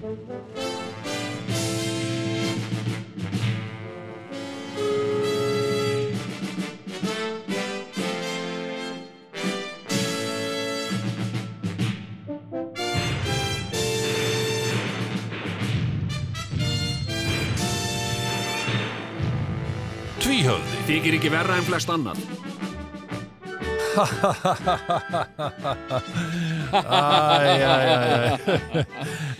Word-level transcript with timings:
Tvíhöfði 0.00 0.16
Þykir 20.88 21.18
ekki 21.18 21.28
verra 21.28 21.60
en 21.60 21.68
flest 21.68 21.92
annan 21.92 22.16
Æ, 26.70 26.78
æ, 26.78 27.58
æ, 27.60 27.62
æ. 28.80 28.82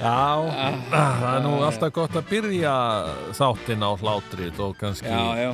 Já, 0.01 0.77
það 0.91 1.27
er 1.35 1.43
nú 1.45 1.51
alltaf 1.67 1.93
gott 1.93 2.14
að 2.17 2.31
byrja 2.31 2.75
þáttinn 3.36 3.82
á 3.85 3.91
hlátrið 4.00 4.63
og 4.64 4.79
kannski 4.81 5.11
Já, 5.13 5.27
já. 5.43 5.50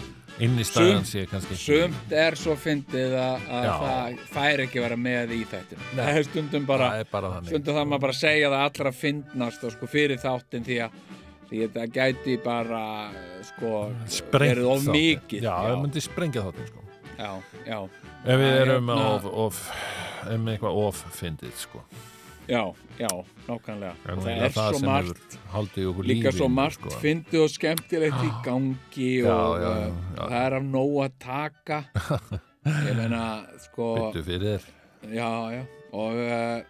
innistæðan 0.46 1.06
sé 1.09 1.24
kannski 1.30 1.59
Sumt 1.59 2.12
er 2.14 2.37
svo 2.38 2.54
fyndið 2.60 3.16
að, 3.18 3.48
að 3.51 3.66
það 3.82 4.23
fær 4.37 4.62
ekki 4.66 4.84
vera 4.84 4.98
með 5.01 5.34
í 5.34 5.40
þættinu. 5.51 5.88
Það 5.98 6.12
er 6.20 6.28
stundum 6.30 6.68
bara, 6.68 6.90
Það 6.95 7.02
er 7.02 7.10
bara 7.16 7.32
stundum 7.48 7.78
það 7.80 7.90
maður 7.90 8.04
bara 8.06 8.18
segja 8.20 8.52
það 8.54 8.64
allra 8.68 8.95
fyndnast 9.02 9.66
og 9.66 9.74
sko 9.77 9.90
fyrir 9.96 10.23
þáttin 10.23 10.66
því 10.70 10.78
að 10.87 11.02
því 11.46 11.60
að 11.66 11.76
það 11.78 11.92
gæti 11.98 12.38
bara 12.46 12.84
sko 13.51 13.73
verið 14.34 14.66
of 14.66 14.82
þáttinn. 14.82 14.96
mikið. 15.01 15.42
Já, 15.46 15.54
það 15.66 15.78
myndi 15.84 16.02
sprengja 16.06 16.46
þáttinn 16.46 16.70
sko 16.70 16.82
já, 17.16 17.30
já. 17.66 17.78
Ef 18.26 18.40
við 18.42 18.56
erum 18.62 18.90
hérna- 18.90 19.10
of, 19.16 19.26
of, 19.46 19.60
um 20.34 20.48
eitthvað 20.54 20.80
of-fyndið 20.87 21.54
sko 21.66 21.82
Já, 22.46 22.74
já, 22.98 23.09
nákvæmlega. 23.48 23.95
En 24.06 24.20
það 24.23 24.28
er 24.30 24.52
það 24.54 24.77
svo 24.77 24.87
margt, 24.87 25.37
líka 26.06 26.32
svo 26.34 26.46
margt 26.46 26.78
sko. 26.78 26.92
fyndið 27.02 27.42
og 27.42 27.50
skemmtilegt 27.50 28.23
í 28.23 28.30
gangi 28.46 29.09
Já, 29.24 29.32
og 29.34 29.57
já, 29.59 29.70
uh, 29.70 29.96
já, 30.15 30.20
það 30.20 30.37
er 30.45 30.57
af 30.59 30.68
nóg 30.68 30.95
að 31.02 31.16
taka. 31.24 31.79
Ég 32.87 32.95
meina, 33.01 33.24
sko... 33.65 33.88
Byttu 33.98 34.23
fyrir 34.26 34.68
Já, 35.10 35.30
já, 35.57 35.65
og, 35.90 36.23
uh, 36.23 36.62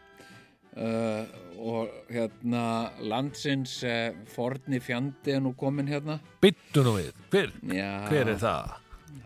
uh, 0.81 1.37
og 1.61 1.93
hérna 2.09 2.65
landsins 3.05 3.77
uh, 3.85 4.17
forni 4.33 4.81
fjandi 4.81 5.37
er 5.37 5.45
nú 5.45 5.53
komin 5.61 5.93
hérna. 5.93 6.19
Byttu 6.41 6.85
nú 6.89 6.97
við, 6.97 7.13
hver, 7.33 7.53
hver 7.69 8.33
er 8.33 8.41
það? 8.41 8.77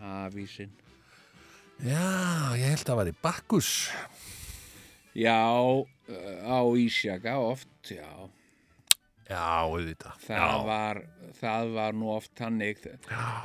Hafísinn. 0.03 0.75
Já, 1.79 2.03
ég 2.59 2.67
held 2.75 2.83
að 2.83 2.89
það 2.91 2.99
var 2.99 3.09
í 3.09 3.19
Bakkus 3.23 3.71
Já, 5.15 5.39
uh, 5.61 5.85
á 6.47 6.57
Ísjaka 6.77 7.37
oft, 7.39 7.67
já. 7.91 8.07
Já, 9.31 9.41
auðvitað 9.63 10.17
Það 10.25 10.37
Já. 10.41 10.65
var, 10.67 10.97
það 11.39 11.69
var 11.75 11.93
nú 11.95 12.09
oft 12.11 12.39
hannig 12.43 12.81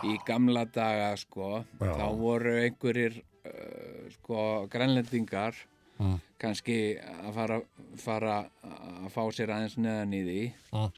í 0.06 0.16
gamla 0.26 0.64
daga, 0.66 1.12
sko. 1.16 1.64
Já. 1.80 1.92
Þá 1.94 2.06
voru 2.18 2.54
einhverjir, 2.64 3.20
uh, 3.46 4.10
sko, 4.18 4.66
grænlendingar 4.72 5.54
Mm. 5.96 6.18
kannski 6.38 6.98
að 7.00 7.32
fara, 7.32 7.56
fara 7.96 8.32
að 8.68 9.06
fá 9.14 9.22
sér 9.32 9.48
aðeins 9.48 9.78
neðan 9.80 10.12
í 10.12 10.18
því. 10.26 10.42
Mm. 10.74 10.90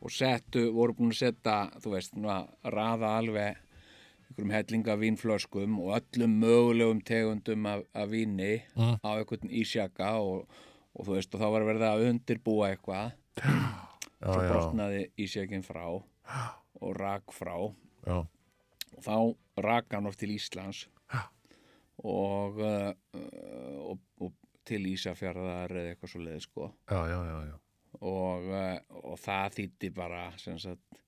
og 0.00 0.10
settu, 0.10 0.72
voru 0.72 0.94
búin 0.94 1.10
að 1.12 1.18
setja 1.18 1.56
þú 1.82 1.90
veist, 1.92 2.14
nú 2.16 2.28
að 2.32 2.46
raða 2.72 3.10
alveg 3.18 3.56
einhverjum 4.38 4.52
hellinga 4.54 4.94
vínflöskum 4.96 5.78
og 5.82 5.98
öllum 5.98 6.38
mögulegum 6.40 7.00
tegundum 7.04 7.66
af, 7.66 7.82
af 7.94 8.08
víni 8.10 8.62
Mm. 8.76 8.98
á 9.02 9.08
einhvern 9.18 9.50
ísjaka 9.50 10.10
og, 10.20 10.48
og 10.94 11.06
þú 11.06 11.14
veist, 11.16 11.34
og 11.34 11.40
þá 11.40 11.50
var 11.50 11.62
verið 11.66 11.82
að 11.82 12.04
undirbúa 12.10 12.70
eitthvað. 12.70 13.12
Svo 14.22 14.38
brotnaði 14.50 15.10
ísjakin 15.18 15.62
frá 15.62 15.84
og 15.88 16.96
rak 16.96 17.32
frá. 17.32 17.74
Já, 18.06 18.26
og 18.96 19.02
þá 19.02 19.36
rak 19.62 19.86
hann 19.92 20.06
oft 20.06 20.18
til 20.18 20.30
Íslands 20.30 20.86
og, 22.04 22.58
uh, 22.58 22.92
og, 23.90 23.98
og 24.20 24.32
til 24.64 24.86
Ísafjarðar 24.86 25.70
eða 25.72 25.92
eitthvað 25.94 26.12
svo 26.12 26.20
leið 26.22 26.42
sko. 26.44 26.70
Já, 26.90 27.00
já, 27.10 27.18
og, 28.00 28.46
uh, 28.46 28.78
og 29.02 29.18
það 29.18 29.54
þýtti 29.58 29.92
bara 29.94 30.28
sem 30.38 30.58
sagt, 30.58 30.98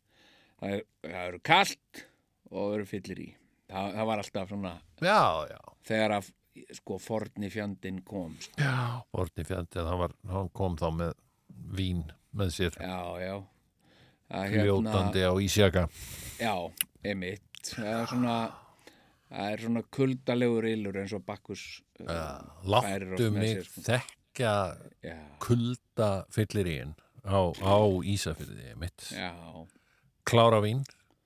það, 0.61 0.71
er, 0.79 0.85
það 1.07 1.27
eru 1.29 1.41
kalt 1.47 2.07
og 2.50 2.77
eru 2.77 2.87
fyllir 2.88 3.22
í. 3.22 3.28
Það, 3.71 3.93
það 3.97 4.09
var 4.11 4.22
alltaf 4.25 4.49
svona 4.50 4.72
Já, 4.99 5.21
já, 5.50 5.61
þegar 5.87 6.16
að 6.19 6.31
sko 6.75 6.97
forni 6.99 7.50
fjandinn 7.53 8.00
kom 8.06 8.34
sko. 8.43 8.56
já. 8.59 8.78
Orni 9.15 9.47
fjandi, 9.47 9.78
hann, 9.87 10.00
var, 10.00 10.16
hann 10.33 10.50
kom 10.55 10.75
þá 10.81 10.89
með 10.97 11.12
vín 11.78 12.03
með 12.34 12.56
sér. 12.56 12.81
Já, 12.83 12.99
já. 13.22 13.37
Það 14.31 14.56
fljótandi 14.56 15.22
á 15.27 15.33
Ísjaka. 15.43 15.87
Já, 16.39 16.55
emitt 17.06 17.47
það 17.69 17.93
er 17.93 18.09
svona 18.10 18.37
það 19.31 19.53
er 19.53 19.65
svona 19.65 19.83
kuldalegur 19.97 20.69
illur 20.71 20.99
eins 21.03 21.15
og 21.16 21.25
Bakkus 21.27 21.65
uh, 22.03 22.41
Láttu 22.71 23.31
mig 23.34 23.60
sér, 23.60 23.69
sko. 23.69 23.84
þekka 23.87 24.55
kulda 25.43 26.10
fyllirín 26.34 26.97
á, 27.22 27.39
á 27.53 27.78
Ísafyrði 28.03 28.75
Klára 30.31 30.60
vín 30.65 30.83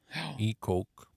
já, 0.09 0.27
í 0.39 0.55
kók 0.61 1.09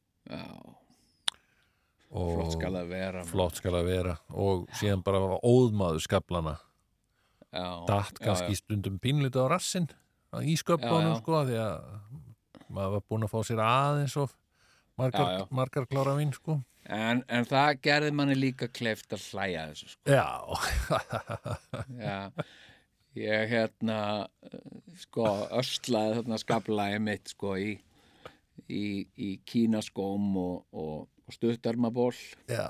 flott 2.08 2.54
skal 2.56 2.74
það 2.78 2.88
vera 2.94 3.24
flott 3.28 3.60
skal 3.60 3.76
að 3.82 3.90
vera. 3.92 4.16
Og 4.32 4.66
síðan 4.80 5.04
bara 5.06 5.22
var 5.24 5.40
óðmaður 5.46 6.04
skablana 6.06 6.56
já, 7.52 7.68
datt 7.90 8.18
já, 8.20 8.24
kannski 8.30 8.58
stundum 8.60 8.98
pínlítið 9.04 9.44
á 9.44 9.48
rassinn 9.58 9.88
í 10.44 10.54
Já, 10.56 10.62
sköpunum 10.64 11.14
já. 11.16 11.20
sko 11.22 11.42
því 11.48 11.60
að 11.64 11.76
maður 12.68 12.94
var 12.98 13.04
búinn 13.08 13.26
að 13.28 13.32
fá 13.34 13.40
sér 13.48 13.62
aðeins 13.64 14.16
of 14.20 14.34
margar, 15.00 15.28
Já, 15.32 15.38
já. 15.40 15.46
margar 15.56 15.86
klára 15.88 16.16
vín 16.18 16.34
sko. 16.36 16.58
En, 16.88 17.22
en 17.28 17.44
það 17.48 17.82
gerði 17.84 18.12
manni 18.16 18.36
líka 18.38 18.68
kleift 18.72 19.12
að 19.16 19.24
hlæja 19.32 19.64
að 19.66 19.74
þessu 19.74 19.90
sko. 19.92 20.02
já, 20.08 20.28
Já, 22.08 22.18
ég 23.18 23.50
hérna 23.52 23.98
eh, 24.48 24.60
sko 25.04 25.26
öslaði 25.60 26.20
þarna 26.22 26.40
skablaði 26.44 27.00
mitt 27.04 27.34
sko 27.34 27.56
í, 27.60 27.74
í, 28.70 29.06
í 29.18 29.30
kínaskóm 29.48 30.30
og, 30.42 30.66
og, 30.72 31.08
og 31.28 31.36
stuttarmaból 31.36 32.14
já. 32.50 32.68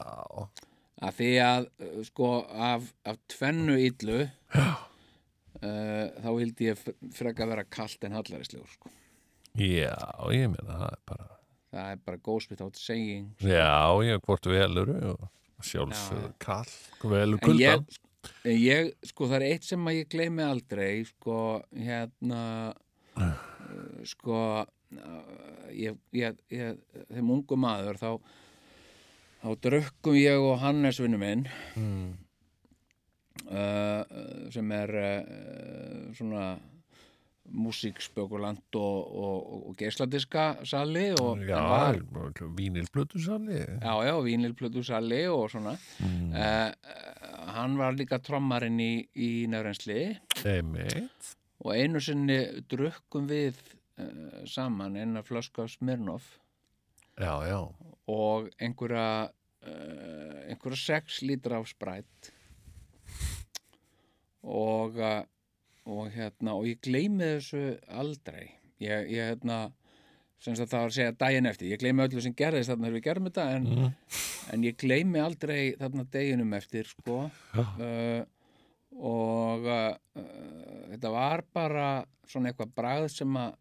Að 0.97 1.13
því 1.19 1.29
að 1.45 1.67
eh, 1.85 1.97
sko 2.07 2.29
af, 2.49 2.87
af 3.05 3.19
tvennu 3.29 3.75
illu 3.77 4.23
uh, 4.25 6.05
þá 6.23 6.29
hildi 6.31 6.71
ég 6.71 6.79
fr- 6.81 6.97
frekar 7.17 7.51
vera 7.51 7.65
kalt 7.69 8.07
en 8.07 8.17
hallarislegur 8.17 8.71
sko. 8.71 8.93
já, 9.57 9.93
ég 10.33 10.49
meina 10.53 10.77
það 10.81 10.89
er 10.91 11.01
bara 11.11 11.29
það 11.77 11.91
er 11.93 12.01
bara 12.09 12.23
góðsmitt 12.25 12.63
átt 12.65 12.81
seging 12.81 13.29
já, 13.45 13.69
ég 14.07 14.21
hvort 14.25 14.49
velur 14.49 14.91
og 15.13 15.23
sjálfsögðu 15.65 16.33
kall 16.41 16.75
velur 17.13 17.39
En 17.41 17.45
kuldan 17.45 17.87
en 18.43 18.57
ég, 18.59 18.91
sko, 19.07 19.27
það 19.29 19.37
er 19.39 19.45
eitt 19.51 19.67
sem 19.67 19.85
að 19.87 19.99
ég 20.01 20.09
gleymi 20.11 20.43
aldrei, 20.43 21.05
sko, 21.07 21.37
hérna, 21.71 22.41
uh, 23.15 24.01
sko, 24.07 24.41
uh, 24.65 25.46
ég, 25.73 25.97
ég, 26.16 26.38
ég, 26.53 26.79
þeim 27.09 27.33
ungu 27.38 27.57
maður, 27.59 28.00
þá, 28.00 28.11
þá 29.44 29.50
drukkum 29.67 30.17
ég 30.19 30.39
og 30.41 30.57
Hannes 30.63 31.01
vinnu 31.03 31.19
minn, 31.22 31.45
mm. 31.75 32.07
uh, 33.50 34.17
sem 34.53 34.73
er 34.77 34.97
uh, 35.03 36.09
svona 36.17 36.50
músíkspökulant 37.47 38.75
og, 38.75 39.11
og, 39.23 39.67
og 39.69 39.75
geisladiska 39.79 40.66
sali 40.67 41.06
og 41.16 41.39
já, 41.47 41.59
var, 41.63 42.00
vínilblötusali 42.57 43.61
já, 43.61 43.94
já, 44.03 44.16
vínilplötu 44.23 44.83
sali 44.83 45.22
og 45.31 45.50
svona. 45.51 45.77
mm. 46.00 46.33
Uh, 46.35 47.47
hann 47.56 47.77
var 47.79 47.95
líka 47.95 48.19
trommarinn 48.19 48.79
í, 48.83 48.94
í 49.16 49.31
nefrensli 49.50 50.17
og 51.63 51.73
einu 51.73 52.01
sinni 52.03 52.39
drukkum 52.69 53.27
við 53.30 53.57
saman 54.45 54.97
eina 54.97 55.23
flösku 55.25 55.63
af 55.63 55.71
Smirnoff. 55.73 56.38
Já, 57.17 57.33
já, 57.49 57.61
og 58.07 58.49
einhverja 58.61 59.29
uh, 59.65 60.49
einhverja 60.49 60.77
sex 60.77 61.21
lítra 61.25 61.57
af 61.57 61.67
sprætt 61.67 62.31
og 64.44 64.99
uh, 65.01 65.23
og 65.88 66.11
hérna 66.11 66.53
og 66.59 66.67
ég 66.67 66.79
gleymi 66.83 67.23
þessu 67.38 67.61
aldrei. 67.88 68.51
Ég, 68.83 69.07
ég 69.09 69.31
hérna 69.31 69.71
sem 70.43 70.53
það 70.53 70.73
var 70.73 70.89
að 70.91 70.95
segja 70.97 71.13
daginn 71.17 71.50
eftir. 71.50 71.71
Ég 71.71 71.81
gleymi 71.81 72.03
öllu 72.05 72.21
sem 72.21 72.35
gerðist 72.38 72.69
þarna 72.69 72.88
þegar 72.88 72.97
við 72.97 73.05
gerum 73.07 73.29
þetta 73.29 73.45
en, 73.55 73.69
mm. 73.73 74.17
en 74.53 74.65
ég 74.67 74.77
gleymi 74.83 75.23
aldrei 75.23 75.61
þarna 75.79 76.05
deginum 76.13 76.57
eftir 76.57 76.91
sko. 76.91 77.21
Uh, 77.55 78.21
og 78.97 79.65
uh, 79.65 79.95
þetta 80.91 81.13
var 81.13 81.45
bara 81.55 81.88
svona 82.27 82.51
eitthvað 82.51 82.75
bragð 82.77 83.09
sem 83.15 83.39
að 83.39 83.55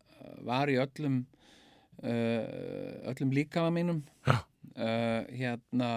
var 0.46 0.68
í 0.72 0.76
öllum 0.82 1.20
uh, 2.02 3.10
öllum 3.12 3.32
líkama 3.36 3.70
mínum 3.74 4.02
Já. 4.26 4.38
uh, 4.76 5.22
hérna 5.32 5.90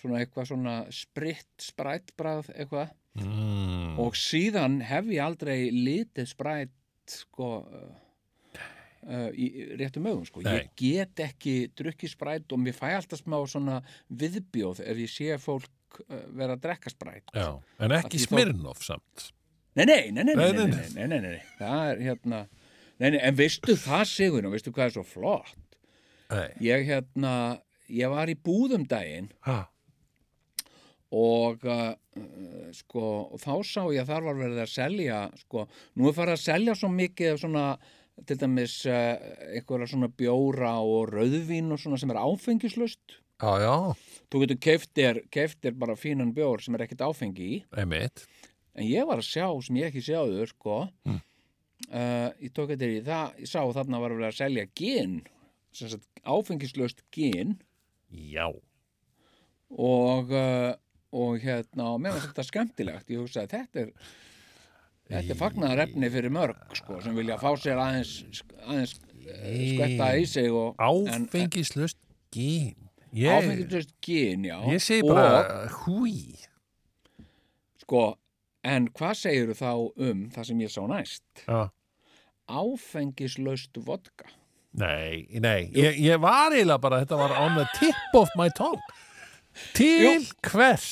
svona 0.00 0.20
eitthvað 0.22 0.48
svona 0.52 0.76
spritt 0.92 1.50
sprætt 1.70 2.14
bragð 2.18 2.52
eitthvað 2.56 2.92
Mm. 3.14 3.92
og 4.02 4.16
síðan 4.18 4.80
hef 4.82 5.06
ég 5.06 5.20
aldrei 5.22 5.68
litið 5.70 6.26
sprætt 6.26 6.72
sko 7.06 7.60
uh, 7.62 9.28
í 9.38 9.46
réttum 9.78 10.08
augum 10.10 10.24
sko. 10.26 10.42
Nei. 10.42 10.56
ég 10.56 10.72
get 10.80 11.22
ekki 11.28 11.52
drukkið 11.78 12.10
spræt 12.16 12.54
og 12.56 12.58
mér 12.64 12.74
fæ 12.74 12.88
alltaf 12.96 13.22
smá 13.22 13.38
svona 13.46 13.76
viðbjóð 14.10 14.82
ef 14.82 14.98
ég 15.04 15.12
sé 15.14 15.38
fólk 15.38 16.00
uh, 16.08 16.24
vera 16.34 16.56
að 16.58 16.64
drekka 16.66 16.90
spræt 16.90 17.30
Já, 17.38 17.52
en 17.86 17.94
ekki 18.00 18.18
því 18.24 18.26
þá- 18.50 18.82
samt 18.82 19.28
nei 19.78 19.86
nei 19.86 20.10
nei 20.10 20.24
nei, 20.26 20.34
Nei, 20.34 20.50
nei, 20.50 20.52
nei, 20.52 20.66
nei, 20.66 20.66
nei, 20.66 21.06
nei, 21.06 21.06
nei, 21.06 21.30
nei. 21.38 21.42
það 21.62 21.92
er 21.92 22.02
hérna 22.08 22.40
nei, 22.42 22.48
nei, 22.50 22.63
en 23.02 23.36
veistu 23.38 23.76
það 23.80 24.04
Sigur 24.10 24.46
og 24.48 24.54
veistu 24.54 24.72
hvað 24.74 24.90
er 24.90 24.94
svo 24.96 25.04
flott? 25.06 25.78
Nei, 26.30 26.48
ég 26.64 26.86
hérna, 26.88 27.32
ég 27.92 28.10
var 28.10 28.30
í 28.32 28.36
búðum 28.38 28.86
daginn 28.88 29.28
ha, 29.46 29.64
og 31.14 31.66
uh, 31.68 31.92
uh, 31.94 32.70
sko, 32.74 33.02
og 33.34 33.42
þá 33.42 33.52
sá 33.66 33.82
ég 33.94 34.00
að 34.02 34.12
þar 34.14 34.24
var 34.28 34.38
verið 34.40 34.62
að 34.64 34.72
selja 34.72 35.18
sko, 35.44 35.66
nú 35.94 36.08
er 36.08 36.16
farið 36.16 36.36
að 36.38 36.44
selja 36.46 36.78
svo 36.78 36.90
mikið 36.94 37.34
af 37.34 37.42
svona, 37.42 37.66
til 38.26 38.38
dæmis 38.40 38.78
uh, 38.88 39.12
einhverja 39.52 39.90
svona 39.92 40.08
bjóra 40.10 40.72
og 40.82 41.12
rauðvín 41.12 41.70
og 41.74 41.82
svona 41.82 42.00
sem 42.00 42.14
er 42.14 42.22
áfengislust 42.22 43.18
já, 43.44 43.52
já, 43.60 43.76
þú 44.32 44.42
getur 44.44 44.60
keftir, 44.68 45.22
keftir 45.34 45.76
bara 45.78 45.98
fínan 45.98 46.32
bjór 46.34 46.64
sem 46.64 46.74
er 46.78 46.86
ekkert 46.86 47.04
áfengi 47.10 47.46
í. 47.58 47.62
Einmitt. 47.76 48.24
En 48.74 48.86
ég 48.88 49.06
var 49.06 49.20
að 49.20 49.28
sjá 49.28 49.46
sem 49.62 49.78
ég 49.82 49.92
ekki 49.92 50.02
sjáður 50.08 50.50
sko 50.54 50.82
Mm. 51.04 51.20
Uh, 51.94 52.28
ég 52.42 52.52
tók 52.54 52.72
þetta 52.72 52.90
í 52.90 53.00
það 53.06 53.40
ég 53.44 53.50
sá 53.50 53.60
að 53.62 53.74
þarna 53.78 54.02
var 54.02 54.16
að 54.18 54.36
selja 54.38 54.66
gin 54.76 55.16
sem 55.74 55.90
sagt 55.90 56.06
áfengislust 56.24 57.02
gin. 57.14 57.56
Já, 58.14 58.46
og, 59.74 60.30
uh, 60.30 60.74
og 61.14 61.42
hérna 61.42 61.90
og 61.94 61.98
mér 62.02 62.14
var 62.14 62.28
þetta 62.28 62.46
skemmtilegt 62.46 63.10
ég 63.10 63.24
hugsaði 63.24 63.50
þetta 63.56 63.82
er 63.82 63.90
þetta 65.10 65.34
er 65.34 65.40
fagnaðar 65.40 65.82
efni 65.88 66.10
fyrir 66.14 66.32
mörg 66.32 66.78
sko, 66.78 67.00
sem 67.02 67.18
vilja 67.18 67.40
fá 67.42 67.50
sér 67.58 67.82
aðeins 67.82 68.44
aðeins 68.62 68.94
uh, 68.94 69.34
skvetta 69.34 70.10
í 70.20 70.26
sig 70.30 70.50
og, 70.54 70.78
en, 70.78 71.26
áfengislust 71.26 72.00
gín 72.34 72.74
en, 72.78 72.90
Ég, 73.14 73.30
áfengislust 73.30 73.92
gin, 74.02 74.46
já. 74.48 74.56
Ég 74.66 74.80
segi 74.82 75.04
bara 75.06 75.68
húi. 75.84 76.34
Sko, 77.84 78.00
en 78.66 78.88
hvað 78.90 79.12
segir 79.20 79.52
þá 79.54 79.70
um 79.86 80.24
það 80.34 80.48
sem 80.48 80.62
ég 80.64 80.72
sá 80.74 80.80
næst? 80.90 81.22
Já 81.46 81.70
áfengislaust 82.48 83.78
vodka 83.84 84.28
Nei, 84.74 85.28
nei, 85.38 85.68
ég, 85.70 86.00
ég 86.02 86.18
var 86.18 86.50
eiginlega 86.50 86.82
bara, 86.82 86.98
þetta 87.04 87.18
var 87.20 87.36
on 87.44 87.54
the 87.60 87.66
tip 87.78 88.16
of 88.18 88.32
my 88.34 88.48
tongue. 88.58 88.82
Til 89.76 90.02
Jú. 90.02 90.14
hvers? 90.50 90.88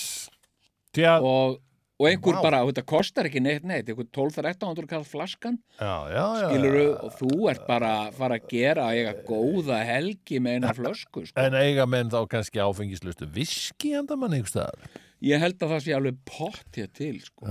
Því 0.94 1.06
að, 1.10 1.26
og, 1.26 1.56
og 1.98 2.06
einhver 2.06 2.36
Vá. 2.38 2.42
bara, 2.44 2.60
þetta 2.68 2.84
kostar 2.86 3.26
ekki 3.26 3.42
neitt 3.42 3.66
neitt, 3.66 3.90
einhver 3.90 4.06
12-13 4.14 4.86
kall 4.86 5.06
flaskan 5.08 5.58
já, 5.80 5.96
já, 6.14 6.22
já. 6.44 6.46
skiluru, 6.52 6.84
og 6.94 7.16
þú 7.18 7.50
ert 7.50 7.66
bara 7.66 7.90
að 8.04 8.20
fara 8.20 8.38
að 8.38 8.46
gera 8.52 8.86
að 8.86 9.00
eiga 9.00 9.16
góða 9.32 9.80
helgi 9.88 10.38
með 10.44 10.60
eina 10.60 10.74
flösku 10.78 11.24
sko. 11.26 11.42
En 11.42 11.58
eiga 11.58 11.88
menn 11.90 12.12
þá 12.12 12.20
kannski 12.30 12.62
áfengislustu 12.62 13.26
viski 13.34 13.96
enda 13.98 14.14
mann 14.20 14.38
einhvers 14.38 14.54
staðar? 14.54 15.01
Ég 15.22 15.42
held 15.42 15.62
að 15.62 15.74
það 15.74 15.84
sé 15.84 15.94
alveg 15.96 16.18
pott 16.28 16.78
hér 16.80 16.90
til 16.98 17.14
sko. 17.22 17.46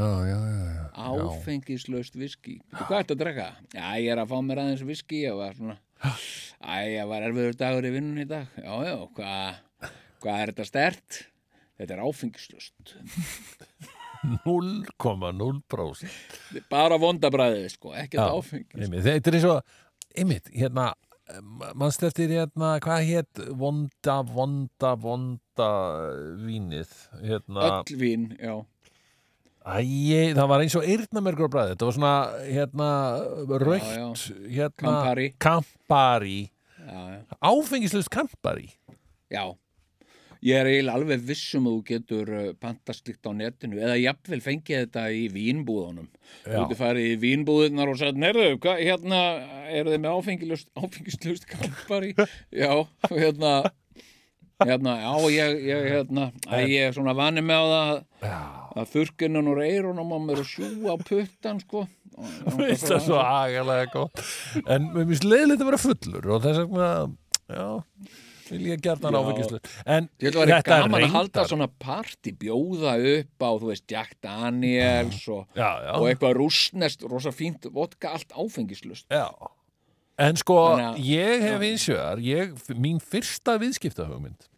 Áfengislaust 0.92 2.18
viski 2.20 2.58
hvað 2.76 3.00
ertu 3.02 3.16
að 3.16 3.22
drekka? 3.24 3.48
Já, 3.76 3.88
ég 4.02 4.12
er 4.14 4.22
að 4.24 4.32
fá 4.34 4.38
mér 4.46 4.62
aðeins 4.66 4.86
viski 4.88 5.24
ég 5.26 5.38
var 5.40 5.56
svona 5.58 5.78
Æ, 6.02 6.98
ég 6.98 7.10
var 7.10 7.24
erfiður 7.28 7.58
dagur 7.60 7.86
í 7.88 7.94
vinnun 7.94 8.24
í 8.24 8.28
dag 8.30 8.50
Já, 8.58 8.74
já, 8.90 8.96
hvað 9.16 9.92
hva 10.22 10.38
er 10.38 10.52
þetta 10.52 10.66
stert? 10.70 11.20
Þetta 11.82 11.96
er 11.96 12.02
áfengislaust 12.06 12.96
0,0%. 14.46 16.10
Þetta 16.52 16.60
er 16.60 16.66
bara 16.70 16.98
vondabræðið, 17.02 17.70
sko, 17.74 17.94
ekkert 17.98 18.20
Já, 18.22 18.28
áfengis 18.38 18.84
Einmitt, 18.86 19.06
þetta 19.08 19.32
er 19.32 19.38
eins 19.40 19.48
og, 19.50 19.72
einmitt, 20.22 20.52
hérna, 20.54 20.92
mannst 21.78 22.04
eftir 22.04 22.32
hérna, 22.34 22.74
hvað 22.84 23.06
hétt 23.08 23.42
vonda, 23.60 24.18
vonda, 24.28 24.92
vonda 25.00 25.70
vínið, 26.42 26.92
hérna, 27.24 27.68
Öll 27.82 27.98
vín, 28.02 28.28
já. 28.42 28.56
Æ, 29.62 30.34
það 30.34 30.48
var 30.50 30.64
eins 30.64 30.76
og 30.80 30.86
eyrnamergur 30.90 31.46
á 31.46 31.54
bræði, 31.54 31.74
þetta 31.76 31.88
var 31.90 31.96
svona, 31.98 32.14
hérna, 32.50 32.90
raukt, 33.62 34.24
hérna, 34.50 34.74
Campari. 34.82 35.28
Campari, 35.38 36.40
Já, 36.82 37.02
já, 37.14 37.20
áfengislust 37.46 38.10
Campari. 38.10 38.72
já 39.30 39.44
Ég 40.42 40.58
er 40.58 40.66
eiginlega 40.72 40.98
alveg 40.98 41.22
vissum 41.28 41.68
að 41.70 41.76
þú 41.76 41.82
getur 41.92 42.30
uh, 42.34 42.46
pantast 42.58 43.06
líkt 43.06 43.28
á 43.30 43.32
netinu 43.38 43.78
eða 43.78 43.98
jafnvel 44.02 44.40
fengið 44.42 44.80
þetta 44.88 45.04
í 45.14 45.28
vínbúðunum. 45.36 46.08
Þú 46.48 46.56
getur 46.64 46.80
farið 46.80 47.10
í 47.12 47.20
vínbúðunar 47.22 47.92
og 47.92 48.00
sagt, 48.00 48.18
nerðu, 48.18 48.48
hérna, 48.80 49.20
eru 49.70 49.94
þið 49.94 50.02
með 50.02 50.16
áfengislust, 50.82 51.46
kampari? 51.52 52.16
já, 52.58 52.72
og 52.74 53.14
hérna, 53.14 53.52
hérna, 54.66 54.96
já, 55.04 55.14
ég, 55.36 55.62
ég, 55.70 55.86
hérna, 55.94 56.26
að 56.50 56.66
ég 56.74 56.88
er 56.90 56.98
svona 56.98 57.14
vanið 57.22 57.46
með 57.52 57.62
á 57.62 57.66
að- 57.78 58.02
að 58.82 58.90
þurrkinnun 58.96 59.52
úr 59.54 59.62
eyrunum 59.68 60.12
á 60.14 60.18
mér 60.26 60.42
og 60.42 60.50
sjúa 60.50 60.98
puttan, 61.06 61.62
sko. 61.62 61.86
Og- 62.18 62.42
og- 62.50 62.66
það 62.82 62.98
svo 63.06 63.22
agalega 63.22 63.88
gott. 63.94 64.26
En 64.66 64.90
mér 64.94 65.06
finnst 65.14 65.26
leiðilegt 65.30 65.62
að 65.62 65.70
vera 65.70 65.82
fullur 65.86 66.30
og 66.34 66.44
þess 66.50 66.62
vegna, 66.66 66.92
já, 67.54 67.70
vil 68.52 68.68
ég 68.70 68.82
gert 68.84 69.04
hann 69.06 69.16
Já. 69.16 69.22
áfengislust. 69.22 69.72
En 69.86 70.10
þetta 70.22 70.44
er 70.46 70.68
gaman 70.68 71.06
að 71.08 71.16
halda 71.16 71.46
svona 71.50 71.68
party, 71.82 72.34
bjóða 72.42 72.96
upp 73.16 73.46
á, 73.48 73.50
þú 73.62 73.72
veist, 73.72 73.86
Jack 73.92 74.18
Daniels 74.24 75.24
og, 75.32 75.48
Já, 75.56 75.70
já. 75.88 75.92
og 75.98 76.08
eitthvað 76.10 76.38
rústnest, 76.40 77.06
rosa 77.10 77.34
fínt 77.36 77.68
vodka, 77.74 78.16
allt 78.18 78.36
áfengislust. 78.36 79.08
Já. 79.12 79.30
En 80.22 80.38
sko, 80.38 80.58
Þannig 80.76 81.06
ég 81.08 81.46
hef 81.48 81.64
eins 81.66 81.88
og 81.90 82.00
þar, 82.02 82.24
ég, 82.26 82.58
mín 82.78 83.00
fyrsta 83.02 83.58
viðskiptahugmynd 83.62 84.50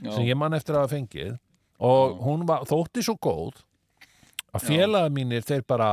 sem 0.00 0.24
ég 0.24 0.38
man 0.38 0.54
eftir 0.56 0.76
að 0.78 0.86
hafa 0.86 0.94
fengið 0.94 1.34
og 1.80 2.14
Já. 2.14 2.20
hún 2.24 2.46
var, 2.48 2.62
þótti 2.68 3.04
svo 3.04 3.16
góð 3.20 3.58
að 4.56 4.64
félaga 4.70 5.10
mínir 5.12 5.44
þeir 5.46 5.66
bara 5.68 5.90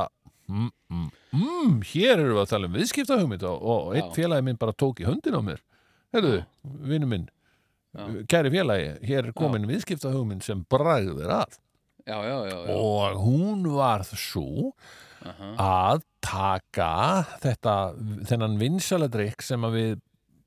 mm, 0.48 0.70
mm, 0.94 1.10
mm, 1.36 1.74
hér 1.92 2.14
eru 2.22 2.38
við 2.38 2.44
að 2.46 2.54
tala 2.54 2.70
um 2.70 2.78
viðskiptahugmynd 2.78 3.44
og, 3.50 3.58
og 3.58 3.98
Já. 3.98 4.06
félagi 4.16 4.48
minn 4.48 4.62
bara 4.62 4.76
tók 4.78 5.04
í 5.04 5.10
höndin 5.10 5.36
á 5.36 5.42
mér 5.44 5.60
Herðu, 6.16 6.38
vinnu 6.88 7.08
minn. 7.10 7.26
Kæri 8.30 8.52
félagi, 8.54 8.90
hér 9.08 9.30
er 9.30 9.34
komin 9.38 9.68
viðskiptahugmynd 9.70 10.46
sem 10.46 10.64
bragður 10.70 11.34
að. 11.42 11.58
Já, 12.08 12.18
já, 12.24 12.38
já, 12.48 12.58
og 12.72 13.18
hún 13.20 13.66
var 13.76 14.06
svo 14.08 14.72
Aha. 15.28 15.50
að 15.60 16.06
taka 16.24 16.92
þetta, 17.44 17.74
þennan 18.30 18.56
vinsaladrykk 18.62 19.44
sem 19.44 19.66
við 19.74 19.98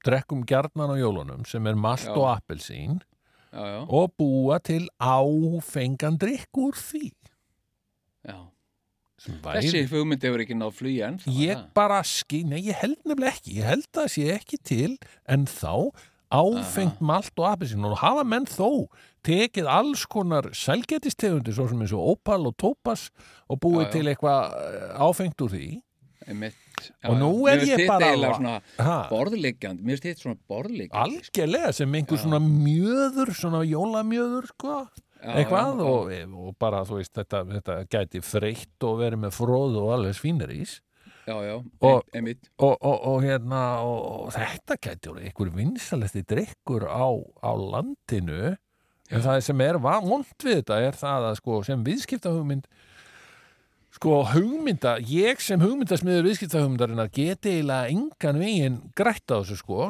drekkum 0.06 0.46
gjarnan 0.48 0.94
á 0.94 0.96
jólunum 0.96 1.44
sem 1.48 1.66
er 1.68 1.76
malt 1.76 2.08
og 2.14 2.30
appelsín 2.30 3.02
já, 3.52 3.60
já, 3.60 3.80
og 3.84 4.14
búa 4.16 4.56
til 4.64 4.86
áfengan 4.96 6.16
drykk 6.20 6.62
úr 6.64 6.80
því. 6.80 7.10
Já. 8.24 8.38
væri 9.44 9.68
Þessi 9.68 9.84
hugmynd 9.90 10.24
hefur 10.24 10.44
ekki 10.46 10.56
náð 10.56 10.78
flugi 10.78 11.02
enn. 11.04 11.20
ég 11.36 11.60
bara 11.76 12.00
skil, 12.06 12.46
nei 12.48 12.62
ég 12.70 12.80
held 12.80 12.96
nefnilega 13.04 13.36
ekki. 13.36 13.58
Ég 13.60 13.68
held 13.68 13.88
að 13.90 14.00
það 14.00 14.10
sé 14.16 14.26
ekki 14.38 14.60
til 14.64 14.96
en 15.28 15.44
þá 15.44 15.92
áfengt 16.30 17.00
malt 17.00 17.32
og 17.38 17.46
appelsín. 17.50 17.84
Og 17.86 17.98
hafa 17.98 18.24
menn 18.24 18.46
þó 18.46 18.86
tekið 19.26 19.66
alls 19.68 20.06
konar 20.06 20.50
sælgetistegundir 20.56 21.54
svo 21.56 21.68
sem 21.68 21.80
eins 21.84 21.92
og 21.96 22.14
opal 22.16 22.46
og 22.48 22.56
tópas 22.60 23.08
og 23.50 23.60
búið 23.60 23.84
Já, 23.84 23.86
já. 23.88 23.92
til 23.92 24.06
eitthvað 24.14 24.58
eh, 24.60 24.98
áfengt 25.06 25.44
úr 25.44 25.50
því? 25.54 25.68
Einmitt. 26.30 26.56
Já, 26.80 27.08
Og 27.10 27.16
nú 27.18 27.30
er 27.50 27.60
ég 27.66 27.86
bara- 27.88 28.60
borðliggjandi, 29.10 29.82
mér 29.84 30.00
þetta 30.00 30.20
svona 30.22 30.38
borðliggjandi. 30.48 30.92
algjörlega 31.02 31.72
sem 31.74 31.92
einhver 31.98 32.18
svona 32.20 32.38
mjöður 32.40 33.32
svona 33.36 33.62
jólamjöður 33.68 34.46
sko. 34.54 34.76
Eitthvað 35.20 35.80
og, 35.84 36.12
og 36.32 36.54
bara 36.58 36.80
þú 36.88 36.96
veist 37.00 37.12
þetta, 37.12 37.42
þetta 37.44 37.74
gæti 37.92 38.22
freytt 38.24 38.86
og 38.88 39.00
verið 39.02 39.20
með 39.26 39.34
fróð 39.36 39.76
og 39.82 39.90
alveg 39.98 40.16
svínir 40.16 40.54
ís 40.54 40.78
Já, 41.28 41.34
já, 41.44 41.54
Og- 41.84 42.04
og, 42.58 42.76
og, 42.80 42.96
og 43.10 43.22
hérna 43.22 43.60
og, 43.84 43.98
og 44.26 44.32
þetta 44.34 44.76
orðið 45.12 45.26
einhver 45.28 45.50
vinsalesti 45.54 46.22
drikkur 46.26 46.86
á, 46.88 47.06
á 47.44 47.50
landinu. 47.54 48.56
En 49.10 49.24
það 49.24 49.40
sem 49.44 49.60
er 49.66 49.78
vont 50.06 50.46
við 50.46 50.60
þetta 50.62 50.80
er 50.86 50.96
það 50.98 51.28
að 51.30 51.36
sko 51.40 51.60
sem 51.66 51.84
viðskiptahugmynd 51.84 52.66
sko 53.90 54.20
hugmynda 54.32 54.96
ég 55.10 55.40
sem 55.42 55.60
hugmyndasmiður 55.60 56.28
viðskiptahugmyndarinnar 56.28 57.10
geti 57.12 57.56
eiginlega 57.56 57.90
engan 57.90 58.38
veginn 58.40 58.76
grætt 58.96 59.26
á 59.34 59.42
þessu 59.42 59.58
sko 59.58 59.88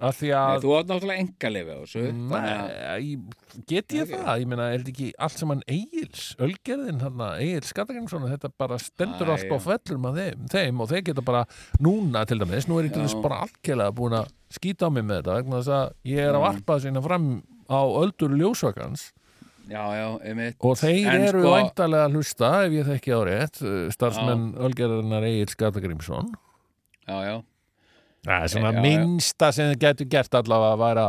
af 0.00 0.16
því 0.20 0.28
Nei, 0.30 0.38
að 0.38 0.62
þú 0.62 0.72
átt 0.78 0.88
náttúrulega 0.92 1.22
enga 1.24 1.50
á 1.74 1.78
þessu. 1.82 2.02
að- 2.38 3.34
get 3.66 3.88
ég 3.96 4.06
það? 4.12 4.40
Ég 4.40 4.46
meina, 4.46 4.66
er 4.72 4.78
þetta 4.78 4.92
ekki 4.94 5.12
allt 5.18 5.38
saman 5.38 5.62
eigils, 5.66 6.36
ölgerðin 6.38 7.00
hann, 7.02 7.18
eigils 7.40 7.72
Skattarinsson, 7.72 8.22
þetta 8.30 8.50
bara 8.58 8.78
stendur 8.78 9.28
allt 9.34 9.48
á 9.50 9.58
já. 9.58 9.60
fellur 9.66 9.98
með 9.98 10.14
þeim, 10.22 10.48
þeim 10.48 10.80
og 10.80 10.88
þeir 10.88 11.04
geta 11.04 11.22
bara 11.24 11.44
núna 11.80 12.24
til 12.26 12.38
dæmis, 12.38 12.68
nú 12.68 12.78
er 12.78 12.88
ég 12.88 12.92
til 12.94 13.02
þess 13.02 13.22
bara 13.22 13.42
algjörlega 13.46 13.94
búin 13.94 14.12
að 14.20 14.28
skýta 14.50 14.86
á 14.86 14.90
mig 14.92 15.04
með 15.04 15.22
þetta 15.22 15.36
vegna 15.42 15.56
þess 15.60 15.68
að 15.68 15.92
ég 16.04 16.18
er 16.18 16.32
að 16.34 16.42
Mm. 16.42 16.46
varpa 16.48 16.80
sína 16.80 17.02
fram 17.02 17.42
á 17.68 17.80
öldur 17.84 18.32
ljósvakans 18.38 19.12
já, 19.68 19.82
já, 19.92 20.18
einmitt 20.24 20.56
og 20.60 20.76
þeir 20.78 21.06
En 21.12 21.22
eru 21.28 21.42
sko- 21.42 21.52
væntalega 21.58 22.06
að 22.08 22.14
hlusta 22.16 22.64
ef 22.64 22.72
ég 22.72 22.86
þekki 22.88 23.12
á 23.12 23.20
rétt 23.28 23.92
starfsmenn 23.92 24.54
Ölgerðarnar 24.56 25.24
Egil 25.28 25.46
Skallagrímsson 25.52 26.32
já, 27.06 27.16
já, 27.26 27.42
Það 28.28 28.44
er 28.44 28.52
svona 28.52 28.84
minnsta 28.84 29.48
sem 29.56 29.72
þið 29.72 29.80
getur 29.86 30.12
gert 30.12 30.38
allavega 30.38 30.74
að 30.76 30.82
væra 30.82 31.06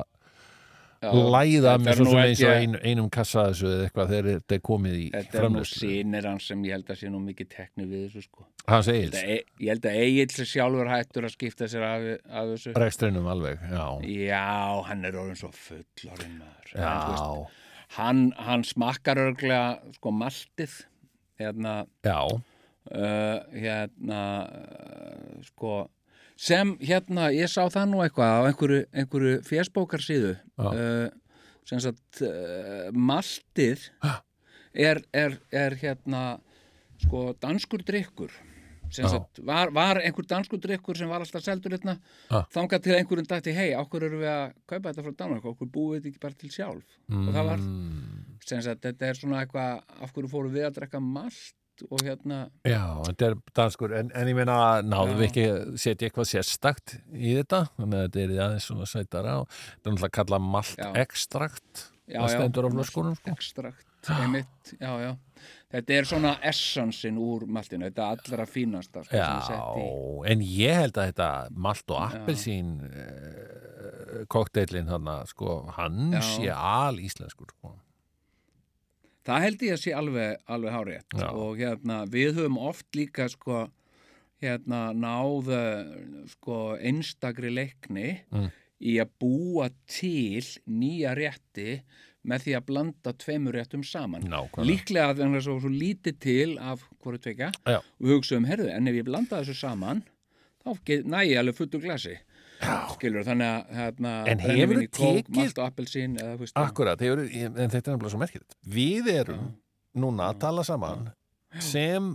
já. 0.99 1.11
læða 1.33 1.73
með 1.81 1.99
svo 1.99 2.05
nú 2.05 2.11
sem 2.11 2.19
held 2.19 2.29
eins 2.29 2.43
og 2.43 2.53
ein, 2.53 2.77
einum 2.83 3.09
kassa 3.13 3.45
þessu 3.49 3.69
eða 3.69 3.88
eitthvað 3.88 4.13
þegar 4.13 4.29
þetta 4.29 4.57
er 4.57 4.63
komið 4.69 4.97
í 4.99 5.05
Þetta 5.15 5.41
er 5.41 5.47
nú 5.55 5.63
sínir 5.67 6.27
hans 6.29 6.49
sem 6.51 6.65
ég 6.67 6.77
held 6.77 6.93
að 6.93 6.99
sé 7.01 7.11
nú 7.11 7.21
mikið 7.23 7.51
tekni 7.55 7.88
við 7.89 8.05
þessu 8.07 8.25
sko. 8.25 8.45
Hans 8.69 8.89
Þetta 8.89 9.23
e 9.23 9.38
ég 9.39 9.71
held 9.73 9.88
að 9.91 10.01
Egil 10.03 10.27
sem 10.35 10.49
sjálfur 10.53 10.91
hættur 10.91 11.27
að 11.29 11.35
skipta 11.35 11.69
sér 11.71 11.88
af, 11.88 12.05
af 12.27 12.51
þessu. 12.53 12.75
rekstrinum 12.83 13.31
alveg 13.31 13.65
Já, 13.71 13.85
Já, 14.05 14.45
hann 14.89 15.09
er 15.09 15.19
orðin 15.23 15.39
svo 15.39 15.51
fullorinn 15.55 16.38
maður. 16.39 16.75
En, 16.75 16.85
þú 16.85 17.15
veist, 17.15 17.25
já, 17.25 17.65
hann, 17.99 18.23
hann 18.47 18.67
smakkar 18.67 19.23
örglega 19.27 19.95
sko 19.97 20.13
maltið 20.15 20.79
hérna, 21.39 21.79
já 22.05 22.19
uh, 22.27 23.39
hérna 23.55 24.21
uh, 24.47 25.39
sko 25.47 25.88
sem 26.39 26.75
hérna, 26.79 27.29
ég 27.36 27.50
sá 27.51 27.65
það 27.67 27.89
nú 27.91 28.03
eitthvað 28.05 28.31
á 28.31 28.39
einhverju, 28.48 28.84
einhverju 28.96 29.39
fésbókarsíðu. 29.48 30.36
Uh, 30.60 31.08
sem 31.67 31.81
sagt 31.84 32.22
uh, 32.25 32.88
maltið 32.96 33.89
er, 34.74 35.01
er, 35.13 35.36
er 35.51 35.75
hérna 35.81 36.22
sko 37.03 37.29
danskur 37.43 37.84
drikkur 37.88 38.31
sem 38.89 39.05
sagt, 39.05 39.38
var, 39.46 39.69
var 39.69 40.00
einhver 40.01 40.25
danskur 40.25 40.58
drikkur 40.63 40.98
sem 40.98 41.10
var 41.12 41.22
alltaf 41.22 41.43
seldur 41.46 41.75
hérna 41.75 41.93
þangað 42.55 42.81
til 42.88 42.96
einhverjum 42.98 43.27
dætti, 43.29 43.53
hei, 43.53 43.67
okkur 43.77 44.08
erum 44.08 44.24
við 44.24 44.31
að 44.31 44.55
kaupa 44.72 44.89
þetta 44.89 45.03
frá 45.05 45.13
Danmark, 45.19 45.46
okkur 45.51 45.69
búið 45.75 46.00
þetta 46.00 46.10
ekki 46.10 46.24
bara 46.24 46.39
til 46.41 46.50
sjálf? 46.55 46.96
Og 47.13 47.29
það 47.36 47.50
var, 47.51 47.60
Mm, 47.67 48.39
sem 48.50 48.63
sagt, 48.65 48.81
þetta 48.88 49.05
er 49.12 49.19
svona 49.19 49.43
eitthvað 49.43 49.84
af 50.01 50.15
hverju 50.15 50.31
fórum 50.31 50.55
við 50.55 50.65
að 50.72 50.79
drekka 50.79 51.03
malt 51.05 51.53
og 51.88 52.01
hérna, 52.05 52.39
Já, 52.67 52.83
þetta 53.07 53.29
er 53.29 53.38
danskur 53.59 53.93
en, 54.00 54.12
en 54.15 54.31
ég 54.31 54.38
meina, 54.38 54.57
náðum 54.86 55.19
við 55.19 55.27
ekki 55.29 55.45
að 55.50 55.77
setja 55.81 56.09
eitthvað 56.09 56.31
sérstakt 56.33 56.98
í 57.13 57.36
þetta? 57.39 57.65
Þannig 57.77 58.00
að 58.00 58.07
þetta 58.07 58.25
er 58.25 58.33
aðeins 58.48 58.67
svona 58.71 58.89
sætara 58.89 59.38
og 59.43 59.48
þetta 59.53 59.69
er 59.69 59.93
náttúrulega 59.93 60.09
að 60.09 60.17
kalla 60.19 60.41
malt 60.43 60.83
ekstrakt 61.03 61.86
já, 62.09 62.19
já. 62.25 62.86
sko. 62.89 63.05
ekstrakt, 63.31 64.12
einmitt, 64.17 64.75
já, 64.75 64.91
já. 65.03 65.12
Þetta 65.69 65.93
er 65.93 66.07
svona 66.09 66.31
essensin 66.50 67.17
úr 67.21 67.45
maltinu, 67.45 67.86
þetta 67.91 68.07
allra 68.15 68.45
fínasta 68.50 69.03
sko, 69.05 69.19
Já, 69.19 69.67
en 70.31 70.41
ég 70.41 70.79
held 70.81 70.98
að 70.98 71.12
þetta 71.12 71.27
malt 71.53 71.93
og 71.93 72.01
appelsín 72.07 72.71
uh, 72.88 74.24
kokteilin 74.33 74.89
hann 74.89 75.12
sko, 75.29 75.62
hann 75.77 76.17
sé 76.25 76.50
al 76.50 76.98
íslenskur 77.03 77.53
sko. 77.53 77.75
Það 79.29 79.43
held 79.45 79.63
ég 79.67 79.75
að 79.75 79.81
sé 79.83 79.91
alveg, 79.93 80.39
alveg 80.50 80.74
hárétt 80.74 81.17
og 81.29 81.59
hérna, 81.62 82.00
við 82.09 82.31
höfum 82.39 82.57
oft 82.69 82.88
líka 82.98 83.27
sko, 83.29 83.67
hérna, 84.41 84.79
náð 84.98 85.51
eh, 85.53 85.91
sko, 86.33 86.59
einstakri 86.79 87.51
leikni 87.53 88.19
Mm. 88.33 88.50
í 88.79 88.93
að 89.03 89.09
búa 89.19 89.65
til 89.91 90.41
nýja 90.65 91.12
rétti 91.17 91.81
með 92.29 92.45
því 92.45 92.53
að 92.57 92.65
blanda 92.67 93.12
tveimur 93.13 93.55
réttum 93.55 93.83
saman. 93.83 94.24
Nákvæmlega. 94.27 94.67
Líklega 94.67 95.09
að 95.12 95.19
það 95.19 95.36
er 95.36 95.43
svo, 95.45 95.55
svo 95.59 95.71
lítið 95.71 96.17
til 96.19 96.57
af 96.59 96.83
hvoru 97.03 97.19
tvekja 97.19 97.51
og 97.65 97.83
við 98.00 98.15
hugsaum, 98.15 98.48
herðu, 98.48 98.69
en 98.71 98.88
ef 98.91 98.95
ég 99.00 99.07
blanda 99.07 99.39
þessu 99.41 99.55
saman 99.59 100.01
þá 100.63 101.03
næ 101.07 101.19
ég 101.27 101.39
alveg 101.39 101.55
fullu 101.59 101.79
glasi. 101.83 102.17
Já. 102.59 102.75
Skilur, 102.91 103.23
þannig 103.23 103.49
að 103.49 103.75
hérna, 103.77 104.13
En 104.27 104.41
í 104.43 104.87
kók, 104.91 105.29
tekið- 105.29 105.59
veist, 106.39 106.55
Akkurat, 106.59 106.99
hefur, 106.99 107.21
en 107.23 107.69
þetta 107.71 107.91
er 107.93 107.95
nefnilega 107.95 108.11
svo 108.11 108.19
merkilegt 108.19 108.57
Við 108.67 109.07
erum 109.13 109.45
núna 109.95 110.29
að 110.33 110.39
tala 110.43 110.65
saman 110.67 111.09
sem 111.63 112.11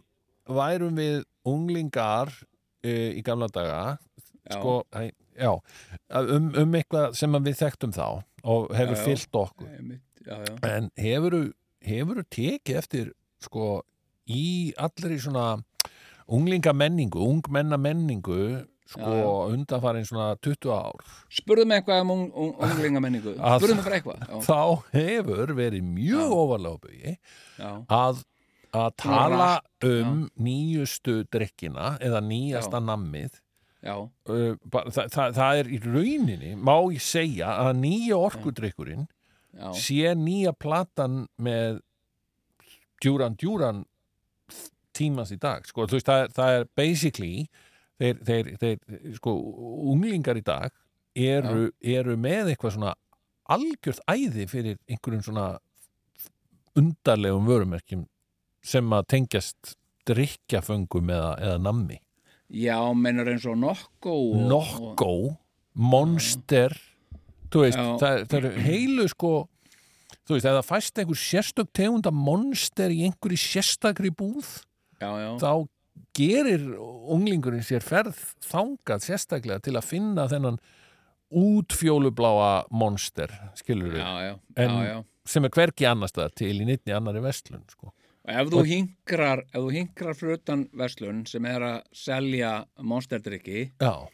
værum 0.47 0.95
við 1.01 1.23
unglingar 1.49 2.29
uh, 2.29 3.11
í 3.17 3.23
gamla 3.25 3.49
daga 3.49 3.99
Já. 4.45 4.59
sko, 4.59 4.75
hæ, 4.93 5.09
já, 5.41 5.51
um, 6.21 6.51
um 6.61 6.75
eitthvað 6.77 7.15
sem 7.17 7.33
við 7.33 7.57
þekktum 7.63 7.95
þá 7.97 8.07
og 8.45 8.75
hefur 8.77 8.95
Já, 8.95 9.01
já. 9.01 9.05
fyllt 9.09 9.39
okkur 9.41 9.69
já, 10.27 10.37
já. 10.45 10.55
en 10.69 10.91
hefur 11.01 11.39
hefur 11.85 12.21
tekið 12.29 12.77
eftir 12.81 13.11
sko 13.41 13.81
í 14.29 14.73
allri 14.81 15.17
svona 15.21 15.63
unglinga 16.29 16.73
menningu, 16.77 17.21
ungmenna 17.21 17.77
menningu 17.81 18.65
sko 18.89 19.01
Já, 19.17 19.29
undanfarin 19.55 20.05
svona 20.05 20.35
20 20.45 20.69
ár. 20.75 20.99
Spurðu 21.33 21.65
mig 21.71 21.81
eitthvað 21.81 22.03
um 22.05 22.11
ung, 22.15 22.25
ung, 22.35 22.51
unglinga 22.67 23.01
menningu 23.01 23.33
Að- 23.41 23.63
Spurðu 23.63 23.77
mig 23.79 23.87
bara 23.87 23.99
eitthvað 24.01 24.27
já, 24.29 24.41
þá 24.45 24.59
hefur 24.99 25.55
verið 25.57 25.87
mjög 25.89 26.35
ofarlega 26.37 26.83
bugi 26.85 27.15
já, 27.59 27.71
að, 27.99 28.21
að 28.77 28.91
tala 29.01 29.49
um 29.89 30.21
nýjustu 30.37 31.17
drikkina 31.33 31.95
eða 32.05 32.21
nýjasta 32.29 32.81
Já. 32.83 32.87
nammið. 32.91 33.41
Já, 33.85 33.97
uh, 34.01 34.53
það, 34.73 35.11
það, 35.13 35.35
það 35.37 35.59
er 35.63 35.67
í 35.69 35.79
rauninni 35.85 36.53
má 36.57 36.77
ég 36.95 37.03
segja 37.05 37.51
að 37.67 37.75
nýja 37.83 38.17
orkudrykkurinn 38.17 39.03
já, 39.53 39.67
sé 39.77 40.15
nýja 40.17 40.53
platan 40.57 41.27
með 41.37 41.81
djúran 43.05 43.37
djúran 43.41 43.83
tímans 44.95 45.33
í 45.35 45.39
dag. 45.43 45.65
Sko, 45.69 45.85
veist, 45.91 46.07
það, 46.07 46.29
það 46.37 46.57
er 46.61 46.67
basically 46.79 47.33
þeir, 48.01 48.21
þeir, 48.27 48.51
þeir 48.61 49.17
sko, 49.19 49.35
unglingar 49.93 50.41
í 50.41 50.45
dag 50.47 50.73
eru, 51.15 51.69
eru 51.81 52.17
með 52.21 52.53
eitthvað 52.53 52.77
svona 52.77 52.95
algjört 53.55 54.03
æði 54.09 54.49
fyrir 54.51 54.79
einhverjum 54.89 55.25
svona 55.27 55.47
undarlegum 56.75 57.47
vörumerkjum 57.49 58.07
sem 58.65 58.97
að 58.97 59.09
tengjast 59.13 59.75
drikkjaföngum 60.09 61.13
eða, 61.13 61.31
eða 61.41 61.61
nammi. 61.63 62.01
Já 62.55 62.79
mennur 62.97 63.31
eins 63.33 63.47
og 63.49 63.57
Nokko 63.61 64.15
Nokko, 64.51 65.15
Monster 65.75 66.75
þú 67.51 67.65
veist, 67.65 67.81
það, 68.03 68.25
það 68.29 68.39
eru 68.41 68.65
heilu 68.67 69.07
sko 69.11 69.33
þú 70.25 70.37
veist, 70.37 70.47
ef 70.47 70.57
það 70.59 70.69
fæst 70.69 71.01
einhver 71.01 71.21
sérstök 71.21 71.71
tegunda 71.77 72.13
Monster 72.15 72.93
í 72.93 73.05
einhverju 73.09 73.41
sérstakri 73.41 74.13
búð 74.15 74.47
já, 75.01 75.09
já, 75.09 75.31
þá 75.41 75.51
gerir 76.17 76.65
unglingurinn 76.79 77.65
sér 77.67 77.83
ferð 77.85 78.19
þangað 78.45 79.05
sérstaklega 79.07 79.61
til 79.63 79.77
að 79.79 79.89
finna 79.89 80.29
þennan 80.31 80.59
útfjólubláa 81.35 82.65
Monster, 82.71 83.33
skilur 83.59 83.95
við 83.95 84.01
já, 84.03 84.13
já, 84.29 84.35
En- 84.57 84.71
já, 84.71 84.85
já. 84.89 85.05
sem 85.27 85.45
er 85.45 85.51
hvergi 85.51 85.87
annars 85.89 86.13
staðar 86.15 86.35
til 86.37 86.53
í 86.61 86.67
nýttni 86.69 86.95
annari 86.95 87.23
vestlun 87.25 87.65
sko. 87.71 87.93
Ef 88.25 88.49
þú 88.49 88.63
þú 88.65 89.65
hinkrar 89.75 90.15
frutan 90.17 90.69
verslun 90.73 91.25
sem 91.29 91.45
er 91.45 91.61
að 91.61 91.81
selja 91.93 92.53
monsterdrykki 92.81 93.73
Já, 93.83 94.07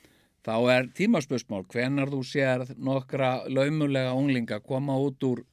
þá 0.43 0.55
er 0.75 0.89
tímaspörsmál 0.97 1.63
hvenar 1.71 2.11
þú 2.11 2.23
sér 2.27 2.65
nokkra 2.77 3.45
laumulega 3.49 4.15
unglinga 4.17 4.61
koma 4.65 4.97
út 4.99 5.23
úr 5.23 5.45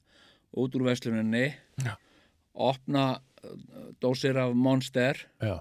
út 0.58 0.76
úr 0.76 0.88
versluninni 0.88 1.52
Já. 1.84 1.98
opna 2.56 3.20
uh, 3.44 3.92
dósir 4.02 4.38
af 4.42 4.56
monster 4.56 5.20
já, 5.42 5.60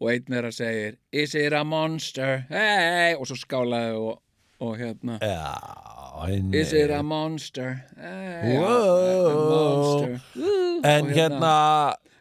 og 0.00 0.10
einn 0.12 0.24
þeirra 0.32 0.50
segir 0.54 0.94
Is 1.12 1.34
it 1.34 1.52
a 1.52 1.64
monster? 1.64 2.44
Hey! 2.48 3.14
og 3.18 3.26
svo 3.28 3.36
skálaði 3.36 3.96
og, 4.00 4.20
og 4.60 4.76
hérna 4.80 5.18
já 5.22 5.50
Is 6.52 6.72
it 6.76 6.90
a 6.92 7.02
monster? 7.02 7.78
Hey, 7.96 8.58
Wow. 8.58 9.28
a 9.30 9.34
monster 9.50 10.20
en 10.84 11.06
og 11.06 11.12
hérna 11.16 11.54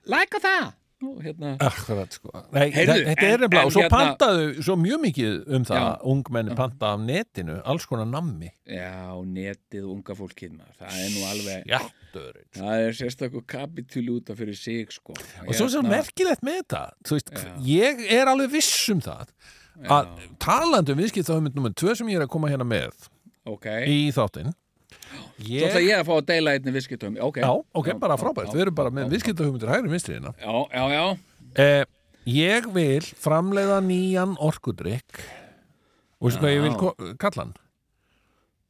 Læka 0.09 0.39
það 0.43 0.67
og 0.67 0.78
hérna. 1.23 1.51
Akkurat 1.63 2.11
sko. 2.13 2.29
Nei, 2.51 2.69
Heyrðu, 2.71 3.05
Þetta 3.07 3.23
en- 3.23 3.33
er 3.33 3.37
nefnilega 3.43 3.65
og 3.65 3.71
svo 3.71 3.81
hérna- 3.85 3.97
pantaðu 4.17 4.63
svo 4.63 4.75
mjög 4.75 4.99
mikið 5.05 5.37
um 5.55 5.65
það 5.65 5.79
Já. 5.79 6.01
ungmenni 6.13 6.55
panta 6.55 6.85
af 6.93 6.99
netinu 6.99 7.61
alls 7.65 7.85
konar 7.85 8.05
nammi. 8.05 8.49
Já, 8.67 9.15
netið 9.23 9.83
unga 9.93 10.13
fólkið 10.19 10.51
maður. 10.57 10.75
Það 10.81 10.97
er 10.99 11.09
nú 11.15 11.23
alveg 11.31 11.65
Játtur 11.65 12.33
það 12.59 12.87
er 12.87 12.91
sérstakku 12.99 13.41
kapitúli 13.45 14.09
út 14.19 14.29
af 14.29 14.37
fyrir 14.37 14.55
sig 14.57 14.91
sko. 14.91 15.13
Og 15.47 15.53
svo 15.55 15.69
sem 15.69 15.85
merkilegt 15.85 16.41
með 16.43 16.63
þetta 16.63 16.83
þú 17.03 17.17
veist, 17.17 17.31
Já. 17.31 17.55
ég 17.63 18.11
er 18.11 18.25
alveg 18.27 18.51
viss 18.51 18.89
um 18.89 18.99
það 19.01 19.27
að 19.87 20.07
talandi 20.39 20.91
um 20.91 20.97
viðskiptahugmynd 20.99 21.55
nummer 21.55 21.71
tvö 21.71 21.95
sem 21.95 22.07
ég 22.07 22.15
er 22.19 22.25
að 22.27 22.29
koma 22.33 22.49
hérna 22.49 22.67
með 22.67 22.91
ok, 23.47 23.65
í 23.87 24.11
þáttinn 24.11 24.53
ég, 25.45 25.67
ætla 25.67 25.83
ég 25.83 25.99
að 25.99 26.07
fá 26.09 26.13
að 26.17 26.25
deila 26.31 26.55
einni 26.57 26.73
viðskiptum 26.75 27.19
ok, 27.27 27.39
Já, 27.43 27.51
ok, 27.81 27.93
bara 28.01 28.17
frábært, 28.19 28.51
við 28.53 28.65
erum 28.67 28.77
bara 28.79 28.93
með 28.93 29.07
já. 29.07 29.11
viðskiptahugmyndir 29.15 29.73
hægri 29.73 29.93
vinstriðina 29.93 30.33
já, 30.39 30.53
já, 30.73 30.83
já, 30.95 31.05
eh, 31.65 31.85
Ég 32.29 32.67
vil 32.75 33.01
framleiða 33.17 33.79
nýjan 33.81 34.35
orkudrykk. 34.43 35.21
Og 36.19 36.27
veistu 36.27 36.43
hvað 36.43 36.51
ég 36.53 36.65
vil 36.65 37.15
kalla 37.17 37.45
hann? 37.45 37.53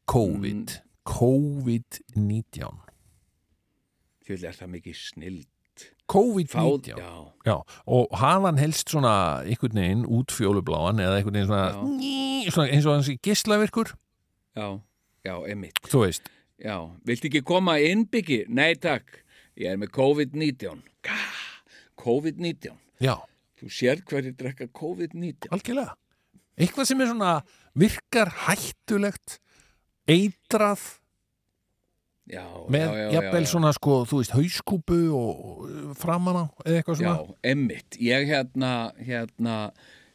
COVID. 0.08 0.76
COVID-19 1.10 2.86
því 4.30 4.38
er 4.46 4.58
það 4.58 4.70
mikið 4.76 5.00
snill 5.00 5.40
fáð, 5.40 5.88
COVID-19 6.10 7.00
já, 7.00 7.12
Já, 7.48 7.56
og 7.88 8.14
hafa 8.20 8.50
hann 8.50 8.60
helst 8.62 8.92
svona 8.92 9.14
einhvern 9.46 9.80
veginn 9.80 10.06
út 10.06 10.34
fjólubláan 10.34 11.02
eða 11.02 11.20
einhvern 11.20 11.38
veginn 11.40 11.50
svona, 11.50 11.66
svona 12.54 12.70
eins 12.74 12.86
og 12.90 12.96
hans 12.98 13.10
í 13.10 13.18
gislavirkur 13.26 13.94
já, 14.58 14.68
já, 15.26 15.34
emitt 15.52 15.80
þú 15.90 16.04
veist, 16.06 16.30
já, 16.62 16.76
viltu 17.08 17.30
ekki 17.32 17.42
koma 17.48 17.78
innbyggi? 17.84 18.44
Nei 18.50 18.74
takk, 18.80 19.22
ég 19.60 19.74
er 19.74 19.82
með 19.82 19.94
COVID-19 19.98 20.84
Gah, 21.06 21.42
COVID-19 22.00 22.76
Já, 23.04 23.16
þú 23.60 23.72
sér 23.72 24.02
hverju 24.08 24.36
drekka 24.40 24.68
COVID-19 24.76 25.52
algjörlega. 25.56 25.96
Eitthvað 26.60 26.90
sem 26.90 27.00
er 27.00 27.08
svona 27.08 27.34
virkar 27.80 28.32
hættulegt, 28.48 29.38
eitrað, 30.12 30.82
já, 32.28 32.44
með 32.68 32.84
já, 32.84 32.98
já, 33.00 33.06
jafnvel 33.16 33.40
já, 33.40 33.46
já. 33.46 33.52
svona 33.54 33.72
sko, 33.78 33.96
þú 34.10 34.20
veist, 34.20 34.34
hauskúpu 34.36 34.98
og 35.16 35.46
og 35.54 35.96
framan 36.00 36.42
á, 36.44 36.46
eða 36.66 36.82
eitthvað 36.82 37.00
Já, 37.00 37.14
svona. 37.14 37.38
emmitt, 37.54 37.98
ég 38.04 38.28
hérna, 38.30 38.74
hérna, 39.00 39.56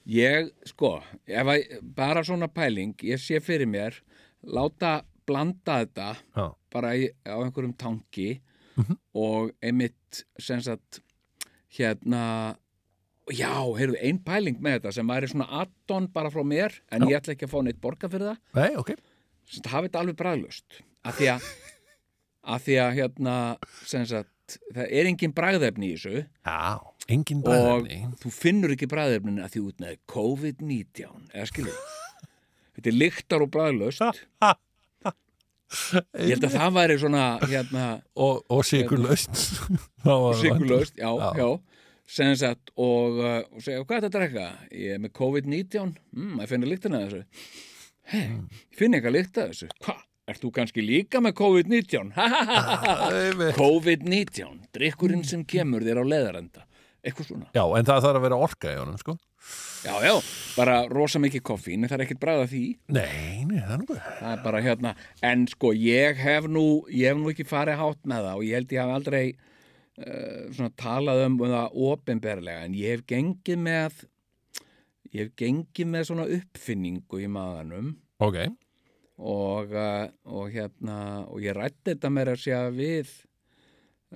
ég, 0.05 0.53
sko, 0.69 0.99
að, 1.29 1.55
bara 1.97 2.25
svona 2.27 2.49
pæling, 2.53 2.95
ég 3.03 3.21
sé 3.23 3.41
fyrir 3.41 3.71
mér, 3.71 3.97
láta 4.47 5.03
blanda 5.27 5.81
þetta 5.85 6.09
Já. 6.37 6.47
bara 6.73 6.93
í, 6.99 7.09
á 7.25 7.37
einhverjum 7.41 7.77
tanki 7.79 8.41
Mhm. 8.77 8.97
og 9.15 9.53
emmitt, 9.63 10.25
sem 10.39 10.59
sagt, 10.61 10.99
hérna, 11.79 12.57
já, 13.31 13.53
heyrðu, 13.79 13.97
ein 14.03 14.19
pæling 14.19 14.59
með 14.61 14.81
þetta 14.81 14.93
sem 14.97 15.07
væri 15.07 15.29
svona 15.31 15.47
addon 15.63 16.09
bara 16.13 16.31
frá 16.31 16.43
mér, 16.43 16.75
en 16.91 17.03
Já. 17.03 17.07
ég 17.13 17.21
ætla 17.21 17.35
ekki 17.37 17.47
að 17.47 17.53
fá 17.55 17.63
neitt 17.63 17.81
borga 17.81 18.09
fyrir 18.11 18.33
það, 18.33 18.39
Nei, 18.59 18.75
ok. 18.77 18.91
sem 19.47 19.61
sagt, 19.63 19.71
hafi 19.73 19.89
þetta 19.89 20.01
alveg 20.03 20.17
bræðlust, 20.19 20.81
af 21.05 21.19
því 21.21 21.29
að, 21.37 21.43
af 22.57 22.65
því 22.67 22.79
að, 22.83 22.93
hérna, 22.99 23.37
sem 23.87 24.07
sagt, 24.11 24.59
það 24.75 24.91
er 24.91 25.07
engin 25.07 25.33
bræðefni 25.39 25.93
í 25.93 25.95
þessu, 25.97 26.27
Já, 26.45 26.81
engin 27.09 27.39
og 27.39 27.45
bræðefni. 27.49 28.01
þú 28.21 28.33
finnur 28.35 28.75
ekki 28.75 28.91
bræðefnin 28.91 29.39
að 29.45 29.55
því 29.55 29.63
út 29.71 29.79
með 29.87 29.99
COVID-19 30.11 31.31
eða 31.33 31.47
skilur 31.47 31.79
þetta 32.77 32.91
er 32.93 32.99
lyktar 33.01 33.45
og 33.47 33.51
bræðlaust 33.55 34.03
ég 36.15 36.35
held 36.37 36.45
að 36.47 36.55
það 36.55 36.75
væri 36.77 36.97
svona 37.03 37.23
hérna, 37.51 37.85
Og, 38.15 38.43
og 38.53 38.61
sigurlaust. 38.69 39.41
Það 40.05 40.21
var- 40.25 40.37
sigurlaust 40.43 40.99
já, 41.01 41.09
Já. 41.11 41.31
já, 41.41 41.49
sem 42.15 42.35
sagt 42.39 42.71
og, 42.77 43.19
uh, 43.19 43.41
og 43.51 43.63
segja, 43.65 43.83
hvað 43.83 43.97
er 43.97 44.05
þetta 44.05 44.11
að 44.11 44.19
drekka? 44.21 44.49
ég 44.85 44.95
er 44.95 45.01
með 45.03 45.15
COVID-19 45.19 45.95
mm, 46.15 46.35
ég 46.45 46.51
finna 46.53 46.69
lyktina 46.71 47.01
af 47.01 47.09
þessu 47.09 47.25
hei, 48.13 48.25
ég 48.29 48.77
finn 48.79 48.95
ekki 48.99 49.11
að 49.11 49.17
lykta 49.19 49.47
af 49.49 49.55
þessu 49.55 49.71
hvað? 49.87 50.03
Ert 50.25 50.41
þú 50.41 50.49
kannski 50.57 50.81
líka 50.81 51.21
með 51.21 51.35
COVID-19? 51.37 52.15
Einmitt. 52.17 53.59
COVID-19, 53.59 54.55
drikkurinn 54.73 55.25
sem 55.29 55.43
kemur 55.45 55.85
þér 55.85 56.01
á 56.01 56.05
leðarenda 56.13 56.63
eitthvað 57.05 57.29
svona. 57.31 57.49
Já, 57.55 57.63
en 57.79 57.87
það 57.89 58.05
þarf 58.07 58.19
að 58.19 58.27
vera 58.27 58.41
orka 58.49 58.73
í 58.73 58.79
honum, 58.81 58.99
sko. 59.01 59.15
Já, 59.85 59.93
já, 60.01 60.15
bara 60.57 60.77
rosa 60.89 61.21
mikið 61.21 61.43
koffín, 61.45 61.85
það 61.85 61.99
er 61.99 62.03
ekkert 62.07 62.21
bræða 62.23 62.45
því, 62.49 62.63
Nei, 62.97 63.45
nei, 63.45 63.59
það 63.61 63.75
er 63.75 63.81
nú 63.83 63.97
það 63.99 64.31
er 64.31 64.39
bara 64.47 64.63
hérna, 64.65 64.93
en 65.29 65.43
sko 65.53 65.73
ég 65.77 66.23
hef 66.25 66.47
nú, 66.49 66.63
ég 66.89 67.13
hef 67.13 67.21
nú 67.21 67.33
ekki 67.35 67.45
farið 67.49 67.77
hátt 67.83 68.09
með 68.09 68.29
það 68.29 68.39
og 68.41 68.47
ég 68.49 68.57
held 68.57 68.73
ég 68.73 68.81
hef 68.81 68.95
aldrei 68.95 69.25
uh, 69.35 70.41
svona 70.57 70.73
talað 70.81 71.21
um 71.27 71.37
það 71.43 71.77
opinberlega, 71.91 72.65
en 72.65 72.79
ég 72.79 72.97
hef 72.97 73.05
gengið 73.13 73.61
með, 73.67 74.01
ég 75.11 75.27
hef 75.27 75.37
gengið 75.45 75.93
með 75.93 76.09
svona 76.09 76.27
uppfinningu 76.39 77.21
í 77.21 77.29
maðanum 77.37 77.93
Ok, 78.25 78.41
og, 79.21 79.77
uh, 79.77 80.09
og 80.33 80.49
hérna, 80.57 80.99
og 81.29 81.45
ég 81.45 81.61
rætti 81.61 81.93
þetta 81.93 82.15
meira 82.15 82.39
að 82.39 82.45
segja 82.47 82.65
við 82.73 83.13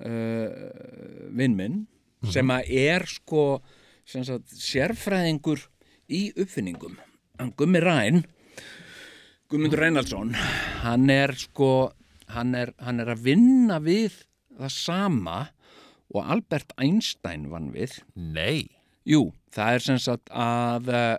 uh, 0.01 1.29
vinn 1.37 1.85
minn 2.21 2.33
sem 2.33 2.51
að 2.53 2.71
er 2.85 3.05
sko 3.09 3.43
sagt, 4.09 4.49
sérfræðingur 4.55 5.63
í 6.09 6.29
uppfinningum 6.35 6.97
hann 7.39 7.53
Gummi 7.57 7.81
Ræn 7.83 8.23
Gummundur 9.49 9.81
Reynaldsson 9.81 10.35
hann 10.83 11.09
er 11.13 11.33
sko 11.37 11.91
hann 12.33 12.53
er, 12.57 12.73
hann 12.83 13.01
er 13.01 13.13
að 13.15 13.23
vinna 13.25 13.79
við 13.81 14.19
það 14.59 14.75
sama 14.75 15.39
og 16.09 16.25
Albert 16.25 16.73
Einstein 16.81 17.47
vann 17.51 17.69
við 17.73 17.99
nei. 18.13 18.69
Jú, 19.07 19.29
það 19.53 19.75
er 19.75 19.85
sem 19.85 19.99
sagt 20.01 20.31
að 20.33 20.89
uh, 20.93 21.17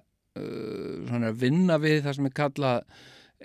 svona, 1.07 1.33
vinna 1.37 1.78
við 1.83 2.02
það 2.07 2.16
sem 2.19 2.28
er 2.28 2.37
kallað 2.37 2.80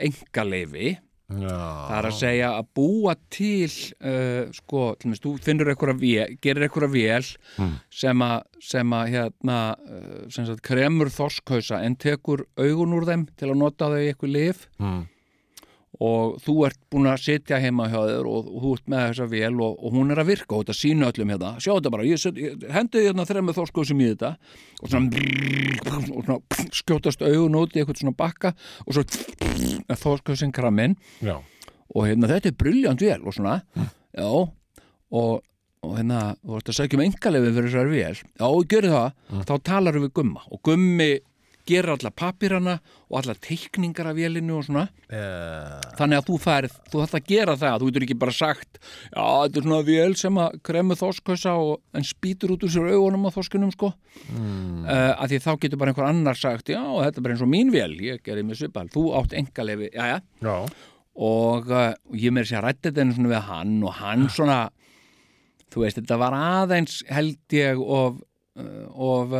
engaleifi. 0.08 0.96
Það 1.30 1.94
er 1.98 2.06
að 2.06 2.14
segja 2.20 2.50
að 2.60 2.68
búa 2.78 3.16
til 3.34 3.70
uh, 4.06 4.52
sko, 4.54 4.82
til 5.00 5.10
dæmis, 5.10 5.22
þú 5.24 5.32
finnur 5.42 5.72
eitthvað 5.74 5.98
vél, 6.04 6.38
gerir 6.44 6.68
eitthvað 6.68 6.94
vél 6.94 7.32
Mm. 7.58 7.72
sem 7.90 8.22
að, 8.22 8.44
sem 8.62 8.94
að 8.94 9.10
hérna, 9.16 9.58
uh, 9.80 10.30
sem 10.30 10.46
sagt, 10.46 10.62
kremur 10.62 11.10
þorskhausa 11.10 11.82
en 11.86 11.96
tekur 11.96 12.46
augun 12.60 12.94
úr 12.94 13.06
þeim 13.10 13.26
til 13.38 13.50
að 13.50 13.58
nota 13.64 13.90
þau 13.90 14.00
í 14.04 14.10
eitthvað 14.14 14.36
lif 14.38 14.68
Mm. 14.80 15.06
Og 16.04 16.36
þú 16.44 16.56
ert 16.68 16.80
búin 16.92 17.08
að 17.08 17.22
sitja 17.24 17.60
heima 17.64 17.88
hjá 17.92 17.98
þér 18.10 18.28
og, 18.28 18.50
og 18.52 18.64
þú 18.64 18.74
ert 18.76 18.90
með 18.92 19.04
þessa 19.06 19.28
vél 19.32 19.62
og, 19.64 19.78
og 19.80 19.96
hún 19.96 20.12
er 20.12 20.22
að 20.22 20.30
virka 20.32 20.58
og 20.58 20.66
þetta 20.66 20.76
sína 20.76 21.10
öllum 21.12 21.32
hérna. 21.32 21.52
Sjá 21.64 21.72
þetta 21.72 21.94
bara, 21.94 22.08
ég, 22.08 22.26
ég 22.42 22.66
hendi 22.76 23.04
hérna 23.06 23.28
þremmu 23.30 23.56
þorskhauðsum 23.56 24.04
í 24.04 24.10
þetta 24.12 24.32
og 24.82 24.92
svona, 24.92 25.24
og 25.86 26.20
svona 26.20 26.38
skjótast 26.82 27.26
augun 27.26 27.60
út 27.62 27.76
í 27.76 27.82
eitthvað 27.82 28.02
svona 28.02 28.16
bakka 28.20 28.54
og 28.86 28.98
svo 28.98 29.06
þorskhauðsinn 30.04 30.56
kraminn 30.56 30.98
Já. 31.24 31.38
og 31.94 32.08
hérna 32.10 32.32
þetta 32.34 32.52
er 32.52 32.60
brilljant 32.60 33.06
vel 33.06 33.22
og 33.24 33.38
svona. 33.38 33.60
Já. 33.76 34.28
Og, 35.16 35.40
og 35.86 35.96
hérna 35.96 36.26
þú 36.42 36.60
ert 36.60 36.74
að 36.74 36.80
segja 36.82 37.00
um 37.00 37.06
engalefið 37.06 37.56
fyrir 37.60 37.72
þessar 37.72 37.94
vel 37.94 38.20
já 38.20 38.46
og 38.50 38.68
gerði 38.72 38.92
það, 38.98 39.24
þá 39.48 39.56
talar 39.72 40.02
við 40.04 40.14
gumma. 40.20 40.44
Og 40.52 40.64
gummi 40.66 41.10
gerir 41.66 41.92
alla 41.94 42.12
pappirana 42.14 42.76
og 43.10 43.18
alla 43.20 43.36
teikningar 43.42 44.10
af 44.10 44.18
vélinu 44.18 44.58
og 44.60 44.66
svona. 44.68 44.86
Uh, 45.10 45.82
þannig 46.00 46.20
að 46.20 46.30
þú 46.30 46.38
færð, 46.44 46.78
þú 46.92 47.02
þarft 47.02 47.18
að 47.20 47.28
gera 47.32 47.56
það 47.62 47.78
þú 47.82 47.90
getur 47.90 48.06
ekki 48.08 48.18
bara 48.22 48.36
sagt, 48.36 48.80
já 49.12 49.26
þetta 49.26 49.60
er 49.62 49.68
svona 49.68 49.82
vél 49.90 50.18
sem 50.20 50.40
að 50.42 50.58
kremu 50.70 50.98
þorskhausa 51.00 51.56
og 51.62 51.98
en 51.98 52.08
spýtur 52.08 52.56
út 52.56 52.66
úr 52.66 52.74
sér 52.74 52.90
augunum 52.94 53.28
á 53.30 53.36
þorskunum 53.36 53.74
sko. 53.76 53.92
Mm. 54.32 54.86
uh, 54.86 55.14
að 55.14 55.34
því 55.34 55.42
þá 55.46 55.52
getur 55.66 55.82
bara 55.82 55.94
einhver 55.94 56.10
annar 56.10 56.40
sagt 56.40 56.72
já 56.74 56.82
þetta 56.82 57.20
er 57.20 57.26
bara 57.28 57.36
eins 57.36 57.46
og 57.46 57.52
mín 57.52 57.74
vél, 57.74 57.94
ég 58.02 58.24
gerði 58.26 58.48
með 58.48 58.62
svipal 58.62 58.88
þú 58.94 59.06
átt 59.20 59.38
engalefi, 59.38 59.92
já 59.94 60.12
já. 60.14 60.18
Já. 60.46 60.58
og 61.30 61.70
uh, 61.74 61.92
ég 62.16 62.34
meir 62.34 62.48
sér 62.48 62.62
að 62.62 62.70
rætti 62.70 62.90
þetta 62.90 63.06
einu 63.06 63.18
svona 63.18 63.34
við 63.34 63.48
hann 63.50 63.78
og 63.84 64.00
hann 64.00 64.28
svona 64.32 64.60
þú 65.74 65.84
veist, 65.84 66.00
þetta 66.00 66.20
var 66.22 66.38
aðeins 66.38 67.02
held 67.12 67.58
ég 67.58 67.82
of 67.82 68.22
uh, 68.56 68.86
of 68.96 69.36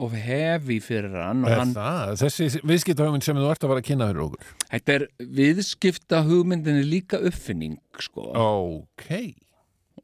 of 0.00 0.12
hefi 0.16 0.78
fyrir 0.84 1.14
hann 1.16 1.44
og 1.44 1.50
Er 1.52 1.58
hann, 1.62 1.74
það? 1.76 2.14
Þessi 2.22 2.62
viðskiptahugmynd 2.70 3.26
sem 3.26 3.36
þú 3.40 3.50
ert 3.52 3.64
að 3.66 3.72
vera 3.74 3.82
að 3.84 3.88
kynna 3.90 4.08
fyrir 4.10 4.24
okkur. 4.28 4.48
þetta 4.72 4.96
er 4.98 5.06
viðskipta 5.40 6.22
hugmyndinni 6.28 6.86
líka 6.88 7.20
uppfinning 7.28 7.78
sko 8.00 8.30
Ok. 8.34 9.06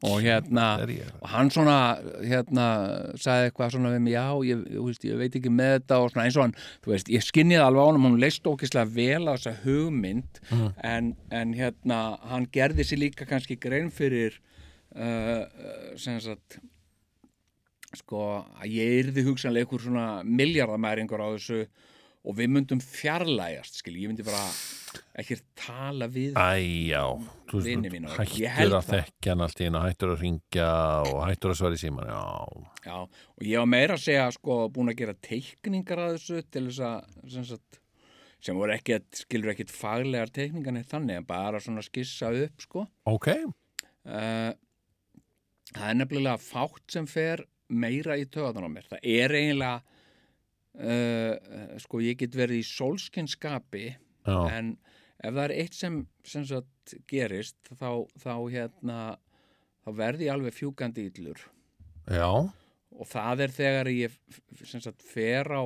og 0.05 0.19
hérna 0.21 0.65
er 0.83 0.91
og 1.23 1.29
hann 1.31 1.49
svona 1.49 1.77
hérna 2.21 2.65
sagði 3.17 3.47
eitthvað 3.49 3.71
svona 3.73 3.93
við 3.95 4.03
mig 4.05 4.13
já, 4.13 4.25
ég, 4.45 4.59
ég, 4.75 4.99
ég 5.09 5.17
veit 5.17 5.37
ekki 5.39 5.49
með 5.49 5.71
þetta 5.79 5.97
og 6.03 6.11
svona 6.13 6.25
eins 6.27 6.37
og 6.37 6.43
hann, 6.45 6.53
þú 6.85 6.91
veist, 6.93 7.09
ég 7.09 7.25
skinniði 7.25 7.63
alveg 7.65 7.81
á 7.81 7.87
hann 7.89 8.03
hún 8.05 8.19
leist 8.21 8.45
ókislega 8.45 8.91
vel 8.93 9.25
á 9.25 9.33
þessa 9.33 9.55
hugmynd 9.63 10.41
Mm. 10.51 10.67
en, 10.85 11.07
en 11.31 11.53
hérna 11.57 11.97
hann 12.29 12.45
gerði 12.53 12.85
sér 12.87 13.01
líka 13.01 13.25
kannski 13.27 13.57
grein 13.59 13.89
fyrir 13.91 14.37
uh, 14.95 15.01
uh, 15.01 15.97
sem 15.99 16.21
sagt 16.23 16.59
sko 17.95 18.23
að 18.59 18.71
ég 18.73 18.97
yrði 19.05 19.23
hugsanlega 19.29 19.67
einhver 19.67 19.83
svona 19.85 20.07
miljardamæringur 20.27 21.23
á 21.23 21.27
þessu 21.37 21.61
og 22.27 22.35
við 22.35 22.49
myndum 22.51 22.79
fjarlægast 22.83 23.77
skil, 23.79 23.93
ég 24.01 24.09
myndi 24.11 24.25
bara 24.27 24.41
ekki 25.21 25.37
tala 25.55 26.09
við 26.11 26.35
Æ, 26.35 26.89
já. 26.91 27.03
Þú 27.47 27.61
hættur 27.63 28.75
að 28.75 28.89
þekkja 28.89 29.31
hann 29.31 29.43
allt 29.45 29.61
í 29.61 29.67
einu, 29.69 29.79
hættur 29.85 30.11
að 30.11 30.23
ringja 30.25 30.67
og 31.07 31.21
hættur 31.23 31.53
að 31.53 31.59
svara 31.61 31.77
í 31.77 31.79
síman. 31.79 32.09
Já. 32.11 32.67
Já, 32.89 32.97
og 33.07 33.47
ég 33.47 33.61
var 33.63 33.69
meira 33.71 33.95
að 33.95 34.03
segja 34.03 34.27
sko 34.35 34.59
búin 34.75 34.91
að 34.91 34.99
gera 35.05 35.15
teikningar 35.29 36.03
að 36.03 36.17
þessu 36.17 36.43
til 36.51 36.65
þess 36.67 36.83
að 36.89 37.31
sem, 37.37 37.47
sagt, 37.53 37.79
sem 38.43 38.59
voru 38.59 38.75
ekki, 38.75 38.99
skilur 39.23 39.53
ekkit 39.55 39.71
faglegar 39.71 40.33
teikningar 40.35 40.75
neitt 40.75 40.91
þannig 40.91 41.21
en 41.21 41.29
bara 41.31 41.63
svona 41.63 41.85
skissa 41.85 42.33
upp 42.43 42.67
sko 42.67 42.83
Ok. 43.07 43.31
uh, 44.11 44.51
það 45.71 45.87
er 45.93 46.01
nefnilega 46.01 46.43
fátt 46.43 46.83
sem 46.91 47.07
fer 47.07 47.47
meira 47.69 48.15
í 48.17 48.25
töðan 48.31 48.63
á 48.67 48.69
mér 48.71 48.85
það 48.89 48.99
er 49.03 49.33
eiginlega 49.35 49.81
uh, 50.79 51.77
sko 51.81 52.01
ég 52.03 52.19
get 52.21 52.35
verið 52.37 52.61
í 52.61 52.67
sólskinskapi 52.67 53.85
en 54.51 54.73
ef 55.23 55.33
það 55.33 55.43
er 55.47 55.53
eitt 55.57 55.73
sem, 55.77 56.01
sem 56.27 56.43
sagt, 56.45 56.93
gerist 57.09 57.57
þá, 57.79 58.03
þá 58.21 58.33
hérna 58.53 58.97
þá 59.85 59.91
verði 59.97 60.27
ég 60.27 60.33
alveg 60.35 60.53
fjúkandi 60.57 61.07
illur 61.11 61.39
Já. 62.11 62.27
og 62.27 63.07
það 63.07 63.45
er 63.47 63.55
þegar 63.55 63.89
ég 63.93 64.17
sagt, 64.67 65.01
fer 65.03 65.47
á, 65.51 65.63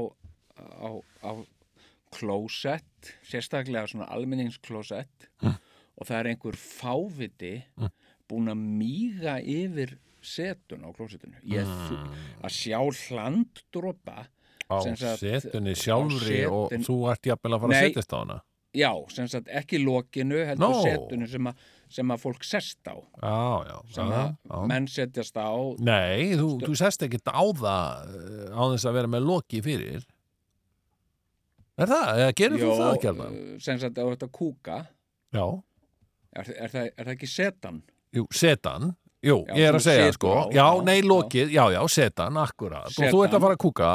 á, 0.58 0.90
á 1.26 1.32
klósett, 2.12 3.14
sérstaklega 3.24 3.88
svona 3.88 4.10
almenningsklósett 4.12 5.30
Mm. 5.42 5.56
og 5.98 6.06
það 6.08 6.18
er 6.20 6.28
einhver 6.32 6.58
fáviti 6.60 7.54
búin 8.30 8.52
að 8.52 8.60
míga 8.62 9.40
yfir 9.42 9.96
setun 10.22 10.86
á 10.86 10.90
klósettinu 10.96 11.40
ég, 11.44 11.66
mm. 11.68 12.22
að 12.46 12.56
sjá 12.60 12.80
hlanddropa 12.82 14.28
Á 14.72 14.80
setunni 15.20 15.74
á 15.76 15.82
sjálfri 15.82 16.46
og 16.48 16.72
þú 16.86 16.96
ert 17.12 17.28
jafnvel 17.28 17.58
að 17.58 17.62
fara 17.66 17.74
að 17.74 17.76
Nei. 17.76 17.84
setjast 17.90 18.14
á 18.16 18.18
hana. 18.22 18.38
já, 18.72 18.92
sem 19.12 19.28
sagt 19.28 19.50
ekki 19.52 19.82
lokinu 19.84 20.46
heldur 20.48 20.72
Nó. 20.72 20.82
setunu 20.86 21.28
sem 21.28 21.50
að 21.52 21.66
sem 21.92 22.14
að 22.16 22.22
fólk 22.24 22.46
sest 22.48 22.88
á 22.88 22.96
Já, 22.96 23.42
já, 23.68 23.78
sem 23.92 24.14
að 24.16 24.30
já. 24.48 24.62
menn 24.72 24.88
setjast 24.88 25.36
á 25.36 25.52
Nei, 25.84 26.32
þú, 26.40 26.48
þú 26.64 26.78
sest 26.80 27.04
ekkert 27.04 27.28
á 27.28 27.44
það 27.52 28.16
eh, 28.16 28.56
á 28.56 28.62
þess 28.72 28.88
að 28.88 28.96
vera 29.02 29.12
með 29.12 29.28
loki 29.28 29.60
fyrir 29.66 30.06
Er 31.82 31.90
það? 31.90 32.22
Gerir 32.38 32.62
þú 32.62 32.72
það 32.78 32.94
ekki 32.96 33.10
alveg? 33.12 33.36
uh, 33.36 33.60
sem 33.66 33.80
sagt 33.82 34.00
á 34.00 34.04
þetta 34.08 34.28
kúka 34.40 34.78
Já, 35.36 35.46
er, 36.38 36.50
er, 36.56 36.72
það, 36.72 36.88
er 36.96 37.04
það 37.10 37.14
ekki 37.18 37.30
setan? 37.32 37.82
jú, 38.16 38.26
setan 38.36 38.92
Jú, 39.22 39.38
Já, 39.48 39.54
ég 39.54 39.68
er 39.70 39.78
að 39.78 39.84
segja 39.86 40.08
setur 40.08 40.18
sko. 40.18 40.34
á, 40.34 40.44
Já, 40.56 40.66
nei, 40.88 41.00
lokið, 41.06 41.52
já, 41.54 41.64
já, 41.76 41.82
setan, 41.94 42.38
akkurat. 42.42 42.88
Og 42.90 42.98
þú 42.98 43.06
ert 43.06 43.30
Setan. 43.30 43.38
að 43.38 43.44
fara 43.46 43.58
að 43.58 43.64
kúka. 43.68 43.92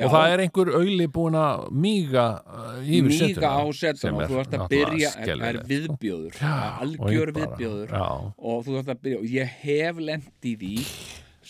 Já. 0.00 0.06
og 0.06 0.12
það 0.14 0.32
er 0.32 0.40
einhver 0.40 0.68
auðli 0.78 1.06
búin 1.12 1.34
að 1.36 1.64
míga 1.76 2.22
uh, 2.40 2.76
yfir 2.80 3.12
setuna 3.12 3.34
Míga 3.34 3.50
á 3.52 3.64
setan 3.76 4.14
og 4.16 4.30
þú 4.30 4.38
ert 4.40 4.54
að 4.56 4.62
byrja 4.70 5.10
er 5.26 5.58
sko. 5.58 5.64
viðbjóður 5.68 6.38
það 6.38 6.60
er 6.62 6.70
og 6.70 7.02
algjör 7.10 7.32
viðbjóður. 7.36 7.92
og 8.38 8.62
þú 8.64 8.78
ert 8.80 8.92
að 8.94 9.02
byrja 9.02 9.18
og 9.18 9.26
ég 9.34 9.50
hef 9.66 10.00
lent 10.06 10.48
í 10.48 10.54
því 10.62 10.72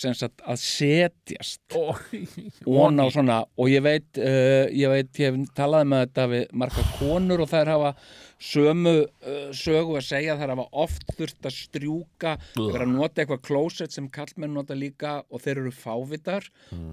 sem 0.00 0.16
sagt 0.16 0.42
að 0.48 0.58
setjast. 0.64 1.60
Og 1.76 2.98
á 2.98 3.06
svona 3.12 3.38
og 3.54 3.70
ég 3.70 3.82
veit, 3.84 4.08
uh, 4.18 4.66
ég 4.72 4.88
veit, 4.96 5.12
ég 5.20 5.30
hef 5.30 5.54
talað 5.54 5.86
með 5.92 6.04
þetta 6.06 6.26
við 6.34 6.44
marga 6.64 6.84
konur 6.98 7.44
og 7.44 7.50
þær 7.52 7.72
hafa 7.76 7.94
sömu 8.40 8.94
uh, 9.04 9.50
sögu 9.56 9.98
að 9.98 10.06
segja 10.06 10.36
þær 10.40 10.54
hafa 10.54 10.66
oft 10.82 11.04
þurft 11.18 11.48
að 11.48 11.56
strjúka 11.56 12.34
vera 12.56 12.86
að 12.86 12.94
nota 12.94 13.22
eitthvað 13.22 13.42
klósett 13.44 13.94
sem 13.94 14.08
kallmenn 14.12 14.54
nota 14.56 14.76
líka 14.78 15.18
og 15.28 15.44
þeir 15.44 15.62
eru 15.64 15.72
fávitar 15.74 16.46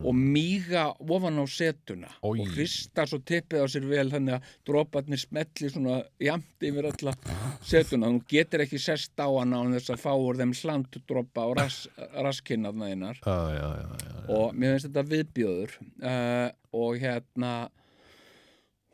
og 0.04 0.18
míga 0.18 0.90
ofan 1.00 1.40
á 1.40 1.46
setuna 1.48 2.12
Oj. 2.22 2.42
og 2.44 2.54
hrista 2.56 3.08
svo 3.08 3.22
tippið 3.24 3.64
á 3.64 3.68
sér 3.72 3.88
vel 3.88 4.08
þannig 4.12 4.38
að 4.38 4.52
droparnir 4.68 5.22
smetli 5.22 5.72
svona 5.72 6.02
jamt 6.22 6.68
yfir 6.68 6.90
alla 6.92 7.16
setuna. 7.64 8.12
Þú 8.12 8.22
getur 8.32 8.66
ekki 8.66 8.82
sest 8.82 9.16
á 9.20 9.28
hana 9.28 9.64
án 9.64 9.76
þess 9.78 9.96
að 9.96 10.04
fá 10.04 10.12
úr 10.14 10.40
þeim 10.40 10.54
slandudropa 10.58 11.48
á 11.48 11.50
ras, 11.62 11.80
raskinnaðna 12.28 12.92
já. 12.92 14.16
og 14.34 14.56
mér 14.56 14.76
finnst 14.76 14.90
þetta 14.90 15.06
viðbjöður 15.12 15.76
uh, 16.04 16.50
og 16.76 16.98
hérna 17.02 17.54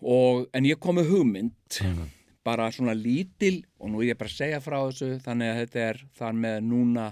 og, 0.03 0.49
en 0.53 0.67
ég 0.67 0.79
kom 0.83 0.99
með 0.99 1.13
hugmynd 1.13 1.79
bara 2.43 2.69
svona 2.75 2.93
lítil 2.97 3.63
og 3.79 3.91
nú 3.93 4.03
er 4.03 4.13
ég 4.13 4.19
bara 4.19 4.31
að 4.31 4.39
segja 4.39 4.61
frá 4.63 4.79
þessu 4.85 5.17
þannig 5.23 5.51
að 5.51 5.59
þetta 5.63 5.83
er 5.89 5.99
þar 6.19 6.39
með 6.45 6.57
núna 6.69 7.09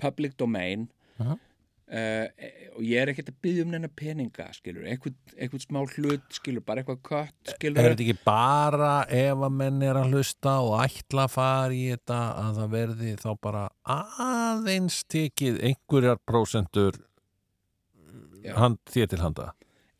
public 0.00 0.36
domain 0.36 0.86
Aha. 1.22 1.36
uh, 1.36 2.46
og 2.76 2.82
ég 2.84 3.00
er 3.00 3.12
ekkert 3.12 3.30
að 3.32 3.38
byggja 3.46 3.64
um 3.64 3.72
neina 3.72 3.88
peninga 3.88 4.48
skilur, 4.56 4.84
eitthvað, 4.90 5.14
eitthvað 5.36 5.64
smá 5.64 5.80
hlut 5.94 6.38
skilur, 6.38 6.64
bara 6.66 6.82
eitthvað 6.82 7.02
kött 7.06 7.52
Er 7.52 7.56
skilur 7.56 7.80
þetta 7.86 8.06
ekki 8.06 8.18
bara 8.26 8.92
ef 9.08 9.44
að 9.48 9.58
menn 9.62 9.82
er 9.86 10.00
að 10.02 10.12
hlusta 10.12 10.56
og 10.66 10.78
ætla 10.84 11.26
að 11.28 11.34
fara 11.38 11.76
í 11.76 11.84
þetta 11.94 12.20
að 12.44 12.60
það 12.60 12.74
verði 12.76 13.16
þá 13.22 13.28
bara 13.48 13.66
aðeins 13.96 15.02
tekið 15.12 15.62
einhverjar 15.70 16.20
prósentur 16.26 17.00
Já. 18.44 18.52
hand, 18.60 18.82
þér 18.92 19.14
til 19.14 19.22
handa? 19.24 19.52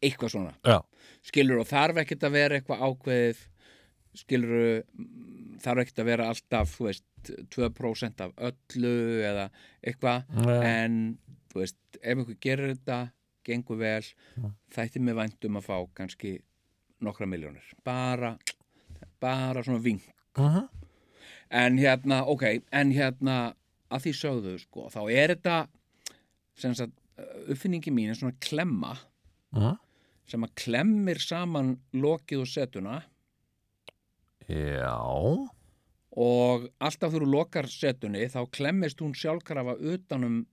eitthvað 0.05 0.35
svona 0.35 0.53
Já, 0.67 0.81
skilur 1.27 1.63
og 1.63 1.69
þarf 1.71 2.03
ekkert 2.03 2.27
að 2.29 2.35
vera 2.37 2.59
eitthvað 2.59 2.83
ákveðið 2.85 3.45
skilur 4.17 4.83
þarf 5.63 5.83
ekkert 5.83 6.03
að 6.03 6.11
vera 6.11 6.29
alltaf 6.33 6.77
þú 6.77 6.89
veist, 6.89 7.05
2% 7.27 8.23
af 8.23 8.33
öllu 8.49 8.97
eða 9.27 9.49
eitthvað. 9.83 10.29
En 10.63 11.19
þú 11.53 11.63
veist, 11.63 11.79
ef 12.01 12.19
einhver 12.19 12.41
gerir 12.41 12.75
þetta 12.75 12.99
gengur 13.47 13.81
vel 13.81 14.05
þætti 14.75 15.03
mig 15.03 15.17
vænt 15.19 15.47
um 15.49 15.59
að 15.61 15.69
fá 15.69 15.77
kannski 15.97 16.37
nokkra 17.05 17.29
miljónir 17.31 17.65
bara, 17.87 18.35
bara 19.23 19.63
svona 19.65 19.83
ving 19.85 20.03
uh 20.39 20.57
-huh. 20.57 20.69
en 21.51 21.79
hérna, 21.79 22.25
ok, 22.27 22.43
en 22.73 22.93
hérna 22.93 23.55
að 23.91 24.03
því 24.03 24.13
sögðu, 24.13 24.59
sko, 24.59 24.89
þá 24.91 25.03
er 25.11 25.29
þetta 25.35 25.69
sem 26.57 26.75
sagt, 26.75 26.93
uppfinningi 27.49 27.91
mín 27.91 28.11
er 28.11 28.15
svona 28.15 28.37
klemma 28.41 28.97
Uh 29.57 29.63
-huh. 29.63 29.77
sem 30.27 30.43
að 30.43 30.55
klemmir 30.55 31.19
saman 31.19 31.81
lokið 31.93 32.41
og 32.41 32.47
setuna 32.47 33.03
Já, 34.49 34.95
og 36.17 36.69
alltaf 36.81 37.13
þú 37.13 37.27
lokar 37.29 37.67
setunni 37.71 38.27
þá 38.33 38.41
klemmist 38.55 39.01
hún 39.03 39.15
sjálfkrafa 39.19 39.75
utanum 39.93 40.45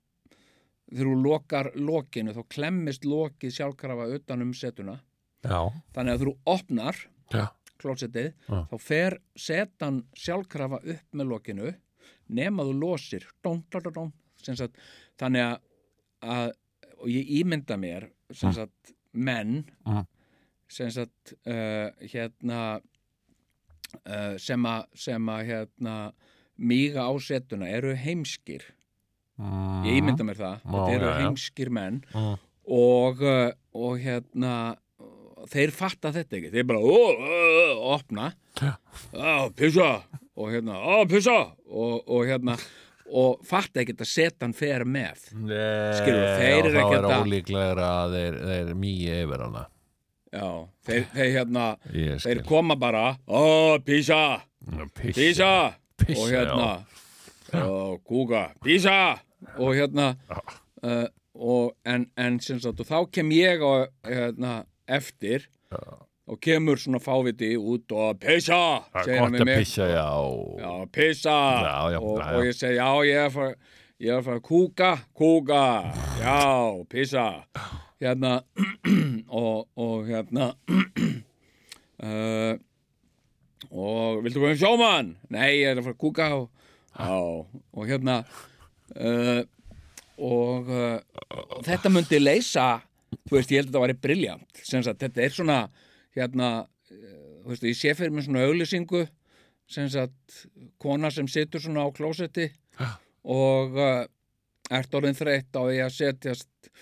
þú 0.94 1.14
lokar 1.24 1.70
lokinu 1.78 2.34
þá 2.36 2.42
klemmist 2.52 3.06
lokið 3.08 3.54
sjálfkrafa 3.58 4.08
utanum 4.18 4.52
setuna 4.58 4.98
já, 5.46 5.60
þannig 5.96 6.14
að 6.18 6.26
þú 6.26 6.34
opnar 6.56 7.00
já, 7.34 7.46
klósettið 7.82 8.32
Já. 8.50 8.60
þá 8.72 8.76
fer 8.82 9.18
setan 9.36 10.02
sjálfkrafa 10.18 10.82
upp 10.84 11.16
með 11.16 11.32
lokinu 11.32 11.72
nema 12.34 12.66
þú 12.68 12.76
losir 12.80 13.26
dón, 13.44 13.64
dón, 13.72 13.88
dón, 13.94 14.12
sagt, 14.44 14.76
þannig 15.20 15.46
að, 15.48 15.58
að 16.24 16.52
og 17.04 17.10
ég 17.12 17.32
ímynda 17.44 17.78
mér 17.80 18.10
Mm. 18.34 18.54
sagt 18.56 18.94
menn 19.14 19.66
Mm. 19.86 20.06
sagt 20.68 21.34
uh, 21.46 21.92
hérna 22.02 22.82
uh, 24.06 24.38
sem 24.42 24.66
að 24.70 24.86
sem 25.06 25.30
að 25.34 25.44
hérna 25.50 25.98
míga 26.58 27.08
á 27.10 27.12
setuna 27.22 27.70
eru 27.70 27.96
heimskir. 27.98 28.66
Mm. 29.42 29.82
ég 29.88 29.96
ímynda 29.98 30.24
mér 30.28 30.38
það, 30.38 30.60
Já, 30.62 30.70
þetta 30.70 30.92
eru 30.94 31.08
já. 31.10 31.14
heimskir 31.24 31.70
menn. 31.74 31.96
Mm. 32.14 32.36
og, 32.78 33.24
uh, 33.26 33.50
og 33.74 33.96
hérna 34.04 34.52
þeir 35.50 35.74
fatta 35.76 36.12
þetta 36.16 36.38
ekki. 36.38 36.52
Þeir 36.54 36.68
bara 36.70 36.80
ó, 36.80 36.94
ó, 36.94 37.34
ó, 37.34 37.96
opna. 37.98 38.30
Á, 38.62 39.50
pissa. 39.58 39.90
Og 40.38 40.54
hérna, 40.54 40.78
á, 40.78 41.02
pissa. 41.10 41.40
Og, 41.68 42.04
og 42.08 42.30
hérna 42.30 42.56
og 43.14 43.42
fatta 43.46 43.82
ekki 43.84 43.94
að 44.00 44.08
setan 44.10 44.54
fer 44.58 44.86
með. 44.90 45.26
Nei, 45.34 45.98
Skilurðu, 45.98 46.30
þeir 46.40 46.56
eru 46.62 46.70
já, 46.72 46.78
þá 46.78 46.84
ekkert 46.86 46.96
er 47.02 47.10
að- 47.10 47.26
ólíklegra 47.26 47.90
að 48.06 48.16
þeir, 48.16 48.38
þeir 48.54 48.72
mýi 48.86 49.10
yfir 49.18 49.44
hana 49.44 49.66
já, 50.34 50.48
þeir, 50.88 51.06
þeir 51.14 51.32
hérna 51.38 51.66
þeir 52.24 52.44
koma 52.48 52.76
bara, 52.80 53.14
ó, 53.28 53.78
pissa 53.86 54.42
Pissa, 55.14 55.74
og 56.16 56.30
hérna 56.32 56.70
og 57.68 58.00
kúka, 58.08 58.46
pissa 58.64 59.18
og 59.60 59.74
hérna 59.76 60.14
uh, 60.84 61.06
og, 61.34 61.74
en, 61.86 62.08
en 62.18 62.40
sem 62.40 62.60
sagt, 62.64 62.80
og 62.80 62.88
þá 62.88 63.12
kem 63.12 63.32
ég 63.36 63.62
á, 63.62 63.86
hérna, 64.08 64.54
eftir 64.88 65.50
og 66.30 66.40
kemur 66.40 66.80
svona 66.80 67.02
fáviti 67.04 67.54
út 67.60 67.92
og 67.92 68.22
pissa, 68.24 68.62
segir 69.04 69.20
hann 69.20 69.36
við 69.36 69.46
mig. 69.50 69.58
pissa, 69.66 69.88
já. 69.92 70.10
Já, 70.64 70.74
pissa 70.96 71.38
og, 72.00 72.20
og 72.24 72.46
ég 72.48 72.56
segi, 72.56 72.78
já, 72.80 72.90
ég 73.10 73.20
er 73.20 73.28
að 73.28 73.34
fara 73.36 73.56
ég 74.04 74.12
er 74.14 74.20
að 74.22 74.28
fara 74.30 74.40
að 74.40 74.46
kúka, 74.48 74.92
kúka. 75.16 75.64
Já, 76.24 76.40
pissa 76.92 77.28
hérna 78.04 78.36
og, 79.42 79.68
og 79.80 80.06
hérna 80.08 80.52
uh, 82.08 82.54
og 83.72 84.24
viltu 84.26 84.42
koma 84.42 84.54
um 84.54 84.60
sjómann? 84.60 85.14
Nei, 85.34 85.50
ég 85.64 85.72
er 85.72 85.80
að 85.80 85.88
fara 85.88 85.96
að 85.96 86.02
kúka 86.04 86.30
og, 86.38 86.48
já, 86.94 87.16
og 87.74 87.90
hérna 87.90 88.20
uh, 89.00 89.42
og 90.24 90.70
uh, 90.70 91.00
þetta 91.66 91.92
myndi 91.92 92.20
leysa 92.22 92.68
þú 93.26 93.38
veist, 93.38 93.52
ég 93.54 93.62
held 93.62 93.70
að 93.70 93.74
þetta 93.74 93.84
væri 93.86 94.00
briljant 94.06 94.64
sem 94.64 94.86
sagt, 94.86 95.02
þetta 95.04 95.26
er 95.26 95.36
svona 95.36 95.60
hérna, 96.18 96.50
uh, 96.92 97.36
þú 97.44 97.54
veist, 97.54 97.68
ég 97.70 97.80
sé 97.80 97.96
fyrir 97.98 98.14
mér 98.14 98.28
svona 98.28 98.48
auglýsingu 98.48 99.06
sem 99.74 99.88
sagt, 99.90 100.44
kona 100.82 101.12
sem 101.14 101.30
situr 101.32 101.64
svona 101.64 101.88
á 101.88 101.90
klósetti 101.96 102.50
og 103.24 103.78
uh, 103.80 104.04
ert 104.74 104.98
orðin 104.98 105.18
þreytt 105.18 105.56
á 105.56 105.62
því 105.64 105.80
að 105.86 105.96
setjast 105.98 106.74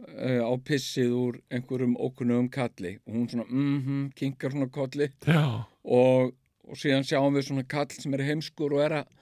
uh, 0.00 0.42
á 0.46 0.52
pissið 0.66 1.14
úr 1.16 1.38
einhverjum 1.52 1.96
ókunnum 2.00 2.50
kalli. 2.52 2.96
Og 3.06 3.14
hún 3.14 3.28
svona, 3.30 3.46
mhm, 3.48 4.10
kinkar 4.16 4.54
svona 4.54 4.70
kolli. 4.72 5.10
Já, 5.26 5.64
og, 5.84 6.34
og 6.68 6.80
síðan 6.80 7.06
sjáum 7.06 7.36
við 7.36 7.48
svona 7.48 7.66
kall 7.68 7.90
sem 7.94 8.14
er 8.16 8.26
heimskur 8.28 8.76
og 8.76 8.84
er 8.86 8.98
að 9.02 9.14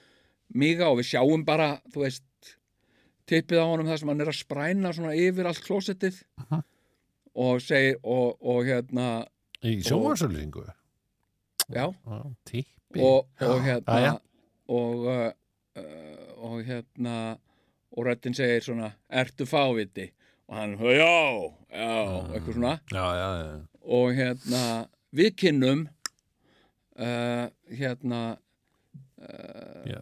miga 0.55 0.88
og 0.88 1.01
við 1.01 1.12
sjáum 1.12 1.45
bara, 1.49 1.77
þú 1.93 2.05
veist 2.07 2.25
tippið 3.29 3.61
á 3.61 3.67
honum 3.69 3.88
þar 3.91 4.01
sem 4.01 4.12
hann 4.12 4.25
er 4.25 4.33
að 4.33 4.41
spræna 4.41 4.93
svona 4.97 5.17
yfir 5.19 5.49
allt 5.51 5.64
klósettið. 5.67 6.23
Og 7.38 7.61
segir 7.62 8.01
og, 8.03 8.38
og 8.43 8.64
hérna, 8.67 9.27
í 9.62 9.79
sjónvarsölýsingu 9.87 10.64
já. 11.75 11.85
Tippi. 12.49 13.03
Og, 13.03 13.29
og 13.45 13.61
hérna 13.62 13.99
Jæja. 14.01 14.14
og 14.69 15.05
uh, 15.07 15.29
og 16.38 16.62
hérna 16.64 17.38
og 17.91 18.07
röddinn 18.07 18.37
segir 18.37 18.62
svona, 18.62 18.93
ertu 19.09 19.47
fáviti 19.47 20.09
og 20.48 20.56
hann, 20.56 20.74
já, 20.80 21.14
já 21.70 21.94
eitthvað 22.32 22.54
svona. 22.56 22.74
Já, 22.92 23.04
já, 23.20 23.28
já. 23.42 23.54
Og 23.98 24.12
hérna 24.16 24.62
við 25.16 25.30
kynnum 25.44 25.87
uh, 26.98 27.46
hérna 27.70 28.22
Já, 29.88 29.98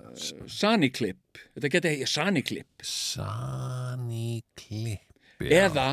Sani 0.53 0.91
Clip 0.93 1.39
þetta 1.55 1.71
geti 1.73 1.89
ekki 1.95 2.09
Sani 2.11 2.43
Clip 2.45 2.85
Sani 2.85 4.43
Klipp 4.61 5.41
eða, 5.41 5.87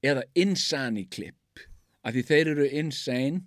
eða 0.00 0.22
Insani 0.40 1.04
Clip 1.12 1.60
af 2.00 2.14
því 2.16 2.22
þeir 2.30 2.50
eru 2.54 2.68
insane 2.80 3.42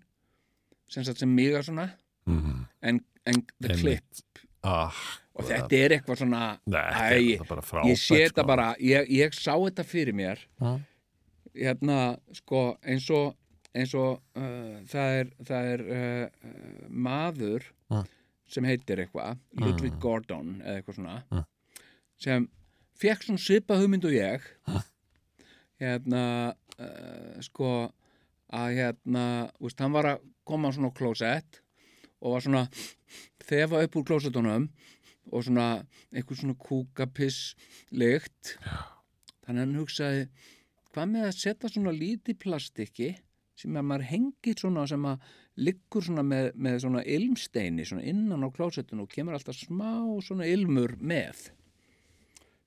sem 0.88 1.04
sagt 1.04 1.20
sem 1.24 1.34
miga 1.34 1.64
svona. 1.66 1.90
Mm 2.30 2.68
en, 2.82 3.02
en 3.26 3.42
the 3.60 3.74
Einmitt. 3.74 3.82
clip. 3.82 4.40
Ah, 4.64 4.94
og 5.38 5.46
þetta 5.46 5.78
er 5.78 5.94
eitthvað 5.98 6.20
svona 6.24 6.42
Nei, 6.66 6.82
Æ, 6.82 7.38
ég 7.38 8.00
sé 8.02 8.20
þetta 8.26 8.42
sko. 8.42 8.48
bara, 8.50 8.68
ég, 8.82 9.10
ég 9.14 9.36
sá 9.38 9.54
þetta 9.54 9.86
fyrir 9.88 10.16
mér 10.18 10.42
Ja. 10.62 10.78
hérna, 11.58 12.18
sko, 12.34 12.78
eins 12.86 13.10
og 13.14 13.36
eins 13.78 13.94
og 13.94 14.22
uh, 14.38 14.78
það 14.90 15.16
er, 15.22 15.32
það 15.46 15.72
er 15.74 15.84
uh, 15.88 16.28
uh, 16.50 16.88
maður 16.90 17.68
Ja. 17.92 18.04
sem 18.50 18.64
heitir 18.66 19.04
eitthvað 19.06 19.38
Ludwig 19.62 20.00
Gordon 20.02 20.62
eða 20.66 20.80
eitthvað 20.82 20.96
svona 21.02 21.18
Ja. 21.32 21.44
sem 22.18 22.48
fekk 22.98 23.24
svona 23.28 23.40
svipa 23.44 23.78
hugmynd 23.78 24.06
og 24.10 24.16
ég 24.18 24.42
hérna 25.82 26.24
uh, 26.80 27.38
sko 27.46 27.72
að 28.48 28.78
hérna, 28.80 29.24
veist, 29.60 29.80
hann 29.84 29.92
var 29.94 30.08
að 30.16 30.22
koma 30.48 30.72
svona 30.72 30.90
á 30.90 30.98
klósett 30.98 31.60
og 32.24 32.34
var 32.38 32.46
svona 32.46 32.64
þefa 33.48 33.84
upp 33.86 33.98
úr 34.00 34.06
klósettunum 34.08 34.70
og 35.32 35.46
svona 35.46 35.68
einhver 36.14 36.40
svona 36.40 36.58
kúkapiss 36.62 37.56
lykt 37.92 38.56
þannig 39.46 39.58
að 39.58 39.64
hann 39.64 39.76
hugsaði 39.82 40.28
hvað 40.94 41.12
með 41.14 41.28
að 41.28 41.38
setja 41.42 41.72
svona 41.74 41.96
lítið 41.96 42.40
plastikki 42.44 43.12
sem 43.58 43.78
að 43.78 43.88
maður 43.90 44.10
hengið 44.12 44.64
svona 44.64 44.86
sem 44.90 45.06
að 45.10 45.30
liggur 45.58 46.06
svona 46.06 46.24
með, 46.26 46.52
með 46.54 46.82
svona 46.84 47.04
ilmsteini 47.18 47.86
svona 47.90 48.06
innan 48.06 48.46
á 48.46 48.50
klósettun 48.54 49.02
og 49.02 49.12
kemur 49.12 49.38
alltaf 49.38 49.58
smá 49.58 50.04
svona 50.26 50.46
ilmur 50.50 50.94
með 51.02 51.48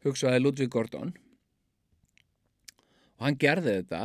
hugsaði 0.05 0.40
Ludvig 0.40 0.70
Gordon. 0.73 1.12
Og 3.18 3.27
hann 3.27 3.38
gerði 3.40 3.81
þetta. 3.81 4.03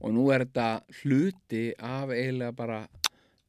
Og 0.00 0.14
nú 0.16 0.28
er 0.32 0.46
þetta 0.46 1.00
hluti 1.02 1.64
af 1.76 2.12
eiginlega 2.14 2.56
bara 2.56 2.80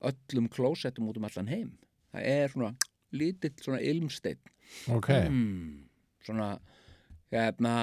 öllum 0.10 0.50
klósettum 0.52 1.08
út 1.12 1.20
um 1.22 1.28
allan 1.30 1.52
heim. 1.52 1.70
Það 2.12 2.26
er 2.28 2.52
svona 2.52 2.72
lítill 3.16 3.56
svona 3.62 3.82
ilmsteinn. 3.92 4.40
Ok, 4.96 5.10
mm, 5.28 5.82
svona 6.26 6.54
hérna 7.32 7.76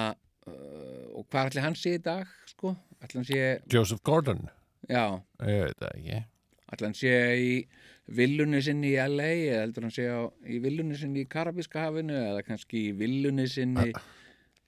uh, 0.48 1.18
og 1.18 1.26
hvað 1.28 1.50
ætli 1.50 1.64
hann 1.64 1.76
sé 1.78 1.96
í 1.98 2.02
dag 2.04 2.28
sko, 2.48 2.74
ætli 3.04 3.24
sé 3.28 3.42
Joseph 3.72 4.02
Gordon? 4.06 4.46
Já, 4.88 5.20
ætli 6.72 6.88
hann 6.88 6.96
sé 6.96 7.14
í 7.36 7.52
villunni 8.18 8.60
sinni 8.64 8.94
í 8.94 9.00
LA 9.04 9.28
eða 9.34 9.64
heldur 9.66 9.88
hann 9.88 9.94
sé 9.94 10.06
á, 10.08 10.20
í 10.48 10.60
villunni 10.64 10.96
sinni 10.96 11.26
í 11.26 11.28
Karabíska 11.28 11.88
hafinu 11.88 12.16
eða 12.16 12.44
kannski 12.46 12.88
í 12.88 12.94
villunni 12.96 13.48
sinni 13.52 13.92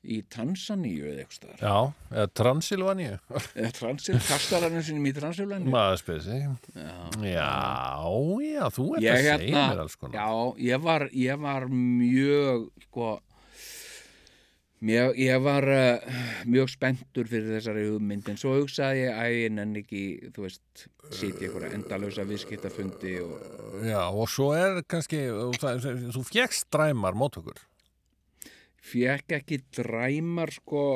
í 0.00 0.22
Tansaníu 0.32 1.04
eða 1.10 1.22
eitthvað 1.24 1.36
staðar. 1.36 1.60
Já, 1.60 2.12
eða 2.16 2.28
Transilvaníu. 2.40 3.16
Eða 3.52 3.72
Transil, 3.76 4.14
kastalarinn 4.24 4.84
sinni 4.86 5.10
í 5.12 5.16
Transilvaníu. 5.18 5.72
Maður 5.74 6.00
spyrir 6.00 6.22
sig. 6.24 6.46
Já, 6.72 6.94
já, 7.28 7.48
já, 8.46 8.62
þú 8.76 8.86
ert 8.96 9.04
Ég 9.04 9.12
að 9.12 9.18
segja 9.20 9.34
hérna- 9.42 9.66
mér 9.74 9.82
alls 9.84 9.98
konar. 10.00 10.16
Já, 10.16 10.54
ég 10.70 10.86
var, 10.86 11.04
ég 11.12 11.42
var 11.44 11.68
mjög, 11.68 12.64
sko, 12.86 13.10
mjög, 14.88 15.20
ég 15.20 15.42
var 15.44 15.68
uh, 15.68 16.18
mjög 16.48 16.72
spenntur 16.72 17.28
fyrir 17.28 17.52
þessari 17.58 17.84
hugmyndin. 17.90 18.38
Svo 18.40 18.56
hugsaði 18.56 19.04
ég 19.04 19.20
að 19.20 19.36
ég 19.36 19.52
nenni 19.58 19.82
ekki, 19.84 20.04
þú 20.32 20.46
veist, 20.48 20.86
sitja 21.12 21.48
ykkur 21.50 21.68
endalösa 21.74 22.24
viðskiptafundi 22.28 23.18
og 23.20 23.84
já, 23.84 24.00
og 24.08 24.28
svo 24.32 24.52
er 24.56 24.80
kannski 24.88 25.26
þú, 25.28 25.50
það- 25.60 26.06
þú 26.16 26.24
fjekst 26.32 26.70
dræmar 26.72 27.12
mótökur 27.18 27.60
fekk 28.80 29.36
ekki 29.40 29.60
dræmar, 29.76 30.52
sko, 30.56 30.86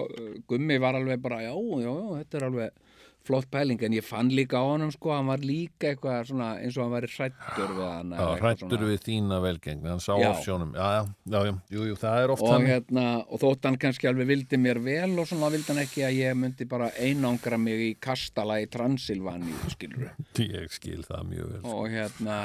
Gummi 0.48 0.80
var 0.82 0.96
alveg 1.00 1.20
bara, 1.24 1.42
já, 1.44 1.52
já, 1.52 1.84
já, 1.84 2.16
þetta 2.22 2.40
er 2.40 2.48
alveg 2.48 2.80
flott 3.24 3.46
pæling, 3.48 3.80
en 3.80 3.94
ég 3.96 4.04
fann 4.04 4.28
líka 4.36 4.58
á 4.60 4.64
honum, 4.68 4.90
sko, 4.92 5.08
hann 5.14 5.30
var 5.30 5.40
líka 5.40 5.88
eitthvað 5.94 6.26
svona, 6.28 6.48
eins 6.60 6.76
og 6.76 6.82
hann 6.84 6.92
væri 6.92 7.08
hrættur 7.08 7.70
við 7.72 7.86
hann. 7.88 8.10
já, 8.12 8.26
hrættur 8.42 8.66
svona. 8.68 8.88
við 8.90 8.98
þína 9.06 9.38
velgengni 9.40 9.88
hann 9.88 10.02
sá 10.04 10.10
Já. 10.20 10.26
á 10.28 10.32
sjónum 10.44 10.74
já, 10.76 10.88
já, 10.92 11.02
já, 11.32 11.38
já, 11.48 11.54
jú, 11.72 11.86
jú, 11.88 11.96
það 12.02 12.18
er 12.20 12.32
oft 12.34 12.44
og, 12.44 12.50
þannig 12.52 12.72
hérna, 12.74 13.06
og 13.24 13.40
þótt 13.40 13.68
hann 13.70 13.78
kannski 13.80 14.10
alveg 14.10 14.28
vildi 14.28 14.60
mér 14.60 14.82
vel 14.84 15.16
og 15.16 15.30
svona 15.30 15.48
vildi 15.56 15.72
hann 15.72 15.80
ekki 15.86 16.04
að 16.04 16.18
ég 16.20 16.36
myndi 16.42 16.68
bara 16.68 16.90
einangra 17.00 17.60
mig 17.64 17.86
í 17.86 17.90
kastala 17.96 18.58
í 18.60 18.68
Transilvaníu, 18.76 19.56
skilur 19.72 20.12
ég 20.44 20.68
skil 20.76 21.00
það 21.08 21.24
mjög 21.32 21.54
vel 21.54 21.64
og 21.78 21.88
hérna 21.96 22.38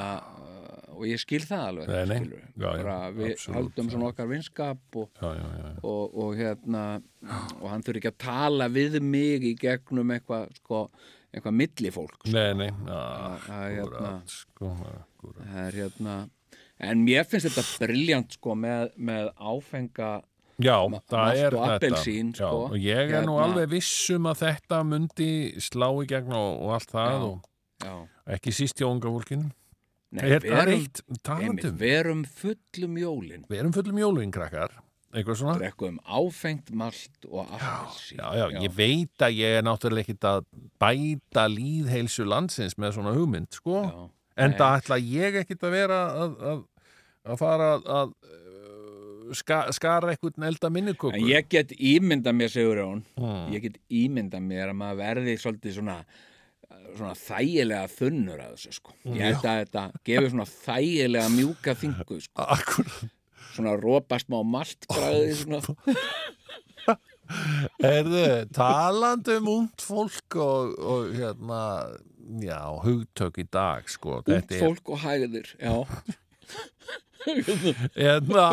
og 1.00 1.06
ég 1.08 1.20
skil 1.22 1.40
það 1.48 1.62
alveg 1.70 1.90
Nei, 1.90 2.02
nei. 2.10 2.40
Já, 2.60 2.70
já, 2.76 2.96
við 3.16 3.30
absolutt, 3.32 3.56
haldum 3.56 3.92
svona 3.94 4.10
okkar 4.12 4.28
vinskap 4.30 4.98
og, 5.00 5.08
já, 5.16 5.30
já, 5.38 5.46
já, 5.56 5.62
já. 5.64 5.78
og, 5.92 6.18
og 6.24 6.34
hérna 6.38 6.84
og 7.60 7.66
hann 7.72 7.86
þurfi 7.86 8.02
ekki 8.02 8.12
að 8.12 8.20
tala 8.26 8.68
við 8.72 8.98
mig 9.04 9.46
í 9.50 9.54
gegnum 9.60 10.12
eitthvað 10.16 10.50
sko, 10.60 10.82
eitthvað 11.32 11.56
millifólk 11.62 12.18
sko. 12.20 12.34
Nei, 12.36 12.68
er 12.68 13.78
hérna- 13.78 14.16
sko, 14.28 14.74
hérna 15.54 16.18
en 16.80 17.04
mér 17.04 17.26
finnst 17.28 17.48
þetta 17.50 17.86
briljant 17.86 18.36
sko 18.38 18.56
með, 18.58 18.92
með 18.96 19.32
áfenga 19.36 20.18
Já, 20.60 20.76
það 21.08 21.38
er 21.40 21.54
þetta. 21.56 22.00
Já, 22.04 22.34
sko. 22.36 22.48
og 22.68 22.74
ég 22.76 23.12
er 23.16 23.24
nú 23.24 23.38
Hérna- 23.38 23.46
alveg 23.46 23.70
viss 23.72 24.10
um 24.12 24.26
að 24.28 24.42
þetta 24.44 24.82
myndi 24.84 25.30
slá 25.56 25.88
í 26.02 26.06
gegn 26.10 26.34
og, 26.36 26.50
og 26.66 26.74
allt 26.76 26.92
það 26.92 27.14
Já. 27.14 27.94
og 27.94 28.34
ekki 28.36 28.52
síst 28.52 28.76
hjá 28.76 28.90
unga 28.90 29.08
fólkin. 29.08 29.46
Nei, 30.10 30.24
Er 30.36 30.40
verum, 30.44 30.74
eitt 30.74 31.02
einmitt, 31.06 31.22
talandum? 31.26 31.76
verum 31.80 32.22
fullum 32.24 32.96
jólin 32.98 33.44
Við 33.50 33.58
erum 33.62 33.74
fullum 33.76 33.98
jólugin, 34.02 34.32
krakkar. 34.34 34.72
Eitthvað 35.10 35.38
svona? 35.40 35.56
drekkum 35.58 35.96
áfengt 36.06 36.68
malt 36.78 37.26
og 37.30 37.48
appelsín 37.56 38.20
Já, 38.22 38.28
já, 38.38 38.44
ég 38.62 38.74
veit 38.78 39.24
að 39.26 39.38
ég 39.40 39.56
er 39.58 39.64
náttúrulega 39.66 40.06
ekkit 40.06 40.26
að 40.30 40.44
bæta 40.82 41.48
líðheilsu 41.50 42.26
landsins 42.30 42.76
með 42.78 42.94
svona 42.98 43.14
hugmynd, 43.16 43.50
sko. 43.58 43.80
já, 43.88 44.10
En 44.40 44.54
það 44.56 44.76
ætla 44.80 44.98
ég 45.02 45.40
ekkit 45.42 45.64
að 45.66 45.74
vera 45.74 45.96
að, 46.24 46.36
að, 46.52 46.60
að 47.26 47.40
fara 47.42 47.66
að, 47.74 47.88
að 47.98 48.12
uh, 48.30 49.34
ska, 49.36 49.58
skara 49.76 50.14
eitthvað 50.14 50.46
elda 50.48 50.70
minnikökur. 50.72 51.18
En 51.18 51.26
ég 51.28 51.48
get 51.52 51.74
ímynda 51.76 52.32
mér, 52.32 52.48
segur 52.54 52.80
hún, 52.84 53.02
Mm. 53.18 53.50
ég 53.52 53.62
get 53.66 53.76
ímynda 53.90 54.40
mér 54.40 54.70
að 54.72 54.78
maður 54.80 55.00
verði 55.02 55.34
svolítið 55.42 55.74
svona, 55.80 55.98
svona 56.96 57.14
þægilega 57.18 57.88
þunnur 57.94 58.42
að 58.44 58.52
þessu, 58.56 58.74
sko. 58.76 58.94
Ég 59.06 59.22
held 59.24 59.46
að 59.46 59.62
þetta 59.64 59.84
gefur 60.10 60.30
svona 60.34 60.48
þægilega 60.50 61.32
mjúka 61.36 61.74
þingu, 61.80 62.20
sko. 62.26 62.46
Akkurat. 62.56 63.16
Svona 63.50 63.74
rópa 63.80 64.18
smá 64.22 64.38
maltbræði, 64.46 65.32
svona. 65.40 65.60
Erðu, 67.86 68.24
talandi 68.54 69.36
um 69.38 69.50
ungt 69.52 69.84
fólk 69.86 70.36
og, 70.42 70.72
og 70.82 71.12
hérna, 71.14 71.60
já, 72.42 72.58
hugtök 72.84 73.38
í 73.42 73.46
dag, 73.46 73.86
sko. 73.90 74.18
Út 74.20 74.30
Þetta 74.30 74.56
er, 74.58 74.64
fólk 74.64 74.90
og 74.94 75.04
hægðir, 75.04 75.52
já. 75.60 75.76
hérna, 78.00 78.46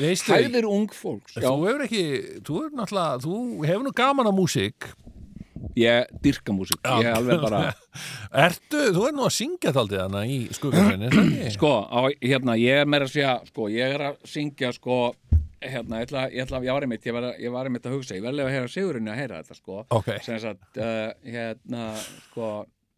veistu, 0.00 0.32
Hægðir 0.32 0.66
ung 0.70 0.90
fólks, 0.94 1.36
já. 1.36 1.44
þú 1.46 1.68
hefur 1.68 1.84
ekki, 1.86 2.02
þú 2.46 2.58
hefur 2.64 2.76
náttúrulega, 2.80 3.20
þú 3.26 3.38
hefur 3.68 3.86
nú 3.86 3.94
gaman 4.02 4.30
að 4.32 4.38
músík. 4.40 4.90
Ég 5.80 6.14
dyrka 6.24 6.54
músík, 6.54 6.80
ég 6.84 7.08
er 7.08 7.16
alveg 7.16 7.42
bara... 7.44 7.60
Ertu, 8.46 8.86
þú 8.94 9.06
er 9.08 9.16
nú 9.16 9.26
að 9.26 9.34
syngja 9.38 9.72
þaldið 9.76 10.02
hana 10.04 10.24
í 10.28 10.38
ekki? 10.50 11.50
Sko, 11.56 11.72
á, 11.88 12.00
hérna, 12.20 12.56
ég 12.60 12.82
er 12.82 12.90
meira 12.90 13.08
að 13.08 13.14
segja, 13.14 13.36
sko, 13.48 13.68
ég 13.72 13.96
er 13.96 14.06
að 14.10 14.20
syngja, 14.28 14.72
sko, 14.76 14.98
hérna, 15.64 16.02
ég 16.02 16.08
ætla, 16.08 16.26
ég 16.34 16.44
ætla, 16.44 16.62
ég 16.66 16.76
var 16.76 16.86
einmitt, 16.86 17.08
ég 17.08 17.16
var, 17.16 17.28
ég 17.40 17.54
var 17.54 17.70
einmitt 17.70 17.88
að 17.88 17.96
hugsa, 17.96 18.18
ég 18.18 18.26
verði 18.26 18.44
að 18.44 18.52
heyra 18.54 18.72
Sigurinn 18.74 19.10
að 19.10 19.20
heyra 19.22 19.40
þetta, 19.40 19.58
sko. 19.60 19.82
Ok, 19.96 20.10
sem 20.26 20.40
sagt, 20.42 20.68
uh, 20.76 21.10
hérna, 21.26 21.90
sko, 22.28 22.50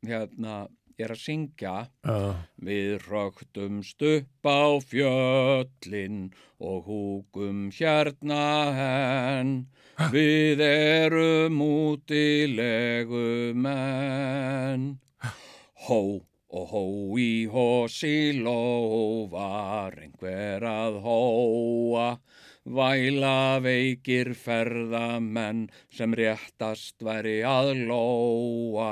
hérna, 0.08 0.58
er 1.04 1.14
að 1.14 1.22
syngja. 1.22 1.76
Uh, 2.06 2.40
Við 2.62 3.06
röktumst 3.08 4.02
upp 4.06 4.48
á 4.48 4.78
fjöllin 4.80 6.32
og 6.62 6.88
húkum 6.88 7.68
hérna 7.74 8.44
henn 8.76 9.54
Við 10.10 10.60
erum 10.64 11.60
útilegu 11.62 13.52
menn. 13.54 14.86
Hó 15.86 16.00
og 16.52 16.64
hó 16.72 16.84
í 17.20 17.46
hósi 17.52 18.32
ló 18.44 19.28
var 19.32 19.96
einhver 20.00 20.64
að 20.68 20.98
hóa. 21.04 22.08
Væla 22.62 23.60
veikir 23.62 24.32
ferðamenn 24.38 25.66
sem 25.90 26.14
réttast 26.14 27.02
væri 27.02 27.40
að 27.46 27.72
lóa 27.88 28.90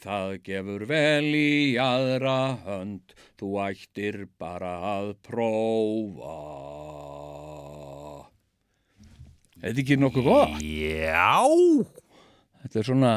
Það 0.00 0.30
gefur 0.48 0.84
vel 0.88 1.26
í 1.36 1.76
aðra 1.76 2.36
hönd, 2.64 3.12
þú 3.36 3.48
ættir 3.66 4.22
bara 4.40 4.70
að 4.94 5.10
prófa. 5.28 6.36
Þetta 9.60 9.74
er 9.74 9.82
ekki 9.84 9.98
nokkuð 10.00 10.24
gott. 10.30 10.56
já, 10.64 11.44
Þetta 12.62 12.80
er 12.80 12.86
svona, 12.88 13.12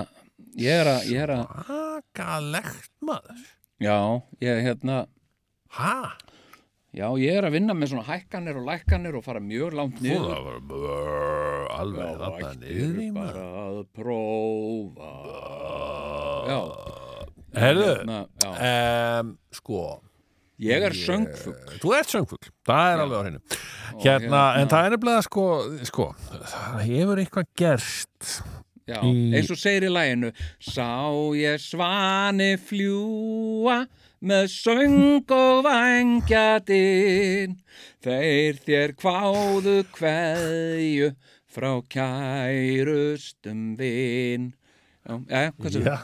ég 0.59 0.81
er 0.81 0.89
að, 0.91 1.07
ég 1.11 1.23
er 1.23 1.31
að, 1.37 1.45
agalegt 1.71 2.91
maður. 3.03 3.41
já, 3.83 3.97
ég 4.43 4.49
er 4.51 4.61
hérna, 4.67 4.97
Hæ? 5.73 5.95
já, 6.95 7.07
ég 7.19 7.31
er 7.39 7.47
að 7.47 7.55
vinna 7.57 7.73
með 7.75 7.93
svona 7.93 8.05
hækkanir 8.11 8.59
og 8.59 8.67
lækkanir 8.67 9.15
og 9.19 9.23
fara 9.25 9.39
mjög 9.43 9.73
langt 9.79 9.99
niður. 10.03 10.27
það 10.29 10.43
var 10.49 10.59
brrr, 10.71 11.63
alveg 11.79 12.11
þarna 12.23 12.51
ættir 12.51 12.59
niður 12.67 13.01
í 13.03 13.09
maður. 13.15 13.33
bara 13.33 13.45
að 13.63 13.79
prófa. 13.99 15.11
Já, 15.31 16.12
Herðu, 17.53 17.85
hérna, 17.93 18.19
já, 18.41 18.49
um, 19.21 19.37
sko, 19.53 19.83
Ég 20.63 20.83
er 20.85 20.93
söngfugl. 20.95 21.77
Þú 21.81 21.91
ert 21.97 22.11
söngfugl, 22.13 22.49
það 22.65 22.91
er 22.93 23.01
alveg 23.03 23.17
á 23.17 23.23
hreinu. 23.25 23.39
Og 23.93 24.03
Hérna, 24.05 24.41
en 24.61 24.69
það 24.71 24.85
er 24.85 24.93
nefnilega 24.95 25.23
sko, 25.25 25.45
sko 25.89 26.05
það 26.29 26.77
hefur 26.87 27.21
eitthvað 27.23 27.47
gerst 27.59 28.29
Já, 28.87 28.97
í- 29.07 29.31
eins 29.37 29.49
og 29.53 29.57
segir 29.59 29.85
í 29.87 29.91
læginu 29.91 30.29
Sá 30.59 30.87
ég 31.39 31.59
svani 31.63 32.49
fljúa 32.59 33.77
með 34.23 34.47
söng 34.53 35.31
og 35.35 35.61
vangjadinn 35.67 37.57
Þeir 38.03 38.59
þér 38.65 38.95
kváðu 38.99 39.77
kveðju 39.95 41.13
frá 41.53 41.71
kærustum 41.95 43.75
vin 43.79 44.51
Já, 45.03 45.17
já, 45.27 45.97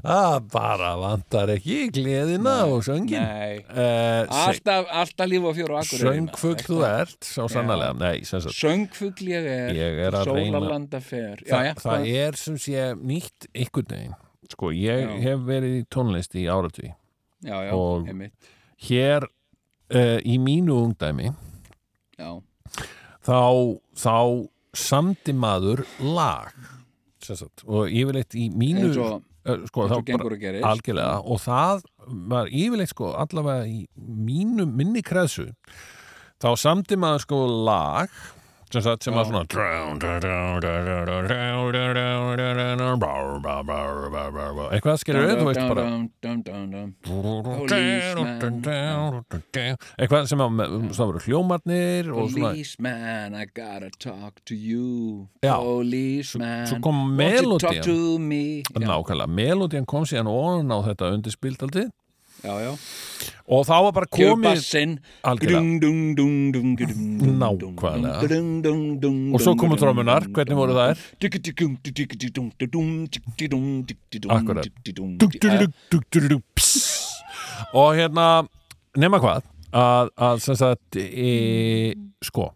Já, 0.00 0.40
bara 0.52 0.94
vantar 0.96 1.50
ekki 1.52 1.90
gleðina 1.92 2.54
og 2.72 2.80
söngin 2.86 3.20
Nei, 3.20 3.58
uh, 3.68 4.24
alltaf, 4.32 4.88
alltaf 4.88 5.28
líf 5.28 5.44
og 5.50 5.52
fjóru 5.58 5.82
Söngfugl 5.90 6.64
þú 6.64 6.78
ert, 6.88 7.18
sá 7.28 7.42
sannlega 7.52 7.92
Nei, 8.00 8.22
Söngfugl 8.24 9.28
ég 9.28 9.48
er, 9.52 9.74
Ég 9.76 10.00
er 10.06 10.16
sólalanda 10.24 11.02
fer. 11.04 11.44
Þa, 11.44 11.60
já, 11.68 11.72
það 11.84 12.08
er 12.24 12.40
sem 12.40 12.56
sé 12.64 12.86
nýtt 12.96 13.50
ykkur 13.66 13.84
neginn 13.92 14.16
sko, 14.54 14.72
ég 14.76 15.12
hef 15.24 15.44
verið 15.44 15.78
í 15.82 15.86
tónlist 15.92 16.34
í 16.40 16.46
áratví 16.48 16.88
og- 17.76 18.08
einmitt. 18.08 18.32
hér 18.88 19.28
uh, 19.28 20.18
í 20.24 20.38
mínu 20.40 20.76
ungdæmi 20.86 21.34
þá, 22.16 23.40
þá 23.92 24.16
samdi 24.72 25.36
maður 25.36 25.84
lag 26.00 26.52
sem 27.24 27.38
sagt, 27.40 27.64
og 27.66 27.88
yfirleitt 27.88 28.36
í 28.38 28.48
mínu 28.52 28.92
og, 28.92 29.18
sko, 29.68 29.88
og 29.88 30.12
algjörlega. 30.12 31.18
Og 31.24 31.40
það 31.42 31.84
var 32.30 32.48
yfirleitt 32.52 32.92
sko 32.94 33.12
allavega 33.18 33.66
í 33.68 33.84
mínu 33.96 34.68
minni 34.70 35.02
kreðsu 35.04 35.50
þá 36.42 36.50
samdi 36.60 36.98
maður 37.00 37.24
sko 37.24 37.42
lag 37.66 38.22
sem, 38.72 38.82
sagt, 38.82 39.04
sem 39.04 39.14
var 39.14 39.24
svona 39.28 39.44
eitthvað 44.74 44.96
skilur 45.02 45.24
við, 45.24 45.34
þú 45.40 45.46
veist 45.48 45.64
bara 45.70 45.84
eitthvað 49.98 50.28
sem 50.30 50.38
það 50.44 51.04
voru 51.04 51.20
hljómarnir 51.26 52.04
og 52.12 52.30
svona 52.32 52.52
Policeman, 52.54 53.34
I 53.34 53.46
gotta 53.46 53.90
talk 53.98 54.40
to 54.46 54.54
you. 54.54 55.28
Policeman 55.42 56.80
won't 56.82 57.42
you 57.42 57.58
talk 57.58 57.82
to 57.82 58.18
me? 58.18 58.62
Nákvæmlega, 58.74 59.28
melodían 59.28 59.86
kom 59.86 60.04
síðan 60.08 60.30
ofan 60.30 60.70
á 60.70 60.78
þetta 60.88 61.12
undirspildaldi 61.18 61.88
já, 62.44 62.54
já 62.68 62.72
og 63.44 63.66
þá 63.68 63.74
var 63.84 63.92
bara 63.98 64.08
komið 64.08 64.60
Nákvæmlega. 67.42 68.20
Og 69.36 69.42
svo 69.44 69.52
komu 69.60 69.76
trommunar, 69.80 70.24
hvernig 70.32 70.56
voru? 70.56 70.76
Akkurat. 74.32 74.64
Dug, 75.20 76.06
dug, 76.08 76.42
pss. 76.56 77.04
og 77.76 77.94
hérna 77.98 78.26
nema 78.96 79.20
hvað 79.22 79.44
að, 79.74 80.10
að 80.16 80.42
sem 80.44 80.58
sagt 80.58 80.98
e, 80.98 81.94
sko 82.24 82.48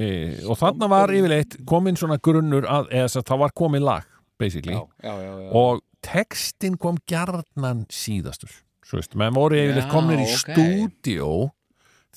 e, 0.00 0.06
og 0.46 0.56
þarna 0.60 0.88
var 0.92 1.12
yfirleitt 1.16 1.58
komin 1.68 1.98
svona 1.98 2.18
grunnur 2.22 2.68
að, 2.68 2.90
eða 2.92 3.08
sem 3.08 3.18
sagt, 3.20 3.30
það 3.32 3.42
var 3.44 3.54
komin 3.56 3.84
lag 3.84 4.06
basically, 4.40 4.72
Já, 4.76 4.86
já, 5.04 5.14
já, 5.20 5.32
já. 5.42 5.50
og 5.52 5.82
textin 6.04 6.76
kom 6.80 6.96
gjarnan 7.08 7.86
síðastur 7.92 8.52
svo 8.90 8.98
veist, 8.98 9.14
menn 9.18 9.36
voru 9.36 9.58
yfirleitt 9.60 9.90
komin 9.92 10.24
í 10.24 10.26
ok. 10.26 10.36
stúdíó 10.42 11.30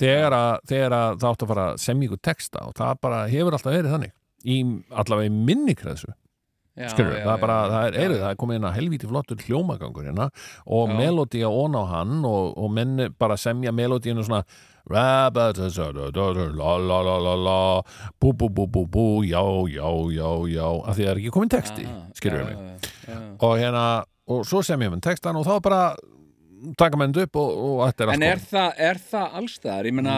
þegar, 0.01 0.33
að, 0.33 0.65
þegar 0.73 0.97
að 0.97 1.21
það 1.21 1.29
átt 1.29 1.45
að 1.45 1.53
fara 1.53 1.69
að 1.69 1.79
semja 1.85 2.09
ykkur 2.09 2.23
texta 2.31 2.65
og 2.65 2.75
það 2.81 2.99
bara 3.05 3.23
hefur 3.29 3.55
alltaf 3.59 3.75
verið 3.77 3.93
þannig. 3.93 4.13
Í 4.43 4.55
allavega 4.89 5.29
í 5.29 5.33
minni 5.47 5.77
kreðsu 5.79 6.11
Já, 6.73 6.87
skilur, 6.89 7.13
já, 7.13 7.21
það 7.21 7.35
er 7.35 7.41
bara, 7.43 7.55
já, 7.55 7.69
það 7.69 7.83
er, 7.85 7.93
já. 8.01 8.17
það 8.17 8.31
er 8.31 8.37
komið 8.41 8.57
inn 8.57 8.63
að 8.65 8.77
helvíti 8.79 9.07
flottur 9.11 9.41
hljómagangur 9.45 10.07
hérna 10.07 10.25
og 10.65 10.93
melodía 10.97 11.51
ón 11.53 11.77
á 11.77 11.83
hann 11.85 12.23
og, 12.25 12.55
og 12.57 12.71
menn 12.73 13.11
bara 13.21 13.37
semja 13.37 13.69
melodíinu 13.69 14.23
svona 14.25 14.41
la 14.89 15.29
la 15.29 15.51
la 15.53 17.17
la 17.21 17.35
la 17.37 17.83
bú 18.17 18.33
bú 18.33 18.49
bú 18.49 18.65
bú 18.65 18.87
bú 18.89 19.05
já 19.21 19.43
já 19.69 19.85
já 20.17 20.29
já 20.49 20.65
af 20.89 20.97
því 20.97 21.03
það 21.03 21.11
er 21.11 21.21
ekki 21.21 21.29
komin 21.29 21.53
texti, 21.53 21.85
Ah, 21.85 22.09
skilur 22.17 22.41
við 22.41 22.57
mig 22.57 23.37
og 23.39 23.53
hérna, 23.61 24.03
og 24.27 24.41
svo 24.41 24.63
semja 24.65 24.89
menn 24.89 25.01
textan 25.01 25.37
og 25.37 25.45
þá 25.45 25.61
bara 25.61 25.95
taka 26.79 26.99
menn 26.99 27.15
upp 27.23 27.39
og, 27.39 27.49
og 27.63 27.81
þetta 27.87 28.05
er 28.05 28.11
allt 28.11 28.17
En 28.17 28.25
er 28.27 28.43
það, 28.51 28.69
er 28.87 29.01
það 29.11 29.37
allstaðar? 29.39 29.89
Ég 29.89 29.97
meina, 29.97 30.17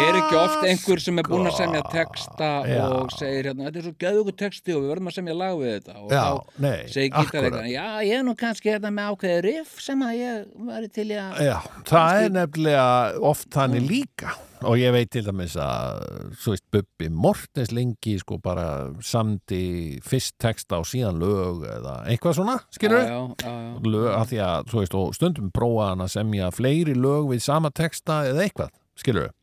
er 0.00 0.18
ekki 0.20 0.38
oft 0.40 0.66
einhver 0.70 1.02
sem 1.04 1.22
er 1.22 1.30
búinn 1.30 1.50
að 1.50 1.58
semja 1.60 1.82
texta 1.92 2.50
Já. 2.68 2.80
og 2.86 3.14
segir 3.14 3.50
hérna, 3.50 3.68
þetta 3.68 3.82
er 3.82 3.86
svo 3.88 3.94
gæðugur 4.06 4.38
texti 4.44 4.76
og 4.76 4.82
við 4.84 4.92
verðum 4.94 5.12
að 5.12 5.18
semja 5.18 5.38
lag 5.42 5.60
við 5.60 5.72
þetta. 5.76 5.98
Og 6.02 6.16
Já, 6.16 6.24
þá 6.24 6.64
nei, 6.66 6.78
segir 6.94 7.12
gítarleikarinn, 7.14 7.70
já, 7.74 7.86
ég 8.08 8.18
er 8.18 8.26
nú 8.26 8.36
kannski 8.40 8.72
hérna 8.74 8.92
með 8.96 9.14
ákveði 9.14 9.44
riff 9.50 9.78
sem 9.84 10.04
að 10.06 10.18
ég 10.22 10.50
væri 10.72 10.92
til 10.98 11.08
að 11.14 11.40
Já, 11.46 11.56
það 11.92 12.24
er 12.24 12.36
nefnilega 12.40 12.90
oft 13.32 13.50
þannig 13.56 13.88
líka 13.90 14.36
og 14.64 14.78
ég 14.80 14.92
veit 14.94 15.10
til 15.12 15.24
dæmis 15.26 15.56
að 15.60 16.00
svo 16.40 16.54
veist 16.54 16.64
Bubbi 16.72 17.08
Mortens 17.12 17.72
lengi 17.76 18.14
sko 18.22 18.38
bara 18.42 18.66
samdi 19.04 19.98
fyrst 20.06 20.36
texta 20.42 20.78
og 20.80 20.86
síðan 20.88 21.18
lög 21.20 21.66
eða 21.68 21.96
eitthvað 22.08 22.38
svona, 22.38 22.56
skilur 22.72 22.96
við? 23.00 23.10
já, 23.10 23.18
já, 23.44 23.52
já, 23.52 23.72
Lög, 23.86 24.06
að 24.16 24.28
því 24.32 24.40
að, 24.46 24.70
þú 24.72 24.80
veist, 24.82 24.96
og 25.00 25.14
stundum 25.18 25.50
prófa 25.54 25.90
hann 25.90 26.04
að 26.06 26.12
semja 26.16 26.50
fleiri 26.54 26.94
lög 26.96 27.28
við 27.34 27.42
sama 27.44 27.70
texta 27.74 28.22
eða 28.30 28.46
eitthvað, 28.46 28.72
skilur 28.96 29.28
við? 29.28 29.34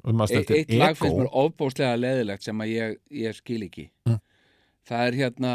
Um 0.00 0.22
E 0.24 0.38
eitt 0.40 0.70
lag 0.80 0.94
finnst 0.96 1.18
mér 1.18 1.26
ofbóðslega 1.42 1.96
leðilegt 2.00 2.46
sem 2.46 2.60
að 2.64 2.70
ég, 2.72 2.94
ég 3.12 3.36
skil 3.36 3.62
ekki 3.66 3.90
Mm. 4.08 4.16
það 4.88 5.02
er 5.06 5.16
hérna 5.18 5.50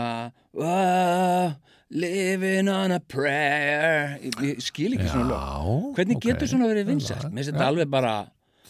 oh, 0.54 1.56
living 1.90 2.70
on 2.70 2.92
a 2.94 3.00
prayer 3.00 4.20
ég, 4.22 4.38
ég 4.52 4.62
skil 4.64 4.94
ekki 4.96 5.10
svona 5.10 5.32
lög 5.32 5.40
Já, 5.42 5.96
hvernig 5.98 6.20
ok. 6.20 6.28
getur 6.30 6.52
svona 6.52 6.70
verið 6.70 6.92
vinsælt 6.92 7.26
mér 7.26 7.42
finnst 7.42 7.52
þetta 7.56 7.70
alveg 7.72 7.90
bara, 7.92 8.14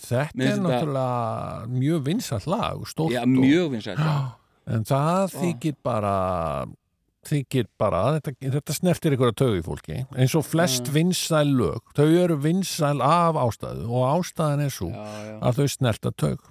Þetta 0.06 0.38
Mér 0.40 0.52
er 0.54 0.64
náttúrulega 0.64 1.68
mjög 1.72 2.02
vinsall 2.10 2.50
lag, 2.52 2.82
stórt 2.90 3.16
já, 3.16 3.22
mjög 3.30 3.72
vinsælt 3.76 4.02
já. 4.02 4.16
En 4.76 4.82
það 4.82 5.36
þykir 5.36 5.76
bara 5.86 6.14
þykir 7.26 7.68
bara, 7.80 8.02
þetta, 8.18 8.34
þetta 8.56 8.76
snertir 8.76 9.16
ykkur 9.16 9.32
að 9.32 9.38
tögu 9.42 9.60
í 9.60 9.66
fólki, 9.66 10.00
eins 10.18 10.36
og 10.38 10.46
flest 10.46 10.90
vinsæl 10.94 11.48
lög, 11.58 11.82
þau 11.98 12.08
eru 12.08 12.38
vinsæl 12.42 13.02
af 13.06 13.40
ástæðu 13.42 13.86
og 13.90 14.08
ástæðan 14.12 14.66
er 14.66 14.74
svo 14.74 14.90
Já, 14.94 15.06
já. 15.26 15.36
að 15.42 15.60
þau 15.60 15.68
snerta 15.76 16.14
tög 16.18 16.50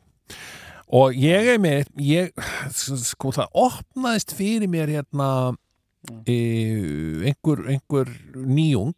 og 0.94 1.18
ég 1.18 1.50
er 1.54 1.60
með 1.62 1.90
ég, 2.02 2.46
sko 2.74 3.32
það 3.34 3.58
opnaðist 3.64 4.34
fyrir 4.36 4.70
mér 4.70 4.92
hérna 4.96 5.30
e, 6.26 6.38
einhver, 7.30 7.64
einhver 7.74 8.10
nýjung 8.34 8.94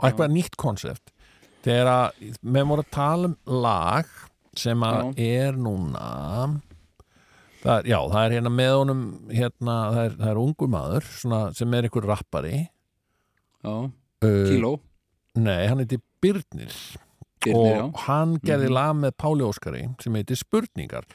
og 0.00 0.06
eitthvað 0.08 0.34
nýtt 0.34 0.58
konsept 0.60 1.12
þegar 1.64 1.90
að 1.92 2.40
með 2.42 2.68
voru 2.72 2.84
að 2.86 2.90
tala 2.96 3.30
um 3.30 3.36
lag 3.64 4.10
sem 4.60 4.82
að 4.86 5.12
er 5.22 5.58
núna 5.60 6.06
það 7.60 7.74
er, 7.76 7.88
já, 7.92 7.98
það 8.10 8.22
er 8.24 8.34
hérna 8.38 8.52
með 8.56 8.72
honum 8.78 9.02
hérna, 9.30 9.74
það 9.94 10.02
er, 10.06 10.14
það 10.22 10.30
er 10.32 10.40
ungur 10.44 10.70
maður 10.72 11.08
svona, 11.12 11.40
sem 11.58 11.74
er 11.76 11.86
einhver 11.88 12.08
rappari 12.08 12.54
já. 12.60 13.74
uh, 13.76 14.42
kíló 14.48 14.72
nei, 15.40 15.66
hann 15.70 15.82
heiti 15.84 16.00
Birnir 16.20 16.72
Birnir, 17.40 17.76
já. 17.76 17.84
og 17.86 18.00
hann 18.06 18.34
gerði 18.44 18.68
Mhm. 18.68 18.74
lag 18.76 18.96
með 19.00 19.14
Páli 19.20 19.44
Óskari 19.46 19.84
sem 20.02 20.16
heitir 20.18 20.36
Spurningar 20.40 21.06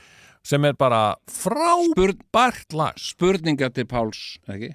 sem 0.46 0.66
er 0.70 0.76
bara 0.78 1.16
frábært 1.32 2.76
lag 2.78 2.94
spurninga 3.02 3.72
til 3.74 3.88
Páls 3.90 4.20
ekki? 4.48 4.70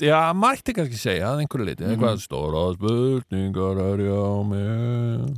Já, 0.00 0.32
mætti 0.32 0.72
kannski 0.76 0.96
segja 1.00 1.34
að 1.34 1.42
einhverju 1.44 1.66
liti 1.68 1.84
Mhm. 1.84 1.92
eitthvað 1.94 2.22
stóra 2.24 2.62
spurningar 2.76 3.76
er 3.84 3.98
já 4.08 4.24
mér 4.48 5.36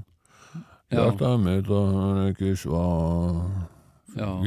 hjarta 0.93 1.33
mitt 1.41 1.69
og 1.71 1.95
hann 1.97 2.33
ekki 2.33 2.55
svar 2.57 3.69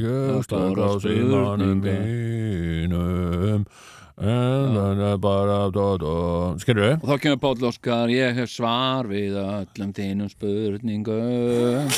ég 0.00 0.46
símanum 0.46 1.80
spurningar. 1.82 2.00
mínum 2.00 3.66
en 4.16 4.72
það 4.72 5.12
er 5.12 5.16
bara 5.18 5.58
skilur 6.62 6.84
við? 6.86 7.02
Og 7.02 7.08
þá 7.10 7.20
kemur 7.20 7.40
Páll 7.42 7.66
Óskar, 7.68 8.08
ég 8.08 8.34
hef 8.34 8.48
svar 8.48 9.04
við 9.10 9.34
öllum 9.36 9.92
þínum 9.92 10.30
spurningum. 10.32 11.90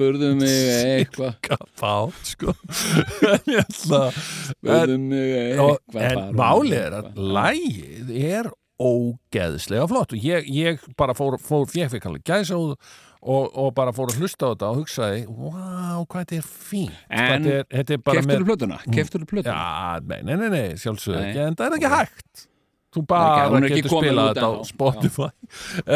Spurðu 0.00 0.30
mig 0.40 0.68
eitthvað, 0.94 1.34
Kapát, 1.44 2.20
sko. 2.24 2.54
En 3.50 3.66
spurðu 3.68 4.96
mig 4.96 5.34
eitthvað. 5.36 5.98
en 6.00 6.22
um 6.22 6.38
málið 6.40 6.78
er 6.78 6.96
að 6.96 7.20
lægið 7.36 8.14
er 8.16 8.48
ógeðslega 8.80 9.84
flott. 9.90 10.14
Og 10.16 10.24
ég, 10.24 10.48
ég 10.48 10.80
bara 10.96 11.12
fór, 11.16 11.36
fór 11.36 11.68
ég 11.76 11.92
fikk 11.92 12.08
alveg 12.08 12.24
gæsa 12.24 12.56
og, 12.56 12.78
og, 13.20 13.50
og 13.60 13.74
bara 13.76 13.92
fór 13.92 14.14
að 14.14 14.22
hlusta 14.22 14.48
á 14.48 14.52
þetta 14.54 14.70
og 14.70 14.80
hugsaði 14.80 15.20
wow, 15.28 16.06
hvað 16.08 16.24
þetta 16.24 16.38
er 16.38 16.48
fínt. 16.48 17.04
En 17.12 17.50
Keftur 17.68 18.40
þú 18.40 18.48
plötuna? 18.48 18.80
Keftur 18.88 19.26
þú 19.26 19.30
plötuna? 19.34 19.58
Já, 19.60 20.00
nei, 20.08 20.22
nei, 20.24 20.34
nei, 20.40 20.48
nei, 20.56 20.64
sjálfsögðu 20.80 21.20
Nei. 21.20 21.28
ekki, 21.28 21.44
en 21.44 21.60
það 21.60 21.68
er 21.68 21.78
ekki 21.82 21.92
hægt. 21.98 22.46
Þú 22.90 23.06
bara 23.12 23.62
getur 23.68 24.00
spilað 24.00 24.32
þetta 24.32 24.48
á. 24.48 24.52
Spotify. 24.72 25.30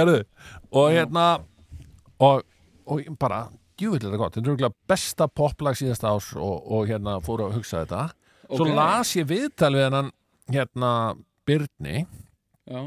Og 0.74 0.92
hérna 0.92 1.26
og, 2.20 2.44
og 2.84 3.14
bara 3.18 3.46
djúvillig 3.80 4.08
er 4.08 4.14
það 4.14 4.20
gott, 4.22 4.34
þetta 4.34 4.44
er 4.44 4.50
örugglega 4.52 4.74
besta 4.90 5.26
poplag 5.28 5.78
síðasta 5.78 6.12
ás 6.14 6.28
og, 6.36 6.66
og 6.72 6.88
hérna 6.90 7.16
fór 7.24 7.44
að 7.46 7.56
hugsa 7.58 7.82
þetta. 7.84 8.02
Svo 8.50 8.66
Ok. 8.68 8.74
las 8.76 9.14
ég 9.16 9.26
viðtal 9.30 9.72
við 9.74 9.86
hennan 9.88 10.10
hérna 10.52 10.90
Byrni 11.48 12.04
já, 12.68 12.80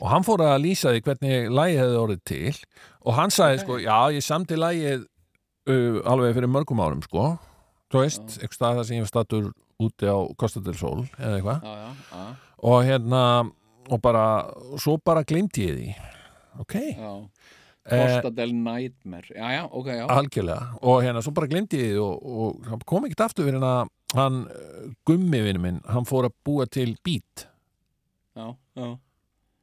og 0.00 0.06
hann 0.12 0.24
fór 0.26 0.42
að 0.44 0.62
lýsa 0.64 0.92
því 0.92 1.02
hvernig 1.06 1.48
lagið 1.52 1.80
hefði 1.82 1.98
orðið 2.02 2.22
til. 2.24 2.54
Og 3.02 3.16
hann 3.18 3.32
sagði 3.34 3.58
Ok. 3.58 3.64
sko, 3.64 3.78
já, 3.82 3.98
ég 4.16 4.24
samti 4.26 4.56
lagið 4.60 5.06
uh, 5.68 5.98
alveg 6.08 6.36
fyrir 6.36 6.52
mörgum 6.52 6.80
árum 6.84 7.02
sko. 7.04 7.38
Þú 7.92 8.04
veist, 8.04 8.38
eitthvað 8.40 8.56
stað 8.56 8.78
þar 8.78 8.86
sem 8.88 8.96
ég 8.96 9.04
var 9.04 9.10
stattur 9.12 9.50
úti 9.82 10.08
á 10.08 10.16
Sol 10.78 11.02
eða 11.18 11.34
eitthvað. 11.36 12.36
Og 12.62 12.84
hérna 12.86 13.22
og 13.90 14.00
bara, 14.00 14.24
svo 14.78 14.96
bara 15.04 15.24
glemdi 15.26 15.66
ég 15.66 15.76
því. 15.76 15.94
Ok, 16.62 16.74
já. 16.94 17.12
Eh, 17.86 18.02
Costa 18.02 18.30
del 18.30 18.54
Nightmare. 18.54 19.28
Já, 19.34 19.52
já, 19.56 19.62
ok, 19.70 19.86
já. 19.86 20.06
Algjörlega. 20.06 20.66
Og 20.82 21.02
hérna, 21.02 21.22
svo 21.22 21.34
bara 21.34 21.50
glemdi 21.50 21.80
ég 21.80 22.00
og, 22.02 22.18
og 22.22 22.66
hann 22.70 22.82
kom 22.86 23.06
ekkert 23.08 23.26
aftur 23.28 23.48
fyrir 23.48 23.62
að 23.62 23.88
hann, 24.16 24.42
eh, 24.52 24.90
gummi 25.08 25.40
vinur 25.46 25.64
minn 25.64 25.80
hann 25.88 26.08
fór 26.08 26.28
að 26.28 26.36
búa 26.46 26.66
til 26.70 26.96
beat. 27.04 27.46
Já, 28.36 28.54
já, 28.78 28.92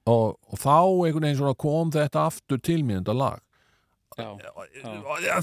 og, 0.09 0.38
og 0.49 0.59
þá 0.61 0.78
einhvern 0.80 1.26
veginn 1.28 1.39
svona 1.39 1.57
kom 1.59 1.93
þetta 1.93 2.26
aftur 2.30 2.59
til 2.61 2.84
mér 2.86 3.01
þetta 3.01 3.17
lag. 3.17 3.45
Já, 4.20 4.34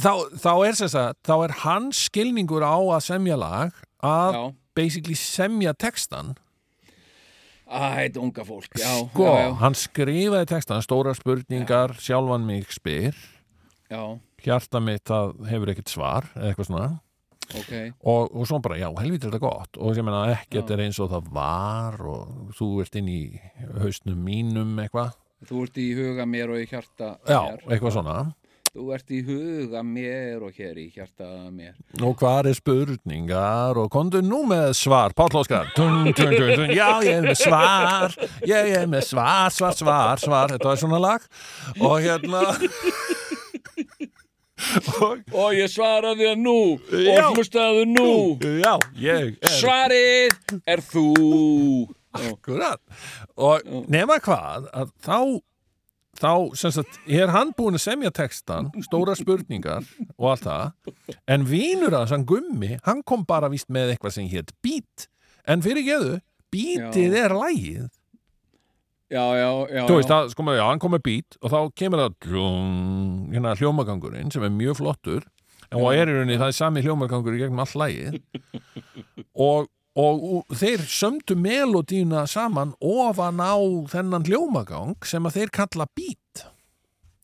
þá, 0.03 0.13
þá 0.37 0.53
er 0.67 0.75
þess 0.77 0.97
að 1.01 1.13
þá 1.25 1.35
er 1.37 1.55
hans 1.63 2.01
skilningur 2.11 2.67
á 2.67 2.77
að 2.77 3.05
semja 3.07 3.39
lag 3.41 3.79
að 4.05 4.37
já. 4.37 4.43
basically 4.77 5.17
semja 5.17 5.73
textan 5.73 6.35
Æ, 7.67 7.79
þetta 8.07 8.21
unga 8.23 8.45
fólk, 8.47 8.77
já, 8.79 8.91
sko, 9.09 9.25
já, 9.27 9.41
já, 9.43 9.49
hann 9.59 9.75
skrifaði 9.75 10.47
textan 10.53 10.85
stóra 10.85 11.15
spurningar, 11.19 11.97
sjálfan 11.99 12.47
mig 12.47 12.71
spyr. 12.71 13.17
Já, 13.91 14.03
hjarta 14.45 14.83
mitt 14.83 15.03
það 15.11 15.35
hefur 15.51 15.73
ekkert 15.73 15.91
svar 15.91 16.29
eða 16.37 16.53
eitthvað 16.53 16.69
svona. 16.71 16.87
Ok, 17.47 17.73
og, 18.07 18.31
og 18.35 18.47
svo 18.47 18.59
bara, 18.63 18.79
já, 18.79 18.87
helvítið 19.01 19.29
er 19.29 19.35
þetta 19.35 19.43
gott. 19.43 19.79
Og 19.83 19.99
ég 19.99 20.07
meina 20.07 20.23
ekkert 20.37 20.71
er 20.75 20.85
eins 20.87 20.99
og 21.03 21.11
það 21.11 21.29
var 21.35 21.99
og 22.07 22.55
þú 22.59 22.71
ert 22.85 22.99
inn 23.03 23.11
í 23.11 23.21
hausnum 23.83 24.23
mínum 24.27 24.79
eitthvað, 24.83 25.15
þú 25.47 25.67
ert 25.67 25.79
í 25.83 25.87
huga 25.99 26.27
mér 26.27 26.55
og 26.55 26.63
í 26.63 26.69
hjarta 26.71 27.17
já, 27.27 27.41
eitthvað 27.67 27.99
svona 27.99 28.19
þú 28.77 28.87
ert 28.93 29.13
í 29.15 29.23
huga 29.25 29.81
mér 29.87 30.45
og 30.45 30.57
hér 30.57 30.77
í 30.81 30.87
hjarta 30.93 31.27
mér. 31.49 31.75
Og 32.05 32.17
hvað 32.21 32.51
er 32.51 32.59
spurningar? 32.59 33.79
Og 33.81 33.89
kondu 33.93 34.21
nú 34.25 34.43
með 34.49 34.75
svar 34.77 35.17
Páll 35.17 35.41
Óskar. 35.41 35.73
Já 36.77 36.91
ég 37.07 37.13
er 37.15 37.25
með 37.25 37.39
svar. 37.41 38.17
Ég 38.47 38.73
er 38.83 38.91
með 38.91 39.09
svar, 39.09 39.55
svar, 39.55 39.77
svar, 39.79 40.21
svar. 40.21 40.53
Þetta 40.53 40.69
var 40.73 40.83
svona 40.83 41.01
lag. 41.01 41.25
Og 41.81 41.97
hérna 42.05 42.45
og 45.01 45.35
og 45.37 45.53
ég 45.57 45.69
svaraði 45.71 46.27
þér 46.27 46.39
nú. 46.41 46.61
Já. 46.91 47.27
og 47.27 47.41
hlustaðu 47.41 47.85
nú. 47.91 48.09
Já, 48.61 48.75
ég 49.01 49.37
er 49.41 49.57
svarið 49.57 50.59
er 50.69 50.85
þú. 50.85 51.09
Akkurat. 52.17 52.81
Og 53.37 53.65
nema 53.93 54.17
hvað 54.25 54.71
að 54.73 54.93
þá 55.05 55.19
þá, 56.21 56.31
sem 56.59 56.73
sagt, 56.75 56.99
er 57.07 57.33
hann 57.35 57.53
búin 57.57 57.79
að 57.79 57.85
semja 57.87 58.13
textan, 58.15 58.71
stóra 58.87 59.17
spurningar 59.19 59.85
og 60.17 60.31
allt 60.33 60.47
það, 60.47 60.95
en 61.35 61.47
vínur 61.49 61.97
hans, 61.97 62.15
hann 62.15 62.27
gummi, 62.29 62.77
hann 62.87 63.05
kom 63.07 63.27
bara 63.29 63.51
víst 63.53 63.71
með 63.73 63.95
eitthvað 63.95 64.17
sem 64.17 64.31
hétt 64.33 64.55
beat, 64.65 65.07
en 65.47 65.65
fyrir 65.65 65.87
geðu 65.87 66.17
beatið 66.53 67.17
Já. 67.17 67.23
er 67.25 67.35
lægið 67.37 67.87
já, 69.13 69.23
já, 69.39 69.51
já, 69.71 69.83
þú 69.87 69.97
veist, 70.01 70.11
það, 70.11 70.29
sko, 70.35 70.47
já, 70.57 70.65
hann 70.67 70.83
kom 70.83 70.95
með 70.97 71.05
beat 71.07 71.39
og 71.43 71.53
þá 71.53 71.59
kemur 71.79 72.03
það 72.05 72.19
drum, 72.27 72.77
hérna 73.35 73.55
hljómagangurinn 73.61 74.33
sem 74.35 74.47
er 74.47 74.55
mjög 74.55 74.81
flottur. 74.81 75.27
En 75.67 75.81
og 75.83 75.97
er 75.99 76.07
í 76.07 76.15
rauninni, 76.15 76.39
það 76.39 76.53
er 76.53 76.55
sami 76.55 76.83
hljómagangur 76.85 77.35
í 77.35 77.41
gegnum 77.41 77.63
all 77.65 77.81
lægið 77.83 78.21
og, 79.47 79.67
og, 79.97 80.27
þeir 80.57 80.83
sömdu 80.93 81.37
melodíuna 81.41 82.27
saman 82.29 82.75
ofan 82.85 83.41
á 83.41 83.57
þennan 83.93 84.27
hljómagang 84.29 84.97
sem 85.09 85.25
að 85.29 85.41
þeir 85.41 85.55
kalla 85.57 85.87
beat. 85.97 86.47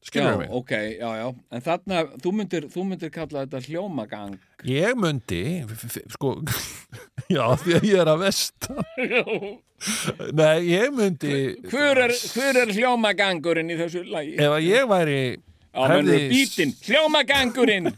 Skilur 0.02 0.32
já, 0.32 0.38
mig? 0.40 0.48
ok, 0.50 0.70
já, 0.98 1.10
já. 1.20 1.26
En 1.54 1.62
þarna, 1.62 1.98
þú 2.24 2.30
myndir, 2.34 2.64
þú 2.72 2.84
myndir 2.88 3.12
kalla 3.14 3.44
þetta 3.44 3.60
hljómagang. 3.68 4.32
Ég 4.66 4.96
myndi, 4.98 5.42
sko 6.10 6.32
já, 7.36 7.44
því 7.62 7.76
að 7.78 7.86
ég 7.86 8.00
er 8.02 8.10
að 8.10 8.24
vestan. 8.24 8.80
Nei, 10.40 10.58
ég 10.72 10.90
myndi 10.94 11.36
hver 11.70 12.00
er, 12.04 12.12
hver 12.34 12.58
er 12.64 12.74
hljómagangurinn 12.74 13.70
í 13.74 13.78
þessu 13.78 14.02
lagi? 14.10 14.34
ef 14.38 14.56
að 14.56 14.66
ég 14.66 14.90
væri 14.90 15.20
hefði- 15.74 16.74
hljómagangurinn. 16.88 17.90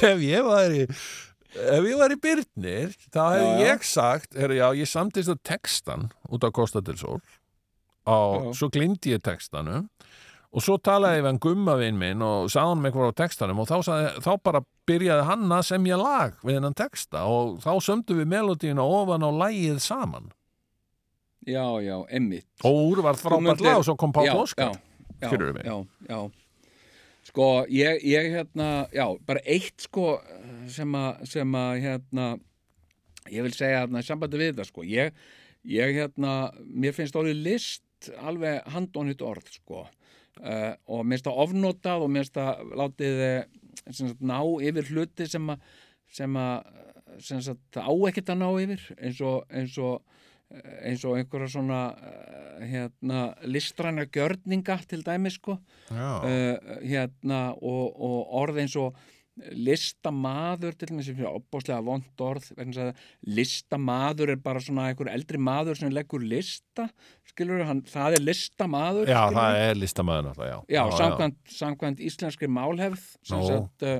Ef 0.00 0.22
ég 0.24 0.46
væri 0.46 0.86
ef 1.56 1.84
ég 1.88 1.98
væri 1.98 2.16
Byrnir 2.22 2.96
þá 3.10 3.24
já. 3.34 3.46
ég 3.66 3.84
sagt 3.86 4.36
er, 4.38 4.54
já, 4.54 4.68
ég 4.78 4.88
samtist 4.88 5.30
á 5.32 5.36
textan 5.42 6.10
út 6.30 6.44
á 6.46 6.50
Costa 6.54 6.80
del 6.84 6.98
Sol 7.00 7.18
á, 8.06 8.16
Já. 8.16 8.52
svo 8.56 8.68
glindi 8.72 9.14
ég 9.14 9.22
textanum 9.24 9.88
og 10.50 10.64
svo 10.64 10.78
talaði 10.82 11.20
ég 11.20 11.24
við 11.24 11.30
hann 11.30 11.42
gummavinn 11.42 11.98
minn 12.00 12.22
og 12.26 12.48
sagði 12.50 12.72
hann 12.74 12.86
eitthvað 12.88 13.12
á 13.14 13.20
textanum 13.22 13.62
og 13.62 13.68
þá, 13.70 13.76
sagði, 13.86 14.08
þá 14.24 14.30
bara 14.42 14.62
byrjaði 14.90 15.26
hann 15.28 15.52
að 15.54 15.66
semja 15.68 15.98
lag 16.00 16.38
við 16.42 16.58
hennan 16.58 16.74
texta 16.78 17.24
og 17.30 17.60
þá 17.62 17.70
sömdu 17.86 18.18
við 18.18 18.30
melodíuna 18.32 18.82
ofan 18.86 19.26
á 19.26 19.30
lagið 19.30 19.78
saman 19.84 20.30
já, 21.46 21.64
já, 21.82 21.96
emmitt 22.10 22.46
og 22.66 22.82
úr 22.90 23.02
var 23.06 23.18
frábært 23.18 23.62
lag 23.64 23.78
og 23.82 23.86
svo 23.86 23.96
kom 24.00 24.14
Páll 24.14 24.32
Óskar 24.34 24.74
Skilurðu 25.20 25.58
mig? 25.58 25.66
já, 25.66 25.76
já 26.08 26.20
sko, 27.30 27.46
ég, 27.70 28.00
ég 28.02 28.32
hérna 28.34 28.88
já, 28.94 29.06
bara 29.26 29.42
eitt 29.44 29.86
sko 29.86 30.16
sem 30.68 30.96
að, 30.98 31.24
sem 31.30 31.54
að 31.56 31.72
hérna 31.84 32.26
ég 33.30 33.44
vil 33.46 33.54
segja 33.54 33.84
hérna, 33.84 34.02
sambandi 34.04 34.40
við 34.40 34.52
þetta 34.52 34.66
sko. 34.68 34.84
Ég, 34.88 35.16
ég 35.68 35.94
hérna, 35.98 36.34
mér 36.64 36.96
finnst 36.96 37.16
orðið 37.18 37.42
list 37.44 38.10
alveg 38.20 38.62
handónit 38.72 39.22
orð 39.24 39.50
sko. 39.54 39.86
Uh, 40.40 40.72
og 40.88 41.04
mér 41.04 41.18
finnst 41.18 41.28
það 41.28 41.40
ofnotað 41.44 42.04
og 42.04 42.12
mér 42.12 42.24
finnst 42.24 42.38
það 42.38 42.76
látið 42.80 43.24
eh, 43.26 43.40
sem 43.90 44.06
sagt, 44.06 44.22
ná 44.24 44.38
yfir 44.40 44.92
hluti 44.94 45.26
sem 45.28 45.50
að 45.52 45.66
sem 46.10 46.38
að 46.38 46.70
sem 47.20 47.40
sagt, 47.42 47.60
það 47.74 47.90
á 47.90 47.92
ekkert 48.08 48.32
að 48.32 48.40
ná 48.40 48.48
yfir 48.62 48.84
eins 48.96 49.20
og, 49.26 49.42
eins 49.50 49.76
og 49.82 49.98
eins 50.50 51.02
og 51.06 51.18
einhverja 51.18 51.50
svona 51.52 51.80
uh, 51.94 52.62
hérna, 52.66 53.20
listræna 53.46 54.06
gjörninga 54.10 54.80
til 54.90 55.04
dæmis 55.06 55.36
sko. 55.38 55.58
Uh, 55.90 56.56
hérna 56.82 57.50
og, 57.54 57.94
og 57.94 58.34
orð 58.40 58.62
eins 58.64 58.74
og 58.80 58.98
listamaður 59.56 60.76
til 60.78 60.90
dæmis 60.90 61.08
sem 61.08 61.20
er 61.22 61.30
opbáslega 61.30 61.80
vond 61.84 62.22
orð 62.24 62.50
listamaður 63.26 64.34
er 64.34 64.40
bara 64.42 64.62
svona 64.62 64.88
einhver 64.90 65.10
eldri 65.12 65.40
maður 65.40 65.78
sem 65.80 65.92
leggur 65.94 66.24
lista 66.24 66.88
skilur 67.30 67.64
hann, 67.68 67.82
það 67.88 68.18
er 68.18 68.24
listamaður 68.24 69.10
já 69.10 69.20
skilurðu. 69.20 69.40
það 69.40 69.60
er 69.64 69.80
listamæður 69.80 70.26
náttúrulega 70.28 70.58
já, 70.58 70.80
Já, 70.80 70.82
samkvæmt, 71.00 71.40
samkvæmt 71.56 72.04
íslenskri 72.10 72.50
málhefð 72.50 73.06
sem 73.30 73.44
sagt 73.48 73.86
uh, 73.88 73.98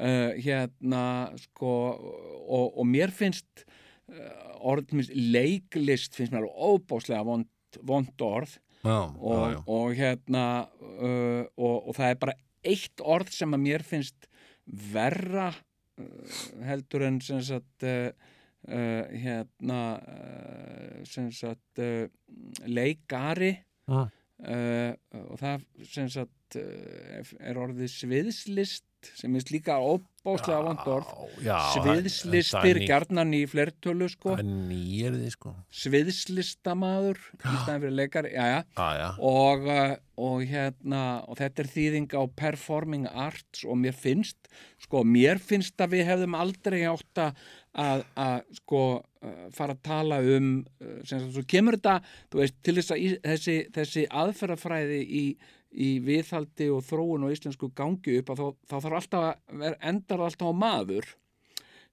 uh, 0.00 0.30
hérna 0.44 1.04
sko 1.46 1.72
og, 1.94 2.66
og 2.72 2.86
mér 2.88 3.14
finnst 3.14 3.64
uh, 3.64 4.60
orð, 4.60 4.88
til 4.88 4.98
dæmis, 4.98 5.12
leiklist 5.14 6.18
finnst 6.18 6.34
mér 6.34 6.44
alveg 6.44 6.70
óbáslega 6.70 7.24
vond, 7.26 7.50
vond 7.82 8.26
orð 8.28 8.58
já, 8.84 8.98
og, 9.00 9.44
já, 9.44 9.52
já. 9.54 9.60
og 9.66 9.98
hérna 10.00 10.46
og, 11.56 11.76
og 11.88 11.94
það 11.96 12.10
er 12.10 12.18
bara 12.26 12.38
eitt 12.64 13.02
orð 13.04 13.32
sem 13.34 13.54
að 13.54 13.64
mér 13.66 13.84
finnst 13.86 14.28
verra 14.64 15.50
uh, 15.50 16.38
heldur 16.66 17.06
en 17.08 17.20
sem 17.24 17.42
sagt 17.44 17.86
uh, 17.86 18.10
uh, 18.68 19.04
hérna 19.12 19.80
sem 21.08 21.30
sagt 21.32 21.82
leikari. 22.66 23.54
Uh, 24.44 24.90
og 25.30 25.38
það 25.38 25.62
sem 25.86 26.08
sagt 26.10 26.56
er 26.58 27.58
orðið 27.60 27.92
sviðslist 27.92 28.88
sem 29.18 29.34
er 29.36 29.46
líka 29.52 29.76
óbáslega 29.78 30.60
vond 30.64 30.84
orð. 30.88 31.10
já, 31.44 31.56
sviðslistir 31.74 32.80
gjarnan 32.86 33.34
í 33.36 33.44
flertölu 33.50 34.08
sko. 34.12 34.36
sko. 35.34 35.54
Sviðslistamaður 35.70 37.20
í 37.38 37.56
staðin 37.62 37.82
fyrir 37.84 37.96
leikari, 37.98 38.32
já 38.34 38.62
já. 38.64 39.08
Og, 39.18 39.66
uh, 39.68 39.96
og 40.16 40.44
hérna 40.48 41.02
og 41.28 41.38
þetta 41.40 41.64
er 41.64 41.72
þýðing 41.74 42.16
á 42.16 42.22
performing 42.36 43.08
arts 43.10 43.64
og 43.66 43.78
mér 43.82 43.96
finnst 43.96 44.48
sko, 44.84 45.04
mér 45.04 45.42
finnst 45.42 45.80
að 45.80 45.98
við 45.98 46.08
hefðum 46.12 46.38
aldrei 46.38 46.80
átt 46.88 47.24
að, 47.74 48.04
sko 48.60 48.82
uh, 49.00 49.48
fara 49.54 49.74
að 49.74 49.82
tala 49.86 50.20
um 50.36 50.48
uh, 50.62 51.00
sem 51.08 51.24
svo 51.26 51.42
kemur 51.48 51.78
þetta 51.78 51.98
veist, 52.34 52.56
til 52.62 52.76
þess 52.78 52.94
að 52.94 53.18
þessi, 53.24 53.56
þessi 53.74 54.06
aðferðafræði 54.22 55.00
í, 55.04 55.24
í 55.74 55.98
viðhaldi 56.04 56.70
og 56.70 56.84
þróun 56.86 57.26
og 57.26 57.34
íslensku 57.34 57.70
gangi 57.76 58.20
upp 58.20 58.32
að 58.32 58.40
þá, 58.40 58.46
þá 58.70 58.76
þarf 58.76 58.98
alltaf 59.00 59.26
að 59.26 59.60
vera, 59.64 59.78
endar 59.90 60.24
alltaf 60.26 60.50
á 60.50 60.54
maður 60.54 61.10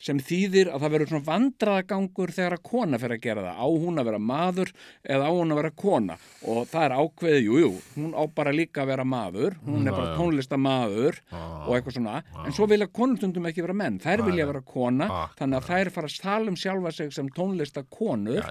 sem 0.02 0.20
þýðir 0.22 0.72
að 0.72 0.84
það 0.84 0.94
verður 0.96 1.12
svona 1.12 1.28
vandraðagangur 1.28 2.34
þegar 2.36 2.56
að 2.58 2.64
kona 2.68 3.00
fyrir 3.02 3.18
að 3.18 3.26
gera 3.26 3.46
það. 3.46 3.60
Á 3.62 3.68
hún 3.84 4.02
að 4.02 4.10
vera 4.10 4.22
maður 4.32 4.74
eða 5.16 5.30
á 5.30 5.32
hún 5.32 5.54
að 5.54 5.62
vera 5.62 5.72
kona? 5.84 6.18
Og 6.52 6.62
það 6.72 6.86
er 6.88 6.96
ákveðið, 6.98 7.42
jú, 7.46 7.60
jú 7.62 7.72
hún 7.96 8.16
á 8.18 8.24
bara 8.42 8.56
líka 8.56 8.84
að 8.84 8.92
vera 8.94 9.08
maður 9.08 9.58
hún 9.68 9.86
er 9.88 9.96
bara 9.96 10.16
tónlistamaður 10.18 11.22
og 11.38 11.72
eitthvað 11.78 11.98
svona. 11.98 12.18
En 12.46 12.56
svo 12.58 12.68
vilja 12.72 12.90
konustundum 12.92 13.50
ekki 13.50 13.66
vera 13.66 13.78
menn 13.78 14.00
þær 14.02 14.26
vilja 14.28 14.50
vera 14.50 14.64
kona, 14.66 15.10
þannig 15.40 15.62
að 15.62 15.70
þær 15.72 15.94
fara 15.98 16.12
að 16.12 16.20
tala 16.26 16.52
um 16.52 16.60
sjálfa 16.60 16.94
sig 16.96 17.14
sem 17.16 17.30
tónlistakonur 17.36 18.48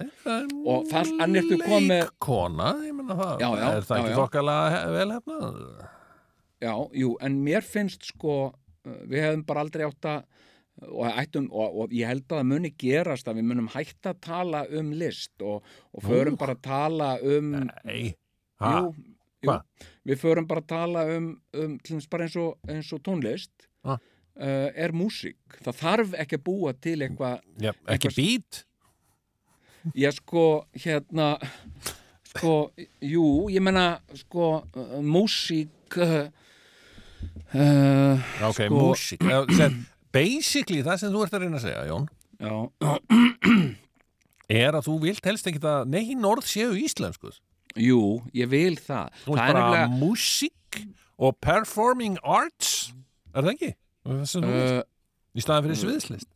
og 0.64 0.90
það 0.90 1.14
annirtu 1.26 1.60
komið 1.64 2.06
kona, 2.22 2.74
ég 2.86 2.94
menna 2.96 3.16
það. 3.18 3.34
Já, 3.40 3.48
já, 3.50 3.66
Er 3.70 3.86
það 3.88 3.98
já, 3.98 4.04
ekki 4.04 4.18
þokkalega 4.20 4.80
velhefnað? 4.94 5.58
Já, 6.60 6.74
jú, 6.92 7.14
en 7.24 7.38
mér 7.44 7.64
finnst 7.64 8.10
sko, 8.10 8.36
uh, 8.52 9.00
við 9.08 9.24
hefum 9.24 9.44
bara 9.48 9.64
aldrei 9.64 9.86
átt 9.86 10.08
að 10.10 10.24
og, 10.88 11.06
ættum, 11.20 11.46
og, 11.52 11.76
og 11.84 11.92
ég 11.94 12.08
held 12.08 12.24
að 12.28 12.38
það 12.40 12.48
muni 12.52 12.70
gerast 12.80 13.28
að 13.28 13.40
við 13.40 13.48
munum 13.50 13.68
hætta 13.74 14.14
að 14.14 14.20
tala 14.26 14.62
um 14.80 14.92
list 14.96 15.42
og, 15.44 15.66
og 15.92 16.04
förum 16.06 16.38
bara 16.40 16.54
að 16.56 16.62
tala 16.66 17.10
um 17.22 17.50
Nei, 17.84 18.14
jú, 18.60 18.94
Hva? 19.44 19.58
við 20.08 20.20
förum 20.20 20.46
bara 20.48 20.60
að 20.64 20.70
tala 20.72 21.04
um, 21.16 21.28
um 21.56 21.76
til 21.84 21.98
þess 21.98 22.10
bara 22.12 22.26
eins 22.28 22.36
og, 22.40 22.56
eins 22.68 22.90
og 22.96 23.02
tónlist. 23.06 23.68
Uh, 24.40 24.70
er 24.78 24.92
músík. 24.96 25.36
Það 25.66 25.76
þarf 25.82 26.12
ekki 26.22 26.36
að 26.38 26.44
búa 26.46 26.70
til 26.80 26.94
eitthvað 27.04 27.40
já, 27.60 27.72
ekki 27.92 28.12
bít 28.16 28.60
ég 29.98 30.14
sko, 30.16 30.44
hérna 30.80 31.34
sko, 32.30 32.52
jú, 33.04 33.24
ég 33.52 33.60
menna 33.64 33.98
sko, 34.16 34.46
uh, 34.76 34.94
músík 35.04 35.98
uh, 36.00 36.28
Ok, 38.48 38.54
Sko- 38.54 38.70
músík. 38.72 39.20
Já, 39.28 39.42
Basically, 40.14 40.82
það 40.86 41.02
sem 41.02 41.12
þú 41.14 41.22
ert 41.26 41.36
að 41.36 41.44
reyna 41.44 41.60
að 41.60 41.66
segja, 41.68 41.84
Jón 41.90 42.08
já, 42.40 42.54
er 44.64 44.78
að 44.78 44.86
þú 44.88 44.96
vilt 45.04 45.28
helst 45.28 45.46
ekki 45.50 45.62
að 45.62 45.90
nehin 45.92 46.26
orð 46.26 46.48
séu 46.50 46.74
íslenskuð 46.80 47.38
Jú, 47.78 48.18
ég 48.34 48.48
vil 48.50 48.74
það. 48.82 49.12
Þú 49.22 49.36
það 49.36 49.40
er 49.44 49.54
bara 49.54 49.60
nefnilega, 49.62 49.98
músík 50.00 50.78
og 51.20 51.36
performing 51.44 52.16
arts 52.24 52.90
er 53.30 53.44
það 53.44 53.52
ekki? 53.52 53.70
Það 54.08 54.22
vilt, 54.32 54.46
uh, 54.48 54.80
í 55.36 55.44
staðan 55.44 55.66
fyrir 55.68 55.78
sviðslist 55.78 56.30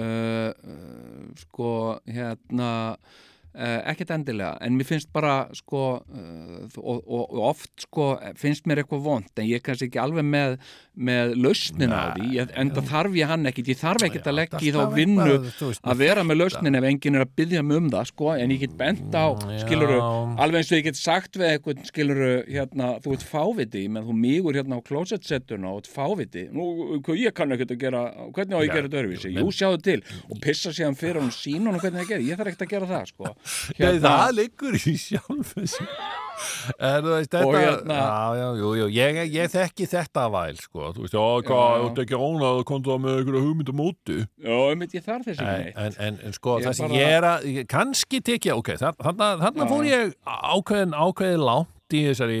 uh, 0.00 0.50
uh, 0.50 1.26
sko, 1.44 1.70
hérna, 2.08 2.72
uh, 2.96 3.28
ekkert 3.54 4.10
endilega, 4.14 4.56
en 4.64 4.76
mér 4.78 4.86
finnst 4.88 5.10
bara, 5.12 5.48
sko, 5.52 5.82
uh, 6.00 6.62
og, 6.80 7.02
og, 7.04 7.24
og 7.32 7.42
oft, 7.50 7.70
sko, 7.84 8.06
finnst 8.40 8.64
mér 8.70 8.80
eitthvað 8.82 9.02
vond, 9.04 9.26
en 9.36 9.44
ég 9.48 9.58
er 9.60 9.64
kannski 9.66 9.90
ekki 9.90 10.00
alveg 10.00 10.24
með, 10.24 10.54
með 10.96 11.34
lausnin 11.36 11.92
á 11.92 12.16
því, 12.16 12.30
ég, 12.38 12.52
en 12.56 12.70
það 12.72 12.88
þarf 12.92 13.18
ég 13.20 13.28
hann 13.32 13.46
ekkit, 13.50 13.68
ég 13.74 13.80
þarf 13.82 14.06
ekkit 14.08 14.26
að 14.32 14.36
leggja 14.38 14.60
í 14.64 14.72
þá 14.72 14.80
vinnu 14.96 15.36
að 15.92 16.00
vera 16.02 16.24
með 16.24 16.40
lausnin 16.42 16.78
ef 16.80 16.86
enginn 16.88 17.18
er 17.20 17.24
að 17.26 17.34
byggja 17.42 17.62
mig 17.68 17.76
um 17.82 17.90
það, 17.92 18.06
sko, 18.12 18.30
en 18.36 18.54
ég 18.56 18.60
get 18.64 18.76
bent 18.80 19.12
á, 19.12 19.26
Mm, 19.32 19.58
skiluru, 19.64 19.96
alveg 20.42 20.58
eins 20.62 20.70
og 20.72 20.76
ég 20.78 20.84
get 20.84 20.96
sagt 20.98 21.36
við 21.40 21.48
eitthvað, 21.56 21.84
skiluru, 21.88 22.30
hérna, 22.48 22.88
þú 23.04 23.12
ert 23.16 23.24
fáviti, 23.28 23.84
menn 23.88 24.04
þú 24.08 24.14
mígur 24.16 24.56
hérna 24.58 24.76
á 24.78 24.84
klósettsettuna 24.84 25.70
og 25.72 25.82
ert 25.82 25.90
fáviti, 25.92 26.46
nú, 26.52 26.66
ég 27.16 27.32
kann 27.36 27.52
ekkert 27.52 27.72
að 27.76 27.80
gera, 27.80 28.02
hvernig 28.32 28.56
á 28.56 28.60
ég 28.64 28.72
gera 28.72 28.88
þetta 28.88 29.00
öðruvísi, 29.02 29.32
men- 29.34 29.44
jú, 29.44 29.52
sjáðu 29.56 29.82
til, 29.82 30.02
og 30.30 30.40
pissa 30.44 30.70
síðan 30.72 30.96
fyrir 30.96 31.20
hún 31.22 31.32
sín 31.34 31.66
hún 31.68 31.80
hvernig 31.80 32.04
það 32.04 32.08
gerir, 32.12 32.28
ég 32.28 32.36
þarf 32.40 32.52
ekkert 32.52 32.66
að 32.66 32.72
gera 32.74 32.90
það, 32.92 33.06
sko. 33.12 33.34
Nei, 33.78 33.98
það 34.02 34.34
liggur 34.38 34.76
í 34.78 34.94
sjálfu 35.00 35.64
sér. 35.66 35.88
En 36.82 37.04
þú 37.04 37.10
veist, 37.12 37.30
þetta, 37.32 37.58
hérna- 37.62 37.96
já, 37.96 38.38
já, 38.38 38.46
jú, 38.58 38.70
jú, 38.78 38.86
ég, 38.94 39.18
ég 39.30 39.50
þekki 39.52 39.86
þetta 39.92 40.24
væl, 40.32 40.56
sko, 40.58 40.88
þú 40.96 41.04
veist, 41.04 41.14
já, 41.14 41.26
hvað, 41.48 41.74
já. 41.76 41.84
ert 41.90 42.00
ekki 42.04 42.18
ánað 42.18 42.48
að 42.48 42.62
konta 42.70 42.96
með 43.02 43.18
einhverja 43.20 43.42
hugmynd 43.46 43.70
á 43.70 43.74
móti. 43.78 44.16
Já, 44.42 44.56
einmitt 44.72 44.96
ég 44.96 45.04
þarf 45.06 45.28
þessi 45.28 45.44
En, 45.52 45.68
en, 45.84 45.98
en, 46.06 46.18
en 46.26 46.36
sko, 46.36 46.56
það 46.64 46.76
sem 46.80 46.96
ég 46.96 47.14
er 47.18 47.26
að, 47.28 47.46
kannski 47.70 48.22
tek 48.24 48.48
ég, 48.48 48.58
ok, 48.58 48.72
þarna 48.80 49.30
Já. 49.38 49.68
fór 49.70 49.86
ég 49.90 50.14
ákveðin, 50.26 50.96
ákveðin 50.98 51.46
langt 51.46 51.92
í 51.92 52.02
þessari 52.08 52.40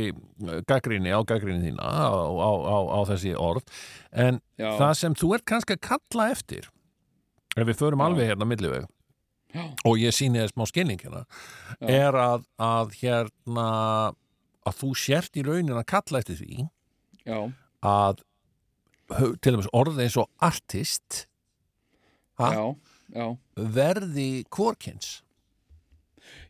gaggrinni, 0.70 1.12
á 1.12 1.20
gaggrinni 1.28 1.70
þína, 1.70 1.84
á, 1.84 2.10
á, 2.16 2.50
á, 2.50 2.76
á 2.96 3.00
þessi 3.12 3.34
orð, 3.38 3.66
en 4.10 4.40
Já. 4.58 4.70
það 4.80 4.94
sem 5.02 5.18
þú 5.20 5.34
ert 5.36 5.46
kannski 5.52 5.76
að 5.76 5.84
kalla 5.92 6.30
eftir, 6.32 6.70
ef 7.54 7.68
við 7.68 7.78
förum 7.84 8.02
Já. 8.02 8.06
alveg 8.08 8.32
hérna 8.32 8.48
milliveg, 8.48 8.88
Já. 8.88 8.90
Og 9.84 9.98
ég 10.00 10.14
sýni 10.16 10.40
þess 10.42 10.54
smá 10.56 10.66
skilning 10.70 11.02
hérna, 11.02 11.24
er 11.80 12.16
að, 12.18 12.46
að 12.62 12.94
hérna, 13.00 13.66
að 14.68 14.78
þú 14.80 14.92
sért 14.98 15.36
í 15.36 15.44
raunin 15.46 15.76
að 15.76 15.88
kalla 15.92 16.22
eftir 16.22 16.38
því 16.40 16.68
Já, 17.26 17.38
að 17.84 18.22
til 19.44 19.52
dæmis 19.52 19.70
orðið 19.76 20.06
eins 20.06 20.18
og 20.22 20.30
artist 20.42 21.26
Ha? 22.40 22.48
já, 22.56 22.64
já. 23.12 23.26
verði 23.76 24.30
kvorkins 24.50 25.18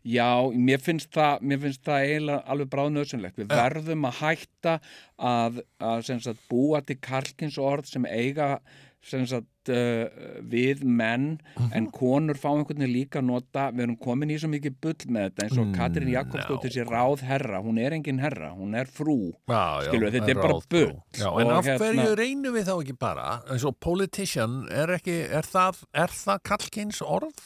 Já, 0.03 0.51
mér 0.51 0.81
finnst 0.83 1.13
það, 1.15 1.43
mér 1.47 1.61
finnst 1.63 1.83
það 1.87 2.05
eiginlega 2.07 2.39
alveg 2.51 2.71
bráðnöðsynlegt. 2.73 3.37
Við 3.39 3.53
verðum 3.55 4.07
að 4.09 4.17
hætta 4.19 4.73
að, 5.17 5.61
að 5.79 6.01
sagt, 6.09 6.43
búa 6.51 6.81
til 6.87 6.97
karlkins 7.03 7.59
orð 7.63 7.87
sem 7.91 8.07
eiga 8.11 8.57
sagt, 9.03 9.69
uh, 9.69 10.41
við 10.47 10.83
menn 10.87 11.39
en 11.75 11.87
konur 11.95 12.39
fá 12.39 12.49
einhvern 12.53 12.79
veginn 12.83 12.93
líka 12.95 13.19
að 13.21 13.27
nota, 13.31 13.65
við 13.75 13.83
erum 13.87 13.97
komin 14.03 14.31
í 14.31 14.39
svo 14.39 14.49
mikið 14.53 14.77
bull 14.83 15.09
með 15.09 15.27
þetta 15.31 15.47
eins 15.47 15.59
og 15.59 15.67
Mm, 15.67 15.75
Katrín 15.79 16.11
Jakobsdóttir 16.13 16.73
sé 16.77 16.85
ráð 16.87 17.23
herra, 17.27 17.61
hún 17.63 17.79
er 17.83 17.93
engin 17.99 18.21
herra, 18.23 18.53
hún 18.55 18.75
er 18.79 18.87
frú. 18.87 19.33
Já, 19.49 19.83
já, 19.83 19.91
Skilur 19.91 20.11
við, 20.11 20.19
þetta 20.21 20.31
er 20.31 20.43
bara 20.43 20.61
bull. 20.71 20.93
Já, 21.19 21.29
en 21.41 21.47
Og 21.47 21.53
af 21.59 21.65
hverju 21.67 22.01
hérna- 22.01 22.17
reynum 22.23 22.55
við 22.55 22.65
þá 22.69 22.75
ekki 22.83 22.99
bara 22.99 23.43
eins 23.51 23.65
og 23.65 23.79
politician, 23.81 24.67
er 24.71 24.89
ekki 24.99 25.19
er 25.31 25.43
það, 25.43 25.83
er 25.95 26.09
það 26.09 26.43
kallkins 26.45 27.03
orð? 27.03 27.43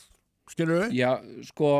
Skilur 0.47 0.85
við? 0.85 0.93
Já, 0.95 1.11
sko, 1.49 1.71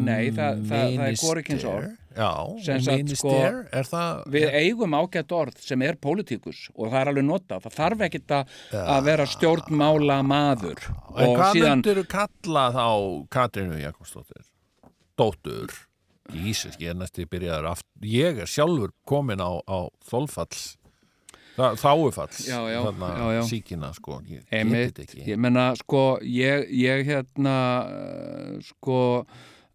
nei, 0.00 0.30
það, 0.32 0.60
það, 0.70 0.92
það 0.96 1.06
er 1.06 1.18
hvorikins 1.20 1.66
orð. 1.68 1.94
Já, 2.16 2.30
minister, 2.56 3.18
sko, 3.20 3.32
er 3.76 3.88
það 3.90 4.22
Við 4.32 4.46
eigum 4.62 4.94
ágætt 4.96 5.34
orð 5.36 5.58
sem 5.60 5.82
er 5.84 5.98
pólitíkus 6.00 6.62
og 6.72 6.88
það 6.88 6.98
er 7.02 7.10
alveg 7.12 7.26
notað. 7.28 7.66
Það 7.66 7.76
þarf 7.76 8.04
ekkit 8.06 8.34
að, 8.38 8.54
að 8.80 9.10
vera 9.10 9.26
stjórnmála 9.34 10.16
maður. 10.24 10.80
En 11.12 11.26
og 11.26 11.34
hvað 11.36 11.58
síðan, 11.58 11.74
myndir 11.74 12.00
þú 12.00 12.06
kalla 12.14 12.64
þá 12.78 12.86
Katrínu 13.36 13.82
Jakobsdóttir? 13.82 14.48
Dóttur 15.16 15.76
Jísus, 16.34 16.74
ég 16.82 16.90
er 16.90 16.98
næstu 16.98 17.24
byrjaður 17.30 17.70
aftur 17.70 18.08
Ég 18.10 18.40
er 18.42 18.50
sjálfur 18.50 18.90
komin 19.08 19.38
á, 19.40 19.52
á 19.62 19.86
þolfalls 20.08 20.74
já, 22.70 22.78
þarna 22.86 23.10
síkina 23.48 23.92
sko, 23.96 24.20
einmitt, 24.52 25.02
ég 25.26 25.36
menna, 25.40 25.70
sko, 25.80 26.06
ég, 26.22 26.66
ég 26.76 27.04
hérna, 27.08 27.58
uh, 27.90 28.56
sko, 28.66 29.02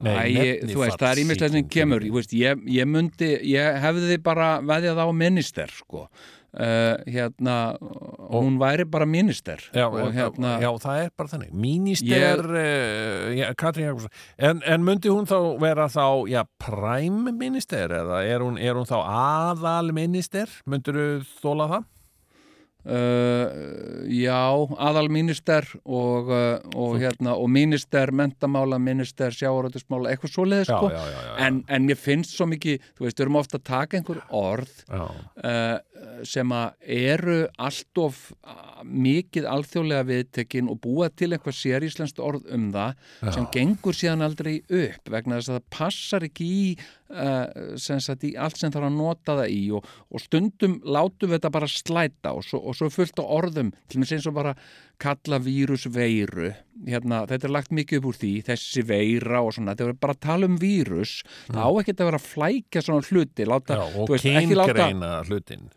Nei, 0.02 0.16
Æ, 0.18 0.22
ég, 0.34 0.62
þú 0.72 0.80
veist, 0.82 0.98
það 0.98 1.12
er 1.12 1.20
ímislega 1.22 1.54
sem 1.54 1.66
kemur, 1.70 2.02
ég, 2.02 2.14
veist, 2.16 2.32
ég, 2.34 2.62
ég 2.74 2.88
myndi, 2.90 3.28
ég 3.52 3.76
hefði 3.84 4.16
bara 4.26 4.56
veðjað 4.66 4.98
á 4.98 5.08
minister, 5.14 5.70
sko. 5.78 6.08
Uh, 6.52 7.00
hérna, 7.08 7.78
hún 8.28 8.58
væri 8.60 8.84
bara 8.84 9.06
minister 9.08 9.62
Já, 9.72 9.86
og 9.88 10.10
hérna, 10.12 10.58
já, 10.60 10.68
það 10.84 11.04
er 11.06 11.12
bara 11.16 11.30
þannig 11.32 11.54
Minister 11.56 12.42
ég... 12.44 12.44
uh, 12.44 14.10
en, 14.36 14.60
en 14.68 14.84
myndi 14.84 15.08
hún 15.08 15.30
þá 15.30 15.38
vera 15.64 15.86
þá 15.88 16.28
já, 16.28 16.42
prime 16.60 17.32
minister 17.32 17.96
eða 17.96 18.20
er 18.28 18.44
hún, 18.44 18.60
er 18.60 18.76
hún 18.76 18.90
þá 18.90 18.98
aðal 19.00 19.94
minister 19.96 20.52
myndir 20.68 21.00
þú 21.00 21.40
þóla 21.40 21.70
það? 21.72 21.88
Uh, 22.82 23.48
já, 24.10 24.42
aðal 24.82 25.08
minister 25.14 25.68
og, 25.86 26.34
og, 26.74 26.96
hérna, 26.98 27.38
og 27.38 27.48
minister, 27.54 28.10
mentamála, 28.12 28.80
minister, 28.82 29.32
sjávaröldusmála, 29.38 30.10
eitthvað 30.12 30.34
sko. 30.66 30.90
já, 30.90 31.00
já, 31.00 31.20
já. 31.30 31.36
En, 31.46 31.62
en 31.70 31.86
mér 31.88 32.00
finnst 32.02 32.34
svo 32.34 32.50
mikið, 32.50 32.82
þú 32.98 33.06
veist, 33.06 33.20
við 33.22 33.28
erum 33.28 33.40
ofta 33.40 33.62
að 33.62 33.68
taka 33.70 34.02
einhver 34.02 34.24
orð 34.34 34.74
já. 34.90 35.06
Sem 36.28 36.54
að 36.56 36.94
eru 36.96 37.38
allt 37.62 38.02
of 38.02 38.20
mikið 38.86 39.48
alþjóðlega 39.50 40.08
viðtekin 40.08 40.70
og 40.72 40.80
búa 40.84 41.10
til 41.14 41.32
eitthvað 41.32 41.58
séríslenskt 41.58 42.22
orð 42.24 42.48
um 42.54 42.70
það 42.74 43.04
sem 43.36 43.48
gengur 43.54 43.98
síðan 43.98 44.26
aldrei 44.26 44.56
upp 44.66 45.12
vegna 45.14 45.40
þess 45.40 45.52
að 45.52 45.60
það 45.60 45.68
passar 45.78 46.26
ekki 46.26 46.48
í, 46.48 46.64
uh, 47.14 47.76
sem 47.82 48.02
sagt, 48.04 48.26
í 48.28 48.34
allt 48.34 48.60
sem 48.60 48.74
þarf 48.74 48.90
að 48.90 48.98
nota 48.98 49.38
það 49.42 49.54
í 49.56 49.64
og, 49.78 49.92
og 50.10 50.24
stundum 50.24 50.80
látum 50.86 51.32
við 51.32 51.38
þetta 51.38 51.54
bara 51.58 51.72
slæta 51.72 52.34
og 52.38 52.48
svo, 52.48 52.62
og 52.66 52.78
svo 52.78 52.90
fullt 52.94 53.22
á 53.22 53.26
orðum 53.26 53.74
til 53.92 54.02
mér 54.02 54.16
eins 54.18 54.30
og 54.30 54.38
bara 54.38 54.56
kalla 55.02 55.40
vírus 55.42 55.88
veiru. 55.90 56.52
Hérna, 56.86 57.24
þetta 57.30 57.48
er 57.48 57.54
lagt 57.56 57.72
mikið 57.74 58.02
upp 58.02 58.10
úr 58.12 58.18
því 58.22 58.32
þessi 58.52 58.84
veira 58.86 59.42
og 59.42 59.56
svona, 59.56 59.74
þetta 59.74 59.90
er 59.90 60.02
bara 60.06 60.18
að 60.18 60.24
tala 60.28 60.50
um 60.50 60.58
vírus. 60.62 61.20
Það 61.48 61.62
á 61.66 61.70
ekki 61.82 61.96
að 61.96 62.10
vera 62.10 62.22
að 62.22 62.28
flækja 62.30 62.84
svona 62.86 63.08
hluti 63.10 63.48
láta, 63.50 63.78
Já, 63.80 63.86
og 63.88 64.10
þú 64.10 64.16
veist, 64.16 64.30
ekki 64.32 64.60
láta 64.60 64.76
kyngreina 64.78 65.14
hlutin 65.30 65.70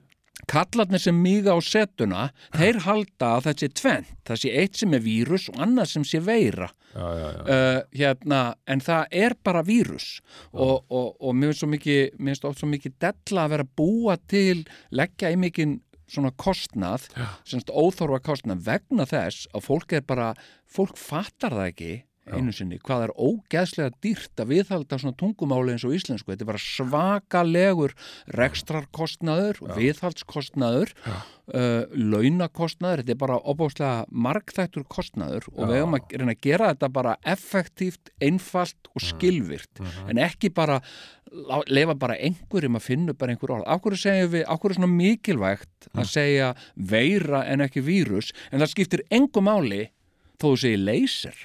kallarnir 0.51 1.03
sem 1.03 1.17
miga 1.17 1.55
á 1.57 1.61
setuna 1.65 2.29
þeir 2.55 2.81
halda 2.87 3.31
að 3.37 3.47
það 3.49 3.61
sé 3.61 3.69
tvent 3.81 4.13
það 4.29 4.41
sé 4.43 4.53
eitt 4.63 4.81
sem 4.81 4.97
er 4.97 5.05
vírus 5.05 5.49
og 5.53 5.61
annað 5.65 5.91
sem 5.93 6.07
sé 6.09 6.21
veira. 6.25 6.71
Já, 6.95 7.07
já, 7.19 7.27
já. 7.35 7.41
uh, 7.43 7.81
hérna, 7.99 8.41
en 8.71 8.83
það 8.85 9.17
er 9.25 9.35
bara 9.43 9.65
vírus. 9.67 10.21
Og, 10.53 10.85
og, 10.89 11.17
og 11.19 11.35
mér 11.35 11.57
finnst 11.57 12.47
oft 12.47 12.63
svo 12.63 12.69
mikið 12.71 12.95
della 13.03 13.47
að 13.47 13.57
vera 13.57 13.67
búa 13.77 14.17
til 14.31 14.63
leggja 14.95 15.33
í 15.35 15.41
mikið 15.43 15.79
svona 16.11 16.33
kostnað 16.37 17.09
semst 17.49 17.73
óþorfa 17.73 18.21
kostnað 18.25 18.65
vegna 18.67 19.07
þess 19.09 19.49
að 19.55 19.67
fólk 19.69 19.95
er 19.97 20.05
bara 20.07 20.33
fólk 20.71 20.99
fattar 21.01 21.57
það 21.57 21.71
ekki 21.73 21.93
einu 22.33 22.53
sinni, 22.55 22.79
hvað 22.83 23.07
er 23.07 23.13
ógeðslega 23.21 23.93
dýrt 24.05 24.41
að 24.41 24.53
viðhalda 24.53 24.99
svona 25.01 25.17
tungumáli 25.21 25.75
eins 25.75 25.85
og 25.87 25.95
íslensku? 25.97 26.31
Þetta 26.33 26.47
er 26.47 26.51
bara 26.51 26.63
svakalegur 26.63 27.95
rekstrarkostnaður, 28.39 29.61
viðhaldskostnaður 29.77 30.95
uh, 31.05 31.83
launakostnaður 31.93 33.03
þetta 33.03 33.17
er 33.17 33.21
bara 33.25 33.41
opáslega 33.43 34.07
margþættur 34.29 34.87
kostnaður 34.89 35.49
og 35.53 35.69
við 35.69 35.83
höfum 35.83 35.99
að 35.99 36.17
reyna 36.17 36.37
að 36.37 36.45
gera 36.49 36.71
þetta 36.73 36.93
bara 36.99 37.17
effektíft, 37.35 38.15
einfalt 38.25 38.93
og 38.95 39.05
skilvirt, 39.05 39.85
en 40.09 40.23
ekki 40.23 40.53
bara 40.55 40.81
leifa 41.67 41.97
bara 41.99 42.17
einhverjum 42.23 42.79
að 42.79 42.87
finna 42.87 43.15
bara 43.19 43.35
einhver 43.35 43.57
orð. 43.57 43.65
Af 43.67 43.83
hverju 43.83 44.01
segjum 44.05 44.31
við, 44.37 44.45
af 44.47 44.61
hverju 44.61 44.75
er 44.75 44.79
svona 44.79 44.93
mikilvægt 44.93 45.89
að 45.95 46.07
segja 46.13 46.53
veira 46.77 47.43
en 47.51 47.65
ekki 47.65 47.83
vírus, 47.85 48.31
en 48.51 48.63
það 48.63 48.73
skiptir 48.75 49.05
engu 49.15 49.43
máli 49.45 49.83
þó 50.39 50.53
þú 50.53 50.55
segir 50.63 50.87
leysir. 50.87 51.43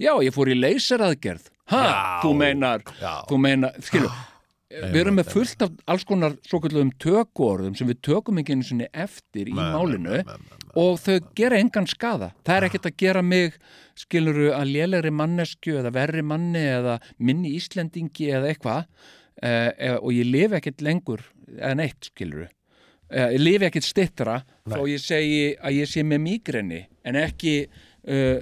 Já, 0.00 0.12
ég 0.24 0.34
fór 0.34 0.50
í 0.52 0.58
leyseraðgerð. 0.58 1.48
Ha, 1.72 1.82
þú 2.22 2.32
meinar, 2.36 2.84
Já. 3.00 3.22
þú 3.28 3.38
meinar, 3.40 3.76
skilju, 3.84 4.10
við 4.72 4.98
erum 5.02 5.18
með 5.20 5.30
fullt 5.32 5.64
af 5.64 5.74
alls 5.92 6.04
konar 6.08 6.34
svo 6.48 6.60
kallum 6.64 6.90
tökuorðum 7.02 7.76
sem 7.78 7.88
við 7.90 8.00
tökum 8.08 8.40
ekki 8.40 8.56
einu 8.56 8.66
sinni 8.66 8.88
eftir 8.92 9.50
í 9.52 9.56
málinu 9.56 10.22
og 10.78 11.00
þau 11.02 11.18
gera 11.38 11.60
engan 11.60 11.88
skada. 11.90 12.32
Það 12.46 12.56
er 12.56 12.68
ekkert 12.68 12.88
að 12.88 12.96
gera 13.04 13.22
mig, 13.26 13.58
skiluru, 13.98 14.48
að 14.56 14.72
lélegri 14.76 15.12
mannesku 15.14 15.76
eða 15.80 15.92
verri 15.94 16.24
manni 16.24 16.64
eða 16.72 16.98
minni 17.18 17.54
Íslendingi 17.58 18.30
eða 18.32 18.52
eitthvað 18.52 18.82
eh, 19.42 19.96
og 19.98 20.10
ég 20.16 20.28
lifi 20.28 20.58
ekkert 20.58 20.84
lengur 20.84 21.24
eða 21.58 21.76
neitt, 21.82 22.10
skiluru. 22.12 22.48
Eh, 23.12 23.34
ég 23.36 23.42
lifi 23.42 23.68
ekkert 23.68 23.88
stittra 23.88 24.40
þó 24.64 24.82
ég 24.88 25.02
segi 25.02 25.52
að 25.60 25.82
ég 25.82 25.90
sé 25.90 26.04
með 26.06 26.24
migrenni 26.24 26.84
en 27.04 27.18
ekki 27.18 27.56
uh, 27.66 28.38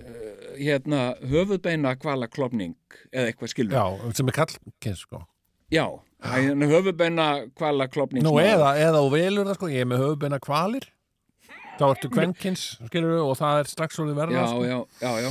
hérna 0.59 1.01
höfuðbeina 1.31 1.95
kvalaklopning 2.01 2.75
eða 3.13 3.31
eitthvað 3.33 3.53
skilur. 3.53 3.75
Já, 3.77 4.15
sem 4.17 4.29
er 4.33 4.37
kallkins 4.41 5.05
sko 5.07 5.23
Já, 5.71 5.85
hérna, 6.27 6.67
höfuðbeina 6.67 7.27
kvalaklopning. 7.55 8.25
Nú 8.27 8.33
eða, 8.43 8.73
eða 8.83 9.05
þú 9.05 9.11
velur 9.15 9.47
það 9.51 9.59
sko, 9.61 9.69
ég 9.71 9.85
er 9.85 9.91
með 9.93 10.03
höfubeina 10.05 10.41
kvalir 10.43 10.89
þá 11.81 11.85
ertu 11.95 12.11
kvenkins, 12.13 12.65
skilur 12.91 13.21
og 13.23 13.37
það 13.39 13.61
er 13.63 13.71
strax 13.71 14.01
orðið 14.03 14.19
verða 14.19 14.41
Já, 14.41 14.47
sko. 14.51 14.65
já, 14.67 14.79
já, 15.01 15.13
já. 15.25 15.31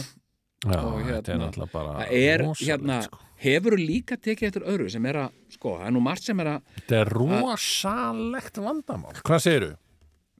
já 0.66 0.80
og 0.80 1.02
þetta 1.04 1.18
er 1.18 1.36
hérna, 1.36 1.42
náttúrulega 1.44 1.74
bara 1.76 2.08
er, 2.08 2.42
rosalegt, 2.46 2.70
hérna, 2.72 3.02
sko. 3.06 3.20
hefur 3.44 3.76
líka 3.80 4.18
tekið 4.18 4.48
eftir 4.50 4.66
öðru 4.72 4.88
sem 4.96 5.06
er 5.12 5.20
að, 5.26 5.36
sko, 5.54 5.76
það 5.78 5.86
er 5.92 5.94
nú 5.96 6.02
margt 6.08 6.26
sem 6.26 6.42
er 6.42 6.50
að, 6.56 6.74
Þetta 6.80 6.98
er 7.04 7.14
rosalegt 7.20 8.60
vandamál 8.64 9.14
Hvað 9.22 9.44
segirðu? 9.46 9.76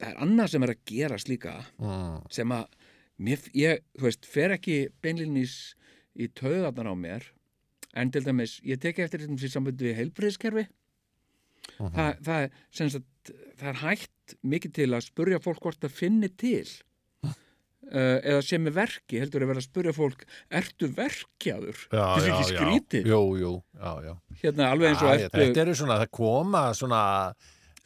það 0.00 0.10
er 0.14 0.20
annað 0.24 0.50
sem 0.54 0.64
er 0.66 0.72
að 0.74 0.82
gerast 0.90 1.28
líka 1.30 1.54
Mm. 1.80 2.18
sem 2.32 2.48
að, 2.56 2.66
mér, 3.20 3.44
ég, 3.56 3.84
þú 3.98 4.08
veist, 4.08 4.26
fer 4.26 4.54
ekki 4.56 4.78
beinlýnís 5.04 5.54
í 6.16 6.28
taugarnar 6.32 6.90
á 6.90 6.96
mér 6.96 7.28
en 7.98 8.10
til 8.14 8.22
dæmis, 8.26 8.58
ég 8.66 8.80
teki 8.82 9.04
eftir 9.04 9.24
þetta 9.24 9.38
sem 9.44 9.54
sambund 9.58 9.80
við 9.82 9.98
heilbriðskerfi 10.00 10.68
Mhm. 11.80 11.92
það, 11.94 12.16
það, 12.26 12.42
er, 12.44 12.54
sem 12.76 12.88
sagt, 12.92 13.30
það 13.60 13.68
er 13.70 13.78
hægt 13.80 14.32
mikið 14.52 14.72
til 14.76 14.86
að 14.96 15.04
spurja 15.06 15.38
fólk 15.40 15.60
hvort 15.64 15.78
það 15.80 15.92
finni 15.96 16.28
til. 16.40 16.64
Uh, 17.90 18.20
eða 18.22 18.42
sem 18.46 18.66
er 18.68 18.74
verki 18.76 19.18
heldur 19.18 19.42
að 19.42 19.48
vera 19.50 19.60
að 19.62 19.64
spurja 19.66 19.92
fólk 19.96 20.20
ertu 20.60 20.88
verkjaður? 20.94 21.78
Þetta 21.90 22.18
er 22.20 22.26
ekki 22.30 22.48
skrítið. 22.52 23.08
Jú, 23.10 23.20
jú, 23.40 23.52
já, 23.80 23.92
já. 24.04 24.12
Hérna 24.44 24.68
alveg 24.70 24.90
eins 24.92 25.00
og 25.02 25.08
Já, 25.10 25.14
ertu 25.24 25.40
Þetta 25.40 25.62
eru 25.64 25.74
svona, 25.80 25.96
það 26.02 26.10
koma 26.20 26.62
svona, 26.78 27.00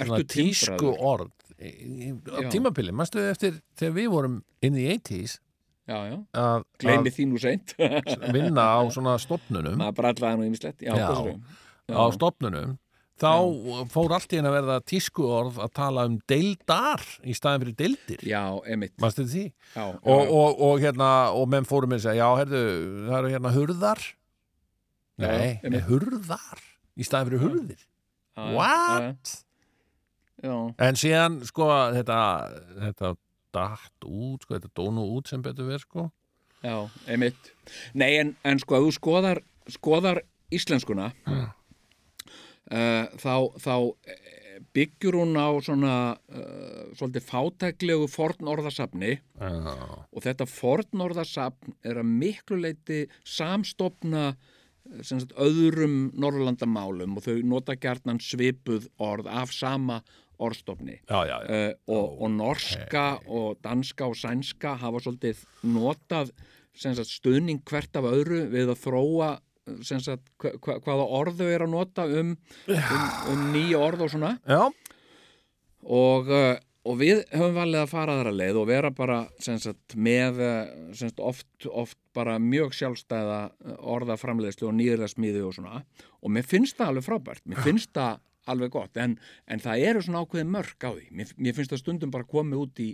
svona 0.03 0.19
tísku 0.35 0.91
orð 0.99 1.31
á 1.65 2.39
Já. 2.45 2.51
tímabili, 2.53 2.95
manstu 2.97 3.23
eftir 3.25 3.59
þegar 3.79 3.97
við 3.99 4.09
vorum 4.13 4.39
in 4.65 4.77
the 4.79 4.87
80s 4.97 5.39
já, 5.89 5.99
já, 6.11 6.17
að, 6.41 6.65
gleymi 6.81 7.13
því 7.13 7.27
nú 7.31 7.41
seint. 7.43 7.75
vinna 8.33 8.65
á 8.77 8.81
svona 8.95 9.19
stopnunum 9.21 9.77
maður 9.81 9.99
bara 10.01 10.15
allavega 10.15 10.41
nú 10.41 10.49
já, 10.89 10.95
Já. 10.97 11.07
segirðu? 11.11 11.37
á 11.93 12.05
stopnunum 12.17 12.79
þá 13.21 13.31
fór 13.93 14.15
allt 14.17 14.33
í 14.35 14.39
henni 14.39 14.51
að 14.51 14.57
verða 14.59 14.77
tísku 14.91 15.27
orð 15.31 15.61
að 15.63 15.73
tala 15.79 16.05
um 16.09 16.17
deildar 16.31 17.03
í 17.23 17.35
staðin 17.37 17.63
fyrir 17.63 17.77
deildir. 17.79 18.25
Já, 18.27 18.43
já, 18.67 19.85
Og, 20.03 20.21
já, 20.25 20.33
og, 20.35 20.63
og 20.67 20.83
hérna, 20.83 21.11
og 21.39 21.47
menn 21.53 21.69
fórum 21.69 21.95
að 21.95 22.09
segja, 22.09 22.25
já, 22.25 22.41
herðu, 22.43 22.63
það 23.07 23.19
eru 23.21 23.33
hérna 23.37 23.55
hurðar. 23.55 24.03
Já, 25.15 25.29
Nei, 25.31 25.83
hurðar 25.87 26.65
í 26.99 27.07
staðin 27.07 27.31
fyrir 27.31 27.45
hurðir. 27.45 27.85
Já, 28.35 28.43
já, 28.43 28.55
What? 28.59 29.35
Já, 30.45 30.57
En 30.89 31.01
síðan, 31.01 31.41
sko, 31.49 31.71
þetta 31.97 32.19
þetta 32.83 33.15
datt 33.55 34.07
út, 34.09 34.45
sko, 34.45 34.59
þetta 34.59 34.73
dónu 34.77 35.09
út 35.17 35.31
sem 35.31 35.43
betur 35.43 35.71
verð, 35.71 35.87
sko. 35.89 36.07
Já, 36.65 36.77
emitt 37.13 37.53
nei, 37.93 38.15
en, 38.21 38.33
en 38.45 38.61
sko, 38.63 38.79
ef 38.79 38.87
þú 38.87 38.95
skoðar 38.99 39.43
skoðar 39.73 40.23
íslenskuna 40.55 41.11
uh, 41.29 41.45
þá, 43.25 43.35
þá 43.61 43.75
eh, 44.09 44.59
byggjur 44.77 45.19
hún 45.21 45.37
á 45.37 45.49
svona 45.65 45.95
uh, 46.15 46.91
svolítið 46.97 47.29
fátæklegu 47.29 48.09
fornorðasafni. 48.11 49.17
Já, 49.21 49.63
og 50.11 50.25
þetta 50.25 50.49
fornorðasafn 50.51 51.79
er 51.85 52.01
að 52.03 52.13
miklu 52.13 52.61
leiti 52.63 53.05
samstofna 53.29 54.33
sagt, 55.05 55.33
öðrum 55.41 56.11
Norrlandamálum 56.21 57.17
og 57.17 57.25
þau 57.25 57.39
nota 57.49 57.77
gjarnan 57.81 58.21
svipuð 58.23 58.91
orð 59.03 59.31
af 59.33 59.53
sama 59.55 60.03
orðstofni. 60.43 60.99
Já, 61.09 61.21
já, 61.29 61.37
já. 61.45 61.49
uh, 61.49 61.97
og, 61.97 62.21
og 62.23 62.31
norska 62.35 63.07
og 63.27 63.57
danska 63.65 64.09
og 64.11 64.19
sænska 64.19 64.75
hafa 64.81 65.03
svolítið 65.05 65.43
notað 65.67 66.35
sagt, 66.75 67.11
stuðning 67.11 67.63
hvert 67.69 67.97
af 67.99 68.09
öðru 68.11 68.45
við 68.53 68.75
að 68.75 68.83
þróa 68.83 69.31
eh, 69.39 69.81
sagt, 69.87 70.29
hva, 70.43 70.55
hva, 70.59 70.79
hvaða 70.83 71.09
orð 71.21 71.41
þau 71.43 71.49
er 71.49 71.67
að 71.67 71.75
nota 71.75 72.07
um, 72.11 72.37
um, 72.67 73.09
um 73.33 73.49
nýja 73.55 73.83
orð 73.83 74.07
og 74.07 74.15
svona. 74.17 74.37
Já. 74.43 74.65
og, 75.85 76.31
uh, 76.33 76.57
og 76.85 76.99
við 77.01 77.23
höfum 77.33 77.57
valið 77.57 77.81
að 77.81 77.93
fara 77.95 78.19
aðra 78.19 78.35
leið 78.35 78.61
og 78.61 78.69
vera 78.69 78.91
bara 78.93 79.23
sagt, 79.41 79.95
með 79.97 80.43
sagt, 80.99 81.23
oft, 81.23 81.49
oft 81.71 81.97
bara 82.15 82.37
mjög 82.43 82.75
sjálfstæða 82.77 83.39
orðaframleiðslu 83.95 84.69
og 84.69 84.77
nýðræðsmíði 84.83 85.47
og 85.47 85.55
svona. 85.57 85.81
Og 86.21 86.35
mér 86.35 86.45
finnst 86.45 86.77
það 86.77 86.93
alveg 86.93 87.07
frábært, 87.07 87.47
mér 87.49 87.65
finnst 87.65 87.95
það 87.97 88.21
alveg 88.51 88.73
gott, 88.75 88.97
en, 89.01 89.17
en 89.51 89.63
það 89.63 89.85
eru 89.91 90.05
svona 90.05 90.25
ákveðið 90.25 90.51
mörg 90.55 90.87
á 90.87 90.91
því, 90.93 91.05
mér, 91.19 91.35
mér 91.37 91.57
finnst 91.57 91.75
það 91.75 91.83
stundum 91.83 92.15
bara 92.15 92.29
komið 92.29 92.65
út 92.65 92.83
í, 92.85 92.89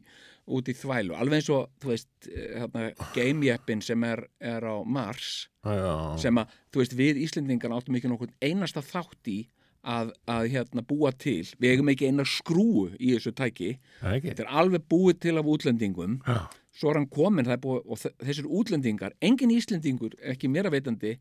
út 0.51 0.71
í 0.71 0.77
þvælu, 0.79 1.17
alveg 1.19 1.41
eins 1.41 1.53
og 1.55 1.71
þú 1.83 1.93
veist, 1.93 2.11
eh, 2.31 2.59
hérna, 2.63 2.85
gamejeppin 3.17 3.85
sem 3.85 4.05
er, 4.09 4.27
er 4.39 4.67
á 4.67 4.77
Mars 4.87 5.49
já. 5.65 5.95
sem 6.23 6.43
að, 6.43 6.59
þú 6.71 6.85
veist, 6.85 6.99
við 6.99 7.25
Íslendingar 7.27 7.75
áttum 7.77 7.99
ekki 7.99 8.13
nokkuð 8.13 8.37
einasta 8.45 8.85
þátt 8.85 9.33
í 9.33 9.41
að, 9.87 10.13
að 10.29 10.49
hérna 10.55 10.85
búa 10.87 11.13
til. 11.17 11.45
Við 11.61 11.75
eigum 11.75 11.91
ekki 11.93 12.11
eina 12.11 12.27
skrúu 12.29 12.91
í 12.99 13.15
þessu 13.15 13.33
tæki. 13.37 13.71
Ekki. 14.01 14.31
Þetta 14.31 14.45
er 14.45 14.51
alveg 14.63 14.85
búið 14.91 15.21
til 15.25 15.37
af 15.41 15.49
útlendingum. 15.49 16.19
Já. 16.27 16.43
svo 16.81 16.93
er 16.93 17.01
hann 17.01 17.09
komin 17.13 17.49
er 17.51 17.59
búið, 17.61 17.83
og 17.91 17.99
þessir 18.25 18.47
útlendingar, 18.47 19.13
engin 19.21 19.51
Íslendingur 19.53 20.15
ekki 20.33 20.49
mér 20.49 20.69
að 20.69 20.79
veitandi, 20.79 21.17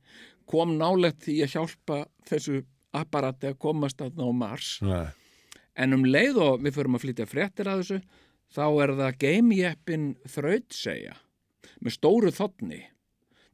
kom 0.48 0.76
nálegt 0.78 1.26
því 1.26 1.40
að 1.44 1.56
hjálpa 1.56 1.98
þessu 2.30 2.62
apparati 2.94 3.52
að 3.52 3.58
komast 3.62 4.02
að 4.02 4.18
ná 4.18 4.28
Mars 4.34 4.80
Nei. 4.82 5.08
en 5.76 5.94
um 5.94 6.06
leið 6.06 6.38
og 6.42 6.62
við 6.66 6.78
förum 6.80 6.96
að 6.98 7.04
flytja 7.06 7.28
fréttir 7.30 7.70
að 7.70 7.84
þessu 7.84 8.00
þá 8.56 8.64
er 8.84 8.94
það 8.98 9.18
gamejeppin 9.22 10.06
þrautsegja 10.26 11.16
með 11.86 11.96
stóru 12.00 12.32
þotni 12.34 12.82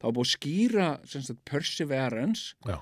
þá 0.00 0.04
er 0.08 0.14
búið 0.16 0.26
að 0.26 0.32
skýra 0.32 0.86
sagt, 1.08 1.42
perseverance 1.48 2.54
Já. 2.66 2.78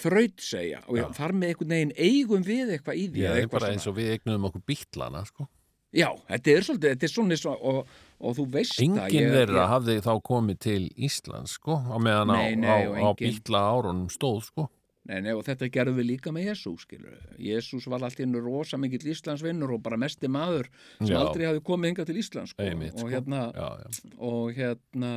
þrautsegja 0.00 0.84
og 0.86 1.00
Já. 1.00 1.06
þar 1.18 1.34
með 1.40 1.48
einhvern 1.52 1.74
veginn 1.74 1.94
eigum 1.98 2.44
við 2.46 2.74
eitthvað 2.76 3.00
í 3.00 3.08
því 3.10 3.24
Já, 3.24 3.30
það 3.32 3.40
eitthvað 3.42 3.66
eins 3.72 3.88
og 3.90 3.96
við 3.98 4.12
eignuðum 4.14 4.46
okkur 4.50 4.64
bítlana, 4.70 5.24
sko 5.26 5.48
Já, 5.90 6.06
þetta 6.30 6.52
er 6.54 6.62
svolítið, 6.62 6.92
þetta 6.94 7.06
er 7.08 7.10
svona 7.10 7.34
eins 7.34 7.44
og, 7.50 7.62
og, 7.66 8.34
þú 8.38 8.44
veist 8.54 8.76
það 8.78 8.84
Engin 8.86 9.24
ég- 9.24 9.32
þeirra 9.34 9.56
ég- 9.64 9.70
hafði 9.72 9.96
þá 10.06 10.10
komið 10.28 10.58
til 10.62 10.82
Íslands, 10.94 11.56
sko 11.58 11.78
á 11.82 11.96
meðan 11.98 12.30
á, 12.30 12.38
Nei, 12.38 12.54
nei, 12.62 12.68
á, 12.70 12.94
á 12.94 13.10
engin- 13.10 13.16
bítla 13.18 13.62
árunum 13.74 14.06
stóð, 14.14 14.44
sko 14.46 14.68
Nei, 15.10 15.20
nei, 15.26 15.32
og 15.34 15.42
þetta 15.42 15.66
gerðum 15.74 15.96
við 15.98 16.06
líka 16.12 16.30
með 16.30 16.44
Jésús, 16.52 16.84
skilur. 16.86 17.16
Jésús 17.42 17.88
var 17.90 17.98
alltaf 18.06 18.20
einu 18.22 18.38
rosa 18.44 18.78
mikill 18.78 19.08
Íslandsvinnur 19.10 19.72
og 19.74 19.82
bara 19.82 19.98
mesti 19.98 20.28
maður 20.30 20.68
sem 21.00 21.10
Já. 21.10 21.18
aldrei 21.24 21.48
hafði 21.48 21.64
komið 21.66 21.90
hingað 21.90 22.06
til 22.12 22.20
Íslands, 22.22 22.52
sko. 22.54 22.62
Einmitt, 22.62 22.94
og 22.94 23.02
sko. 23.02 23.10
hérna, 23.16 23.40
Já, 23.56 23.68
já. 23.82 24.14
og 24.30 24.54
hérna 24.54 25.10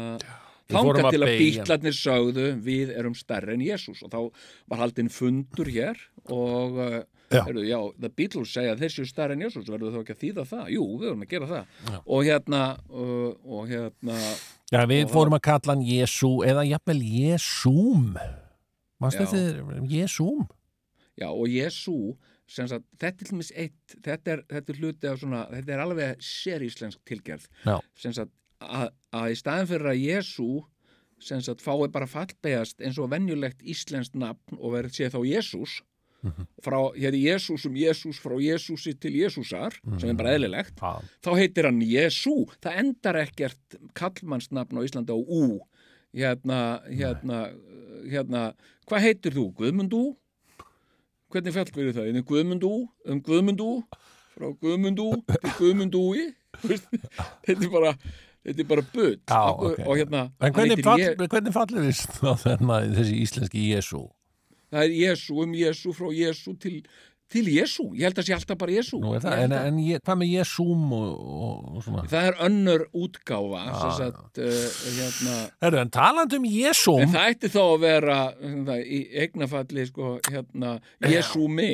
að 0.73 1.11
til 1.13 1.21
að 1.21 1.29
beygja. 1.29 1.63
bítlarnir 1.63 1.93
sögðu 1.99 2.45
við 2.65 2.93
erum 2.97 3.13
stærri 3.13 3.53
en 3.53 3.61
Jésús 3.67 4.01
og 4.01 4.09
þá 4.09 4.19
var 4.71 4.79
haldinn 4.81 5.11
fundur 5.13 5.69
hér 5.69 5.99
og 6.33 6.79
Já. 7.33 7.41
heyrðu, 7.47 7.63
já, 7.65 7.79
the 7.99 8.09
Beatles 8.09 8.51
segja 8.53 8.73
að 8.75 8.81
þessi 8.85 9.01
er 9.03 9.09
stærri 9.09 9.33
en 9.37 9.41
Jésús 9.45 9.69
verður 9.69 9.93
þá 9.95 9.99
ekki 10.03 10.13
að 10.15 10.21
þýða 10.23 10.45
það? 10.49 10.65
Jú, 10.73 10.83
við 11.01 11.07
erum 11.11 11.23
að 11.25 11.31
gera 11.33 11.47
það 11.51 11.99
og 12.05 12.23
hérna 12.27 12.61
og 12.93 13.67
hérna 13.69 14.17
Já, 14.73 14.85
við 14.89 15.05
Og- 15.05 15.11
fórum 15.13 15.37
að 15.37 15.43
kalla 15.45 15.73
hann 15.75 15.85
Jesú 15.85 16.31
eða 16.45 16.65
jafnvel 16.65 17.01
Jesúm 17.03 18.17
Manstu 19.04 19.26
Já. 19.26 19.32
þetta 19.34 19.82
Jesúm? 19.91 20.45
Já, 21.20 21.30
og 21.30 21.45
Jésú 21.51 21.97
sagt, 22.49 22.86
þetta 22.97 23.08
er 23.10 23.18
til 23.20 23.30
dæmis 23.30 23.51
eitt 23.56 23.95
þetta 24.04 24.34
er, 24.34 24.43
þetta 24.49 24.74
er 24.74 24.80
hluti 24.82 25.10
af 25.10 25.20
svona 25.22 25.43
þetta 25.51 25.76
er 25.76 25.84
alveg 25.84 26.26
séríslensk 26.26 27.04
tilgerð 27.08 27.47
að, 28.64 28.89
að 29.14 29.34
í 29.34 29.38
staðin 29.39 29.70
fyrir 29.70 29.91
að 29.93 30.01
sagt, 31.24 31.64
fái 31.64 31.88
bara 31.93 32.10
fallbegast 32.10 32.84
eins 32.84 32.99
og 32.99 33.12
venjulegt 33.14 33.64
íslenskt 33.64 34.18
nafn 34.20 34.60
og 34.60 34.76
verið 34.76 34.97
sé 34.97 35.10
þá 35.14 35.22
Jésús 35.28 35.82
frá, 36.64 36.80
hér 36.95 37.12
er 37.12 37.20
Jésús 37.20 37.66
um 37.68 37.76
Jésús 37.78 38.20
frá 38.24 38.36
Jésúsi 38.39 38.93
til 38.99 39.14
Jésúsar 39.20 39.76
sem 39.99 40.10
er 40.10 40.20
bara 40.20 40.36
eðlilegt 40.38 40.80
Já. 40.80 41.04
þá 41.24 41.32
heitir 41.39 41.68
hann 41.68 41.82
Jesú 41.84 42.36
það 42.64 42.80
endar 42.84 43.20
ekkert 43.24 43.78
kallmannsnafn 43.97 44.80
á 44.80 44.86
Íslandi 44.86 45.16
á 45.16 45.20
U 45.20 45.60
hérna, 46.14 46.59
hérna, 46.89 47.39
hérna 48.09 48.43
hvað 48.89 49.05
heitir 49.07 49.34
þú? 49.38 49.47
Guðmundú? 49.57 50.03
hvernig 51.34 51.53
fjall 51.55 51.72
verið 51.74 51.95
það? 51.97 52.09
Er 52.14 52.26
Guðmundú? 52.30 52.74
Um 53.09 53.22
Guðmundú? 53.26 53.70
frá 54.34 54.49
Guðmundú 54.61 55.07
til 55.30 55.53
Guðmundúi 55.59 56.28
þetta 56.64 57.57
er 57.66 57.70
bara 57.74 57.93
þetta 58.43 58.59
er 58.64 58.68
bara 58.70 58.84
butt 58.93 59.22
Já, 59.30 59.39
Akkur- 59.39 59.74
ok. 59.80 59.88
og 59.88 59.97
hérna 59.99 60.22
En 60.41 60.53
hvernig, 60.53 60.84
fall, 60.84 60.99
Je- 60.99 61.16
hvernig 61.16 61.53
fallir 61.53 61.89
þennan 62.43 62.93
þessi 62.97 63.18
íslenski 63.24 63.66
Jésu? 63.74 64.03
það 64.74 64.84
er 64.88 64.93
Jésu 64.97 65.38
um 65.43 65.53
Jésu 65.53 65.93
frá 65.93 66.09
Jésu 66.14 66.55
til, 66.59 66.80
til 67.32 67.47
Jésu 67.49 67.86
ég 67.97 68.07
held 68.07 68.19
að 68.21 68.28
sé 68.28 68.36
alltaf 68.36 68.59
bara 68.61 68.76
Jésu 68.76 68.99
Nú 69.01 69.13
Ég 69.15 69.24
það, 69.24 69.39
en, 69.45 69.55
en 69.57 69.80
ég, 69.84 70.03
hvað 70.05 70.19
með 70.21 70.34
Jesúm 70.38 70.86
og, 70.97 71.24
og, 71.24 71.80
svona? 71.86 72.05
það 72.11 72.30
er 72.30 72.38
önnur 72.47 72.86
útgáfa 73.05 73.63
sem 73.71 73.95
sagt, 74.01 74.43
uh, 74.43 74.69
hérna 74.99 75.39
Herru, 75.63 75.82
en 75.84 75.91
talandi 75.93 76.39
um 76.41 76.47
Jesúm, 76.49 77.01
En 77.05 77.15
það 77.15 77.34
ætti 77.34 77.51
þá 77.55 77.59
að 77.63 77.76
vera 77.88 78.21
það, 78.38 78.80
í 78.84 79.01
eignafalli 79.26 79.89
sko, 79.89 80.13
hérna, 80.30 80.78
Jesúmi. 81.09 81.74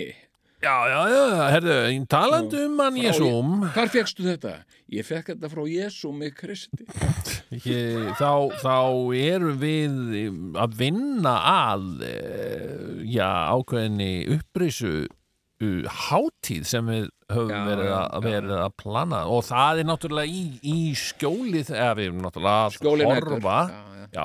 já, 0.59 0.75
já, 0.91 0.99
já, 1.07 1.45
herru, 1.55 1.77
talandi 2.11 2.65
um 2.67 2.81
hann 2.83 2.99
Jesúm, 2.99 3.53
Hvar 3.75 3.91
fegstu 3.91 4.25
þetta? 4.27 4.59
Ég 4.89 5.05
fekk 5.05 5.35
þetta 5.35 5.49
frá 5.51 5.61
Jesúmi 5.69 6.31
Kristi. 6.33 6.87
Ekki, 7.53 7.77
þá, 8.17 8.31
þá 8.57 8.75
erum 9.19 9.59
við 9.61 10.57
að 10.57 10.75
vinna 10.79 11.35
að 11.51 11.85
eh, 12.07 13.05
já, 13.13 13.29
ákveðinni 13.53 14.13
upprisu 14.37 15.05
hátíð 15.59 16.67
sem 16.69 16.87
við 16.87 17.07
höfum 17.29 17.51
Já, 17.51 17.63
verið, 17.67 17.89
að, 17.93 18.05
já. 18.13 18.21
verið 18.25 18.53
að 18.63 18.75
plana. 18.79 19.23
Og 19.29 19.41
það 19.49 19.81
er 19.81 19.89
náttúrulega 19.89 20.31
í, 20.31 20.43
í 20.63 20.77
skjólið 20.97 21.73
eða 21.75 21.95
við 21.99 22.07
erum 22.09 22.21
náttúrulega 22.25 22.67
að 22.67 22.77
Skjóli 22.77 23.09
nætur. 23.09 23.33
horfa. 23.35 23.57
Já, 24.09 24.23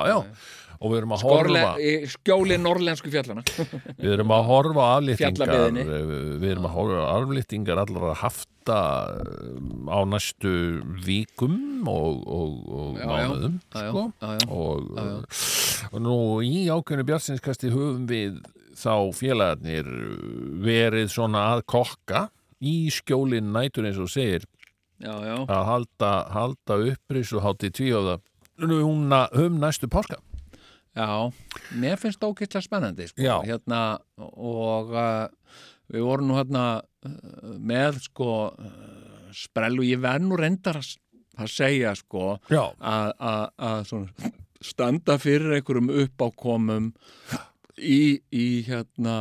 og 0.84 0.92
við 0.92 0.98
erum 1.00 1.12
að 1.16 1.22
Skorle, 1.22 1.60
horfa. 1.60 1.74
í 1.80 1.92
skjóli 2.12 2.56
norrlensku 2.60 3.12
fjallana. 3.12 3.44
við 4.00 4.10
erum 4.16 4.32
að 4.36 4.48
horfa 4.50 4.88
Fjallabyggðinni. 5.20 5.84
við 6.42 6.50
erum 6.54 6.68
að 6.68 6.74
horfa 6.78 7.04
á 7.04 7.12
aflýtingar 7.18 7.80
allra 7.84 8.14
hafta 8.20 8.78
um, 9.20 9.88
á 9.88 9.98
næstu 10.08 10.54
vikum 11.04 11.88
og, 11.90 12.20
og, 12.24 12.58
og 12.68 12.98
mánuðum 13.00 13.58
sko. 13.72 14.06
Og, 14.48 14.90
og 15.90 16.04
nú 16.04 16.16
í 16.44 16.66
ákveðinu 16.72 17.08
bjartsinskasti 17.10 17.72
höfum 17.74 18.06
við 18.10 18.40
þá 18.78 19.14
félagarnir 19.16 19.88
verið 20.64 21.10
svona 21.12 21.46
að 21.54 21.64
kokka 21.70 22.28
í 22.64 22.90
skjólinn 22.92 23.52
nætur 23.54 23.88
eins 23.88 24.00
og 24.00 24.10
segir. 24.12 24.46
Já, 25.02 25.14
já. 25.26 25.34
að 25.50 25.64
halda, 25.68 26.12
halda 26.32 26.76
upprís 26.92 27.32
og 27.34 27.42
hátti 27.44 27.72
tvíóða 27.74 28.20
um 28.62 29.58
næstu 29.58 29.88
páska. 29.90 30.20
Já, 30.94 31.30
mér 31.74 31.98
finnst 31.98 32.20
það 32.22 32.30
ókýrlega 32.30 32.62
spennandi 32.62 33.08
sko. 33.10 33.38
Hérna, 33.42 33.80
og 34.22 34.92
uh, 34.94 35.26
við 35.90 36.06
vorum 36.06 36.30
nú 36.30 36.36
hérna 36.38 36.66
uh, 36.78 37.56
með 37.58 37.98
sko 38.06 38.28
uh, 38.54 39.32
sprell 39.34 39.80
og 39.80 39.88
ég 39.88 39.98
verð 40.02 40.28
nú 40.28 40.38
reyndar 40.38 40.78
að, 40.78 40.92
að 41.34 41.50
segja 41.50 41.96
sko 41.98 42.36
að, 42.38 43.10
að, 43.18 43.42
að 43.58 43.88
svona, 43.90 44.30
standa 44.64 45.18
fyrir 45.18 45.58
einhverjum 45.58 45.90
uppákomum 46.04 46.92
í, 47.78 48.20
í 48.34 48.46
hérna 48.68 49.16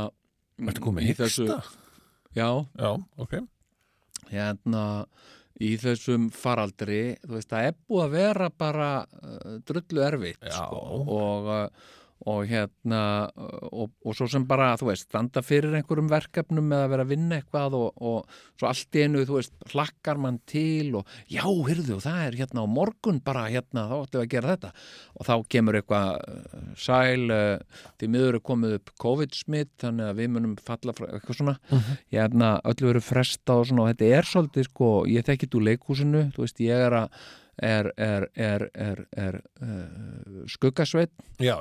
Ertu 0.64 0.84
komið 0.86 1.10
í 1.10 1.16
þessu, 1.18 1.48
já, 2.38 2.48
Já, 2.78 2.90
ok. 3.20 3.40
Hérna 4.30 4.84
í 5.64 5.74
þessum 5.82 6.30
faraldri 6.34 7.16
þú 7.24 7.36
veist, 7.38 7.50
það 7.52 7.68
er 7.70 7.76
búið 7.90 8.04
að 8.06 8.14
vera 8.18 8.48
bara 8.64 8.90
uh, 9.04 9.58
drullu 9.68 10.06
erfitt 10.06 10.48
sko, 10.50 10.80
og, 11.04 11.50
uh, 11.50 11.92
og 12.30 12.48
hérna 12.50 13.02
uh, 13.30 13.68
og, 13.70 13.92
og 14.06 14.18
svo 14.18 14.28
sem 14.32 14.46
bara, 14.48 14.72
þú 14.80 14.90
veist, 14.90 15.08
standa 15.10 15.44
fyrir 15.46 15.76
einhverjum 15.78 16.10
verkefnum 16.12 16.72
eða 16.76 16.90
vera 16.94 17.06
að 17.06 17.14
vinna 17.14 17.40
eitthvað 17.40 17.78
og, 17.80 18.02
og 18.02 18.38
svo 18.60 18.70
allt 18.70 18.98
í 18.98 19.06
einu, 19.06 19.26
þú 19.28 19.40
veist, 19.40 19.56
hlakkar 19.74 20.22
mann 20.24 20.40
til 20.50 20.94
og 21.00 21.14
já, 21.32 21.44
hyrðu, 21.44 22.00
það 22.04 22.22
er 22.28 22.40
hérna 22.42 22.66
á 22.66 22.68
morgun 22.70 23.22
bara 23.24 23.46
hérna, 23.50 23.86
þá 23.92 23.96
ættum 24.00 24.22
við 24.22 24.26
að 24.26 24.32
gera 24.34 24.56
þetta. 24.56 24.74
Og 25.20 25.30
þá 25.30 25.34
kemur 25.56 25.80
eitthvað 25.80 26.10
uh, 26.34 26.66
sæl, 26.80 27.28
uh, 27.28 27.86
því 28.00 28.12
miður 28.16 28.40
er 28.40 28.46
komið 28.52 28.78
upp 28.80 28.94
COVID-smitt, 29.04 29.74
þannig 29.84 30.10
að 30.10 30.20
við 30.24 30.34
munum 30.38 30.58
falla 30.64 30.96
frá 30.96 31.10
eitthvað 31.12 31.40
svona, 31.40 31.58
hérna 32.14 32.56
öllu 32.70 32.92
verið 32.92 33.08
fresta 33.08 33.60
og 33.60 33.70
svona 33.70 33.84
og 33.86 33.94
þetta 33.94 34.12
er 34.18 34.30
svolítið 34.30 34.68
sko, 34.70 34.92
ég 35.10 35.26
þekkit 35.28 35.58
úr 35.58 35.66
leikhúsinu 35.70 36.28
þú 36.36 36.46
veist, 36.46 36.62
ég 36.64 36.86
er 36.88 36.98
að 37.04 37.24
er, 37.62 37.92
er, 38.02 38.26
er, 38.34 38.64
er, 38.74 39.02
er 39.14 39.36
uh, 39.62 40.44
skuggasveit 40.50 41.12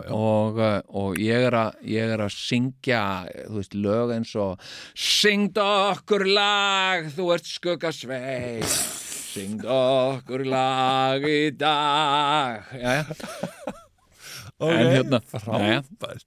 og, 0.08 0.56
uh, 0.56 0.78
og 0.88 1.18
ég, 1.20 1.44
er 1.50 1.56
að, 1.58 1.76
ég 1.84 2.12
er 2.14 2.22
að 2.24 2.32
syngja 2.32 3.02
þú 3.48 3.58
veist, 3.58 3.76
lög 3.76 4.14
eins 4.16 4.32
og 4.40 4.62
Syngd 4.96 5.58
okkur 5.60 6.24
lag, 6.32 7.10
þú 7.12 7.28
ert 7.36 7.48
skuggasveit 7.50 8.76
Syngd 9.32 9.64
okkur 9.64 10.42
lag 10.44 11.22
í 11.24 11.50
dag. 11.56 12.66
Já, 12.76 12.98
ok 14.60 14.74
hérna- 14.76 15.22
Frábært. 15.24 16.26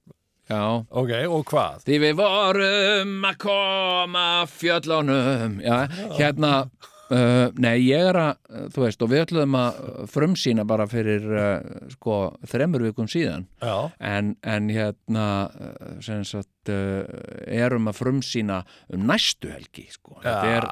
já. 0.50 0.62
Ok, 0.90 1.12
og 1.30 1.44
hvað? 1.52 1.84
Því 1.86 2.00
við 2.02 2.16
vorum 2.18 3.14
að 3.30 3.38
koma 3.46 4.26
fjöllunum. 4.50 5.60
Já, 5.62 5.78
hérna 6.18 6.52
uh, 7.14 7.52
Nei, 7.62 7.76
ég 7.86 8.02
er 8.12 8.18
að, 8.18 8.34
þú 8.74 8.80
veist 8.86 9.04
og 9.06 9.10
við 9.12 9.22
ætlum 9.26 9.56
að 9.60 9.72
frumsýna 10.14 10.64
bara 10.68 10.88
fyrir 10.90 11.24
uh, 11.30 11.60
sko, 11.94 12.14
þremur 12.50 12.82
vikum 12.88 13.08
síðan. 13.12 13.46
En, 14.00 14.34
en 14.42 14.70
hérna 14.74 15.28
uh, 15.50 15.54
sem 16.06 16.24
sagt 16.28 16.72
uh, 16.74 17.04
erum 17.52 17.90
að 17.92 18.00
frumsýna 18.02 18.58
um 18.96 19.02
næstu 19.10 19.48
helgi 19.54 19.86
sko. 19.94 20.14
þetta 20.24 20.48
er, 20.58 20.64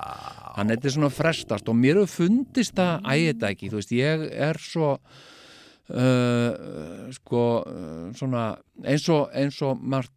hann 0.58 0.70
þetta 0.74 0.88
er 0.90 0.96
svona 0.98 1.14
frestast 1.14 1.70
og 1.70 1.76
mér 1.80 1.96
hefur 2.02 2.14
fundist 2.24 2.74
það 2.80 2.94
ægita 3.14 3.46
ekki, 3.54 3.70
þú 3.72 3.78
veist, 3.82 3.94
ég 3.98 4.18
er 4.50 4.56
svo 4.62 4.90
uh, 4.98 5.02
sko 7.20 7.44
uh, 7.62 8.10
svona 8.18 8.44
eins 8.84 9.06
og, 9.14 9.24
eins 9.38 9.58
og 9.66 9.74
margt, 9.82 10.14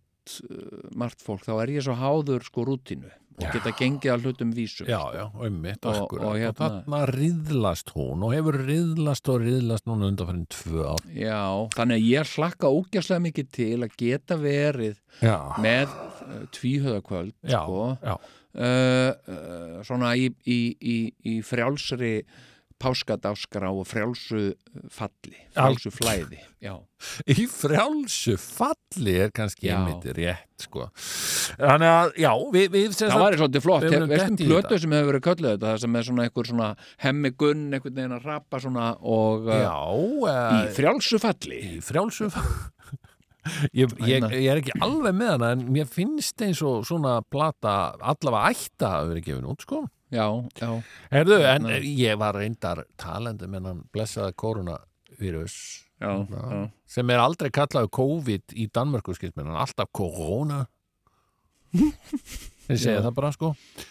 margt 0.96 1.20
fólk, 1.22 1.42
þá 1.46 1.54
er 1.62 1.68
ég 1.76 1.82
svo 1.86 1.94
háður 1.98 2.42
sko 2.46 2.60
rútinu 2.66 3.10
og 3.36 3.52
geta 3.52 3.72
gengið 3.76 4.12
að 4.14 4.22
hlutum 4.26 4.52
vísum 4.56 4.86
já, 4.88 4.98
sko. 4.98 5.16
já, 5.18 5.24
ummitt, 5.48 5.84
Og- 5.84 5.96
akkurat. 6.02 6.24
og 6.24 6.30
og, 6.30 6.36
hérna- 6.40 6.56
þarna 6.60 7.00
riðlast 7.12 7.90
hún 7.96 8.22
og 8.24 8.32
hefur 8.32 8.58
riðlast 8.66 9.28
og 9.28 9.40
riðlast 9.44 9.86
núna 9.86 10.08
undanfærin 10.10 10.46
tvö 10.48 10.86
ár. 10.94 11.02
Já, 11.12 11.42
þannig 11.76 12.00
að 12.00 12.08
ég 12.10 12.32
hlakka 12.36 12.72
ógjastlega 12.72 13.24
mikið 13.26 13.50
til 13.52 13.78
að 13.84 13.96
geta 14.00 14.36
verið 14.40 14.96
Já, 15.20 15.36
með 15.60 15.88
uh, 15.88 16.46
tvíhöðakvöld 16.52 17.34
já, 17.44 17.60
sko, 17.62 17.98
uh, 18.02 19.12
uh, 19.28 19.82
svona 19.84 20.14
í, 20.16 20.30
í, 20.46 20.58
í, 20.80 20.96
í 21.24 21.40
frjálsri 21.44 22.22
páskadáskrá 22.82 23.70
og 23.72 23.86
frjálsu 23.88 24.50
falli, 24.92 25.36
frjálsu 25.54 25.92
flæði 25.94 26.40
já, 26.62 26.74
í 27.32 27.46
frjálsu 27.50 28.36
falli 28.40 29.16
er 29.24 29.32
kannski 29.34 29.70
einmitt 29.72 30.04
rétt 30.16 30.66
sko. 30.66 30.88
þannig 31.56 31.90
að, 31.92 32.12
já, 32.22 32.30
við, 32.54 32.68
við 32.74 32.98
það 32.98 33.24
væri 33.24 33.40
svolítið 33.40 33.66
flott 33.66 33.86
við 33.86 33.96
í 33.96 34.00
plötu 34.02 34.50
þetta. 34.52 34.80
sem 34.84 34.96
hefur 34.98 35.10
verið 35.12 35.26
kölluð 35.28 35.50
þetta 35.54 35.72
það 35.72 35.82
sem 35.84 35.98
er 35.98 36.08
svona 36.10 36.28
einhver 36.28 36.50
svona 36.52 36.70
hemmi 37.06 37.32
gunn 37.42 37.66
einhvern 37.70 37.98
veginn 38.00 38.16
að 38.18 38.30
rappa 38.30 38.62
svona 38.62 38.92
og 39.00 39.50
uh, 39.50 39.58
já, 39.64 39.76
í 39.96 40.62
uh, 40.62 40.72
frjálsu 40.76 41.22
falli 41.22 41.60
í 41.76 41.82
frjálsu 41.84 42.30
ég, 43.72 43.88
ég, 43.88 43.98
Hérna. 44.04 44.32
ég 44.34 44.48
er 44.52 44.62
ekki 44.62 44.76
alveg 44.84 45.16
með 45.16 45.34
hana 45.36 45.52
en 45.56 45.66
mér 45.72 45.88
finnst 45.90 46.40
eins 46.44 46.62
og 46.66 46.86
svona 46.88 47.18
plata 47.30 47.94
allavega 48.00 48.52
ætta 48.52 48.92
að 49.00 49.12
vera 49.12 49.28
gefin 49.28 49.52
út 49.52 49.64
sko 49.64 49.84
já, 50.14 50.26
já, 50.60 50.70
Herðu, 51.10 51.40
en 51.42 51.66
Hérna. 51.70 51.80
ég 51.82 52.18
var 52.20 52.34
reyndar 52.38 52.84
talandi 53.00 53.48
með 53.50 53.70
hann 53.70 53.82
blessaða 53.94 54.32
koronavírus 54.38 55.56
já, 56.00 56.12
já. 56.30 56.70
sem 56.86 57.10
er 57.10 57.22
aldrei 57.22 57.50
kallaðu 57.50 57.90
COVID 57.98 58.54
í 58.54 58.68
Danmörku 58.72 59.14
skilst 59.16 59.36
mér, 59.36 59.48
hann 59.48 59.56
er 59.58 59.64
alltaf 59.66 59.90
korona 59.96 60.64
þeir 62.66 62.78
segja 62.80 62.96
Já. 62.98 63.02
það 63.04 63.14
bara 63.18 63.30
sko 63.34 63.48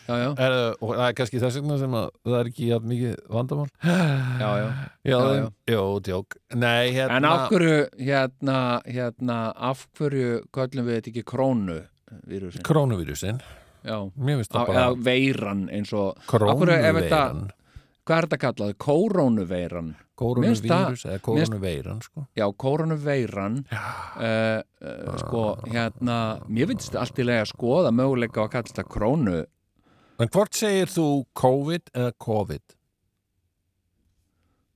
já, 0.08 0.16
já, 0.20 0.30
er, 0.42 0.54
og 0.84 0.94
það 0.96 1.04
er 1.06 1.14
kannski 1.20 1.42
þess 1.44 1.60
vegna 1.60 1.76
sem 1.80 1.98
að 2.00 2.08
það 2.26 2.38
er 2.40 2.50
ekki 2.52 2.70
jafn 2.72 2.90
mikið 2.92 3.14
vandamál 3.36 3.68
já, 4.42 4.50
já. 4.64 5.46
Jó, 5.72 5.84
djók 6.04 6.38
Nei, 6.56 6.92
hérna 6.96 7.20
En 7.20 7.28
af 7.30 7.46
hverju, 7.52 7.78
hérna, 8.00 8.58
hérna, 8.88 9.38
af 9.56 9.86
hverju 10.00 10.42
köllum 10.56 10.90
við 10.90 11.00
þetta 11.00 11.14
ekki 11.14 11.26
krónu 11.32 11.78
vírusin? 12.28 12.64
Krónuvírusin 12.68 13.40
já. 13.86 13.98
Mér 14.18 14.40
finnst 14.42 14.52
það 14.56 14.68
bara 14.72 14.86
eða 14.88 15.04
veiran 15.06 15.62
eins 15.70 15.94
og 15.94 16.18
krónuveiran 16.28 17.46
hvað 18.06 18.18
er 18.18 18.28
þetta 18.28 18.38
kallað? 18.42 18.74
Það- 18.76 19.94
Kórónuvírus 20.16 21.02
eða 21.10 21.20
kórónuveiran 21.26 21.98
sko. 22.06 22.22
já, 22.38 22.46
kórónuveiran. 22.64 23.56
Uh, 23.72 24.62
uh, 24.82 25.18
sko, 25.20 25.42
hérna 25.68 26.20
mér 26.48 26.70
finnst 26.72 26.96
allt 26.96 27.20
í 27.20 27.26
leið 27.28 27.42
að 27.44 27.50
skoða 27.52 27.92
möguleika 27.92 28.46
að 28.46 28.52
kalla 28.54 28.70
þetta 28.72 28.86
krónu. 28.88 29.46
En 30.20 30.30
hvort 30.32 30.56
segir 30.56 30.88
þú 30.88 31.08
COVID 31.36 31.92
eða 31.94 32.14
COVID? 32.24 32.62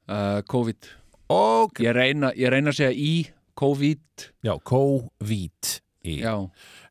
uh, 0.09 0.41
COVID. 0.49 0.89
Ok, 1.29 1.83
ég 1.85 1.93
reyna, 1.95 2.31
ég 2.35 2.49
reyna 2.51 2.73
að 2.73 2.79
segja 2.81 2.95
í 2.97 3.13
COVID. 3.59 4.25
Já, 4.43 4.55
COVID. 4.65 5.75
Í. 6.09 6.13
já, 6.23 6.31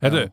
Herru, 0.05 0.27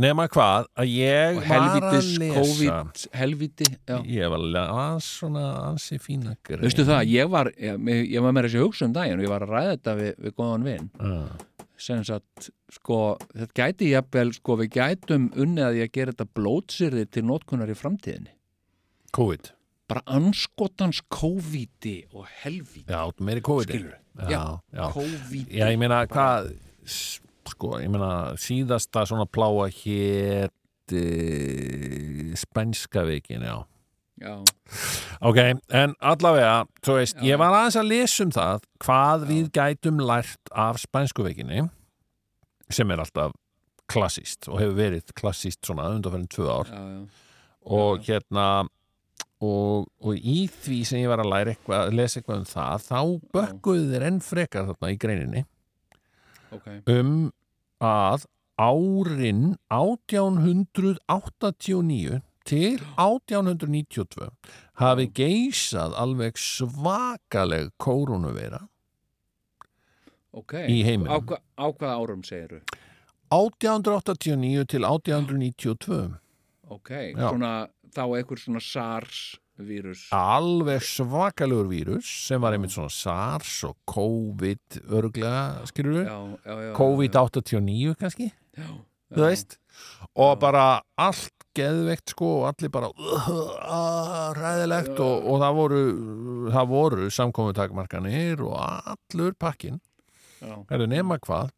nema 0.00 0.24
hvað 0.32 0.66
að 0.80 0.88
ég 0.88 1.36
og 1.38 1.48
var 1.50 1.86
að 1.92 2.08
lesa. 2.18 2.38
COVID 2.38 3.06
helviti, 3.20 3.68
já. 3.88 3.96
Ég 4.08 4.32
var 4.32 4.44
að 4.62 4.98
svona 5.04 5.44
ansi 5.68 5.98
fína 6.02 6.36
grein. 6.42 6.62
Veistu 6.64 6.84
það, 6.88 7.02
ég 7.12 7.30
var, 7.32 7.50
ég, 7.60 7.80
ég 8.14 8.24
var 8.24 8.32
með 8.36 8.48
þessi 8.48 8.62
hugsa 8.64 8.88
um 8.88 8.94
daginn 8.96 9.20
og 9.20 9.26
ég 9.26 9.32
var 9.34 9.46
að 9.46 9.54
ræða 9.56 9.72
þetta 9.76 9.96
við, 10.00 10.12
við 10.26 10.36
góðan 10.40 10.66
vinn 10.68 10.90
Ah, 11.02 11.32
sem 11.82 12.04
sagt, 12.06 12.50
sko, 12.70 13.00
þetta 13.34 13.58
gæti 13.58 13.90
jafnvel, 13.92 14.28
sko, 14.36 14.56
við 14.60 14.70
gætum 14.78 15.24
unnið 15.34 15.66
að 15.66 15.80
ég 15.80 15.90
að 15.90 15.96
gera 15.98 16.14
þetta 16.14 16.28
blótsýrði 16.38 17.08
til 17.10 17.24
nótkunnar 17.26 17.72
í 17.72 17.74
framtíðinni. 17.78 18.32
COVID. 19.12 19.50
Bara 19.90 20.04
anskotans 20.06 21.02
COVID 21.12 21.88
og 22.14 22.28
helvíti. 22.44 22.86
Já, 22.88 23.02
meiri 23.20 23.42
COVID 23.44 23.68
Skilurðu? 23.68 23.98
Já, 24.30 24.42
Já. 24.72 24.84
COVID 24.94 25.50
Já, 25.52 25.66
ég 25.72 25.78
meina, 25.80 26.04
hvað 26.08 26.52
sko, 27.62 27.76
ég 27.78 27.92
meina, 27.92 28.34
síðasta 28.42 29.06
svona 29.06 29.28
pláa 29.30 29.68
hér 29.70 30.50
spænska 32.36 33.04
vikin, 33.06 33.46
já. 33.46 33.62
Já, 34.20 34.34
Ok, 35.22 35.38
en 35.72 35.94
allavega, 36.00 36.66
þú 36.84 36.96
veist, 36.98 37.16
Já. 37.16 37.22
ég 37.30 37.38
var 37.38 37.54
aðeins 37.54 37.78
að 37.80 37.88
lesa 37.88 38.24
um 38.24 38.32
það 38.34 38.66
hvað 38.82 39.24
við 39.30 39.48
gætum 39.54 40.02
lært 40.02 40.52
af 40.52 40.78
spænsku 40.82 41.24
vikinni 41.24 41.64
sem 42.70 42.90
er 42.90 43.02
alltaf 43.02 43.32
klassíst 43.90 44.48
og 44.50 44.60
hefur 44.60 44.76
verið 44.76 45.14
klassíst 45.14 45.64
svona 45.64 45.88
undanferðin 45.94 46.28
tvö 46.28 46.48
ár. 46.50 46.70
Já, 46.70 46.82
já, 46.92 47.02
og 47.64 48.04
hérna 48.06 48.46
og, 49.42 49.88
og 50.02 50.14
í 50.16 50.46
því 50.50 50.84
sem 50.86 51.02
ég 51.02 51.10
var 51.10 51.22
að 51.22 51.32
læra 51.32 51.54
eitthvað, 51.54 51.94
lesa 51.94 52.20
eitthvað 52.20 52.42
um 52.42 52.48
það 52.52 52.86
þá 52.86 53.00
bökkuðu 53.38 53.90
þeir 53.92 54.08
enn 54.10 54.20
frekar 54.22 54.68
þarna 54.70 54.92
í 54.92 54.98
greininni 55.02 55.44
ok. 56.52 56.68
um 56.92 57.14
að 57.82 58.26
árin 58.62 59.56
1889 59.72 62.20
til 62.46 62.78
1892 62.98 64.30
hafi 64.82 65.06
geisað 65.14 65.94
alveg 65.98 66.36
svakaleg 66.38 67.70
kórunuveira 67.78 68.60
ok, 70.32 70.52
Í 70.68 70.82
heiminum. 70.86 71.12
á, 71.12 71.18
á 71.38 71.66
hvaða 71.70 71.96
árum 72.00 72.22
segiru 72.26 72.60
1889 73.32 74.64
til 74.68 74.84
1892 74.84 76.14
ok, 76.72 76.90
svona 77.16 77.52
þá 77.92 78.02
einhver 78.16 78.38
svona 78.40 78.60
SARS 78.64 79.36
vírus. 79.66 80.06
Alveg 80.16 80.82
svakalegur 80.86 81.68
vírus 81.70 82.08
sem 82.26 82.42
var 82.42 82.56
einmitt 82.56 82.74
svona 82.74 82.92
SARS 82.92 83.58
og 83.68 83.76
COVID 83.90 84.80
örglega, 84.88 85.66
skilur 85.70 86.02
já, 86.02 86.16
já, 86.46 86.56
já, 86.66 86.72
COVID-89 86.78 87.94
kannski, 88.00 88.32
já, 88.58 88.68
þú 89.12 89.24
veist? 89.26 89.58
Og 90.18 90.34
bara 90.42 90.66
allt 91.00 91.32
geðveikt 91.56 92.14
sko 92.14 92.28
og 92.40 92.46
allir 92.48 92.72
bara 92.72 92.88
uh, 92.96 94.32
ræðilegt 94.38 95.00
og, 95.04 95.26
og 95.28 95.42
það 95.42 95.58
voru 95.58 95.82
það 96.52 96.70
voru 96.70 97.08
samkomutakmarkanir 97.12 98.40
og 98.46 98.56
allur 98.56 99.36
pakkin 99.36 99.80
já, 100.40 100.54
er 100.72 100.86
nema 100.88 101.20
hvað 101.20 101.52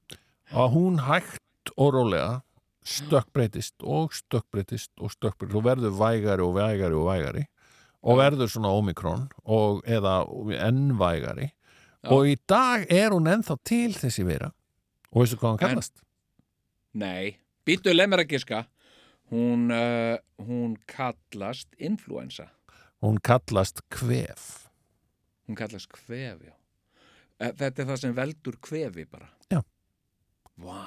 að 0.51 0.75
hún 0.75 0.99
hægt 1.07 1.75
og 1.79 1.95
rólega 1.95 2.43
stökkbreytist 2.85 3.81
og 3.81 4.13
stökkbreytist 4.13 4.93
og 5.01 5.11
stökkbreytist. 5.11 5.57
Og 5.57 5.65
verður 5.65 5.95
vægari 5.99 6.43
og 6.45 6.55
vægari 6.59 6.95
og 6.95 7.07
vægari 7.09 7.45
og 8.05 8.19
verður 8.21 8.51
svona 8.53 8.71
omikron 8.77 9.29
og 9.45 9.83
eða 9.89 10.19
enn 10.69 10.97
vægari. 11.01 11.51
Já. 12.05 12.11
og 12.13 12.27
í 12.29 12.35
dag 12.47 12.85
er 12.93 13.15
hún 13.15 13.25
ennþá 13.33 13.55
til 13.65 13.95
þessi 13.97 14.27
vera. 14.29 14.51
Og 15.15 15.23
veistu 15.23 15.39
hvað 15.41 15.55
hann 15.55 15.59
En- 15.63 15.75
kallast? 15.77 16.03
nei. 16.93 17.39
Býtu 17.65 17.95
leið 17.95 18.11
mér 18.13 18.21
að 18.27 18.29
giska. 18.35 18.67
Hún, 19.33 19.71
uh, 19.73 20.19
hún 20.45 20.77
kallast 20.87 21.69
influensa 21.81 22.51
Hún 23.01 23.17
kallast 23.25 23.81
kvef. 23.89 24.69
Hún 25.49 25.57
kallast 25.57 25.89
kvef, 25.89 26.41
já. 26.45 26.53
Eh, 27.41 27.53
þetta 27.53 27.79
er 27.83 27.89
það 27.89 27.99
sem 28.01 28.15
veldur 28.15 28.57
kvefi 28.61 29.05
bara. 29.11 29.29
Já. 29.51 29.63
Vá, 30.61 30.85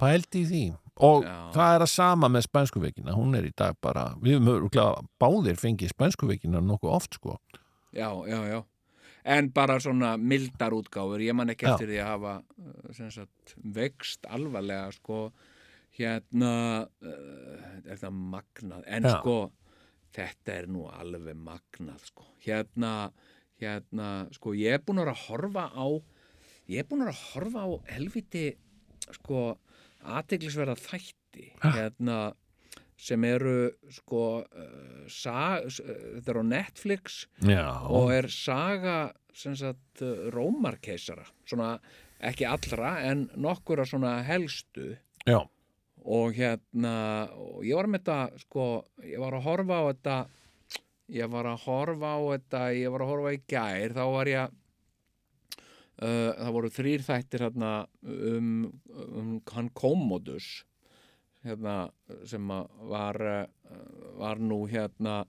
pældi 0.00 0.44
í 0.44 0.46
því 0.48 0.62
og 1.02 1.24
Já. 1.26 1.34
það 1.54 1.76
er 1.76 1.84
að 1.86 1.90
sama 1.90 2.30
með 2.30 2.46
spænskuveikina 2.46 3.16
hún 3.16 3.34
er 3.34 3.48
í 3.48 3.54
dag 3.56 3.74
bara, 3.82 4.12
við 4.22 4.38
höfum 4.46 5.08
báðir 5.18 5.58
fengið 5.58 5.90
spænskuveikina 5.94 6.62
nokkuð 6.62 6.94
oft 6.94 7.18
sko. 7.18 7.38
Já, 7.94 8.10
já, 8.28 8.38
já. 8.50 8.60
En 9.24 9.48
bara 9.56 9.78
svona 9.80 10.14
mildar 10.20 10.74
útgáfur. 10.76 11.22
Ég 11.24 11.32
man 11.32 11.48
ekki 11.48 11.64
Já. 11.64 11.72
eftir 11.72 11.88
því 11.88 12.00
að 12.02 12.10
hafa 12.10 12.32
uh, 12.60 13.10
sagt, 13.14 13.54
vext 13.56 14.26
alvarlega 14.28 14.90
sko. 14.92 15.20
Hérna 15.96 16.54
uh, 16.84 17.68
er 17.88 18.00
það 18.02 18.18
magnað? 18.34 18.82
En 18.84 19.08
Já. 19.08 19.14
sko 19.16 19.36
þetta 20.14 20.58
er 20.58 20.68
nú 20.70 20.84
alveg 20.92 21.38
magnað 21.40 22.04
sko. 22.10 22.26
Hérna, 22.44 22.92
hérna 23.62 24.10
sko 24.34 24.52
ég 24.58 24.76
er 24.76 24.84
búin 24.84 25.00
að 25.02 25.14
horfa 25.24 25.70
á 25.72 25.86
ég 26.70 26.82
er 26.82 26.88
búin 26.88 27.06
að 27.06 27.22
horfa 27.32 27.64
á 27.64 27.70
helviti 27.94 28.50
sko 29.08 29.54
aðteglisverða 30.04 30.76
þætti 30.80 31.50
hérna 31.64 32.18
sem 33.04 33.24
eru 33.26 33.72
sko 33.92 34.24
uh, 34.44 35.04
sag, 35.10 35.66
uh, 35.66 35.94
þetta 36.16 36.30
er 36.32 36.40
á 36.40 36.44
Netflix 36.46 37.24
Já, 37.42 37.66
og 37.90 38.12
er 38.14 38.28
saga 38.32 38.98
sagt 39.34 40.04
uh, 40.06 40.28
Rómarkeisara. 40.30 41.26
Svona 41.48 41.74
ekki 42.24 42.46
allra 42.46 42.94
en 43.04 43.26
nokkura 43.34 43.84
svona 43.88 44.20
helstu. 44.24 44.94
Já, 45.26 45.40
og 46.04 46.36
hérna 46.36 46.94
og 47.34 47.64
ég 47.66 47.76
var 47.78 47.88
með 47.90 48.04
þetta 48.04 48.44
sko 48.44 48.66
ég 49.02 49.20
var 49.22 49.36
að 49.38 49.46
horfa 49.48 49.80
á 49.80 49.84
þetta 49.90 50.16
ég 51.14 51.30
var 51.32 51.48
að 51.48 51.64
horfa 51.66 52.12
á 52.16 52.20
þetta 52.34 52.62
ég 52.76 52.92
var 52.92 53.04
að 53.04 53.12
horfa 53.12 53.32
í 53.34 53.40
gær 53.48 53.96
þá 53.96 54.04
var 54.12 54.30
ég 54.30 54.60
uh, 56.02 56.30
það 56.38 56.52
voru 56.58 56.70
þrýr 56.74 57.06
þættir 57.06 57.46
hérna 57.46 57.72
um, 58.02 58.52
um 58.94 59.34
hann 59.52 59.72
Commodus 59.76 60.64
hérna 61.44 61.90
sem 62.28 62.54
var 62.90 63.20
uh, 63.20 63.44
var 64.20 64.40
nú 64.40 64.64
hérna 64.70 65.22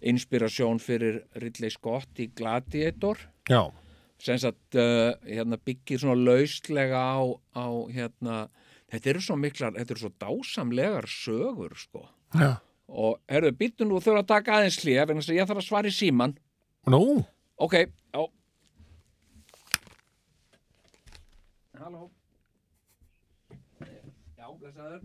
inspirasjón 0.00 0.80
fyrir 0.80 1.20
Ridley 1.36 1.70
Scott 1.70 2.16
í 2.22 2.30
Gladiator. 2.32 3.20
Já, 3.50 3.68
sem 4.20 4.38
sagt 4.40 4.76
uh, 4.78 5.12
hérna, 5.24 5.58
byggir 5.64 6.00
svona 6.00 6.18
lauslega 6.18 7.00
á, 7.00 7.20
á 7.56 7.66
hérna, 7.92 8.40
þetta 8.92 9.12
eru 9.14 9.22
svo 9.24 9.36
miklar 9.40 9.76
þetta 9.78 9.94
eru 9.94 10.02
svo 10.04 10.12
dásamlegar 10.20 11.08
sögur 11.08 11.76
sko. 11.78 12.04
og 12.90 13.20
herru, 13.30 13.52
býttu 13.54 13.86
nú 13.86 14.00
þurfa 14.02 14.24
að 14.24 14.30
taka 14.34 14.58
aðeins 14.58 14.80
hlýja 14.82 15.06
ég 15.06 15.46
þarf 15.48 15.62
að 15.62 15.66
svara 15.66 15.90
í 15.90 15.94
síman 15.94 16.36
Nú, 16.90 17.20
ok, 17.60 17.74
já 17.86 18.22
Halló. 21.80 22.10
Já, 24.36 24.46
blessaður. 24.60 25.00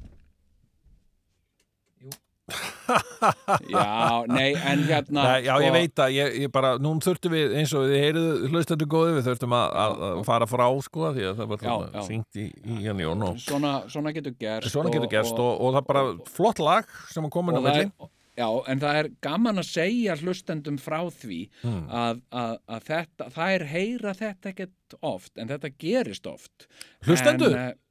Jú. 2.03 2.09
Já, 3.73 4.23
nei, 4.29 4.51
en 4.53 4.83
hérna 4.85 5.23
Nei, 5.25 5.45
já, 5.47 5.55
ég 5.63 5.69
sko- 5.71 5.73
veit 5.73 6.01
að 6.03 6.11
ég, 6.13 6.35
ég 6.43 6.51
bara, 6.53 6.73
nú 6.77 6.91
þurftum 7.01 7.33
við 7.33 7.55
eins 7.57 7.71
og 7.73 7.87
við 7.89 8.03
heyruðu 8.03 8.49
hlustendur 8.51 8.89
góði, 8.91 9.15
við 9.17 9.29
þurftum 9.31 9.55
að, 9.57 9.77
að, 9.81 10.03
fara 10.27 10.47
frá 10.51 10.65
sko, 10.85 11.07
því 11.15 11.25
að 11.31 11.39
það 11.39 11.49
var 11.53 11.63
þarna 11.63 12.03
syngt 12.05 12.39
í, 12.43 12.45
í 12.61 12.77
hann 12.85 13.01
Jón 13.01 13.25
og 13.25 13.39
svona, 13.41 13.71
svona 13.89 14.13
getur 14.13 14.35
gerst 14.37 14.69
svona 14.75 14.93
getur 14.93 15.07
og- 15.09 15.15
gerst 15.15 15.39
og, 15.41 15.49
og, 15.57 15.73
það 15.73 15.81
er 15.81 15.87
bara 15.89 16.03
flott 16.35 16.61
lag 16.61 16.93
sem 17.09 17.25
að 17.25 17.33
koma 17.33 17.55
inn 17.55 17.57
á 17.57 17.61
og 17.63 17.71
er, 17.73 17.89
já, 18.37 18.47
en 18.71 18.81
það 18.83 18.99
er 19.01 19.09
gaman 19.23 19.61
að 19.61 19.69
segja 19.69 20.17
hlustendum 20.21 20.77
frá 20.81 20.99
því 21.13 21.39
Hmm. 21.63 21.85
að, 21.89 22.21
að, 22.31 22.57
að 22.77 22.85
þetta, 22.91 23.29
það 23.37 23.53
er 23.55 23.65
heyra 23.71 24.13
þetta 24.19 24.51
ekkert 24.53 24.97
oft, 25.01 25.33
en 25.37 25.47
þetta 25.53 25.73
gerist 25.79 26.27
oft 26.27 26.67
Hlustendur? 27.07 27.55
En, 27.55 27.65
eh, 27.71 27.81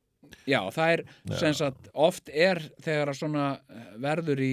Já, 0.50 0.58
það 0.72 0.90
er 0.94 1.00
sem 1.38 1.52
sagt 1.54 1.88
oft 1.94 2.28
er 2.32 2.58
þegar 2.82 3.10
að 3.12 3.18
svona 3.20 3.42
eh, 3.70 3.90
verður 4.02 4.40
í, 4.42 4.52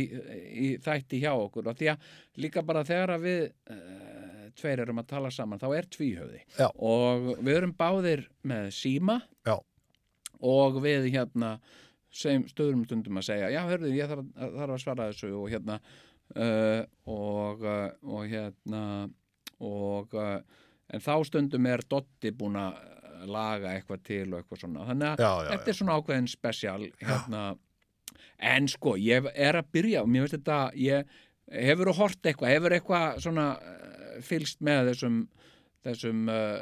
í 0.52 0.68
þætti 0.84 1.22
hjá 1.24 1.32
okkur 1.34 1.70
og 1.72 1.78
því 1.80 1.88
að 1.94 2.10
líka 2.44 2.62
bara 2.68 2.84
þegar 2.86 3.14
að 3.16 3.24
við 3.26 3.40
uh, 3.72 4.50
tveir 4.60 4.84
erum 4.84 5.00
að 5.02 5.08
tala 5.14 5.32
saman 5.34 5.60
þá 5.64 5.66
er 5.80 5.88
tvíhöfði 5.96 6.42
Já. 6.60 6.68
og 6.76 7.32
við 7.40 7.56
erum 7.56 7.74
báðir 7.80 8.26
með 8.52 8.70
síma 8.78 9.18
Já. 9.48 9.56
og 10.44 10.78
við 10.84 11.08
hérna 11.16 11.56
sem 12.12 12.46
stöðurum 12.50 12.86
stundum 12.86 13.20
að 13.22 13.28
segja 13.30 13.52
já, 13.54 13.62
hörðu, 13.70 13.92
ég 13.96 14.10
þarf, 14.12 14.32
þarf 14.36 14.76
að 14.76 14.84
svara 14.84 15.08
þessu 15.12 15.32
og 15.40 15.50
hérna 15.52 15.78
uh, 16.36 16.84
og, 17.08 17.64
uh, 17.64 17.88
og 18.04 18.26
hérna 18.32 18.84
og 19.62 20.16
uh, 20.18 20.38
en 20.92 21.04
þá 21.04 21.14
stundum 21.30 21.68
er 21.72 21.84
Dotti 21.88 22.34
búin 22.36 22.60
að 22.60 22.80
laga 23.32 23.76
eitthvað 23.76 24.06
til 24.08 24.24
og 24.32 24.40
eitthvað 24.40 24.64
svona. 24.64 24.86
Þannig 24.88 25.12
að 25.12 25.20
Já, 25.22 25.32
já, 25.32 25.50
þetta 25.52 25.70
er 25.70 25.78
svona 25.78 25.98
ákveðin 26.00 26.30
spesial 26.32 26.88
hérna. 27.04 27.42
En 28.52 28.70
sko, 28.72 28.96
ég 28.98 29.28
er 29.30 29.58
að 29.60 29.70
byrja 29.76 30.02
og 30.02 30.10
mér 30.10 30.26
veist 30.26 30.36
þetta, 30.40 30.58
ég 30.82 31.12
hefur 31.54 31.92
hort 31.94 32.26
eitthvað, 32.26 32.56
hefur 32.56 32.76
eitthvað 32.76 33.22
svona 33.22 33.46
fylgst 34.26 34.66
með 34.66 34.92
þessum 34.92 35.22
þessum 35.86 36.28
uh, 36.30 36.58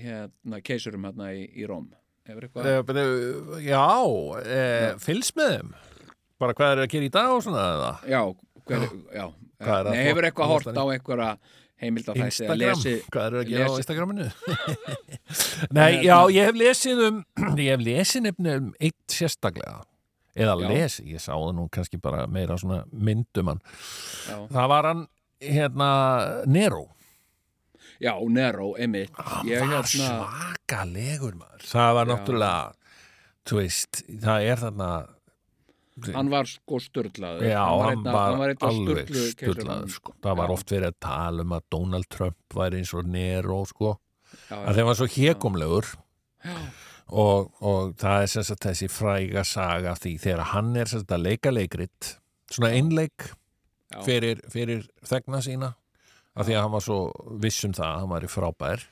hérna 0.00 0.60
keisurum 0.64 1.06
hérna 1.08 1.30
í, 1.36 1.44
í 1.56 1.68
Róm 1.68 1.88
eitthvað 2.28 2.66
Eh, 2.66 3.64
Já, 3.68 3.84
eh, 4.44 4.94
fylgst 5.02 5.36
með 5.36 5.50
þeim. 5.58 5.74
Bara 6.40 6.54
hvað 6.54 6.72
er 6.74 6.82
að 6.84 6.90
gera 6.94 7.04
í 7.08 7.12
dag 7.14 7.30
og 7.34 7.42
svona 7.44 7.64
eða? 7.74 7.90
Já, 8.10 8.22
hver, 8.66 8.88
já. 9.14 9.26
Nei, 9.64 10.00
hefur 10.08 10.26
eitthvað 10.28 10.50
hort 10.50 10.66
á 10.76 10.84
einhvera 10.92 11.28
heimild 11.80 12.08
að 12.10 12.18
lesi 12.58 12.94
hvað 13.12 13.26
er 13.26 13.36
að 13.38 13.48
gera 13.48 13.64
á 13.64 13.70
lesi- 13.70 13.80
Instagraminu? 13.84 14.26
Nei, 15.78 16.02
já, 16.04 16.18
ég 16.32 16.48
hef 16.50 16.58
lesið 16.58 17.02
um 17.08 17.18
ég 17.60 17.70
hef 17.74 17.84
lesið 17.86 18.24
nefnir 18.28 18.60
um 18.62 18.70
eitt 18.80 19.14
sérstaklega. 19.14 19.82
Eða 20.34 20.56
Já. 20.58 20.66
lesið, 20.72 21.10
ég 21.14 21.22
sá 21.22 21.30
það 21.36 21.52
nú 21.54 21.68
kannski 21.70 22.00
bara 22.02 22.24
meira 22.26 22.56
svona 22.58 22.80
myndum 22.90 23.52
hann. 23.52 23.60
Já, 24.26 24.36
það 24.50 24.68
var 24.72 24.88
hann, 24.90 25.04
hérna 25.44 25.88
Nero, 26.50 26.88
já 28.02 28.14
Nero, 28.28 28.74
einmitt. 28.78 29.10
Hann 29.18 29.48
Ég 29.48 29.60
var 29.60 29.84
hérna, 29.84 29.84
svakalegur 29.90 31.34
maður. 31.38 31.66
Það 31.70 31.94
var 31.98 32.10
náttúrulega 32.10 32.72
þú 33.44 33.58
veist, 33.60 34.04
það 34.24 34.46
er 34.50 34.62
þarna 34.62 34.88
hann 36.14 36.30
var 36.32 36.48
sko 36.50 36.80
störlaður 36.82 37.44
Já, 37.46 37.60
hann 37.62 38.00
var, 38.02 38.16
hann 38.32 38.40
var 38.40 38.54
alveg 38.66 39.12
keisarunum. 39.38 39.84
sko. 39.94 40.14
það 40.24 40.38
var 40.40 40.48
Já. 40.50 40.54
oft 40.56 40.72
verið 40.74 40.88
að 40.90 40.96
tala 41.06 41.44
um 41.44 41.52
að 41.54 41.66
Donald 41.70 42.08
Trump 42.10 42.56
væri 42.56 42.80
eins 42.80 42.94
og 42.98 43.06
Nero 43.06 43.60
sko. 43.70 43.92
Já, 44.48 44.56
að 44.64 44.80
þeim 44.80 44.88
var 44.90 44.98
svo 44.98 45.06
hégumlegur 45.14 45.92
já, 46.42 46.56
og, 47.14 47.52
og 47.62 47.94
það 48.00 48.24
er 48.24 48.32
sagt 48.48 48.66
þessi 48.66 48.88
fræga 48.90 49.44
saga 49.46 49.94
því 50.00 50.16
þegar 50.24 50.50
hann 50.56 50.74
er 50.76 50.90
sem 50.90 51.04
sagt 51.04 51.14
að 51.14 51.26
leika 51.28 51.52
leikrit 51.54 52.10
svona 52.50 52.72
einleik 52.74 53.30
fyrir, 54.02 54.42
fyrir 54.50 54.82
þegna 55.06 55.40
sína 55.46 55.70
af 56.34 56.46
því 56.46 56.56
að 56.56 56.64
hann 56.64 56.74
var 56.74 56.84
svo 56.84 57.00
viss 57.42 57.66
um 57.66 57.74
það 57.76 57.90
að 57.90 58.00
hann 58.02 58.14
var 58.14 58.26
í 58.26 58.32
frábær 58.32 58.88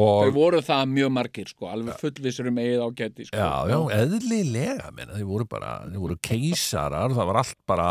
Þau 0.00 0.30
voru 0.32 0.60
það 0.64 0.92
mjög 0.94 1.10
margir 1.12 1.48
sko, 1.50 1.66
alveg 1.68 1.96
fullvissur 2.00 2.46
um 2.48 2.60
eigið 2.62 2.82
ágæti 2.86 3.26
sko. 3.26 3.36
Já, 3.36 3.72
já, 3.72 3.78
eðlilega 3.98 4.92
menna, 4.96 5.16
þeir 5.18 5.26
voru 5.28 5.46
bara, 5.50 5.72
þeir 5.90 6.04
voru 6.04 6.16
keisarar 6.24 7.16
það 7.16 7.28
var 7.32 7.40
allt 7.42 7.58
bara 7.68 7.88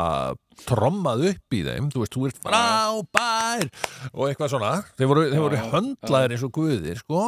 trommað 0.64 1.26
upp 1.34 1.58
í 1.58 1.62
þeim, 1.68 1.92
þú 1.94 2.06
veist, 2.06 2.16
þú 2.16 2.26
ert 2.30 2.42
frábær 2.48 3.70
og 4.14 4.26
eitthvað 4.30 4.54
svona. 4.56 4.72
Þeir 4.96 5.12
voru, 5.12 5.28
Já, 5.28 5.44
voru 5.44 5.62
höndlaðir 5.76 6.36
eins 6.38 6.48
og 6.48 6.56
guðir, 6.56 7.04
sko. 7.04 7.28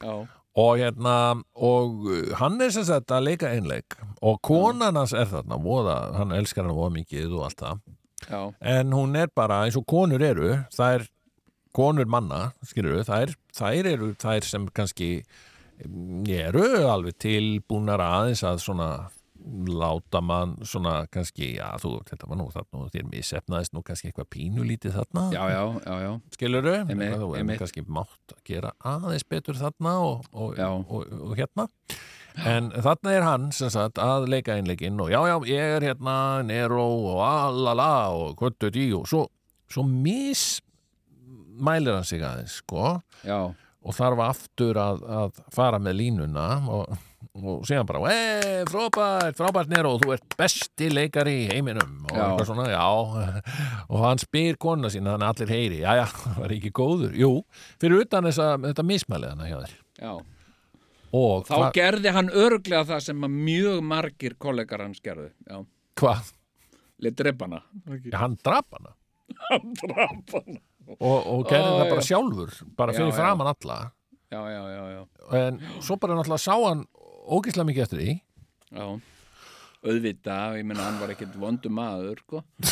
Já, 0.00 0.12
og 0.60 0.72
hérna, 0.80 1.16
og 1.54 2.08
uh, 2.08 2.34
hann 2.40 2.58
er 2.64 2.72
sem 2.74 2.88
sagt 2.88 3.12
að 3.14 3.28
leika 3.28 3.52
einleik 3.54 3.94
og 4.26 4.40
konan 4.42 4.98
hans 4.98 5.14
er 5.14 5.28
þarna, 5.30 5.60
voða, 5.62 6.00
hann 6.16 6.34
elskar 6.34 6.66
hann 6.66 6.74
voða 6.74 6.96
mikið 6.96 7.36
og 7.36 7.46
allt 7.46 7.62
það 7.62 7.84
já, 8.28 8.40
en 8.74 8.92
hún 8.96 9.16
er 9.18 9.30
bara 9.34 9.62
eins 9.66 9.78
og 9.80 9.86
konur 9.88 10.22
eru 10.22 10.52
það 10.74 10.98
er 10.98 11.06
konur 11.76 12.10
manna 12.10 12.50
skilur 12.66 12.98
við, 12.98 13.06
þær, 13.08 13.36
þær 13.56 13.92
eru 13.94 14.10
þær 14.20 14.46
sem 14.48 14.66
kannski 14.74 15.10
mm, 15.86 16.26
eru 16.26 16.66
alveg 16.90 17.18
tilbúnar 17.22 18.02
aðeins 18.04 18.44
að 18.46 18.62
svona 18.64 18.90
láta 19.66 20.20
mann 20.20 20.56
svona 20.66 21.06
kannski, 21.12 21.54
já 21.56 21.68
þú, 21.80 21.94
þetta 22.08 22.28
var 22.28 22.38
nú 22.40 22.46
þarna 22.52 22.88
þér 22.92 23.06
misefnaðist 23.10 23.74
nú 23.74 23.82
kannski 23.86 24.10
eitthvað 24.10 24.28
pínulítið 24.34 24.96
þarna. 24.98 25.24
Já, 25.34 25.42
já, 25.52 25.62
já, 25.86 25.94
já. 26.04 26.10
skilur 26.36 26.66
við, 26.66 26.80
Einmitt, 26.92 27.14
þú 27.22 27.30
einmitt. 27.38 27.60
kannski 27.62 27.84
mátt 27.86 28.34
að 28.34 28.42
gera 28.50 28.72
aðeins 28.92 29.26
betur 29.28 29.60
þarna 29.60 29.94
og, 30.04 30.26
og, 30.32 30.60
og, 30.60 31.14
og, 31.20 31.36
hérna 31.38 31.66
en 32.46 32.70
þarna 32.72 33.10
er 33.14 33.22
hann 33.26 33.50
sem 33.54 33.70
sagt 33.72 33.96
að 34.02 34.28
leika 34.32 34.54
einleikinn 34.56 35.00
og 35.02 35.08
já 35.12 35.20
já 35.28 35.36
ég 35.50 35.60
er 35.76 35.82
hérna 35.90 36.16
Nero 36.46 36.86
og 37.14 37.20
alala 37.26 37.92
og 38.14 38.36
kvöldu 38.38 38.68
dí 38.74 38.86
og 38.96 39.04
svo, 39.10 39.22
svo 39.70 39.82
mismælir 39.84 41.94
hann 41.98 42.08
sig 42.08 42.22
aðeins 42.22 42.54
sko. 42.62 42.84
Já. 43.26 43.40
og 43.80 43.92
þarf 43.96 44.20
aftur 44.26 44.76
að, 44.80 44.98
að 45.08 45.38
fara 45.54 45.78
með 45.80 45.94
línuna 46.00 46.46
og, 46.68 46.84
og 47.40 47.62
segja 47.68 47.84
bara 47.88 48.00
hey, 48.10 48.64
frábært, 48.68 49.38
frábært 49.38 49.70
Nero 49.72 49.94
þú 50.02 50.08
ert 50.16 50.36
besti 50.36 50.90
leikari 50.92 51.36
í 51.44 51.46
heiminum. 51.48 51.92
Og 52.10 52.16
eitthvað 52.16 52.46
svona, 52.50 52.66
já. 52.68 52.84
Og 53.88 53.98
hann 54.04 54.20
spyr 54.20 54.54
konuna 54.60 54.90
sína 54.92 55.14
þannig 55.14 55.28
að 55.28 55.32
allir 55.32 55.50
heyri 55.56 55.78
já, 55.80 55.90
já, 56.02 56.06
var 56.42 56.50
ekki 56.56 56.70
góður, 56.76 57.12
jú 57.16 57.32
fyrir 57.80 58.02
utan 58.04 58.28
þessa, 58.28 58.46
þetta 58.66 58.84
mismælið 58.92 59.32
hann 59.32 59.48
hjá 59.48 59.58
þér. 59.62 59.74
Já. 60.00 60.12
Og 61.12 61.46
Þá 61.48 61.56
gerði 61.74 62.12
hann 62.14 62.28
örglega 62.30 62.84
það 62.92 63.00
sem 63.08 63.24
mjög 63.34 63.80
margir 63.82 64.34
kollegar 64.38 64.84
hans 64.84 65.00
gerðu. 65.04 65.30
Já, 65.50 65.60
hvað, 66.00 66.32
lit 67.02 67.16
dreipana. 67.18 67.62
Já, 68.04 68.16
hann 68.22 68.36
drap 68.44 68.66
hana 68.78 68.94
Hann 69.50 69.72
draf 69.78 70.34
hana. 70.36 70.60
og, 70.98 71.18
og 71.34 71.44
gerði 71.50 71.70
Ó, 71.70 71.78
það 71.80 71.88
bara 71.90 72.02
já. 72.02 72.08
sjálfur 72.10 72.54
bara 72.78 72.92
fyrir 72.96 73.08
Já, 73.08 73.12
já. 73.12 73.18
framan 73.20 73.50
alla 73.54 73.78
Já, 74.30 74.40
já, 74.46 74.62
já, 74.70 74.82
já. 74.94 75.02
en 75.40 75.60
svo 75.82 75.96
bara 76.02 76.14
náttúrulega 76.18 76.42
sá 76.44 76.54
hann 76.68 76.84
ógislega 77.30 77.66
mikið 77.70 77.84
eftir 77.86 78.00
því 78.02 78.12
Já, 78.70 78.86
auðvitað, 79.86 80.58
ég 80.60 80.66
meina 80.70 80.84
hann 80.86 80.98
var 81.02 81.10
ekkert 81.14 81.34
vondu 81.40 81.70
maður, 81.72 82.20
sko. 82.26 82.42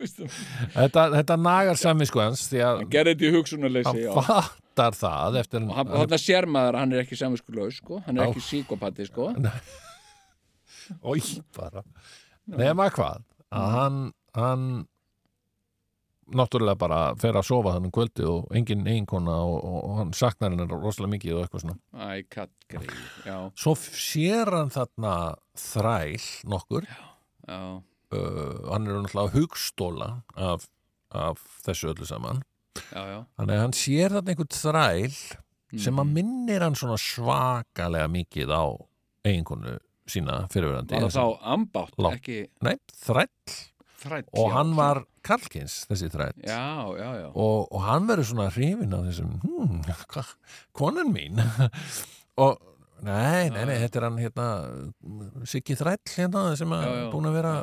Þetta, 0.00 1.02
þetta 1.12 1.36
nagar 1.36 1.76
samvisku 1.76 2.22
hans 2.22 2.46
því 2.48 2.62
að 2.64 2.78
hann 2.80 2.90
gerði 2.94 3.12
þetta 3.14 3.26
í 3.28 3.32
hugsunarleysi, 3.34 3.90
hann 3.90 4.00
já. 4.00 4.12
Fattar 4.80 4.96
það 5.00 5.40
eftir 5.42 5.64
Og 5.66 5.74
hann, 5.76 5.92
hann 6.02 6.20
sér 6.20 6.48
maður 6.50 6.78
að 6.78 6.84
hann 6.84 6.94
er 6.96 7.04
ekki 7.04 7.18
samvinskulegs, 7.20 7.80
sko. 7.82 8.00
Hann 8.06 8.18
er 8.18 8.26
Já. 8.26 8.30
ekki 8.30 8.44
síkopati, 8.46 9.06
sko. 9.08 9.30
Ói, 11.10 11.20
bara. 11.56 11.84
Nema 12.50 12.88
hvað? 12.94 13.26
Að 13.50 13.74
hann, 13.76 14.00
hann 14.38 14.64
náttúrulega 16.36 16.78
bara 16.78 16.98
fer 17.20 17.38
að 17.38 17.46
sofa 17.48 17.74
þannig 17.76 17.92
kvöldi 17.94 18.26
og 18.28 18.50
engin 18.54 18.86
eiginkona 18.86 19.36
og, 19.46 19.56
og, 19.58 19.78
og 19.88 19.96
hann 20.00 20.12
saknar 20.16 20.54
hennar 20.54 20.70
rosalega 20.70 21.14
mikið 21.16 21.36
og 21.36 21.44
eitthvað 21.44 21.64
svona. 21.64 21.78
Æ, 21.94 22.08
kattgreið, 22.30 22.92
já, 23.26 23.36
svo 23.58 23.74
sér 23.78 24.52
hann 24.54 24.74
þarna 24.74 25.14
þræl 25.58 26.28
nokkur. 26.54 26.86
Já, 27.46 27.62
uh, 27.80 28.60
hann 28.70 28.86
er 28.86 29.00
náttúrulega 29.00 29.34
hugstóla 29.34 30.12
af, 30.38 30.68
af 31.10 31.42
þessu 31.66 31.90
öllu 31.94 32.08
saman 32.08 32.44
já, 32.78 33.02
já. 33.10 33.18
þannig 33.38 33.54
að 33.56 33.62
hann 33.64 33.76
sér 33.80 34.14
þarna 34.16 34.34
einhvern 34.34 34.54
þræl 34.56 35.14
sem 35.78 35.94
Mhm. 35.94 36.00
að 36.02 36.12
minnir 36.16 36.62
hann 36.66 36.74
svona 36.74 36.96
svakalega 36.98 38.08
mikið 38.10 38.50
á 38.50 38.64
eiginkonu 39.24 39.76
sína 40.10 40.48
fyrirverandi 40.50 40.96
Var 40.98 41.10
það 41.10 41.18
þá 41.18 41.38
ambátt, 41.54 41.94
ekki 42.16 42.38
Nei, 42.66 42.76
þræll 42.90 43.28
þræll? 44.00 44.24
og 44.32 44.48
já, 44.48 44.54
hann 44.56 44.74
var 44.74 45.04
Karlkins, 45.22 45.86
þessi 45.86 46.08
þræll 46.10 46.40
Já, 46.42 46.88
já, 46.98 47.10
já. 47.20 47.28
og, 47.34 47.68
og 47.70 47.80
hann 47.84 48.06
verður 48.08 48.24
svona 48.32 48.48
hrifin 48.50 48.94
af 48.96 49.04
þessum 49.10 49.38
hva, 50.08 50.24
konan 50.72 51.12
mín 51.14 51.38
og 52.42 52.58
nei, 53.02 53.48
nei, 53.52 53.64
nei, 53.68 53.76
þetta 53.84 54.00
er 54.00 54.06
hann 54.08 54.18
hérna 54.18 54.48
Siggi 55.46 55.76
Þræll 55.78 56.00
hérna 56.16 56.56
sem 56.56 56.68
já. 56.74 57.10
búin 57.12 57.28
að 57.30 57.36
vera 57.38 57.54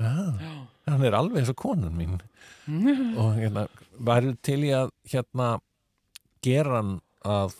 ah, 0.00 0.66
hann 0.88 1.04
er 1.06 1.16
alveg 1.18 1.42
eins 1.42 1.52
og 1.52 1.58
konan 1.60 1.94
mín. 1.96 2.18
Og 3.20 3.36
hérna 3.36 3.66
væri 3.98 4.34
til 4.44 4.60
í 4.66 4.72
að 4.76 4.92
hérna 5.12 5.54
gera 6.44 6.80
hann 6.80 6.98
að 7.26 7.56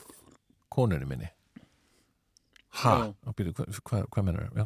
konunni 0.73 1.09
minni? 1.09 1.31
Býtu, 2.73 3.53
hvað 3.53 3.81
hva, 3.85 4.05
hva 4.09 4.23
mennur 4.25 4.47
já, 4.57 4.65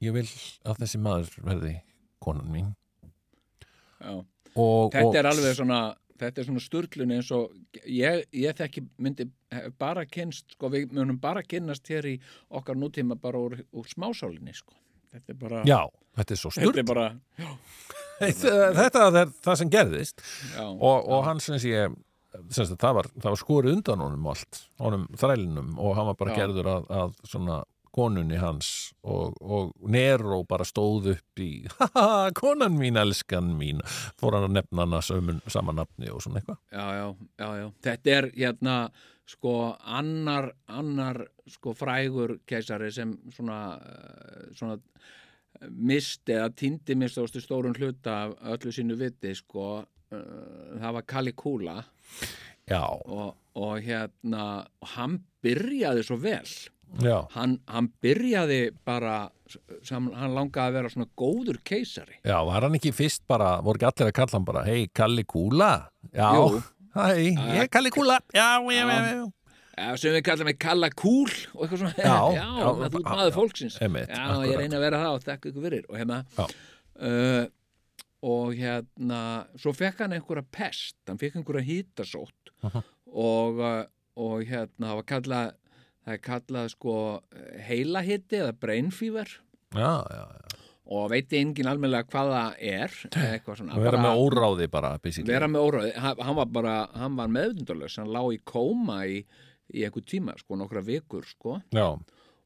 ég 0.00 0.14
vil 0.16 0.28
að 0.64 0.78
þessi 0.84 1.00
maður 1.02 1.34
verði 1.44 1.74
konan 2.22 2.48
mín. 2.52 2.70
Og, 4.02 4.24
Þetta 4.92 5.04
og, 5.06 5.16
er 5.16 5.28
alveg 5.28 5.54
svona 5.56 5.82
þetta 6.22 6.42
er 6.42 6.48
svona 6.48 6.62
sturlun 6.62 7.14
eins 7.16 7.30
og 7.34 7.52
ég, 7.88 8.24
ég 8.36 8.56
þekki 8.58 8.84
myndi 9.02 9.28
bara 9.80 10.04
kynst 10.06 10.56
sko 10.56 10.70
við 10.72 10.92
munum 10.94 11.18
bara 11.22 11.42
kynnast 11.46 11.88
hér 11.90 12.08
í 12.12 12.14
okkar 12.52 12.78
nútíma 12.78 13.18
bara 13.20 13.40
úr, 13.42 13.58
úr 13.72 13.88
smásálinni 13.90 14.54
sko 14.56 14.76
þetta 15.12 15.34
er 15.34 15.38
bara, 15.42 15.62
já, 15.68 15.80
þetta 16.18 16.34
er 16.34 16.40
svo 16.40 16.52
þetta 16.54 16.64
sturt 16.66 16.80
er 16.82 16.88
bara 16.88 17.10
þetta 18.80 19.04
er 19.22 19.36
það 19.42 19.60
sem 19.60 19.70
gerðist. 19.72 20.24
Já, 20.54 20.64
og, 20.70 21.08
og 21.08 21.24
hann 21.26 21.40
sem 21.42 21.58
sé 21.62 21.86
það, 22.52 22.94
var, 22.98 23.08
það 23.18 23.28
var 23.30 23.40
skorið 23.40 23.76
undan 23.76 24.04
honum 24.04 24.28
allt 24.32 24.62
honum 24.82 25.06
þrælinum 25.20 25.74
og 25.80 25.96
hann 25.98 26.08
var 26.10 26.18
bara 26.20 26.34
Já. 26.34 26.42
gerður 26.42 26.70
að, 26.76 26.86
að 27.02 27.16
svona 27.28 27.58
konunni 27.92 28.40
hans 28.40 28.92
og, 29.02 29.36
og 29.40 29.72
Nero 29.92 30.42
bara 30.48 30.66
stóð 30.68 31.12
upp 31.14 31.42
í 31.42 31.50
haha, 31.78 32.32
konan 32.36 32.76
mín, 32.80 32.98
elskan 33.00 33.52
mín. 33.58 33.82
Fór 34.20 34.38
hann 34.38 34.50
að 34.50 34.58
nefna 34.58 34.86
hana 34.86 35.02
sömun, 35.04 35.42
sama 35.52 35.74
nafni 35.76 36.10
og 36.12 36.22
svona 36.24 36.42
eitthvað. 36.42 36.60
Já, 36.72 36.86
já, 37.42 37.48
já. 37.62 37.66
Þetta 37.88 38.14
er 38.16 38.30
hérna 38.36 38.76
sko 39.32 39.56
annar, 39.78 40.50
annar 40.68 41.22
sko 41.48 41.74
frægur 41.76 42.38
keisari 42.48 42.90
sem 42.92 43.14
svona, 43.32 43.60
eh, 43.78 44.48
svona 44.56 44.78
misti 45.70 46.34
eða 46.34 46.50
týndi 46.56 46.96
mistaðustu 46.98 47.42
stórun 47.42 47.76
hluta 47.78 48.16
af 48.26 48.36
öllu 48.54 48.72
sínu 48.74 48.96
viti 48.98 49.34
sko 49.36 49.66
uh, 49.78 50.78
það 50.80 50.96
var 50.98 51.06
Caligula. 51.06 51.76
Já, 52.68 52.82
og, 52.86 53.36
og 53.58 53.82
hérna 53.82 54.64
hann 54.94 55.18
byrjaði 55.42 56.04
svo 56.06 56.18
vel 56.22 56.48
hann, 57.34 57.58
hann 57.70 57.88
byrjaði 58.02 58.60
bara 58.86 59.30
hann 59.90 60.08
langaði 60.34 60.64
að 60.64 60.76
vera 60.78 60.90
svona 60.92 61.08
góður 61.18 61.58
keisari. 61.66 62.18
Já, 62.24 62.36
var 62.46 62.66
hann 62.66 62.76
ekki 62.78 62.92
fyrst 62.96 63.24
bara, 63.30 63.54
voru 63.64 63.80
ekki 63.80 63.88
allir 63.90 64.10
að 64.12 64.16
kalla 64.18 64.38
hann 64.38 64.48
bara 64.48 64.64
hei, 64.66 64.88
Kalli 64.96 65.24
Kúla? 65.28 65.70
Já, 66.12 66.28
hæ, 66.96 67.06
ég 67.20 67.62
er 67.64 67.70
Kalli 67.72 67.92
Kúla. 67.94 68.18
Já, 68.34 68.48
já, 68.72 68.82
já, 68.82 68.98
já. 69.76 69.96
sem 70.00 70.16
við 70.16 70.22
kallum 70.28 70.50
við 70.52 70.58
kalla 70.62 70.92
kúl 70.92 71.32
og 71.54 71.64
eitthvað 71.64 71.82
svona, 71.82 71.94
Já, 71.96 72.18
já, 72.38 72.44
já, 72.60 72.68
þú 72.92 73.02
já, 73.02 73.08
maður 73.08 73.34
fólksins. 73.38 73.80
Einmitt, 73.82 74.12
já, 74.12 74.22
akkurat. 74.28 74.46
ég 74.50 74.62
reyna 74.62 74.78
að 74.78 74.86
vera 74.86 75.02
það 75.02 75.16
og 75.16 75.26
þekka 75.26 75.52
ykkur 75.52 75.66
fyrir. 75.68 75.88
Og 75.88 76.00
hérna 76.00 76.20
uh, 76.42 77.42
og 78.32 78.52
hérna 78.54 79.22
svo 79.58 79.72
fekk 79.74 80.04
hann 80.04 80.16
einhverja 80.18 80.46
pest. 80.54 80.96
Hann 81.10 81.20
fekk 81.20 81.40
einhverja 81.40 81.66
hýtasótt 81.66 82.52
Aha. 82.68 82.84
og, 83.10 83.58
uh, 83.60 83.82
og 84.22 84.44
hérna 84.46 84.92
það 84.92 85.00
var 85.00 85.10
kallað 85.14 85.58
það 86.04 86.14
er 86.16 86.22
kallað 86.26 86.70
sko 86.74 86.94
heilahitti 87.68 88.40
eða 88.42 88.54
brain 88.60 88.90
fever. 88.94 89.28
Já, 89.74 89.92
já, 90.10 90.24
já. 90.26 90.58
Og 90.92 91.06
veit 91.12 91.30
engin 91.38 91.68
almennilega 91.70 92.08
hvað 92.10 92.32
það 92.32 92.56
er 92.68 92.96
svona. 93.56 93.76
vera 93.80 93.96
bara- 93.96 94.02
með 94.02 94.22
óráði 94.26 94.66
bara, 94.70 94.90
basically. 94.98 95.32
Vera 95.32 95.46
með 95.48 95.68
óráði, 95.70 95.92
hann, 95.96 96.36
var 96.36 96.46
bara 96.46 96.74
hann 96.94 97.16
var 97.16 97.28
meðvindalös, 97.28 97.96
hann 97.96 98.10
lá 98.12 98.20
í 98.34 98.40
kóma 98.44 99.06
í, 99.06 99.24
í 99.72 99.84
einhver 99.86 100.04
tíma, 100.04 100.34
sko, 100.38 100.56
nokkra 100.58 100.82
vikur 100.84 101.24
sko, 101.24 101.62
Já, 101.72 101.86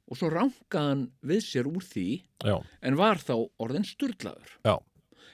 og 0.06 0.16
svo 0.20 0.28
rankaði 0.30 0.90
hann 0.92 1.06
við 1.26 1.40
sér 1.42 1.66
úr 1.66 1.82
því 1.82 2.22
já, 2.44 2.60
en 2.82 2.94
var 3.00 3.16
þá 3.16 3.34
orðin 3.58 3.88
sturlaður. 3.88 4.52
Já, 4.68 4.76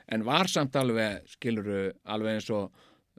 en 0.08 0.24
var 0.24 0.48
samt 0.48 0.72
alveg, 0.78 1.26
skiluru 1.28 1.92
alveg 2.06 2.38
eins 2.38 2.48
og 2.54 2.70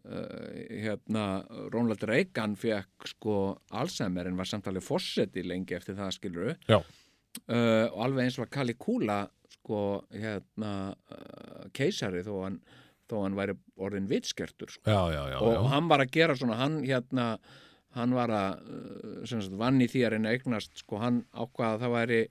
hérna, 0.03 1.25
Ronald 1.71 2.03
Reagan 2.03 2.57
fekk 2.59 3.07
sko 3.07 3.35
Alzheimer 3.71 4.27
en 4.27 4.37
var 4.39 4.49
samt 4.49 4.67
alveg 4.67 4.83
fórseti 4.83 5.45
lengi 5.47 5.77
eftir 5.77 5.95
það, 5.95 6.11
skiluru 6.17 6.49
uh, 6.75 7.87
og 7.87 7.99
alveg 8.07 8.25
eins 8.25 8.39
var 8.41 8.51
Caligula 8.51 9.19
sko, 9.55 9.81
hérna 10.11 10.73
uh, 10.91 11.67
keisari 11.75 12.23
þó 12.25 12.33
hann 12.43 12.57
þó 13.07 13.17
hann 13.21 13.37
væri 13.37 13.55
orðin 13.83 14.07
vitskertur 14.09 14.71
sko. 14.71 14.83
Já, 14.87 15.11
já, 15.13 15.21
já, 15.33 15.37
og 15.43 15.69
hann 15.71 15.87
var 15.91 16.03
að 16.03 16.13
gera 16.15 16.35
svona 16.39 16.57
hann 16.59 16.81
hérna 16.83 17.37
hann 17.93 18.15
var 18.15 18.31
að 18.33 19.25
sagt, 19.29 19.55
vann 19.59 19.81
í 19.83 19.87
því 19.91 20.03
að 20.03 20.15
reyna 20.15 20.31
að 20.31 20.39
eignast 20.39 20.79
sko 20.81 20.99
hann 21.03 21.23
ákvaða 21.31 21.77
að 21.77 21.83
það 21.83 21.95
væri 21.95 22.21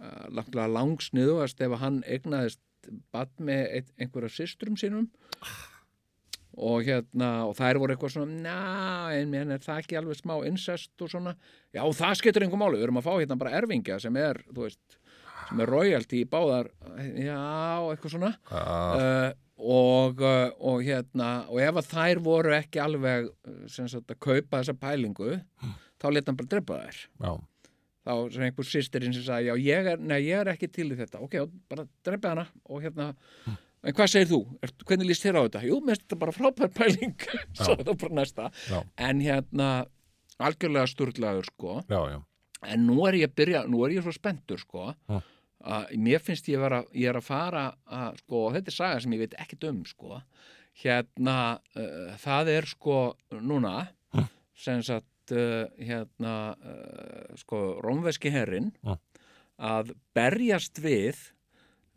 uh, 0.00 0.68
langsniðuast 0.74 1.62
ef 1.66 1.78
hann 1.82 2.02
eignaðist 2.06 2.62
bad 3.14 3.32
með 3.42 3.64
ein, 3.78 3.94
einhverja 3.98 4.32
systrum 4.32 4.78
sínum. 4.78 5.10
og 5.42 5.75
hérna 6.56 7.30
og 7.46 7.56
þær 7.58 7.80
voru 7.82 7.94
eitthvað 7.94 8.14
svona 8.14 8.36
ná, 8.42 8.60
en 9.16 9.34
er 9.36 9.62
það 9.62 9.80
ekki 9.82 9.98
alveg 10.00 10.20
smá 10.20 10.36
incest 10.48 11.04
og 11.04 11.10
svona, 11.12 11.34
já 11.74 11.82
það 11.84 12.20
skiptir 12.20 12.46
einhver 12.46 12.60
máli. 12.60 12.78
Við 12.78 12.86
erum 12.88 13.00
að 13.02 13.08
fá 13.08 13.12
hérna 13.14 13.40
bara 13.40 13.56
erfingja 13.58 13.98
sem 14.02 14.16
er 14.20 14.40
þú 14.48 14.64
veist, 14.64 15.00
sem 15.48 15.60
er 15.62 15.72
royalty 15.72 16.22
í 16.22 16.28
báðar 16.30 16.70
já, 17.20 17.42
eitthvað 17.90 18.14
svona. 18.16 18.32
Ah, 18.50 18.94
uh, 18.96 19.34
og, 19.56 20.20
uh, 20.20 20.48
og 20.68 20.82
hérna 20.84 21.28
og 21.48 21.60
ef 21.64 21.78
að 21.80 21.90
þær 21.92 22.22
voru 22.24 22.56
ekki 22.56 22.80
alveg 22.82 23.28
uh, 23.30 23.60
sem 23.72 23.88
sagt 23.88 24.12
að 24.12 24.22
kaupa 24.26 24.60
þessa 24.60 24.76
pælingu 24.80 25.36
þá 26.00 26.08
leta 26.12 26.32
hann 26.32 26.40
bara 26.40 26.50
drepa 26.56 26.80
þær. 26.82 27.04
Já, 27.20 27.30
þá 28.06 28.12
sem 28.32 28.48
einhver 28.48 28.68
sýstirinn 28.68 29.16
sem 29.16 29.24
sagði 29.28 29.52
já 29.52 29.68
ég 29.68 29.92
er, 29.92 30.02
nei, 30.02 30.18
ég 30.26 30.42
er 30.42 30.52
ekki 30.52 30.72
til 30.72 30.90
í 30.90 30.98
þetta. 30.98 31.22
Ok, 31.24 31.38
bara 31.68 31.86
drepa 32.06 32.34
hana 32.34 32.48
og 32.64 32.84
hérna 32.84 33.12
en 33.86 33.94
hvað 33.96 34.10
segir 34.12 34.30
þú? 34.32 34.40
Er, 34.66 34.72
hvernig 34.88 35.10
líst 35.10 35.24
þér 35.26 35.38
á 35.38 35.42
þetta? 35.46 35.62
Jú, 35.68 35.78
mér 35.80 35.94
finnst 35.96 36.06
þetta 36.06 36.18
bara 36.24 36.34
frábær 36.36 36.72
pæling 36.74 37.26
svo 37.58 37.76
þá 37.80 37.92
bara 37.92 38.18
næsta 38.20 38.50
Já. 38.66 38.80
en 39.08 39.22
hérna 39.24 39.70
algjörlega 40.42 40.90
sturlaður 40.90 41.48
sko 41.52 41.78
já, 41.88 42.00
já, 42.12 42.18
en 42.72 42.86
nú 42.88 42.98
er 43.08 43.20
ég 43.22 43.30
að 43.30 43.38
byrja, 43.40 43.64
nú 43.70 43.84
er 43.86 43.96
ég 43.96 44.04
svo 44.04 44.12
spenntur 44.16 44.60
sko 44.60 44.90
að 45.66 45.94
mér 46.02 46.22
finnst 46.22 46.48
ég 46.52 46.60
vera 46.62 46.82
ég 46.92 47.08
er 47.10 47.18
að 47.18 47.26
fara 47.26 47.64
að, 47.88 48.20
sko, 48.22 48.42
þetta 48.54 48.72
er 48.72 48.76
saga 48.76 49.02
sem 49.02 49.14
ég 49.16 49.22
veit 49.24 49.38
ekkert 49.40 49.68
um 49.70 49.80
sko 49.88 50.20
hérna, 50.82 51.36
uh, 51.78 52.10
það 52.20 52.50
er 52.52 52.68
sko 52.68 52.98
núna 53.40 53.76
Já. 54.12 54.26
sem 54.66 54.82
sagt 54.84 55.32
uh, 55.32 55.64
hérna 55.80 56.34
uh, 56.60 57.32
sko, 57.40 57.62
rómveski 57.84 58.30
herrin 58.34 58.74
að 59.56 59.94
berjast 60.16 60.82
við 60.84 61.16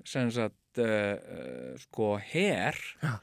sem 0.07 0.31
sagt 0.31 0.55
uh, 0.77 1.15
uh, 1.17 1.73
sko 1.81 2.13
her 2.31 2.77
Já. 3.01 3.13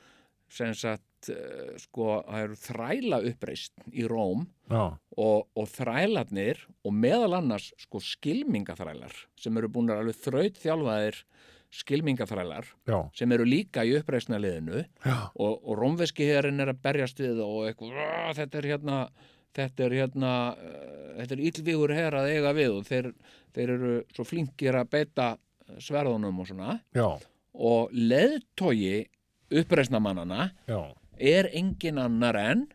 sem 0.53 0.73
sagt 0.75 1.31
uh, 1.33 1.75
sko, 1.81 2.21
það 2.27 2.45
eru 2.47 2.59
þræla 2.63 3.21
uppreist 3.31 3.87
í 3.93 4.07
Róm 4.11 4.47
og, 4.71 5.47
og 5.55 5.69
þrælarnir 5.73 6.65
og 6.87 6.97
meðal 6.97 7.39
annars 7.39 7.73
sko 7.81 8.03
skilmingaþrælar 8.03 9.15
sem 9.41 9.57
eru 9.57 9.71
búin 9.73 9.93
að 9.93 10.05
alveg 10.05 10.21
þraut 10.25 10.59
þjálfaðir 10.63 11.23
skilmingaþrælar 11.77 12.69
já, 12.89 12.99
sem 13.19 13.33
eru 13.35 13.45
líka 13.47 13.83
í 13.85 13.97
uppreisna 13.99 14.39
liðinu 14.41 14.85
og, 15.35 15.55
og 15.55 15.73
rómveski 15.79 16.29
herinn 16.29 16.63
er 16.63 16.71
að 16.73 16.83
berjast 16.85 17.19
við 17.21 17.43
og 17.43 17.67
eitthvað, 17.67 17.97
"Rá, 17.99 18.35
þetta 18.39 18.59
er 18.61 18.69
hérna 18.71 18.99
þetta 19.57 19.85
er 19.85 19.97
hérna 20.01 20.33
þetta 21.17 21.37
er 21.37 21.43
illvígur 21.49 21.95
her 21.97 22.17
að 22.17 22.31
eiga 22.35 22.53
við 22.57 22.77
og 22.79 22.87
þeir, 22.89 23.11
þeir 23.57 23.73
eru 23.77 23.93
svo 24.15 24.27
flinkir 24.29 24.79
að 24.79 24.91
beita 24.95 25.29
sverðunum 25.83 26.43
og 26.43 26.49
svona. 26.51 26.77
Já, 26.95 27.09
og 27.57 27.91
leðtogi 27.93 29.07
uppreisnamannana 29.51 30.51
já, 30.69 30.81
er 31.19 31.49
engin 31.57 31.99
annar 32.03 32.37
en 32.37 32.67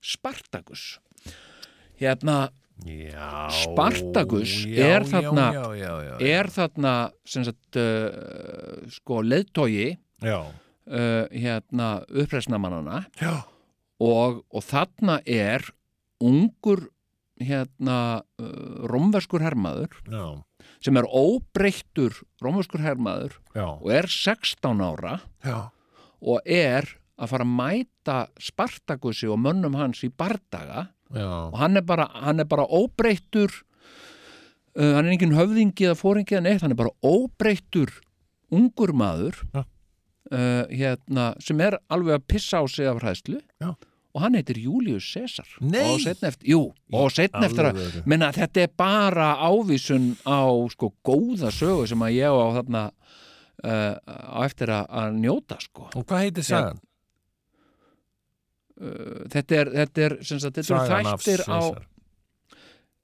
Spartakus 0.00 0.98
hérna 2.00 2.48
já 2.86 3.50
Spartacus 3.52 4.64
já, 4.64 4.86
er 4.96 5.04
þarna- 5.04 5.52
já, 5.52 6.14
er 6.24 6.48
þarna 6.48 6.94
sagt 7.28 7.76
uh, 7.76 8.88
sko 8.88 9.20
leðtogi 9.22 9.98
uh, 10.88 11.26
hérna 11.32 11.90
uppreisnamannana 12.08 13.02
já, 13.20 13.42
og, 14.00 14.40
og 14.48 14.64
þarna 14.64 15.20
er 15.26 15.66
ungur 16.20 16.86
hérna 17.40 17.98
uh, 18.40 18.46
romverskur 18.90 19.42
hermaður 19.44 19.94
já, 20.10 20.24
sem 20.84 20.96
er 21.00 21.08
óbreyttur 21.08 22.16
romverskur 22.44 22.82
hermaður 22.84 23.38
já, 23.56 23.66
og 23.66 23.88
er 23.94 24.08
16 24.10 24.82
ára 24.84 25.18
já, 25.44 25.58
og 26.20 26.44
er 26.44 26.88
að 27.20 27.32
fara 27.34 27.44
að 27.44 27.56
mæta 27.56 28.18
Spartakusi 28.40 29.28
og 29.28 29.40
mönnum 29.44 29.76
hans 29.76 30.04
í 30.06 30.10
bardaga 30.12 30.88
og 31.50 31.58
hann 31.60 31.80
er 31.80 31.84
bara, 31.84 32.06
hann 32.22 32.40
er 32.40 32.48
bara 32.48 32.68
óbreyttur 32.68 33.50
uh, 34.76 34.92
hann 34.96 35.06
er 35.08 35.16
engin 35.16 35.36
höfðingi 35.36 35.88
eða 35.88 35.98
fóringi 35.98 36.36
eða 36.36 36.46
neitt, 36.48 36.64
hann 36.64 36.76
er 36.76 36.80
bara 36.80 36.94
óbreyttur 37.04 37.92
ungur 38.50 38.92
maður 38.96 39.36
uh, 39.54 39.64
hérna, 40.68 41.32
sem 41.42 41.60
er 41.62 41.78
alveg 41.92 42.18
að 42.18 42.26
pissa 42.30 42.60
á 42.60 42.64
sig 42.70 42.88
af 42.90 43.00
hræðslu 43.02 43.40
Já. 43.62 43.72
Og 44.10 44.22
hann 44.24 44.34
heitir 44.38 44.58
Július 44.58 45.06
Cæsar 45.12 45.48
og 45.60 46.00
setna 46.02 46.30
eftir, 46.32 46.50
jú, 46.50 46.62
og 46.92 47.10
setna 47.14 47.44
eftir 47.46 47.68
að 47.70 47.80
menna 48.10 48.32
þetta 48.34 48.64
er 48.64 48.72
bara 48.78 49.32
ávísun 49.38 50.12
á 50.26 50.50
sko 50.72 50.92
góða 51.06 51.52
sögu 51.54 51.86
sem 51.90 52.02
að 52.06 52.16
ég 52.18 52.34
á 52.34 52.46
þarna 52.58 52.84
uh, 52.90 53.94
á 54.02 54.38
eftir 54.46 54.72
að, 54.74 54.86
að 55.02 55.18
njóta 55.20 55.60
sko. 55.62 55.90
Og 55.94 56.06
hvað 56.06 56.24
heitir 56.26 56.48
sagan? 56.48 56.80
uh, 58.80 59.22
þetta 59.32 59.60
er, 59.62 59.72
þetta 59.78 60.06
er, 60.08 60.16
sagt, 60.24 60.58
þetta 60.58 60.80
af 60.80 60.90
þættir 61.22 61.44
á 61.46 61.60
Caesar. 61.60 61.86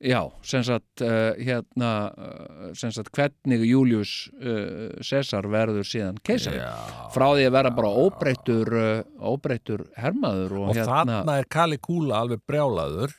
Já, 0.04 0.28
sem 0.44 0.60
sagt, 0.60 1.00
uh, 1.00 1.32
hérna, 1.40 1.90
uh, 2.12 2.72
sem 2.76 2.90
sagt, 2.92 3.08
hvernig 3.16 3.62
Július 3.64 4.26
uh, 4.36 4.92
Cæsar 5.00 5.48
verður 5.48 5.88
síðan 5.88 6.18
keisari. 6.20 6.60
Já. 6.60 6.74
Frá 7.14 7.30
því 7.32 7.46
að 7.48 7.54
vera 7.56 7.72
bara 7.78 7.92
óbreyttur, 8.04 8.72
uh, 8.76 9.30
óbreyttur 9.32 9.86
hermaður 9.96 10.58
og, 10.58 10.66
og 10.68 10.76
hérna, 10.76 11.22
þarna 11.22 11.38
er 11.40 11.48
Kali 11.48 11.80
Kúla 11.80 12.20
alveg 12.20 12.44
brjálaður 12.44 13.16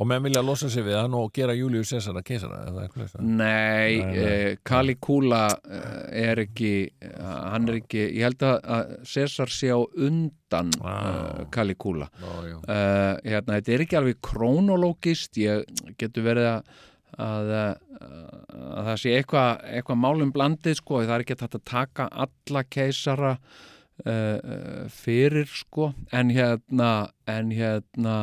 og 0.00 0.08
menn 0.08 0.22
vilja 0.24 0.40
losa 0.44 0.70
sig 0.72 0.84
við 0.86 0.96
hann 0.96 1.14
og 1.18 1.28
gera 1.36 1.52
Július 1.56 1.90
Cæsar 1.92 2.16
að 2.16 2.24
keisara 2.30 2.60
nei, 2.72 2.86
Nei, 3.20 3.98
nei. 4.00 4.20
uh, 4.24 4.54
Caligula 4.64 5.42
uh, 5.52 6.02
er 6.08 6.40
ekki, 6.46 6.72
uh, 7.04 7.32
hann 7.52 7.68
er 7.68 7.80
ekki, 7.82 8.04
ég 8.16 8.24
held 8.30 8.44
að, 8.48 8.58
að 8.76 8.94
Cæsar 9.12 9.52
sé 9.52 9.72
á 9.76 9.80
undan 9.80 10.72
uh, 10.80 10.86
Vá. 10.86 11.48
Caligula. 11.52 12.08
Já, 12.16 12.32
já. 12.48 12.56
Uh, 12.64 13.16
hérna, 13.28 13.58
þetta 13.58 13.74
er 13.76 13.84
ekki 13.86 13.98
alveg 14.00 14.22
krónológist, 14.24 15.36
ég 15.40 15.68
getur 16.00 16.26
verið 16.30 16.54
að 16.54 16.78
að, 17.20 17.48
að 17.50 18.86
það 18.86 18.98
sé 19.02 19.12
eitthvað 19.18 19.64
eitthva 19.74 19.96
málum 19.98 20.30
blandið 20.32 20.76
sko, 20.78 21.00
það 21.02 21.14
er 21.16 21.24
ekki 21.24 21.36
hægt 21.36 21.56
að 21.58 21.64
taka 21.68 22.06
alla 22.24 22.62
keisara 22.70 23.32
uh, 23.34 24.86
fyrir 24.94 25.50
sko, 25.50 25.90
en 26.16 26.30
hérna 26.32 26.90
en 27.28 27.50
hérna 27.52 28.14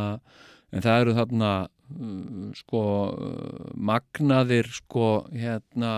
en 0.72 0.84
það 0.84 1.04
eru 1.04 1.16
þarna 1.18 1.52
uh, 1.68 2.50
sko 2.58 2.82
magnaðir 3.90 4.70
sko 4.76 5.08
hérna, 5.32 5.94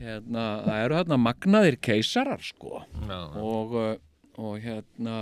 hérna 0.00 0.46
það 0.66 0.82
eru 0.82 0.98
þarna 1.00 1.20
magnaðir 1.24 1.78
keisarar 1.88 2.44
sko 2.44 2.82
Já. 3.06 3.20
og, 3.40 3.76
uh, 3.76 3.94
og 4.36 4.58
hérna 4.64 5.18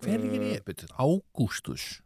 Hver 0.00 0.24
er 0.26 0.42
ég? 0.42 0.62
Betur? 0.66 0.90
Ágústus 0.98 2.00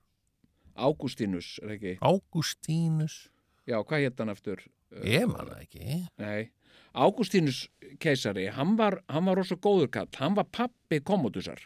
Ágústínus, 0.74 1.54
er 1.62 1.76
ekki? 1.76 1.94
Ágústínus 2.02 3.28
Já, 3.64 3.78
hvað 3.80 4.02
hétt 4.04 4.20
hann 4.20 4.32
eftir? 4.34 4.64
Ég 5.06 5.24
man 5.30 5.48
það 5.48 5.62
ekki 5.62 6.00
Nei, 6.20 6.50
Ágústínus 6.92 7.64
keisari, 8.02 8.48
hann 8.52 8.76
var, 8.76 9.00
hann 9.08 9.24
var 9.28 9.40
rosa 9.40 9.56
góður 9.56 9.88
kall, 9.94 10.10
hann 10.18 10.36
var 10.36 10.48
pappi 10.52 11.00
Commodusar 11.00 11.62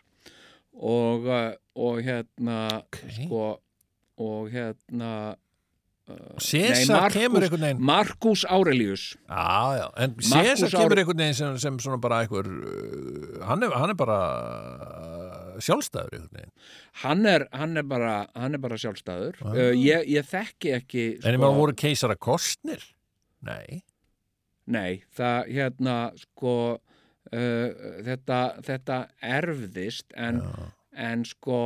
og, 0.79 1.27
og 1.75 1.99
hérna, 2.07 2.85
okay. 2.85 3.25
sko, 3.27 3.59
og 4.19 4.49
hérna, 4.53 5.11
uh, 6.11 6.17
César 6.43 7.13
kemur 7.15 7.45
einhvern 7.47 7.65
veginn. 7.67 7.83
Marcus 7.91 8.45
Aurelius, 8.49 9.13
en 9.29 10.17
César 10.19 10.73
kemur 10.75 10.99
einhvern 10.99 11.23
veginn 11.23 11.39
sem, 11.39 11.59
sem 11.63 11.79
svona 11.83 12.01
bara 12.03 12.23
einhver 12.25 12.49
uh, 12.49 13.45
hann 13.49 13.63
er, 13.67 13.75
hann 13.79 13.95
er 13.95 13.99
bara 13.99 14.19
uh, 15.55 15.59
sjálfstæður 15.63 16.19
hann 17.05 17.27
er, 17.27 17.47
hann 17.53 17.77
er, 17.77 17.87
bara, 17.87 18.15
hann 18.35 18.59
er 18.59 18.63
bara 18.63 18.79
sjálfstæður. 18.81 19.39
Ah. 19.45 19.55
Uh, 19.55 19.73
ég, 19.77 20.09
ég 20.19 20.27
þekki 20.27 20.75
ekki, 20.81 21.07
En 21.23 21.37
ég 21.37 21.43
maður 21.43 21.63
voru 21.63 21.79
keisara 21.79 22.19
kostnir? 22.19 22.83
Nei. 23.47 23.85
Nei, 24.69 25.03
það 25.17 25.53
hérna 25.55 25.97
sko 26.19 26.55
uh, 26.77 27.69
þetta, 28.05 28.41
þetta 28.67 28.99
erfðist 29.25 30.13
en, 30.17 30.43
en 30.93 31.25
sko 31.29 31.61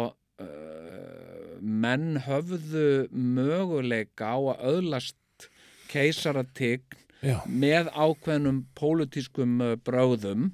menn 1.62 2.16
höfðu 2.26 3.08
möguleika 3.12 4.34
á 4.34 4.38
að 4.54 4.64
öðlast 4.72 5.48
keisaratign 5.92 6.98
með 7.46 7.90
ákveðnum 7.94 8.64
pólitískum 8.78 9.60
uh, 9.62 9.76
bröðum 9.86 10.50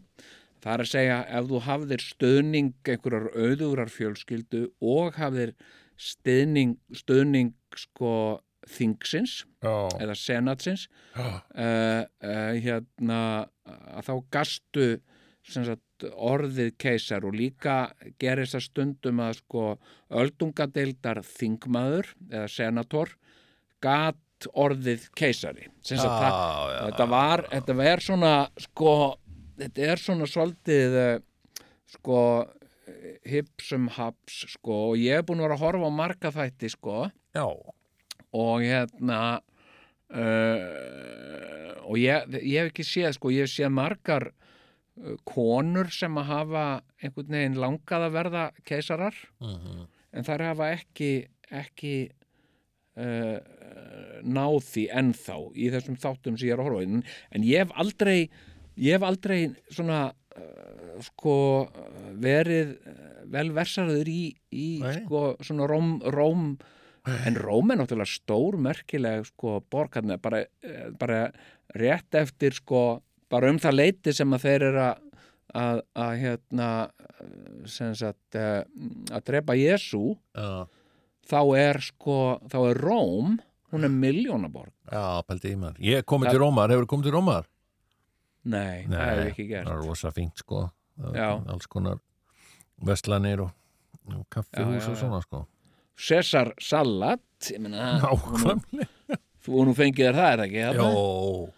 það 0.61 0.73
er 0.75 0.83
að 0.83 0.91
segja 0.91 1.19
ef 1.39 1.49
þú 1.49 1.61
hafðir 1.65 2.05
stöðning 2.05 2.75
einhverjar 2.85 3.31
auðugrar 3.33 3.93
fjölskyldu 3.93 4.67
og 4.85 5.17
hafðir 5.17 5.55
stöðning, 5.99 6.77
stöðning 6.95 7.55
sko 7.79 8.13
þingsins 8.69 9.41
já, 9.65 9.89
eða 9.97 10.17
senatsins 10.19 10.89
já. 11.17 11.25
uh, 11.25 12.03
uh, 12.05 12.53
hérna 12.59 13.21
að 13.65 14.11
þá 14.11 14.15
gastu 14.35 14.89
sagt, 15.49 15.81
orðið 16.07 16.75
keisar 16.81 17.27
og 17.27 17.37
líka 17.37 17.91
gerist 18.21 18.57
það 18.57 18.65
stundum 18.67 19.23
að 19.25 19.39
sko 19.41 19.65
öldungadeildar 20.23 21.23
þingmaður 21.27 22.13
eða 22.31 22.49
senator 22.53 23.15
gat 23.83 24.49
orðið 24.55 25.09
keisari. 25.19 25.67
Sagt, 25.83 26.05
það, 26.05 26.37
já, 26.71 26.79
þetta 26.85 27.09
var 27.11 27.43
þetta 27.51 27.79
var 27.81 28.05
svona 28.05 28.35
sko 28.63 28.93
þetta 29.59 29.89
er 29.91 30.03
svona 30.03 30.29
svolítið 30.31 30.99
eh, 31.03 31.19
sko 31.97 32.21
hipsum 33.29 33.89
haps 33.97 34.45
sko 34.55 34.77
og 34.93 35.01
ég 35.01 35.21
er 35.21 35.27
búin 35.27 35.43
að 35.43 35.49
vera 35.49 35.59
að 35.59 35.65
horfa 35.67 35.91
á 35.91 35.93
marga 35.93 36.33
þætti 36.35 36.73
sko. 36.73 36.97
Já. 37.37 37.47
og 38.33 38.63
hérna 38.63 39.41
uh, 40.13 41.73
og 41.89 41.97
ég, 42.01 42.25
ég 42.43 42.63
hef 42.63 42.73
ekki 42.73 42.85
séð 42.87 43.15
sko, 43.17 43.33
ég 43.33 43.47
hef 43.47 43.53
séð 43.53 43.73
margar 43.77 44.31
konur 45.29 45.91
sem 45.95 46.15
að 46.19 46.31
hafa 46.33 46.65
einhvern 47.03 47.35
veginn 47.37 47.59
langað 47.63 48.07
að 48.09 48.17
verða 48.19 48.45
keisarar 48.67 49.15
Mhm. 49.41 49.87
en 50.13 50.25
þær 50.25 50.43
hafa 50.51 50.71
ekki 50.75 51.11
ekki 51.51 51.93
uh, 52.99 53.39
náð 54.27 54.57
því 54.69 54.85
ennþá 55.01 55.37
í 55.55 55.69
þessum 55.75 55.99
þáttum 56.03 56.39
sem 56.39 56.49
ég 56.49 56.55
er 56.57 56.63
að 56.63 56.71
horfa 56.71 56.87
en, 56.87 57.03
en 57.33 57.45
ég 57.47 57.63
hef 57.65 57.75
aldrei 57.79 58.19
ég 58.79 58.97
hef 58.97 59.07
aldrei 59.07 59.39
svona 59.71 60.01
uh, 60.13 60.99
sko 61.07 61.37
verið 62.19 62.75
uh, 62.83 63.05
vel 63.29 63.51
versarður 63.57 64.09
í, 64.11 64.23
í 64.51 64.69
sko 65.05 65.23
svona 65.45 65.69
róm, 65.71 65.99
róm 66.15 66.51
en 67.09 67.39
Róm 67.41 67.71
er 67.73 67.79
náttúrulega 67.81 68.11
stór 68.19 68.59
merkileg 68.61 69.25
sko 69.31 69.63
borgarna 69.73 70.19
bara, 70.21 70.43
eh, 70.61 70.91
bara 70.99 71.31
rétt 71.73 72.13
eftir 72.19 72.53
sko 72.53 73.01
bara 73.31 73.51
um 73.53 73.59
það 73.63 73.75
leiti 73.79 74.13
sem 74.17 74.33
að 74.37 74.45
þeir 74.47 74.63
eru 74.71 74.83
að 74.87 75.05
að, 75.59 75.79
að 75.97 76.11
hérna 76.21 76.69
sagt 77.97 78.37
eh, 78.37 78.65
að 79.13 79.23
drepa 79.31 79.55
Jésu 79.57 80.03
Já, 80.37 80.67
þá 81.29 81.39
er 81.59 81.79
sko, 81.87 82.17
þá 82.53 82.59
er 82.71 82.81
Róm 82.85 83.39
hún 83.73 83.85
er 83.85 83.93
miljónaborg 83.93 84.73
já, 84.89 85.21
pældi 85.29 85.53
í 85.53 85.57
maður. 85.61 85.81
Ég 85.85 86.05
komið 86.09 86.29
Það- 86.29 86.37
til 86.37 86.43
Rómar, 86.45 86.71
hefur 86.73 86.87
komið 86.89 87.09
til 87.09 87.17
Rómar? 87.17 87.49
nei, 88.49 88.85
það 88.89 89.03
hefur 89.09 89.25
ekki 89.33 89.45
það 89.45 89.51
gert 89.55 89.69
er 89.73 89.83
rosa 89.85 90.13
fínt 90.17 90.41
sko. 90.45 90.63
Það. 90.99 91.49
Alls 91.53 91.67
konar 91.69 91.99
vestlanir 92.89 93.43
og, 93.45 93.51
og 94.15 94.25
kaffihús 94.33 94.81
Já, 94.81 94.87
já, 94.87 94.91
og 94.93 94.97
svona 95.03 95.21
sko. 95.25 95.43
Cesar 95.99 96.53
Salat 96.63 97.21
Nákvæmlega. 97.59 99.19
þú 99.45 99.65
nú 99.69 99.75
fengið 99.77 100.09
þér 100.09 100.17
það 100.19 100.33
er 100.33 100.41
það 100.41 100.47
ekki? 100.49 100.65
Jó, 100.79 101.49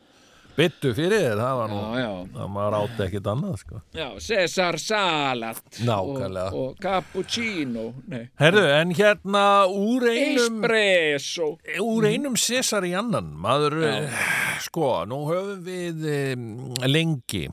byttu 0.60 0.92
fyrir 0.96 1.24
þér, 1.24 1.40
það 1.40 1.60
var 1.60 1.72
nú 1.72 1.80
já, 1.80 2.00
já, 2.02 2.10
það 2.36 2.50
maður 2.56 2.76
átti 2.80 3.04
ekkit 3.06 3.30
annað 3.32 3.56
sko. 3.64 3.80
Já, 3.96 4.06
Cesar 4.26 4.78
Salat 4.82 5.80
Nákvæmlega. 5.80 6.50
og, 6.50 6.66
og 6.70 6.82
cappuccino 6.84 7.86
nei, 8.10 8.26
Herðu, 8.40 8.66
en 8.76 8.94
hérna 8.98 9.44
úr 9.70 10.08
einum 10.10 10.60
espresso. 10.60 11.50
Úr 11.84 12.10
einum 12.10 12.36
César 12.40 12.86
í 12.88 12.94
annan 12.98 13.32
maður, 13.40 13.80
eh, 13.88 14.20
sko, 14.66 14.92
nú 15.10 15.24
höfum 15.30 15.64
við 15.66 16.06
um, 16.34 16.46
lengi 16.86 17.48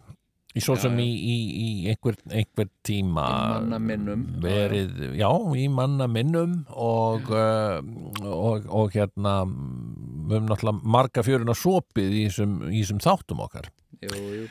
svo 0.64 0.76
Já, 0.78 0.82
sem 0.86 0.96
já. 1.00 1.04
í, 1.06 1.10
í, 1.18 1.36
í 1.64 1.70
einhver, 1.92 2.16
einhver 2.32 2.70
tíma 2.88 3.26
Í 3.28 3.50
manna 3.56 3.80
minnum. 3.80 4.24
verið, 4.44 4.96
já, 5.20 5.30
í 5.58 5.66
manna 5.74 6.08
minnum 6.12 6.56
og, 6.74 7.30
uh, 7.34 7.82
og, 8.28 8.66
og 8.70 8.96
hérna 8.96 9.40
við 9.48 10.38
höfum 10.38 10.50
náttúrulega 10.52 10.94
marga 10.98 11.24
fjöruna 11.24 11.56
sopið 11.56 12.18
í 12.20 12.26
þessum, 12.30 13.00
þáttum 13.04 13.46
okkar 13.46 13.70
jú, 14.04 14.18
jú. 14.18 14.48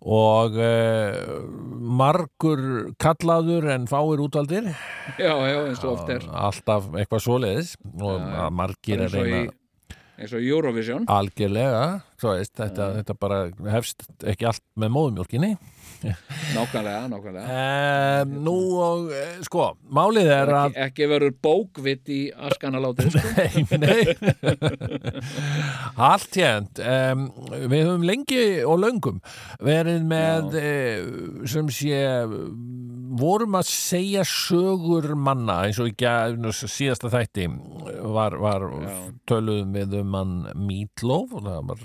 og 0.00 0.56
uh, 0.56 1.44
margur 2.00 2.62
kallaður 3.00 3.68
en 3.74 3.84
fáir 3.90 4.22
útvaldir 4.24 4.70
já, 5.20 5.32
já, 5.34 5.58
eins 5.66 5.82
og 5.84 5.92
oft 5.98 6.12
er 6.14 6.24
alltaf 6.30 6.88
eitthvað 6.96 7.24
svoleiðis 7.26 7.74
og 8.00 8.16
Já, 8.20 8.30
já. 8.38 8.46
margir 8.62 9.04
er 9.06 9.12
reyna 9.14 9.42
eins 10.20 10.36
og 10.36 10.44
Eurovision. 10.44 11.08
Algjörlega 11.10 11.84
veist, 12.20 12.52
þetta, 12.58 12.90
þetta 13.00 13.16
bara 13.16 13.42
hefst 13.72 14.04
ekki 14.28 14.48
allt 14.50 14.64
með 14.80 14.92
móðumjólkinni 14.96 15.54
nákvæmlega, 16.56 17.08
nákvæmlega. 17.08 17.46
E, 17.46 18.24
nú 18.24 18.56
og 18.80 19.10
e, 19.12 19.24
sko, 19.44 19.66
málið 19.92 20.30
er 20.32 20.52
að 20.56 20.70
ekki, 20.70 20.84
ekki 20.86 21.08
verður 21.10 21.34
bókvitt 21.44 22.12
í 22.12 22.20
askana 22.48 22.80
látið 22.80 23.16
sko. 23.16 23.32
Nei, 23.36 23.64
nei. 23.82 24.00
Allt 26.10 26.38
hérnt 26.40 26.80
um, 26.80 27.26
Við 27.50 27.84
höfum 27.84 28.06
lengi 28.08 28.44
og 28.64 28.80
löngum 28.80 29.20
verið 29.60 30.06
með 30.08 30.56
e, 30.60 30.72
sem 31.50 31.68
sé 31.74 32.00
vorum 33.10 33.56
að 33.58 33.66
segja 33.70 34.22
sögur 34.28 35.14
manna 35.18 35.60
eins 35.66 35.80
og 35.82 35.90
ekki 35.90 36.06
að 36.06 36.50
síðasta 36.60 37.10
þætti 37.12 37.46
var, 38.14 38.36
var 38.38 38.66
töluðum 39.30 39.74
við 39.74 39.96
um 40.00 40.16
hann 40.18 40.34
Meatloaf 40.68 41.34
og 41.34 41.46
það 41.48 41.70
var, 41.72 41.84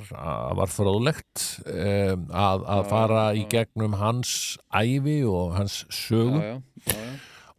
var 0.61 0.73
fróðlegt 0.73 1.45
um, 1.65 2.27
að, 2.29 2.65
að 2.77 2.83
fara 2.91 3.25
já. 3.31 3.39
í 3.41 3.45
gegnum 3.55 3.97
hans 3.99 4.33
ævi 4.69 5.19
og 5.29 5.55
hans 5.57 5.81
sögu 5.89 6.41
já, 6.41 6.55
já, 6.85 6.95
já. 6.95 7.13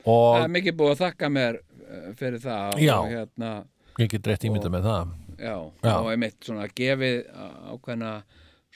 og 0.06 0.26
það 0.38 0.46
er 0.46 0.56
mikið 0.58 0.80
búið 0.80 0.94
að 0.94 1.04
þakka 1.04 1.32
mér 1.36 1.60
eh, 1.60 2.08
fyrir 2.18 2.42
það 2.46 2.82
og 2.96 3.12
hérna, 3.12 3.54
get 4.02 4.32
rétt 4.32 4.48
ímynda 4.50 4.72
með 4.72 4.90
það 4.90 5.14
já, 5.36 5.56
Já. 5.82 5.94
og 6.00 6.10
einmitt 6.12 6.38
svona 6.44 6.68
gefið 6.76 7.22
ákveðna 7.72 8.12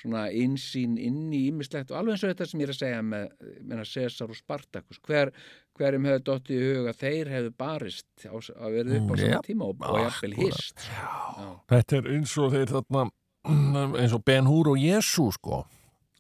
svona 0.01 0.27
einsýn 0.33 0.97
inn 1.01 1.31
í 1.37 1.45
ímislegt 1.51 1.93
og 1.93 2.01
alveg 2.01 2.17
eins 2.17 2.25
og 2.25 2.33
þetta 2.33 2.49
sem 2.51 2.61
ég 2.63 2.69
er 2.69 2.75
að 2.75 2.81
segja 2.81 3.01
með 3.07 3.83
Cesar 3.91 4.33
og 4.33 4.39
Spartacus. 4.39 5.01
Hver, 5.07 5.33
hverjum 5.79 6.09
hefur 6.09 6.23
dottið 6.31 6.61
í 6.61 6.71
huga 6.75 6.95
þeir 7.01 7.33
hefðu 7.35 7.53
barist 7.61 8.07
á, 8.27 8.35
að 8.37 8.79
verið 8.79 8.97
upp 9.01 9.11
á 9.11 9.15
Mm, 9.15 9.21
sama 9.21 9.35
jep, 9.35 9.49
tíma 9.51 9.69
og, 9.71 9.83
og 9.87 9.99
jafnvel 10.05 10.35
hist 10.41 10.87
já, 10.87 11.51
Þetta 11.75 11.99
er 12.01 12.09
eins 12.17 12.37
og 12.41 12.55
þeir 12.57 12.73
þarna 12.77 13.05
eins 14.03 14.17
og 14.17 14.25
Ben 14.25 14.49
Hur 14.51 14.73
og 14.75 14.81
Jésu 14.81 15.31
sko. 15.37 15.63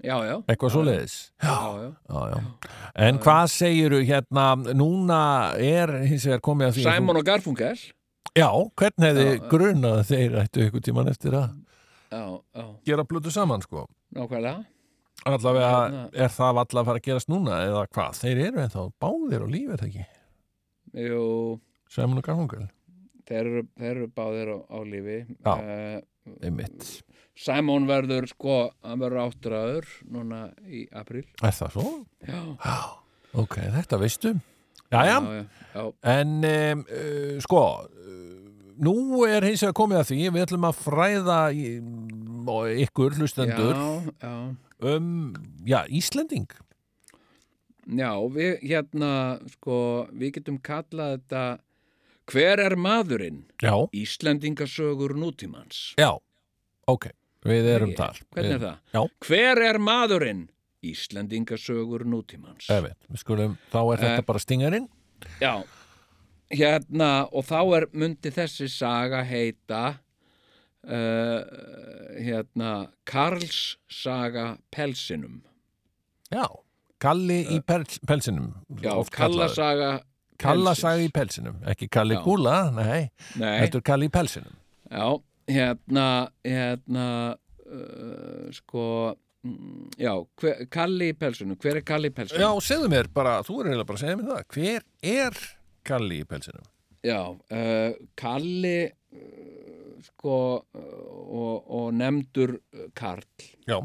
Já, 0.01 0.15
já, 0.24 0.36
eitthvað 0.48 0.70
svoleiðis. 0.73 1.15
Já, 1.44 1.57
já. 1.77 1.89
já, 2.09 2.20
já. 2.32 2.70
En 3.05 3.19
hvað 3.20 3.51
segiru 3.52 3.98
hérna 4.09 4.47
núna 4.73 5.19
er 5.61 5.93
hins 6.09 6.24
vegar 6.24 6.40
komið 6.47 6.70
að 6.70 6.78
því 6.78 6.85
Simon 6.86 7.20
og 7.20 7.27
Garfunkel. 7.28 7.82
Já, 8.39 8.48
hvern 8.81 9.05
hefði 9.05 9.27
grunað 9.51 9.98
að 9.98 10.09
þeir 10.15 10.39
ættu 10.44 10.65
ykkur 10.69 10.85
tíman 10.86 11.11
eftir 11.12 11.36
að 11.36 11.51
gera 12.87 13.05
blötu 13.05 13.31
saman, 13.31 13.62
sko. 13.62 13.87
nákvæmlega 14.16 14.65
Allavega, 15.28 15.69
Hérna. 15.69 16.03
er 16.16 16.31
það 16.32 16.49
allavega 16.62 16.81
að 16.81 16.87
fara 16.89 16.99
að 16.99 17.05
gerast 17.05 17.28
núna 17.28 17.57
eða 17.66 17.82
hvað? 17.93 18.15
Þeir 18.23 18.39
eru 18.47 18.61
ennþá 18.62 18.85
báðir 19.05 19.43
og 19.45 19.51
lífið 19.53 19.82
ekki. 19.87 20.05
Jú, 20.97 21.24
Sæmun 21.93 22.19
og 22.19 22.24
Garfunkel. 22.24 22.69
þeir 23.28 23.41
eru, 23.51 23.62
þeir 23.78 23.91
eru 23.91 24.07
báðir 24.16 24.49
á, 24.49 24.59
á 24.65 24.78
lífi 24.82 25.19
Já. 25.45 25.53
Eh, 25.61 26.01
Einmitt. 26.43 27.03
Simon 27.37 27.87
verður 27.87 28.27
sko, 28.32 28.57
hann 28.82 28.99
verður 29.01 29.20
áttræður 29.28 29.87
núna 30.11 30.41
í 30.66 30.87
april 30.93 31.24
Er 31.43 31.53
það 31.53 31.70
svo? 31.77 31.85
Já, 32.27 32.41
Já. 32.65 32.78
Ok, 33.35 33.55
þetta 33.77 33.99
veistu. 34.01 34.32
Jæja, 34.91 35.20
já, 35.20 35.45
já, 35.77 35.85
en 36.03 36.32
um, 36.45 36.81
uh, 36.91 37.37
sko, 37.45 37.61
uh, 37.87 38.40
nú 38.81 38.94
er 39.28 39.44
hins 39.47 39.62
vegar 39.65 39.77
komið 39.81 40.01
að 40.01 40.09
því, 40.11 40.19
við 40.35 40.44
ætlum 40.47 40.66
að 40.70 40.81
fræða 40.85 41.39
ykkur 42.86 43.16
hlustendur 43.19 43.74
já, 43.77 44.12
já. 44.24 44.35
um, 44.97 45.32
já, 45.69 45.81
Íslending. 45.89 46.48
Já, 47.90 48.11
við 48.31 48.61
hérna, 48.70 49.11
sko, 49.57 49.77
við 50.15 50.36
getum 50.39 50.61
kallað 50.62 51.16
þetta 51.19 51.44
Hver 52.31 52.61
er 52.62 52.77
maðurinn? 52.78 53.40
Já, 53.59 53.73
Íslendingasögur 53.97 55.16
nútímans. 55.19 55.94
já, 55.98 56.12
ok, 56.86 57.09
við 57.43 57.66
erum 57.73 57.94
þar. 57.98 58.20
Hvernig 58.31 58.52
er 58.52 58.59
Við- 58.59 58.66
það? 58.69 58.77
Já. 58.94 59.01
Hver 59.27 59.62
er 59.66 59.78
maðurinn? 59.82 60.44
Íslendingasögur 60.86 62.05
nútímans. 62.07 62.70
Ef 62.70 62.85
við 62.86 63.19
skulum, 63.19 63.59
þá 63.73 63.81
er 63.93 63.98
þetta 64.05 64.19
Eh. 64.23 64.27
bara 64.28 64.39
stingarinn. 64.39 64.89
Já, 65.40 65.65
hérna, 66.51 67.10
og 67.32 67.44
þá 67.48 67.59
er 67.78 67.86
myndi 67.93 68.31
þessi 68.35 68.68
saga 68.72 69.22
heita 69.28 69.82
uh, 70.85 71.40
hérna 72.20 72.72
Karls 73.09 73.77
saga 73.90 74.56
Pelsinum. 74.74 75.40
Já, 76.31 76.44
Kalli 77.01 77.40
í 77.56 77.60
pels, 77.64 77.97
pelsinum. 78.06 78.51
Eh. 78.77 78.82
Já, 78.85 78.93
oft 79.01 79.12
kallaður. 79.14 79.48
Kalla 79.48 79.55
saga 79.56 79.90
Kalla 80.40 80.70
Pelsins. 80.72 80.82
sagði 80.85 81.06
í 81.09 81.12
pelsinum, 81.12 81.56
ekki 81.68 81.89
Kalli 81.93 82.16
Já. 82.16 82.22
Gúla, 82.24 82.56
nei, 82.77 83.10
Nei, 83.40 83.56
þetta 83.64 83.81
er 83.81 83.85
Kalli 83.90 84.09
í 84.09 84.12
pelsinum. 84.14 84.55
já, 84.90 85.06
hérna, 85.51 86.06
hérna, 86.44 87.06
uh, 87.66 88.47
sko, 88.56 88.85
mm, 89.44 89.90
já, 90.01 90.12
hver, 90.40 90.64
Kalli 90.72 91.10
í 91.12 91.16
Pelsinum, 91.18 91.56
hver 91.60 91.77
er 91.81 91.85
Kalli 91.86 92.09
í 92.10 92.14
Pelsinum? 92.16 92.40
Já, 92.40 92.51
segðu 92.70 92.89
mér 92.93 93.09
bara, 93.14 93.40
þú 93.47 93.60
er 93.60 93.70
eiginlega 93.70 93.89
bara 93.90 94.01
að 94.01 94.05
segja 94.05 94.16
mér 94.20 94.31
það, 94.31 94.44
hver 94.56 94.82
er 95.16 95.40
Kalli 95.91 96.21
í 96.23 96.29
pelsinum? 96.29 96.67
Já, 97.07 97.21
uh, 97.33 97.91
Kalli 98.19 98.79
uh, 98.87 99.97
sko 100.11 100.37
uh, 100.61 100.85
og, 101.41 101.57
og 101.81 101.91
nefndur 101.97 102.57
uh, 102.59 102.87
Karl. 102.97 103.27
Já, 103.69 103.81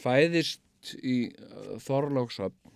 fæðist 0.00 0.92
í 1.02 1.30
uh, 1.30 1.76
Þorlókshöfn 1.82 2.70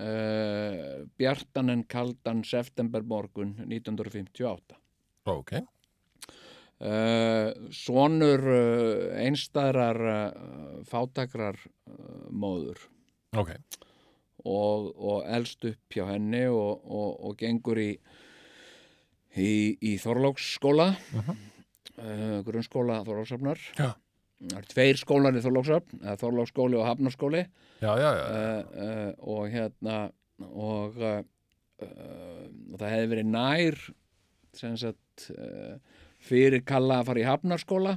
uh, 0.00 1.04
bjartan 1.18 1.70
en 1.72 1.84
kaldan 1.88 2.42
septembermorgun 2.46 3.54
1958 3.66 4.76
ok, 5.32 5.52
uh, 6.82 7.52
einstæðrar 9.22 10.00
fátakrar 10.88 11.60
móður. 12.32 12.78
Ok, 13.38 13.54
og, 14.44 14.92
og 14.96 15.24
elst 15.30 15.64
upp 15.68 15.96
hjá 15.96 16.06
henni 16.10 16.44
og, 16.50 16.84
og, 16.84 17.10
og 17.28 17.36
gengur 17.40 17.80
í, 17.82 17.90
í, 19.38 19.50
í 19.78 19.96
Þorlóksskóla 20.02 20.92
uh 21.22 21.32
grunnskóla 22.42 23.02
Þorlókshafnar 23.04 23.60
Já. 23.76 23.90
það 24.48 24.56
er 24.58 24.68
tveir 24.70 24.98
skólar 24.98 25.36
í 25.36 25.42
Þorlókshafn 25.44 26.00
Þorlóksskóli 26.18 26.78
og 26.80 26.86
Hafnarskóli. 26.88 27.42
Já, 27.82 27.92
já, 27.98 28.08
já, 28.16 28.24
uh, 28.24 28.62
uh, 28.86 29.10
og 29.34 29.50
hérna 29.52 29.96
og 30.48 30.98
uh, 31.02 31.20
uh, 31.82 32.46
og 32.72 32.78
það 32.80 32.94
hefði 32.94 33.10
verið 33.12 33.30
nær 33.32 33.78
sem 34.56 34.76
sagt 34.80 35.28
uh, 35.34 35.76
fyrir 36.22 36.64
Kalla 36.66 37.00
að 37.00 37.10
fara 37.10 37.22
í 37.22 37.26
Hafnarskóla. 37.28 37.96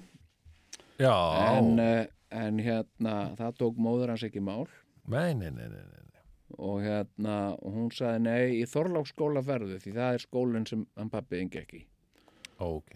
Já, 1.01 1.15
en, 1.55 1.75
uh, 1.79 2.05
en 2.35 2.61
hérna 2.63 3.15
það 3.39 3.59
tók 3.61 3.79
móður 3.81 4.13
hans 4.13 4.25
ekki 4.27 4.43
mál. 4.43 4.65
Nei, 5.05 5.33
nei, 5.37 5.51
nei, 5.53 5.67
nei, 5.69 5.83
nei, 5.85 6.04
og 6.57 6.83
hérna 6.83 7.37
og 7.55 7.73
hún 7.75 7.91
sagði 7.93 8.23
nei 8.27 8.61
í 8.61 8.63
Þorláksskóla 8.69 9.43
ferðu 9.45 9.79
því 9.83 9.95
það 9.97 10.13
er 10.13 10.23
skólinn 10.23 10.69
sem 10.69 10.85
hann 10.95 11.11
pappi 11.13 11.41
engi 11.41 11.61
ekki 11.61 11.81
ok, 12.63 12.95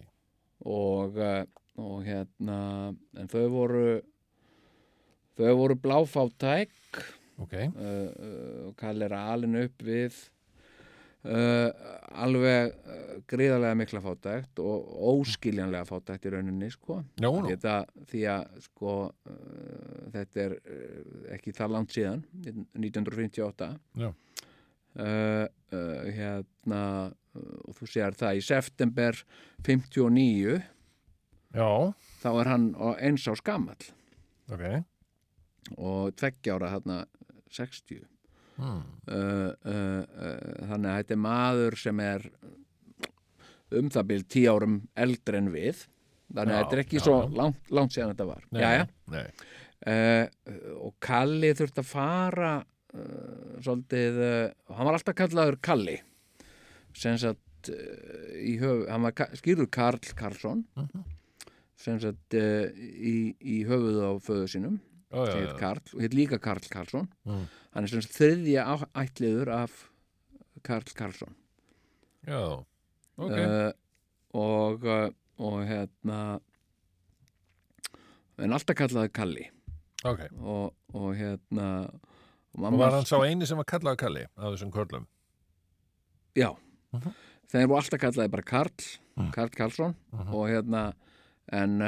og, 0.64 1.18
eh, 1.20 1.44
og 1.80 2.04
hérna 2.06 2.58
en 3.18 3.28
þau 3.28 3.46
voru 3.52 3.84
þau 5.40 5.56
voru 5.56 5.76
bláfátæk. 5.80 6.74
Ok, 7.40 7.54
uh, 7.56 7.70
uh, 7.72 8.68
og 8.68 8.74
Kalli 8.76 9.06
er 9.06 9.14
alin 9.16 9.56
upp 9.62 9.82
við 9.84 10.16
alveg 11.20 12.70
uh, 12.72 13.10
gríðarlega 13.28 13.76
mikla 13.76 14.00
fátækt 14.00 14.60
og 14.64 14.86
óskiljanlega 15.12 15.84
fátækt 15.88 16.24
í 16.26 16.32
rauninni 16.32 16.70
sko. 16.72 17.02
Já, 17.20 17.26
nú, 17.28 17.42
Þetta, 17.50 17.74
því 18.08 18.22
að 18.32 18.58
sko 18.64 18.94
uh, 19.10 20.00
þetta 20.14 20.44
er 20.46 20.54
ekki 21.36 21.52
það 21.56 21.74
langt 21.76 21.92
síðan 21.94 22.22
1958 22.46 23.68
Já. 24.00 24.08
uh, 24.08 25.44
uh, 25.76 26.10
hérna 26.16 26.82
uh, 27.10 27.56
og 27.68 27.76
þú 27.78 27.90
sér 27.92 28.16
það 28.18 28.40
í 28.40 28.44
september 28.48 29.20
59 29.68 30.56
já, 31.54 31.70
þá 32.22 32.30
er 32.32 32.50
hann 32.54 32.70
eins 32.96 33.28
á 33.28 33.34
skamall 33.38 33.90
ok, 34.50 34.64
og 35.76 36.16
tveggja 36.18 36.56
ára 36.56 36.72
þarna 36.78 37.02
60 37.50 38.02
hmm. 38.60 38.80
uh, 39.10 39.50
uh, 39.66 40.02
uh, 40.04 40.66
þannig 40.70 40.90
að 40.92 40.98
þetta 41.00 41.16
er 41.16 41.22
maður 41.26 41.78
sem 41.80 42.02
er 42.06 42.26
um 43.80 43.88
það 43.94 44.08
byrð 44.10 44.28
tíu 44.34 44.50
árum 44.54 44.76
eldri 44.98 45.38
en 45.40 45.50
við 45.54 45.84
þannig 46.30 46.54
að 46.54 46.60
þetta 46.64 46.76
er 46.76 46.82
ekki 46.84 46.98
já, 47.00 47.04
svo 47.06 47.16
langt, 47.38 47.70
langt 47.74 47.94
síðan 47.94 48.12
þetta 48.14 48.26
var 48.30 48.44
nei, 48.54 48.60
Jæja. 48.62 48.86
nei, 49.14 49.24
uh, 49.92 50.24
og 50.86 50.94
Kalli 51.02 51.52
þurfti 51.58 51.82
að 51.84 51.90
fara 51.90 52.52
uh, 52.60 53.54
svolítið 53.62 54.20
uh, 54.26 54.74
hann 54.76 54.90
var 54.90 54.98
alltaf 54.98 55.18
kallaður 55.18 55.58
Kalli 55.62 55.96
sem 56.98 57.18
sagt 57.22 57.70
uh, 57.70 58.36
höf, 58.62 58.84
hann 58.90 59.06
var 59.06 59.14
skýrður 59.38 59.70
Karl 59.74 60.12
Karlsson 60.18 60.64
Mhm. 60.78 61.04
sem 61.80 61.96
sagt 62.02 62.34
uh, 62.36 62.66
í, 62.76 63.34
í 63.40 63.62
höfuð 63.68 64.00
á 64.04 64.10
föðu 64.20 64.48
sínum 64.52 64.80
já, 65.10 65.24
sem 65.32 65.40
heit 65.46 65.58
Karl 65.58 65.80
og 65.94 66.00
heit 66.04 66.14
líka 66.14 66.38
Karl 66.38 66.66
Karlsson. 66.70 67.08
Mm. 67.26 67.46
hann 67.74 67.84
er 67.84 67.88
sagt 67.94 68.14
þriðja 68.16 68.64
ættliður 69.04 69.48
af 69.54 69.90
Karl 70.62 70.90
Karlsson. 70.94 71.34
Já, 72.26 72.40
ok, 73.16 73.32
uh, 73.32 73.72
og 74.34 74.84
uh, 74.84 75.08
og 75.40 75.62
hérna 75.66 76.40
en 78.40 78.52
alltaf 78.56 78.76
kallaði 78.78 79.12
Kalli. 79.16 79.46
Ok, 80.08 80.22
og, 80.40 80.74
og 80.96 81.10
hérna 81.18 81.66
og 82.56 82.64
og 82.66 82.78
var 82.80 82.94
hann 82.96 83.06
sá 83.08 83.18
eini 83.24 83.46
sem 83.48 83.58
var 83.60 83.68
kallaði 83.68 84.00
Kalli 84.00 84.22
á 84.36 84.44
þessum 84.52 84.72
körlum, 84.74 85.06
já, 86.36 86.50
Mhm. 86.92 87.12
þeir 87.52 87.66
voru 87.70 87.78
alltaf 87.82 88.00
kallaði 88.02 88.30
bara 88.30 88.42
Karl 88.42 88.72
Mhm. 89.16 89.30
Karl 89.32 89.48
Karlsson. 89.50 89.94
Mhm. 90.12 90.34
og 90.34 90.48
hérna 90.48 90.92
en 91.52 91.80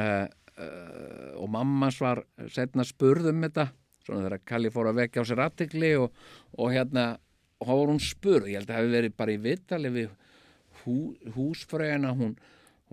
uh, 0.58 1.32
og 1.40 1.48
mammas 1.52 2.00
var 2.02 2.24
setna 2.52 2.84
spurð 2.86 3.30
um 3.32 3.44
þetta 3.46 3.68
svona 4.02 4.26
þegar 4.26 4.42
Kalli 4.48 4.72
fór 4.74 4.90
að 4.90 4.98
vekja 5.02 5.22
á 5.22 5.28
sér 5.28 5.44
aðtikli 5.44 5.92
og, 6.00 6.10
og 6.58 6.72
hérna 6.74 7.12
og 7.62 7.68
þá 7.68 7.72
var 7.72 7.92
hún 7.92 8.02
spurð, 8.02 8.50
ég 8.50 8.58
held 8.58 8.66
að 8.66 8.74
það 8.74 8.80
hefði 8.80 8.96
verið 8.96 9.16
bara 9.22 9.34
í 9.34 9.40
vittali 9.44 9.92
við 9.94 10.10
hú, 10.82 10.96
húsfræðina 11.36 12.12
hún, 12.18 12.36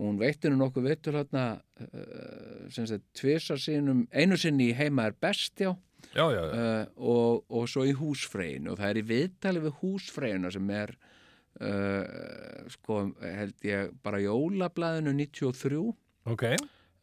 hún 0.00 0.18
veitti 0.20 0.46
henni 0.46 0.60
nokkuð 0.60 0.86
vittul 0.86 1.16
hérna 1.18 1.44
uh, 1.58 2.66
sagt 2.70 3.06
tvisa 3.18 3.58
sínum 3.60 4.04
einu 4.14 4.38
sinni 4.38 4.70
í 4.70 4.76
heima 4.78 5.08
er 5.10 5.16
best 5.18 5.60
já. 5.60 5.72
Já, 6.14 6.24
já, 6.32 6.42
uh, 6.42 6.84
og, 6.96 7.44
og 7.52 7.66
svo 7.70 7.84
í 7.86 7.94
húsfreyinu 7.94 8.72
og 8.72 8.80
það 8.80 8.92
er 8.92 9.00
í 9.00 9.06
viðtali 9.10 9.64
við 9.66 9.80
húsfreyina 9.82 10.50
sem 10.54 10.70
er 10.74 10.94
uh, 11.60 12.66
sko 12.72 13.02
held 13.20 13.66
ég 13.66 13.92
bara 14.04 14.22
jólablaðinu 14.22 15.14
93 15.26 15.82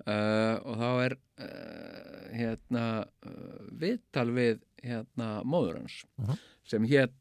uh, 0.06 0.56
og 0.68 0.78
þá 0.82 0.90
er 1.06 1.16
uh, 1.18 2.38
hérna 2.38 2.86
uh, 3.26 3.62
viðtal 3.82 4.30
við 4.36 4.60
hérna 4.84 5.30
móður 5.48 5.80
hans 5.82 6.04
Mhm. 6.22 6.38
sem 6.68 6.84
hétt 6.86 7.14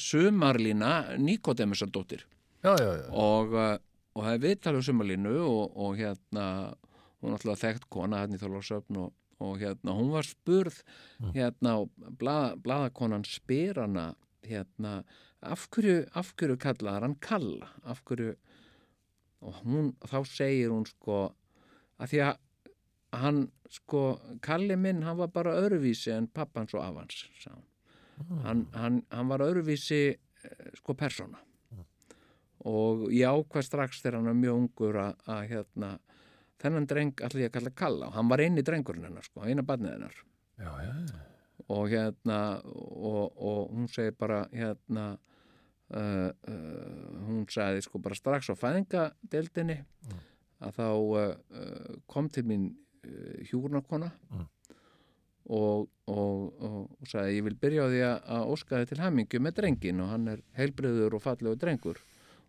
Sumarlína 0.00 1.16
já, 2.64 2.92
og, 3.12 3.52
og 4.16 4.24
það 4.24 4.32
er 4.36 4.42
viðtal 4.44 4.74
við 4.78 4.86
Sumarlínu 4.88 5.34
og, 5.44 5.76
og 5.76 5.98
hérna 6.00 6.46
hún 7.22 7.30
er 7.30 7.36
alltaf 7.38 7.60
þekkt 7.62 7.86
kona 7.92 8.22
hérna 8.24 8.38
í 8.38 8.42
Þorlóksöfn 8.42 8.98
og, 9.04 9.12
og 9.44 9.58
hérna 9.62 9.94
hún 9.98 10.10
var 10.14 10.26
spurð 10.28 10.80
Mm. 11.22 11.30
hérna 11.36 11.76
og 11.78 11.92
blað, 12.18 12.56
blaðakonan 12.64 13.22
spyr 13.24 13.78
hana 13.78 14.08
hérna 14.42 15.04
af 15.46 15.68
hverju, 15.70 16.08
af 16.18 16.32
hverju 16.36 16.56
kallaðar 16.58 17.04
hann 17.06 17.14
Kalla 17.22 17.68
af 17.86 18.00
hverju 18.04 18.32
og 19.44 19.60
hún, 19.62 19.92
þá 20.08 20.18
segir 20.28 20.72
hún 20.72 20.86
sko 20.88 21.18
að 22.00 22.10
því 22.10 22.22
að 22.26 22.40
hann 23.14 23.40
sko, 23.70 24.02
Kalli 24.42 24.76
minn 24.80 25.04
hann 25.06 25.18
var 25.20 25.30
bara 25.34 25.56
öðruvísi 25.60 26.12
en 26.14 26.26
pappans 26.26 26.74
og 26.74 26.82
afans 26.82 27.24
hún. 27.44 27.64
hann, 28.44 28.64
hann, 28.74 29.02
hann 29.10 29.30
var 29.30 29.44
öðruvísi 29.46 30.02
eh, 30.14 30.70
sko 30.80 30.96
persóna. 30.98 31.40
Og 32.64 33.10
ég 33.12 33.28
ákvað 33.28 33.66
strax 33.66 34.00
þegar 34.00 34.18
hann 34.18 34.30
var 34.30 34.40
mjög 34.40 34.60
ungur 34.62 34.98
að, 35.02 35.16
að 35.28 35.42
hérna 35.50 35.90
þennan 36.62 36.86
dreng 36.88 37.24
allir 37.26 37.44
ég 37.44 37.52
að 37.52 37.58
kalla 37.58 37.74
Kalla. 37.76 38.08
Og 38.08 38.16
hann 38.16 38.30
var 38.32 38.40
eini 38.40 38.64
drengurinn 38.64 39.06
hennar 39.10 39.26
sko, 39.26 39.44
eina 39.44 39.66
barnið 39.66 39.98
hennar. 39.98 40.20
Já, 40.54 40.70
já, 40.86 40.94
og 41.68 41.88
hérna 41.92 42.38
og, 42.64 43.34
og 43.36 43.70
hún 43.72 43.88
segir 43.88 44.16
bara 44.18 44.44
hérna 44.52 45.14
uh, 45.94 46.30
uh, 46.50 47.26
hún 47.26 47.44
sagði 47.50 47.84
sko 47.86 48.00
bara 48.02 48.18
strax 48.18 48.50
á 48.50 48.54
fæðingadeildinni 48.58 49.78
að 50.64 50.78
þá 50.78 50.86
uh, 50.90 52.00
kom 52.10 52.28
til 52.32 52.44
mín 52.48 52.72
hjúrnarkona 53.50 54.10
Mm. 54.32 54.46
og, 55.52 55.90
og, 56.08 56.54
og, 56.64 56.76
og 57.00 57.08
sagði 57.10 57.34
ég 57.36 57.44
vil 57.44 57.56
byrja 57.60 57.84
á 57.84 57.88
því 57.92 57.98
að, 58.08 58.46
óska 58.54 58.78
þið 58.80 58.88
til 58.88 59.00
hamingju 59.02 59.40
með 59.44 59.56
drengin 59.58 60.00
og 60.00 60.08
hann 60.14 60.28
er 60.32 60.40
heilbriður 60.56 61.18
og 61.18 61.22
fallegur 61.26 61.58
drengur 61.60 62.00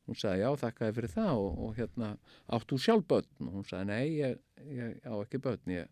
hún 0.05 0.15
sagði 0.15 0.45
já 0.45 0.49
þakkaði 0.61 0.95
fyrir 0.95 1.11
það 1.11 1.41
og, 1.41 1.59
og 1.65 1.75
hérna 1.75 2.13
átt 2.55 2.69
þú 2.71 2.79
sjálf 2.85 3.07
börn 3.11 3.49
og 3.49 3.53
hún 3.57 3.67
sagði 3.67 3.89
nei 3.89 4.15
ég, 4.21 4.39
ég 4.69 4.95
á 5.03 5.13
ekki 5.19 5.41
börn 5.43 5.73
ég, 5.75 5.91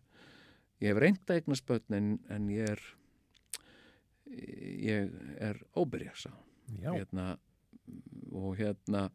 ég 0.80 0.94
hef 0.94 1.02
reynd 1.04 1.28
að 1.28 1.42
eignast 1.42 1.66
börn 1.68 1.98
en, 2.00 2.08
en 2.32 2.48
ég 2.54 2.72
er 2.72 2.84
ég 4.34 5.12
er 5.44 5.60
óbyrja 5.76 6.14
sá. 6.16 6.30
Hérna, 6.80 7.26
og 8.32 8.56
hérna 8.58 9.08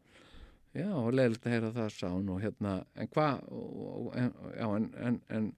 já, 0.76 0.90
leiðilegt 0.90 1.46
að 1.46 1.54
heyra 1.56 1.72
það 1.76 1.94
sá 1.96 2.08
hún 2.08 2.30
og 2.30 2.42
hérna, 2.44 2.74
en 2.94 3.10
hvað 3.14 3.40
já, 4.56 4.66
en, 4.76 4.90
en, 5.06 5.20
en 5.28 5.48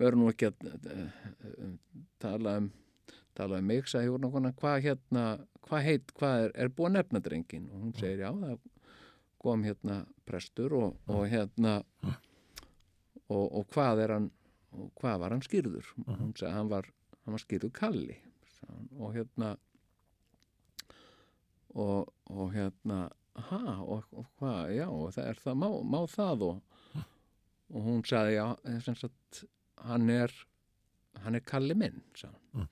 erum 0.00 0.24
nú 0.24 0.30
ekki 0.30 0.50
að 0.50 0.68
uh, 0.70 1.72
tala 2.22 2.60
um 2.62 2.70
tala 3.40 3.60
um 3.60 3.70
mig, 3.70 3.86
sagði 3.88 4.12
hún 4.12 4.26
okkur 4.28 4.50
hvað 4.58 4.82
hérna, 4.84 5.24
hvað 5.66 5.86
heit, 5.86 6.12
hvað 6.18 6.44
er, 6.44 6.52
er 6.64 6.72
búið 6.74 6.90
að 6.90 6.96
nefna 6.98 7.22
drengin 7.24 7.70
og 7.70 7.84
hún 7.84 7.94
segir 7.98 8.24
já, 8.24 8.30
það 8.42 8.58
kom 9.40 9.64
hérna 9.64 10.02
prestur 10.28 10.74
og, 10.76 10.98
og 11.08 11.22
hérna 11.30 11.78
og, 13.30 13.46
og 13.46 13.64
hvað 13.72 14.04
er 14.04 14.14
hann 14.16 14.28
og 14.76 14.90
hvað 15.00 15.22
var 15.22 15.34
hann 15.34 15.44
skýrður 15.44 15.88
og 16.04 16.10
hún 16.14 16.34
sagði 16.38 16.52
hann 16.54 16.70
var, 16.70 16.90
var 17.26 17.42
skýrður 17.42 17.72
Kalli 17.74 18.18
og 18.98 19.14
hérna 19.16 19.54
og, 21.74 22.12
og 22.30 22.52
hérna 22.54 23.00
ha, 23.50 23.62
og, 23.80 24.06
og 24.12 24.26
hvað, 24.38 24.74
já, 24.74 24.86
og 24.88 25.14
það 25.14 25.30
er 25.30 25.42
það, 25.44 25.58
má, 25.62 25.68
má 25.94 26.00
það 26.10 26.46
og, 26.48 27.04
og 27.70 27.84
hún 27.86 28.02
sagði, 28.08 28.38
já, 28.40 28.46
sem 28.86 28.98
sagt 28.98 29.44
hann 29.86 30.10
er 30.12 30.34
hann 31.24 31.36
er 31.36 31.44
Kalli 31.46 31.74
minn, 31.78 32.02
hann 32.22 32.68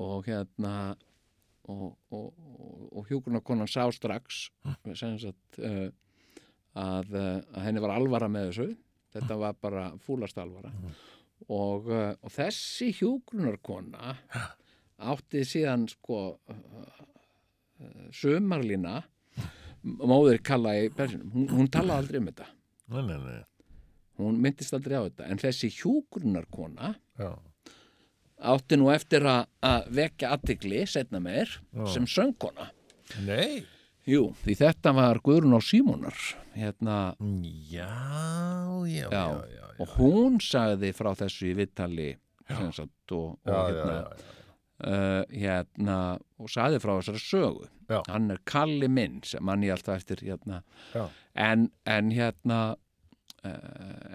og 0.00 0.26
hérna 0.26 0.94
og, 1.70 1.92
og, 2.10 2.28
og, 2.32 2.86
og 2.98 3.10
hjúgrunarkonan 3.10 3.70
sá 3.70 3.84
strax 3.94 4.46
sem 4.98 5.18
sagt 5.20 5.60
uh, 5.62 5.88
að, 6.74 7.12
uh, 7.12 7.38
að 7.52 7.66
henni 7.66 7.82
var 7.84 7.94
alvara 7.94 8.30
með 8.32 8.48
þessu. 8.50 8.68
Þetta 9.12 9.36
var 9.36 9.58
bara 9.60 9.84
fúlast 10.00 10.38
alvara. 10.40 10.72
Og, 11.52 11.90
uh, 11.90 12.14
og 12.16 12.32
þessi 12.32 12.90
hjúgrunarkona 12.96 14.16
átti 15.12 15.44
síðan 15.46 15.86
sko 15.90 16.22
sömarlína 18.14 19.02
móðir 19.82 20.42
kalla 20.46 20.76
í 20.78 20.90
persinum, 20.94 21.30
hún, 21.34 21.48
hún 21.50 21.70
talaði 21.72 22.04
aldrei 22.04 22.20
um 22.22 22.28
þetta 22.30 22.46
Nei, 22.92 23.02
nei, 23.08 23.16
nei. 23.24 23.40
hún 24.20 24.38
myndist 24.42 24.74
aldrei 24.76 24.98
á 25.00 25.02
þetta 25.08 25.30
en 25.32 25.40
þessi 25.42 25.70
hjúgrunarkona 25.78 26.92
Já. 27.18 27.30
átti 28.52 28.78
nú 28.78 28.90
eftir 28.94 29.26
að, 29.26 29.46
vekja 29.94 30.32
aðtikli 30.36 30.84
setna 30.90 31.20
meir 31.22 31.50
Já. 31.72 31.86
sem 31.94 32.06
söngkona 32.06 32.70
Nei. 33.26 33.64
Jú, 34.08 34.32
því 34.42 34.54
þetta 34.58 34.90
var 34.96 35.20
Guðrún 35.22 35.54
á 35.54 35.60
Símonar 35.62 36.16
hérna, 36.56 37.14
Já, 37.70 37.88
já, 38.86 39.06
já, 39.06 39.10
Já. 39.10 39.24
já, 39.46 39.66
og 39.82 39.92
hún 39.98 40.40
sagði 40.42 40.90
frá 40.96 41.12
þessu 41.18 41.50
í 41.52 41.56
vittali 41.58 42.08
og, 42.50 42.80
og 43.12 43.38
hérna. 43.46 43.96
Uh, 44.82 45.22
hérna 45.30 45.96
og 46.42 46.48
sagði 46.50 46.80
frá 46.82 46.96
þessari 46.98 47.20
sögu 47.22 47.68
Já. 47.86 48.00
hann 48.08 48.30
er 48.34 48.40
Kalli 48.50 48.88
minn 48.90 49.20
sem 49.22 49.44
mann 49.46 49.62
ég 49.62 49.70
alltaf 49.76 50.00
eftir 50.00 50.18
hérna 50.26 50.62
en, 51.38 51.68
en 51.86 52.10
hérna 52.10 52.56
uh, 53.44 53.52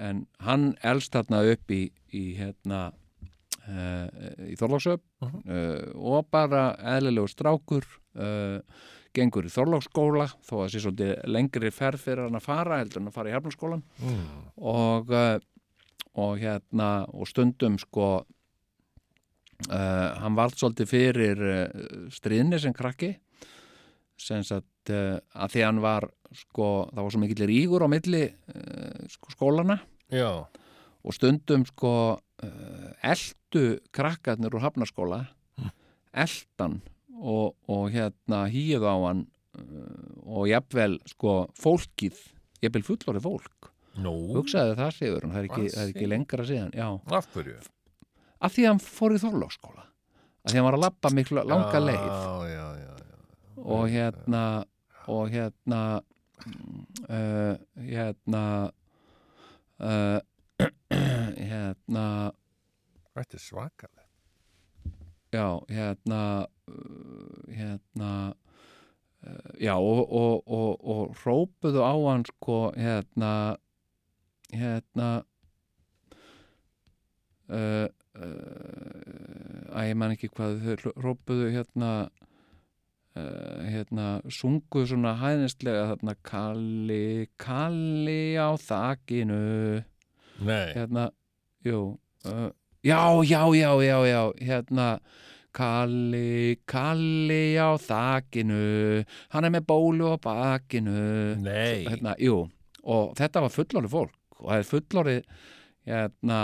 en 0.09 0.25
hann 0.43 0.73
elst 0.83 1.13
þarna 1.15 1.39
upp 1.53 1.71
í, 1.71 1.85
í 2.11 2.23
hérna 2.35 2.81
uh, 2.91 4.07
í 4.43 4.57
Þorlóksöp 4.59 5.01
Mhm. 5.23 5.39
uh, 5.47 5.95
og 5.95 6.27
bara 6.35 6.75
eðlilegu 6.97 7.31
strákur 7.31 7.87
gengur 9.15 9.47
í 9.47 9.53
Þorlóksskóla 9.53 10.27
þó 10.45 10.51
að 10.57 10.63
það 10.65 10.71
sé 10.75 10.81
svolítið 10.83 11.13
lengri 11.31 11.71
ferð 11.73 12.03
fyrir 12.03 12.25
hann 12.27 12.37
að 12.37 12.45
fara 12.51 12.79
heldur 12.81 13.01
en 13.01 13.07
að 13.09 13.15
fara 13.15 13.31
í 13.31 13.35
Hafnarskólan 13.37 13.83
Mm. 14.03 14.25
og, 14.61 15.13
og 16.17 16.37
hérna 16.43 16.89
og 17.13 17.27
stundum 17.31 17.77
sko 17.81 18.25
uh, 19.65 20.17
hann 20.21 20.37
vald 20.37 20.57
svolítið 20.57 20.91
fyrir 20.91 21.41
uh, 21.41 21.87
stríðni 22.13 22.59
sem 22.61 22.75
krakki. 22.75 23.15
Sem 24.17 24.43
sagt 24.45 24.91
uh, 24.93 25.17
að 25.37 25.55
því 25.55 25.65
hann 25.65 25.81
var 25.83 26.07
sko, 26.35 26.69
það 26.91 27.03
var 27.03 27.13
svo 27.13 27.21
mikill 27.23 27.47
rígur 27.49 27.85
á 27.85 27.87
milli 27.87 28.25
sko, 29.07 29.31
skólana 29.31 29.77
Já, 30.11 30.43
og 31.07 31.15
stundum 31.15 31.63
sko 31.69 31.91
eldu 32.99 33.63
krakkarnir 33.95 34.53
úr 34.53 34.65
hafnaskóla 34.65 35.21
eldan 36.11 36.81
og, 37.15 37.55
og 37.71 37.87
hérna 37.95 38.43
hýð 38.51 38.83
á 38.83 38.95
hann 39.07 39.23
og 40.27 40.45
jafnvel 40.51 40.99
sko 41.09 41.37
fólkið, 41.57 42.19
jafnvel 42.61 42.85
fullorði 42.85 43.23
fólk. 43.23 43.71
Hugsaði 44.35 44.75
það 44.77 44.91
sigur, 44.99 45.25
það 45.31 45.39
er 45.39 45.47
ekki, 45.49 45.69
það 45.73 45.81
er 45.83 45.93
ekki 45.95 46.09
lengra 46.11 46.45
síðan 46.45 46.75
já, 46.77 46.87
af 47.17 47.29
hverju? 47.33 47.57
Af 48.39 48.53
því 48.53 48.65
að 48.65 48.71
hann 48.73 48.83
fór 48.83 49.15
í 49.15 49.21
Þorlóksskóla 49.21 49.83
af 49.83 50.51
því 50.51 50.55
að 50.55 50.59
hann 50.59 50.67
var 50.67 50.77
að 50.77 50.85
labba 50.85 51.13
miklu 51.13 51.43
langa 51.43 51.83
leið. 51.83 52.07
Já, 52.07 52.33
já, 52.47 52.67
já, 52.81 52.93
og 53.57 53.85
hérna 53.91 54.43
og 55.07 55.29
hérna 55.31 55.81
uh, 57.09 57.55
hérna 57.75 58.71
uh, 59.79 60.19
hérna. 61.51 62.05
Þetta 63.17 63.37
er 63.37 63.41
svakalegt. 63.41 64.03
já, 65.31 65.59
hérna 65.69 66.47
uh, 66.69 67.47
hérna 67.49 68.35
já, 69.59 69.73
og, 69.75 70.11
og, 70.13 70.43
og, 70.47 70.85
og 70.87 71.15
hrópuðu 71.23 71.81
á 71.83 71.93
hann 72.07 72.25
sko, 72.25 72.71
hérna 72.77 73.57
hérna 74.53 75.23
uh, 77.49 77.87
að 78.17 79.89
ég 79.89 79.97
man 79.99 80.13
ekki 80.15 80.29
hvað 80.33 80.63
þau 80.63 80.93
hrópuðu 81.03 81.51
hérna 81.53 81.91
uh, 83.17 83.61
hérna 83.67 84.07
sungu 84.33 84.85
svona 84.89 85.15
hæðnistlega 85.21 85.87
þarna 85.91 86.15
Kalli, 86.25 87.27
Kalli 87.41 88.35
á 88.37 88.49
þakinu. 88.61 89.41
Nei, 90.37 90.67
hérna, 90.75 91.09
jú 91.65 91.97
uh, 92.29 92.49
já, 92.85 93.01
já, 93.25 93.41
já, 93.57 93.71
já, 93.81 93.97
já 94.05 94.21
hérna 94.41 94.89
Kalli, 95.57 96.59
Kalli 96.69 97.57
á 97.57 97.73
þakinu 97.81 98.61
hann 99.33 99.47
er 99.47 99.55
með 99.55 99.67
bólu 99.71 100.13
á 100.13 100.17
bakinu. 100.21 101.37
Nei. 101.41 101.87
hérna, 101.87 102.13
jú, 102.21 102.45
og 102.85 103.17
þetta 103.17 103.45
var 103.45 103.53
fullorði 103.53 103.93
fólk 103.93 104.15
og 104.37 104.51
það 104.51 104.59
er 104.61 104.71
fullorði 104.71 105.17
hérna, 105.87 106.41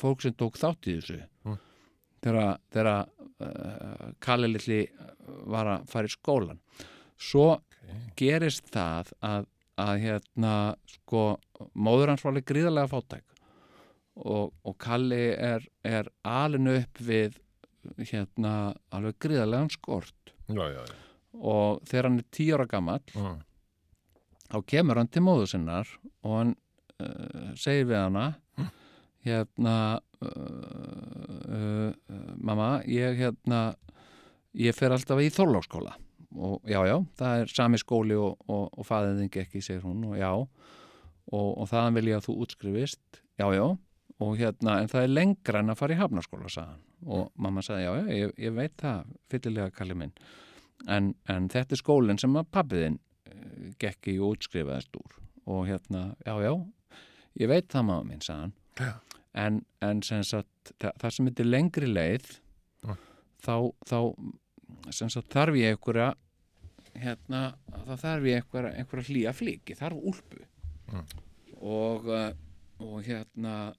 fólk 0.00 0.22
sem 0.24 0.34
tók 0.34 0.58
þátt 0.58 0.88
í 0.90 0.96
þessu 0.98 1.20
Mm. 1.46 1.58
þegar, 2.22 3.06
uh, 3.40 4.12
Kalli 4.20 4.48
litli 4.50 4.80
var 5.46 5.66
að 5.76 5.86
fara 5.88 6.08
í 6.08 6.12
skólan 6.12 6.58
svo 7.18 7.60
gerist 8.18 8.66
það 8.74 9.12
að, 9.24 9.46
að 9.78 10.00
hérna 10.02 10.54
sko, 10.90 11.38
móður 11.74 12.08
hans 12.12 12.24
var 12.24 12.32
alveg 12.34 12.46
gríðarlega 12.50 12.90
fátæk 12.90 13.24
og, 14.18 14.52
og 14.66 14.76
Kalli 14.82 15.20
er, 15.36 15.62
er 15.86 16.08
alinu 16.26 16.74
upp 16.82 16.98
við 17.06 17.38
hérna 18.10 18.74
alveg 18.92 19.18
gríðarlegan 19.22 19.70
skort 19.72 20.32
Já, 20.48 20.64
já, 20.74 20.82
já. 20.82 20.96
og 21.38 21.82
þegar 21.86 22.08
hann 22.10 22.18
er 22.22 22.28
tíu 22.34 22.56
ára 22.58 22.66
gamall 22.68 23.04
Mm. 23.14 23.38
þá 24.48 24.58
kemur 24.66 24.96
hann 24.96 25.08
til 25.12 25.22
móður 25.22 25.50
sinnar 25.54 25.88
og 26.24 26.34
hann 26.38 26.52
uh, 27.00 27.54
segir 27.54 27.86
við 27.92 27.98
hana 28.02 28.26
hérna 29.28 29.76
uh, 30.24 31.90
uh, 31.94 32.32
mamma, 32.36 32.78
ég 32.88 33.18
hérna 33.20 33.62
ég 34.58 34.76
fer 34.76 34.94
alltaf 34.94 35.20
í 35.22 35.30
Þorláksskóla. 35.32 35.94
Og 36.38 36.64
já, 36.68 36.80
já, 36.84 36.96
það 37.16 37.42
er 37.42 37.52
sami 37.52 37.78
skóli 37.80 38.16
og, 38.18 38.36
og, 38.52 38.66
og 38.76 38.84
fæðin 38.84 39.30
ekki, 39.30 39.62
segir 39.64 39.84
hún 39.86 40.02
og 40.10 40.18
já, 40.18 40.28
og, 40.34 41.48
og 41.48 41.68
þaðan 41.70 41.96
vil 41.96 42.10
ég 42.10 42.18
að 42.18 42.26
þú 42.26 42.34
útskrifist, 42.44 43.22
já, 43.40 43.46
já 43.56 43.64
og 44.18 44.34
hérna, 44.34 44.80
en 44.82 44.90
það 44.90 45.06
er 45.06 45.14
lengra 45.14 45.62
en 45.62 45.72
að 45.72 45.80
fara 45.80 45.94
í 45.94 45.98
hafnarskóla 46.00 46.50
sagðan, 46.52 46.84
og 47.06 47.28
mamma 47.38 47.62
sagði 47.64 47.86
já, 47.86 47.92
já, 47.94 48.06
ég, 48.18 48.34
ég 48.44 48.56
veit 48.56 48.74
það, 48.82 49.12
fyllilega 49.32 49.74
kalli 49.78 49.98
minn. 50.02 50.14
En, 50.90 51.12
en 51.30 51.48
þetta 51.52 51.74
er 51.74 51.80
skólinn 51.80 52.20
sem 52.20 52.36
að 52.38 52.50
pappiðinn 52.54 52.98
uh, 52.98 53.68
gekk 53.80 54.12
í 54.12 54.18
og 54.18 54.36
útskrifaðist 54.36 55.00
úr. 55.00 55.18
Og 55.48 55.64
hérna, 55.70 56.10
já, 56.26 56.34
já 56.44 56.52
ég 57.38 57.50
veit 57.50 57.70
það 57.72 57.88
mamma 57.88 58.08
minn, 58.10 58.24
sagðan 58.24 58.56
Já. 58.78 58.92
En, 59.38 59.60
en 59.84 60.02
sem 60.06 60.22
sagt, 60.26 60.72
það, 60.82 61.10
sem 61.14 61.30
er 61.30 61.48
lengri 61.48 61.88
leið 61.90 62.30
Já. 62.84 62.94
þá, 63.44 63.54
þá 63.88 63.98
sagt, 64.90 65.30
þarf 65.34 65.58
ég 65.60 65.76
einhverja 65.76 66.12
hérna, 66.98 67.42
þá 67.86 67.94
þarf 68.02 68.28
ég 68.28 68.42
einhverja, 68.42 68.74
einhverja 68.80 69.08
hlýja 69.12 69.34
flík, 69.36 69.74
ég 69.74 69.80
þarf 69.82 70.06
úlpu 70.12 70.44
Mm. 70.88 71.04
og 71.60 72.06
uh, 72.08 72.30
og 72.80 73.02
hérna 73.04 73.74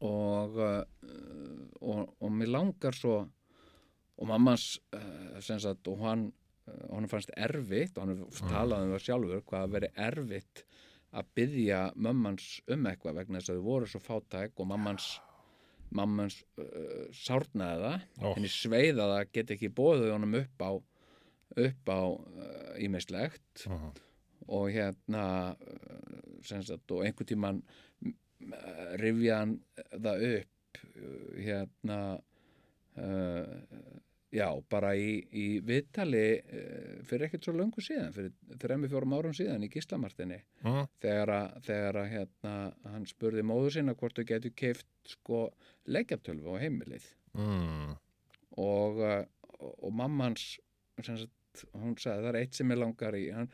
og 0.00 0.56
uh, 0.56 0.78
og, 1.82 2.14
og 2.16 2.30
mér 2.32 2.48
langar 2.54 2.96
svo 2.96 3.18
og 3.22 4.30
mammans 4.30 4.78
uh, 4.96 5.36
sem 5.44 5.60
sagt, 5.60 5.88
og 5.92 6.00
hann 6.06 6.30
hann 6.64 7.08
fannst 7.10 7.32
erfitt 7.36 7.96
og 7.98 8.06
hann 8.06 8.24
talaði 8.46 8.86
um 8.86 8.94
það 8.94 9.04
sjálfur 9.04 9.44
hvað 9.50 9.64
að 9.66 9.72
veri 9.76 9.88
erfitt 10.06 10.64
að 11.12 11.26
byggja 11.36 11.80
mömmans 11.96 12.46
um 12.72 12.86
eitthvað 12.88 13.18
vegna 13.20 13.40
þess 13.40 13.52
að 13.52 13.58
þau 13.60 13.66
voru 13.66 13.90
svo 13.90 14.00
fátæk 14.00 14.60
og 14.62 14.68
mammans 14.70 15.08
mammans 15.92 16.38
uh, 16.56 17.04
sárnaði 17.12 17.82
það 17.84 18.24
Ó. 18.24 18.28
henni 18.36 18.48
sveiða 18.48 19.08
það 19.12 19.32
get 19.36 19.50
ekki 19.56 19.68
bóðið 19.76 20.12
honum 20.14 20.38
upp 20.40 20.64
á 20.64 20.70
upp 21.66 21.90
á 21.92 22.00
ímislegt 22.80 23.66
Mhm. 23.68 23.90
og 24.48 24.70
hérna 24.72 25.24
uh, 25.52 26.38
sagt, 26.42 26.90
og 26.90 27.04
einhvern 27.04 27.28
tímann 27.28 27.60
rifja 28.98 29.36
hann 29.42 29.52
það 29.92 30.24
upp 30.30 30.80
uh, 30.96 31.36
hérna 31.44 31.98
uh, 32.96 34.00
já, 34.32 34.46
bara 34.72 34.94
í, 34.96 35.18
í 35.36 35.46
viðtali 35.60 36.22
uh, 36.40 37.02
fyrir 37.08 37.26
ekkert 37.28 37.44
svo 37.44 37.52
löngu 37.58 37.82
síðan 37.84 38.14
fyrir 38.16 38.32
þremmi 38.62 38.88
fjórum 38.88 39.12
árum 39.18 39.34
síðan 39.36 39.66
í 39.66 39.70
Gíslamartinni 39.72 40.38
Mhm. 40.64 40.86
þegar 41.04 41.32
að, 41.36 41.58
þegar 41.66 41.98
að 42.02 42.08
hérna, 42.14 42.54
hann 42.94 43.04
spurði 43.10 43.42
móður 43.44 43.74
sinna 43.76 43.94
hvort 43.94 44.16
þau 44.16 44.24
getur 44.32 44.54
keift 44.56 44.86
sko 45.16 45.42
leikjartölvu 45.86 46.56
á 46.56 46.62
heimilið 46.64 47.10
Mm. 47.34 47.94
og, 48.60 48.98
uh, 49.00 49.24
og, 49.58 49.76
og 49.88 49.92
mamma 49.96 50.24
hans 50.30 50.58
sagt, 51.00 51.62
hún 51.72 51.94
sagði 51.96 52.24
það 52.26 52.28
er 52.34 52.40
eitt 52.42 52.54
sem 52.58 52.68
ég 52.74 52.78
langar 52.80 53.14
í 53.16 53.22
hann, 53.32 53.48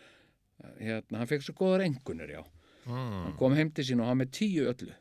hérna, 0.83 1.21
hann 1.21 1.29
fekk 1.31 1.45
svo 1.47 1.55
góðar 1.61 1.85
engunir 1.87 2.33
já 2.39 2.43
Mm. 2.89 3.23
hann 3.27 3.37
kom 3.37 3.55
heim 3.55 3.71
til 3.71 3.85
sín 3.85 4.01
og 4.01 4.07
hann 4.09 4.19
með 4.23 4.31
tíu 4.39 4.67
öllu 4.71 4.95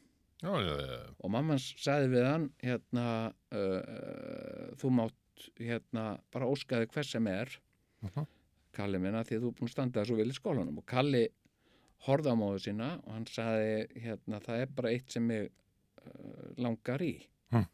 og 1.23 1.31
mamma 1.33 1.53
hans 1.55 1.69
sagði 1.81 2.09
við 2.13 2.25
hann 2.27 2.49
hérna 2.61 3.05
uh, 3.53 3.81
uh, 3.81 4.75
þú 4.77 4.91
mátt 4.93 5.15
hérna 5.59 6.05
bara 6.34 6.49
óskaði 6.49 6.89
hvers 6.93 7.14
sem 7.15 7.27
er. 7.31 7.51
Mhm. 8.05 8.27
Kalli 8.77 8.99
minna 9.01 9.23
því 9.26 9.38
að 9.38 9.43
þú 9.43 9.49
er 9.49 9.57
búin 9.57 9.69
að 9.69 9.73
standa 9.73 10.03
vel 10.03 10.30
í 10.30 10.35
skólanum. 10.38 10.77
Og 10.77 10.85
Kalli 10.85 11.23
horfði 12.05 12.34
á 12.34 12.35
móðu 12.38 12.59
sína 12.61 12.89
og 13.05 13.11
hann 13.15 13.26
sagði 13.26 14.01
hérna 14.03 14.39
það 14.43 14.61
er 14.64 14.73
bara 14.77 14.91
eitt 14.93 15.11
sem 15.11 15.26
mig 15.26 15.49
uh, 15.49 16.53
langar 16.61 17.01
í. 17.01 17.15
Hm. 17.53 17.65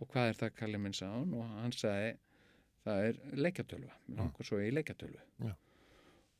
og 0.00 0.08
hvað 0.10 0.28
er 0.30 0.38
það 0.40 0.54
Kalli 0.58 0.78
minn 0.80 0.96
hann 1.00 1.34
og 1.36 1.44
hann 1.60 1.74
sagði 1.76 2.16
það 2.84 3.06
er 3.08 3.20
leikjatölva, 3.44 3.94
mér 4.08 4.20
langar 4.20 4.48
svo 4.48 4.60
í 4.60 4.72
leikjatölvu. 4.74 5.20
Já. 5.44 5.54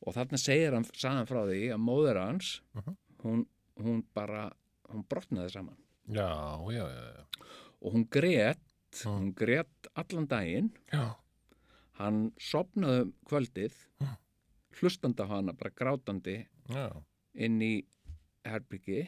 og 0.05 0.13
þarna 0.13 0.37
segir 0.37 0.75
hann, 0.75 0.85
hann 1.01 1.29
frá 1.29 1.41
því 1.47 1.61
að 1.73 1.81
móður 1.81 2.19
hans 2.21 2.49
hún, 3.23 3.45
hún 3.81 4.03
bara 4.13 4.49
hún 4.91 5.05
brotnaði 5.09 5.53
saman. 5.55 5.77
Já, 6.05 6.29
já, 6.69 6.83
já, 6.85 7.47
og 7.81 7.95
hún 7.95 8.05
grét 8.95 9.05
Mm. 9.05 9.17
hún 9.19 9.33
grét 9.35 9.87
allan 9.95 10.27
daginn 10.27 10.69
Já, 10.93 11.15
hann 11.99 12.31
sopnaði 12.39 13.01
um 13.01 13.13
kvöldið 13.29 13.73
Mm. 14.01 14.15
hlustandi 14.79 15.23
á 15.23 15.27
hana 15.27 15.53
bara 15.53 15.71
grátandi 15.71 16.47
já. 16.69 17.03
inn 17.35 17.59
í 17.61 17.83
herbyggi 18.45 19.07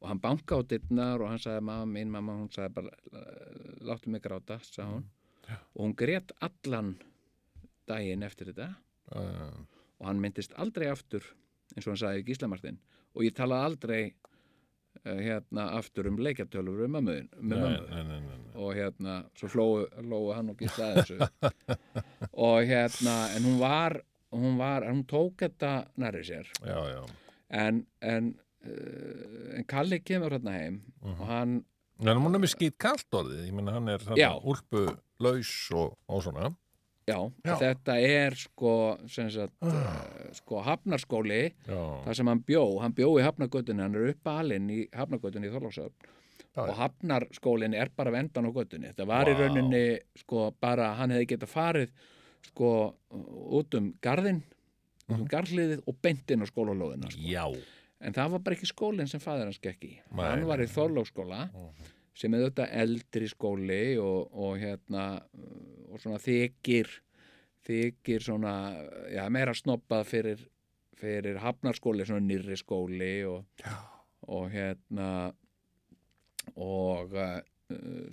og 0.00 0.08
hann 0.08 0.20
banka 0.20 0.54
á 0.56 0.62
dittnar 0.62 1.20
og 1.20 1.28
hann 1.28 1.38
sagði 1.38 1.62
mamma 1.62 1.86
mín, 1.98 2.08
mamma 2.10 2.32
hún 2.38 2.50
sagði 2.50 2.74
bara 2.74 2.90
láttu 3.80 4.08
mig 4.08 4.22
gráta, 4.22 4.58
sagði 4.62 4.92
hún 4.94 5.04
Mm. 5.48 5.56
Og 5.74 5.80
hún 5.86 5.94
grét 5.96 6.30
allan 6.42 6.98
daginn 7.86 8.22
eftir 8.22 8.52
þetta 8.52 8.76
og 9.98 10.06
hann 10.06 10.20
myndist 10.20 10.52
aldrei 10.58 10.88
aftur 10.90 11.22
eins 11.74 11.86
og 11.86 11.94
hann 11.96 12.02
sagði 12.02 12.24
Gíslamartin 12.26 12.78
og 13.14 13.22
ég 13.22 13.32
talaði 13.34 13.64
aldrei 13.64 14.14
hérna 15.04 15.68
aftur 15.78 16.08
um 16.10 16.16
leikjartölfur 16.18 16.84
um 16.84 16.92
mömmu, 16.98 17.14
með 17.40 17.54
nei, 17.54 17.58
mömmu 17.60 17.88
nei, 17.88 18.02
nei, 18.08 18.20
nei, 18.20 18.38
nei. 18.42 18.52
og 18.58 18.74
hérna, 18.76 19.14
svo 19.38 19.48
hlóu, 19.54 19.86
hlóu 20.02 20.32
hann 20.34 20.50
og 20.52 20.58
gísla 20.60 20.88
þessu 20.98 21.18
og 22.48 22.58
hérna, 22.68 23.14
en 23.36 23.46
hún 23.48 23.58
var 23.62 24.00
hún 24.34 24.58
var, 24.60 24.84
hún 24.90 25.04
tók 25.08 25.38
þetta 25.46 25.72
nærri 25.96 26.24
sér 26.28 26.50
Já, 26.66 26.80
já. 26.92 27.02
en 27.50 27.86
en, 28.02 28.34
uh, 28.66 29.56
en 29.58 29.64
Kalli 29.70 30.00
kemur 30.04 30.34
hérna 30.36 30.56
heim 30.58 30.80
Mhm. 31.02 31.20
og 31.20 31.26
hann, 31.26 31.64
En 32.00 32.16
hún 32.22 32.34
er 32.34 32.38
með 32.38 32.52
skýt 32.54 32.76
kalt 32.78 33.10
orðið, 33.10 33.46
ég 33.48 33.54
meina 33.54 33.72
hann 33.74 33.88
er 33.88 33.98
úlpu 34.46 34.84
laus 35.18 35.48
og, 35.74 35.96
og 36.08 36.20
svona. 36.22 36.52
Já, 37.08 37.16
Já. 37.48 37.54
þetta 37.64 37.96
er 38.04 38.36
sko, 38.38 38.74
sagt 39.08 39.56
uh, 39.64 39.88
sko 40.36 40.60
hafnarskóli, 40.66 41.40
Já, 41.66 41.80
þar 42.04 42.20
sem 42.20 42.30
hann 42.32 42.44
bjó. 42.46 42.62
Hann 42.84 42.94
bjó 42.96 43.10
í 43.18 43.24
hafnargötunni, 43.26 43.84
hann 43.84 43.96
er 43.98 44.12
uppalinn 44.12 44.70
í 44.74 44.84
hafnargötunni 44.96 45.50
í 45.50 45.54
Þorlóksöfn 45.56 46.14
já, 46.58 46.62
og 46.66 46.76
hafnarskólinn 46.78 47.74
er 47.78 47.90
bara 47.96 48.12
vendan 48.14 48.48
á 48.48 48.50
göttunni 48.54 48.90
þetta 48.92 49.06
var 49.08 49.30
í 49.30 49.34
Vá. 49.36 49.42
rauninni 49.44 49.82
sko 50.18 50.48
bara 50.60 50.92
hann 50.98 51.14
hefði 51.14 51.28
getað 51.34 51.52
farið 51.52 51.92
sko 52.50 52.70
út 53.58 53.78
um 53.78 53.90
garðin 54.04 54.40
út 55.08 55.18
um 55.18 55.28
garðliðið 55.30 55.84
og 55.88 56.00
beint 56.04 56.30
inn 56.34 56.44
á 56.44 56.46
skólalóðina 56.50 57.12
sko. 57.12 57.22
en 58.00 58.16
það 58.16 58.34
var 58.34 58.44
bara 58.46 58.58
ekki 58.58 58.70
skólinn 58.70 59.10
sem 59.10 59.22
fæður 59.22 59.48
hans 59.48 59.62
gekk 59.62 59.86
í. 59.88 59.94
Nei, 60.12 60.24
hann 60.24 60.46
var 60.46 60.62
í 60.62 60.68
nei, 60.68 60.74
nei. 61.54 61.94
Sem 62.18 62.34
er 62.34 62.48
þetta 62.48 62.66
eldri 62.80 63.28
skóli 63.30 63.82
og, 64.02 64.32
og 64.34 64.56
hérna 64.58 65.10
uh, 65.20 65.92
og 65.92 66.02
svona 66.02 66.18
þykir 66.22 66.90
þykir 67.68 68.24
svona 68.24 68.54
já, 69.12 69.24
meira 69.32 69.54
snoppað 69.56 70.06
fyrir 70.08 70.46
fyrir 70.98 71.38
hafnarskóli, 71.42 72.06
svona 72.06 72.24
nýrri 72.26 72.56
skóli 72.58 73.22
og, 73.28 73.44
og 74.26 74.48
hérna 74.50 75.10
og 76.58 77.14
uh, 77.14 77.38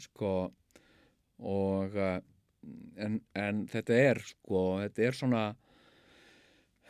sko 0.03 0.33
og 1.41 1.97
uh, 1.97 2.17
en, 3.01 3.19
en 3.37 3.65
þetta 3.71 4.01
er 4.11 4.21
sko, 4.25 4.63
þetta 4.83 5.07
er 5.07 5.17
svona 5.17 5.43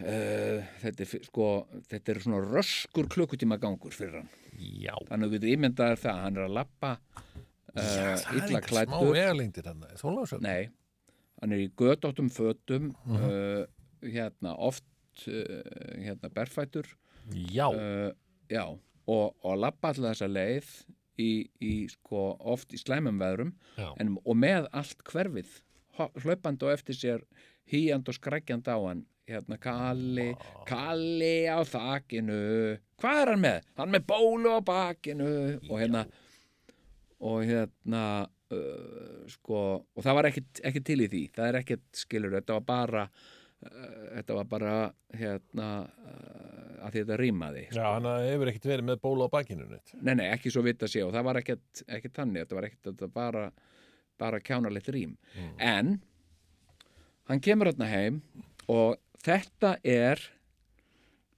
uh, 0.02 0.66
þetta 0.84 1.06
er 1.06 1.28
sko 1.30 1.50
þetta 1.92 2.16
er 2.16 2.24
svona 2.26 2.42
röskur 2.44 3.10
klukkutíma 3.16 3.60
gangur 3.62 3.96
fyrir 3.96 4.20
hann 4.22 4.45
Já. 4.58 4.94
þannig 5.10 5.26
að 5.26 5.30
þú 5.30 5.36
getur 5.38 5.54
ímyndaðir 5.56 6.02
það, 6.04 6.20
hann 6.24 6.38
er 6.40 6.48
að 6.48 6.56
lappa 6.58 6.92
uh, 6.96 7.76
það 7.76 8.02
er 8.02 8.36
illa 8.40 8.60
einhver 8.60 8.90
smá 8.90 9.00
vegalengdir 9.12 9.70
hann. 9.70 9.86
Þólásöfn. 10.02 10.42
nei, 10.46 10.70
hann 11.42 11.56
er 11.56 11.64
í 11.66 11.70
gödóttum 11.78 12.30
fötum 12.34 12.92
Mhm. 13.06 13.24
uh, 13.30 13.66
hérna 14.06 14.56
oft 14.58 14.86
uh, 15.28 15.64
hérna 15.98 16.30
berfætur 16.30 16.86
Já. 17.34 17.68
uh, 17.74 18.12
já, 18.50 18.66
og, 19.08 19.36
og 19.44 19.58
lappa 19.58 19.90
alltaf 19.94 20.12
þessa 20.14 20.28
leið 20.30 20.70
í, 21.18 21.30
í 21.64 21.74
sko 21.90 22.36
oft 22.40 22.74
í 22.76 22.78
slæmum 22.78 23.18
veðrum 23.22 23.54
en, 23.98 24.18
og 24.26 24.36
með 24.38 24.68
allt 24.76 25.02
hverfið 25.08 25.62
hlaupandi 25.98 26.66
og 26.68 26.74
eftir 26.76 26.96
sér 27.00 27.22
hýjand 27.72 28.08
og 28.12 28.18
skrækjand 28.18 28.68
á 28.68 28.76
hann 28.78 29.06
hérna 29.30 29.58
Kalli, 29.62 30.28
Kalli 30.70 31.36
á 31.50 31.60
þakinu 31.66 32.40
hvað 33.02 33.22
er 33.22 33.34
hann 33.34 33.44
með? 33.46 33.72
hann 33.80 33.96
með 33.96 34.08
bólu 34.12 34.54
á 34.54 34.62
bakinu 34.66 35.32
og 35.70 35.80
hérna 35.82 36.06
og 37.26 37.46
hérna 37.48 38.04
uh, 38.54 39.24
sko, 39.32 39.64
og 39.82 40.06
það 40.06 40.20
var 40.20 40.30
ekkit 40.32 40.86
til 40.86 41.00
í 41.02 41.10
því 41.10 41.24
það 41.36 41.50
er 41.50 41.60
ekkit 41.64 41.88
skilur, 42.06 42.38
þetta 42.38 42.60
var 42.60 42.70
bara 42.70 43.08
þetta 43.66 44.36
var 44.38 44.48
bara 44.50 44.74
hérna 45.16 45.70
að 46.86 46.98
þetta 47.00 47.18
rýmaði 47.20 47.64
Já, 47.74 47.86
hann 47.96 48.08
hefur 48.26 48.52
ekkert 48.52 48.68
verið 48.70 48.90
með 48.90 49.00
bóla 49.04 49.30
á 49.30 49.32
neitt. 49.46 49.94
Nei, 50.02 50.14
nei, 50.14 50.28
ekki 50.34 50.52
svo 50.54 50.64
vitt 50.66 50.84
að 50.86 50.92
sé 50.94 51.06
og 51.06 51.14
það 51.16 51.28
var 51.30 51.40
ekkert, 51.42 51.84
ekkert 51.88 52.20
þannig, 52.20 52.44
þetta 52.44 52.58
var 52.60 52.68
ekkert 52.70 52.90
þetta 52.90 53.08
var 53.08 53.16
bara, 53.16 53.46
bara 54.22 54.42
kjánalegt 54.44 54.92
rým. 54.94 55.16
Mm. 55.34 55.56
En 55.60 55.96
hann 57.30 57.42
kemur 57.42 57.72
hérna 57.72 57.90
heim 57.90 58.22
og 58.70 59.00
þetta 59.26 59.76
er, 59.86 60.22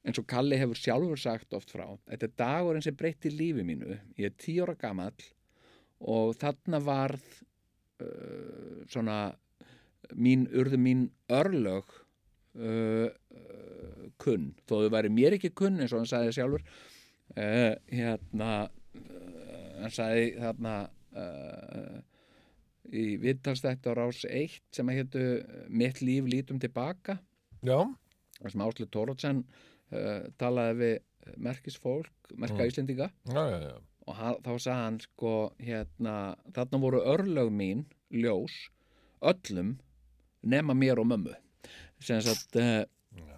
eins 0.07 0.19
og 0.19 0.27
Kalli 0.29 0.59
hefur 0.59 0.79
sjálfur 0.79 1.19
sagt 1.21 1.55
oft 1.55 1.71
frá, 1.73 1.85
þetta 2.09 2.27
er 2.27 2.37
dagurinn 2.39 2.85
sem 2.85 2.95
breytti 2.97 3.31
lífi 3.31 3.65
mínu. 3.67 3.97
Ég 4.19 4.31
er 4.31 4.39
tíu 4.39 4.65
ára 4.65 4.77
gamall 4.79 5.27
og 5.97 6.35
þarna 6.37 6.81
varð 6.83 7.25
uh, 8.03 8.83
svona 8.91 9.17
mín, 10.15 10.45
urðu 10.53 10.79
mín 10.81 11.07
örlög 11.33 11.87
uh, 12.59 13.07
uh, 13.07 14.03
kunn 14.21 14.51
þó 14.67 14.83
þau 14.83 14.91
væri 14.93 15.13
mér 15.13 15.37
ekki 15.37 15.53
kunn 15.57 15.81
eins 15.81 15.93
og 15.93 16.03
hann 16.03 16.11
sagði 16.11 16.35
sjálfur 16.37 16.65
uh, 16.67 17.73
hérna 17.89 18.51
uh, 18.67 19.71
hann 19.81 19.95
sagði 19.95 20.29
þarna 20.37 20.75
uh, 21.17 21.97
í 22.87 23.07
viðtalstætti 23.19 23.91
á 23.91 23.93
rás 23.97 24.21
1 24.29 24.61
sem 24.75 24.91
að 24.91 25.01
hétu 25.01 25.25
Mitt 25.67 25.99
líf 26.05 26.29
lítum 26.29 26.61
tilbaka 26.61 27.17
Já, 27.65 27.79
þar 28.41 28.53
sem 28.53 28.63
Áslu 28.67 28.87
Tórótsen 28.93 29.43
uh, 29.91 30.27
talaði 30.37 30.77
við 30.81 31.37
merkisfólk, 31.43 32.31
merka 32.35 32.61
Mm. 32.63 32.69
Íslendinga. 32.71 33.09
Já, 33.27 33.43
já, 33.51 33.75
og 34.07 34.15
hann, 34.15 34.37
þá 34.45 34.51
sagði 34.55 34.77
hann 34.79 34.99
sko 35.03 35.33
hérna, 35.59 36.13
þarna 36.55 36.79
voru 36.79 37.01
örlög 37.03 37.49
mín 37.51 37.85
ljós, 38.13 38.69
öllum 39.21 39.77
nema 40.43 40.73
mér 40.77 41.01
og 41.01 41.09
mömmu. 41.09 41.33
Sem 41.99 42.21
sagt 42.21 42.55
uh, 42.55 42.85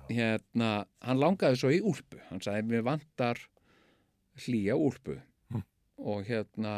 hérna, 0.10 0.86
hann 1.02 1.22
langaði 1.22 1.58
svo 1.58 1.72
í 1.74 1.82
úlpu. 1.82 2.20
Hann 2.30 2.42
sagði, 2.44 2.68
mér 2.70 2.86
vantar 2.86 3.40
hlýja 4.46 4.76
úlpu. 4.78 5.18
Hm. 5.50 5.64
og 5.98 6.26
hérna 6.28 6.74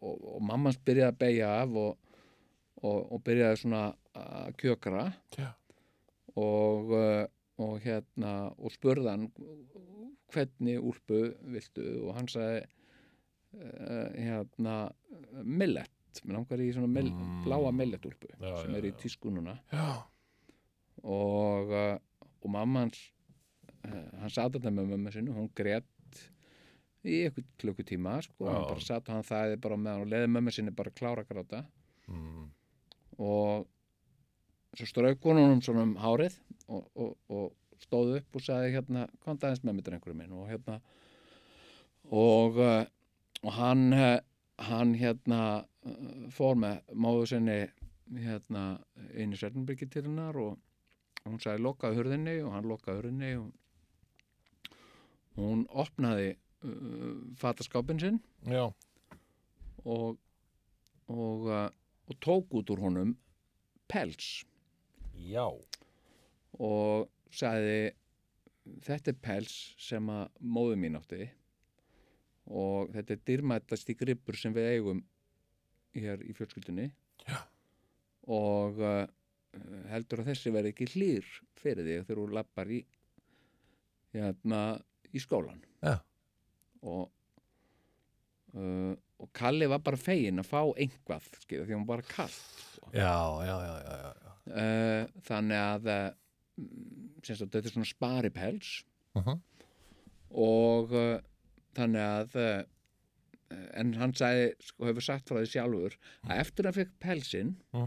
og, 0.00 0.14
og 0.36 0.42
mammans 0.42 0.78
byrjaði 0.78 1.12
að 1.12 1.18
beigja 1.20 1.48
af 1.60 1.74
og, 1.76 1.98
og, 2.82 2.98
og 3.12 3.22
byrjaði 3.26 3.60
svona 3.62 3.82
að 4.14 4.52
kjökra. 4.62 5.08
Já. 5.36 5.50
Og, 6.38 6.92
uh, 6.94 7.24
og 7.64 7.78
hérna 7.84 8.32
og 8.56 8.72
spurði 8.74 9.10
hann 9.12 9.28
hvernig 10.32 10.78
úlpu 10.84 11.20
viltu 11.54 11.84
og 12.04 12.14
hann 12.18 12.28
sagði 12.30 12.64
uh, 13.56 14.08
hérna 14.14 14.74
millet, 15.44 15.90
mér 16.24 16.36
langar 16.38 16.60
í 16.64 16.70
svona 16.74 16.90
mill, 16.90 17.10
Mm. 17.14 17.44
bláa 17.46 17.70
milletúlpu 17.74 18.28
Já, 18.38 18.56
sem 18.62 18.72
já, 18.74 18.78
er 18.78 18.88
í 18.88 18.92
já. 18.92 18.98
tísku 19.02 19.30
núna 19.32 19.58
Já, 19.72 20.02
og, 21.04 21.70
uh, 21.72 21.96
og 22.42 22.50
mamma 22.50 22.84
hans 22.86 22.98
hann 23.88 24.30
sat 24.34 24.52
þetta 24.56 24.72
með 24.74 24.90
mömmu 24.92 25.12
sinu 25.14 25.32
hún 25.36 25.48
grétt 25.56 25.86
í 27.08 27.20
eitthvað 27.24 27.46
klukkutíma 27.62 28.16
sko, 28.26 28.44
Já. 28.48 28.52
hann 28.52 28.66
bara 28.68 28.84
sat 28.84 29.08
og 29.08 29.14
hann 29.14 29.24
þæði 29.28 29.60
bara 29.64 29.76
með 29.80 29.92
hann 29.94 30.02
og 30.04 30.10
leði 30.12 30.30
mömmu 30.34 30.52
sinni 30.52 30.74
bara 30.76 30.90
klára 30.98 31.24
gráta 31.28 31.62
mm. 32.10 32.48
og 33.22 33.68
svo 34.76 34.86
strauk 34.88 35.24
hún 35.24 35.40
honum 35.40 35.62
svona 35.64 35.84
um 35.86 35.96
hárið 36.00 36.36
og, 36.68 36.88
og, 36.94 37.16
og 37.32 37.82
stóð 37.82 38.18
upp 38.18 38.38
og 38.38 38.44
sagði 38.44 38.74
hérna, 38.74 39.06
hvað 39.22 39.44
aðeins 39.46 39.64
með 39.64 39.78
mér 39.78 39.96
einhverju 39.96 40.18
minn. 40.18 40.34
Og 40.36 40.48
hérna 40.50 40.78
og, 42.10 42.58
uh, 42.58 42.84
og 43.44 43.52
hann 43.56 43.92
uh, 43.94 44.18
hann 44.68 44.94
hérna 44.98 45.40
uh, 45.86 46.26
fór 46.34 46.58
með 46.58 46.80
móðu 46.94 47.28
sinni 47.32 47.60
hérna 48.18 48.64
inn 49.14 49.32
í 49.32 49.38
Svernbyrgi 49.38 49.88
til 49.92 50.06
hennar 50.08 50.36
og 50.40 50.58
hún 51.26 51.40
sagði 51.42 51.64
lokaði 51.66 52.00
hurðinni 52.00 52.36
og 52.42 52.54
hann 52.56 52.68
lokaði 52.70 53.02
hurðinni 53.02 53.32
og 53.38 53.48
hún 55.38 55.66
opnaði 55.70 56.32
uh, 56.34 57.18
fataskápin 57.38 58.00
sinn. 58.02 58.22
Já, 58.48 58.66
og 59.84 60.18
og, 61.08 61.46
og 61.48 62.18
tók 62.20 62.52
út 62.52 62.68
úr 62.68 62.82
honum 62.84 63.14
pels 63.88 64.44
já. 65.26 65.46
og 66.58 67.08
sagði 67.30 67.92
þetta 68.84 69.12
er 69.12 69.20
pels 69.22 69.54
sem 69.80 70.08
að 70.12 70.26
móðu 70.40 70.78
mín 70.80 70.98
átti 70.98 71.28
og 72.48 72.92
þetta 72.94 73.14
er 73.14 73.24
dyrmættast 73.28 73.92
í 73.92 73.96
gripur 73.98 74.38
sem 74.38 74.54
við 74.56 74.70
eigum 74.74 75.02
hér 75.96 76.22
í 76.24 76.34
fjölskyldunni 76.36 76.88
Já. 77.28 77.40
og 78.28 78.80
uh, 78.80 79.04
heldur 79.92 80.22
að 80.22 80.32
þessi 80.32 80.52
verði 80.54 80.72
ekki 80.74 80.88
hlýr 80.94 81.28
fyrir 81.58 81.84
þig 81.84 82.06
þegar 82.06 82.22
þú 82.22 82.26
lappar 82.36 82.72
í 82.72 82.80
hérna 84.14 84.62
í 85.12 85.22
skólan 85.22 85.60
Já. 85.84 85.98
og 86.84 87.04
uh, 88.56 88.94
og 89.18 89.32
Kalli 89.34 89.66
var 89.66 89.82
bara 89.82 89.98
fegin 89.98 90.38
að 90.38 90.46
fá 90.46 90.60
einhvað 90.78 91.24
skilja, 91.42 91.64
því 91.66 91.74
hann 91.74 91.86
var 91.88 91.96
bara 91.96 92.10
kall 92.12 92.36
Já, 92.94 93.16
já, 93.44 93.56
já, 93.60 93.74
já, 93.82 93.96
já, 93.98 94.12
já. 94.22 94.27
Uh, 94.50 95.04
þannig 95.28 95.60
að 95.60 95.88
semst 97.22 97.42
að 97.44 97.52
þetta 97.52 97.64
er 97.68 97.74
svona 97.76 97.92
sparipels. 97.92 98.72
Uh 99.14 99.36
og 100.28 100.92
uh, 100.92 101.20
þannig 101.78 102.02
að 102.04 102.34
en 103.80 103.94
hann 103.96 104.12
sagði, 104.12 104.50
sko, 104.60 104.84
hefur 104.90 105.04
sagt 105.06 105.30
frá 105.30 105.38
því 105.40 105.48
sjálfur 105.54 105.94
að 106.28 106.40
eftir 106.42 106.66
að 106.66 106.68
hann 106.68 106.78
fekk 106.82 106.98
pelsinn 107.00 107.54
Mm. 107.72 107.86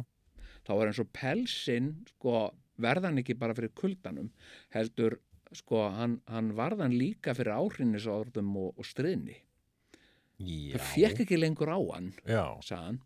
þá 0.66 0.72
var 0.74 0.88
eins 0.90 1.00
og 1.04 1.12
pelsinn 1.14 1.92
sko, 2.10 2.34
verðan 2.82 3.20
ekki 3.22 3.36
bara 3.38 3.54
fyrir 3.54 3.70
kuldanum 3.78 4.32
heldur 4.74 5.20
sko, 5.54 5.84
hann, 5.94 6.20
hann 6.32 6.50
varðan 6.58 6.96
líka 6.98 7.36
fyrir 7.38 7.54
áhrinnisorðum 7.60 8.56
og, 8.58 8.74
og 8.80 8.86
stryðni 8.90 9.38
það 10.74 10.88
fekk 10.96 11.22
ekki 11.28 11.38
lengur 11.38 11.70
á 11.70 11.78
hann 11.94 12.14
hann 12.82 13.02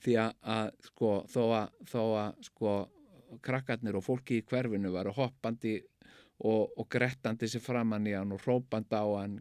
því 0.00 0.16
að, 0.22 0.32
að 0.48 0.70
sko, 0.88 1.12
þó 1.28 1.42
að, 1.60 1.68
þó 1.92 2.02
að 2.22 2.44
sko, 2.48 2.74
krakkarnir 3.44 3.96
og 3.98 4.04
fólki 4.06 4.40
í 4.40 4.46
hverfinu 4.48 4.90
varu 4.94 5.12
hoppandi 5.16 5.76
og, 6.44 6.72
og 6.78 6.86
grettandi 6.92 7.48
sér 7.50 7.62
framann 7.64 8.06
í 8.06 8.14
hann 8.16 8.32
og 8.36 8.42
hrópandi 8.44 8.94
á 8.98 9.06
hann 9.20 9.38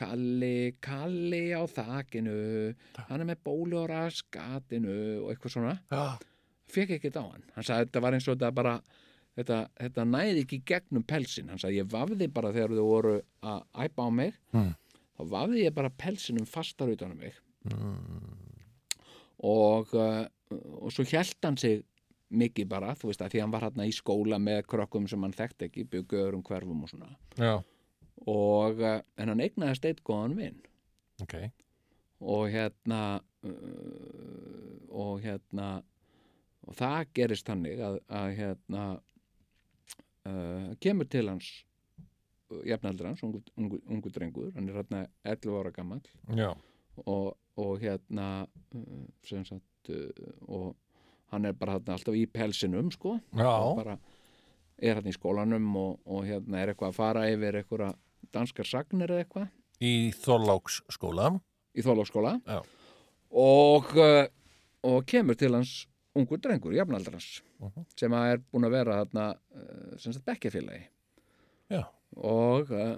Kalli, 0.00 0.76
Kalli 0.80 1.50
á 1.52 1.60
þakinu 1.68 2.34
hann 3.08 3.20
er 3.20 3.26
með 3.28 3.40
bóli 3.44 3.76
á 3.76 3.84
raskatinu 3.90 4.94
og 5.24 5.32
eitthvað 5.32 5.52
svona. 5.56 5.72
Já, 5.90 6.14
fekk 6.70 6.94
ekki 6.96 7.10
á 7.18 7.24
hann. 7.26 7.42
Hann 7.56 7.66
sagði 7.66 7.88
þetta 7.88 8.02
var 8.06 8.16
eins 8.16 8.28
og 8.30 8.36
þetta 8.38 8.52
bara 8.56 8.74
þetta, 9.36 9.58
þetta 9.82 10.04
næði 10.08 10.44
ekki 10.46 10.60
gegnum 10.70 11.04
pelsin 11.10 11.50
hann 11.52 11.60
sagði 11.60 11.82
ég 11.82 11.90
vafði 11.92 12.30
bara 12.32 12.52
þegar 12.54 12.76
þau 12.78 12.86
voru 12.86 13.16
að 13.42 13.60
æpa 13.86 14.06
á 14.06 14.10
mig 14.14 14.38
Mm. 14.54 14.72
þá 15.18 15.22
vafði 15.34 15.64
ég 15.66 15.74
bara 15.76 15.90
pelsinum 15.90 16.46
fastar 16.48 16.88
utan 16.94 17.12
um 17.12 17.18
mig. 17.20 17.34
Mm. 17.68 18.64
og, 19.44 19.92
uh, 19.94 20.24
og 20.80 20.92
svo 20.94 21.04
hjælt 21.04 21.36
hann 21.44 21.56
sig 21.60 21.82
mikið 22.30 22.68
bara, 22.70 22.94
þú 22.98 23.10
veist 23.10 23.22
að 23.24 23.34
því 23.34 23.42
hann 23.42 23.52
var 23.52 23.66
hann 23.66 23.84
í 23.84 23.92
skóla 23.94 24.38
með 24.42 24.62
krökkum 24.70 25.08
sem 25.10 25.22
hann 25.26 25.34
þekkt 25.34 25.66
ekki 25.66 25.86
byggðu 25.90 26.24
öðrum 26.24 26.44
hverfum 26.46 26.84
og 26.86 26.92
svona. 26.92 27.10
Já, 27.36 27.58
og 28.28 28.80
uh, 28.80 29.00
en 29.16 29.32
hann 29.32 29.42
eignaðist 29.44 29.86
eitt 29.88 30.02
góðan 30.04 30.36
vinn 30.38 30.58
ok. 31.22 31.36
og 32.20 32.50
hérna 32.52 33.00
uh, 33.20 34.74
og 34.90 35.22
hérna 35.24 35.70
og 36.68 36.76
það 36.76 37.12
gerist 37.16 37.48
þannig 37.48 37.80
að, 37.84 37.98
að 38.12 38.28
hérna 38.36 38.84
uh, 40.28 40.70
kemur 40.84 41.08
til 41.08 41.26
hans 41.30 41.50
jafnaldur 42.66 43.06
hans, 43.06 43.22
ungu, 43.22 43.40
ungu, 43.56 43.80
ungu 43.88 44.12
drengur 44.12 44.50
hann 44.56 44.68
er 44.68 44.80
hérna 44.80 45.04
11 45.24 45.60
ára 45.60 45.72
gammal 45.74 46.02
og, 47.06 47.36
og 47.56 47.72
hérna 47.80 48.28
uh, 48.44 49.04
sem 49.26 49.46
sagt 49.48 49.92
uh, 49.94 50.30
og 50.48 50.74
hann 51.30 51.44
er 51.46 51.52
bara 51.58 51.76
hérna 51.78 51.94
alltaf 51.96 52.14
í 52.18 52.24
pelsinum 52.30 52.90
sko 52.94 53.16
bara 53.78 53.98
er 54.80 54.96
hérna 54.98 55.12
í 55.12 55.16
skólanum 55.16 55.68
og, 55.76 55.98
og 56.06 56.24
hérna 56.28 56.62
er 56.62 56.72
eitthvað 56.72 56.92
að 56.92 56.98
fara 57.00 57.26
yfir 57.30 57.60
eitthvað 57.60 57.94
danskar 58.34 58.68
sagnir 58.68 59.10
eða 59.14 59.24
eitthvað 59.24 59.48
í 59.80 59.92
Þorláks 60.12 60.80
skóla. 60.92 61.30
í 61.76 61.82
Já. 62.46 62.60
og, 63.30 63.92
uh, 63.96 64.26
og 64.84 65.04
kemur 65.08 65.38
til 65.38 65.54
hans 65.54 65.86
ungur 66.16 66.40
drengur, 66.42 66.74
jafnaldar 66.74 67.14
hans 67.18 67.42
Mhm. 67.60 67.84
sem 67.94 68.10
að 68.16 68.30
er 68.32 68.38
búin 68.48 68.64
að 68.64 68.70
vera 68.72 68.94
þarna 69.04 69.24
uh, 69.36 69.96
sem 70.00 70.12
sagt 70.16 70.24
bekkjafélagi 70.24 70.86
Já, 71.70 71.82
og 72.16 72.70
uh, 72.72 72.96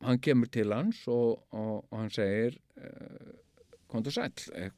hann 0.00 0.18
kemur 0.24 0.48
til 0.48 0.72
hans 0.72 1.02
og, 1.06 1.42
og, 1.52 1.84
og 1.92 1.98
hann 1.98 2.08
segir 2.10 2.56
uh, 2.80 3.36
sæll 4.10 4.32
eh, 4.56 4.70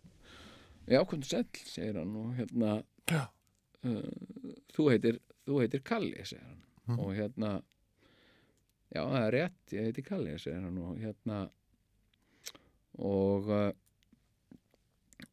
já, 0.90 1.00
komdu 1.06 1.26
sæll, 1.30 1.46
segir 1.64 1.96
hann 2.00 2.16
og 2.18 2.32
hérna 2.38 2.72
uh, 3.14 3.28
þú 4.74 4.88
heitir 4.92 5.20
þú 5.46 5.60
heitir 5.62 5.82
Kalli, 5.86 6.24
segir 6.24 6.44
hann 6.46 6.58
Mhm. 6.90 6.98
og 6.98 7.10
hérna 7.14 7.50
já, 8.90 9.02
það 9.04 9.24
er 9.26 9.34
rétt, 9.36 9.72
ég 9.76 9.84
heiti 9.86 10.02
Kalli, 10.02 10.32
segir 10.42 10.64
hann 10.64 10.78
og 10.82 10.96
hérna 10.98 11.36
og 12.98 13.46
uh, 13.48 13.72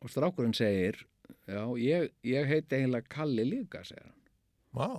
og 0.04 0.12
strákurinn 0.12 0.54
segir 0.54 1.00
já, 1.48 1.64
ég, 1.82 2.12
ég 2.28 2.48
heiti 2.52 2.78
eiginlega 2.78 3.10
Kalli 3.10 3.46
líka, 3.48 3.82
segir 3.88 4.06
hann 4.06 4.22
vá, 4.78 4.90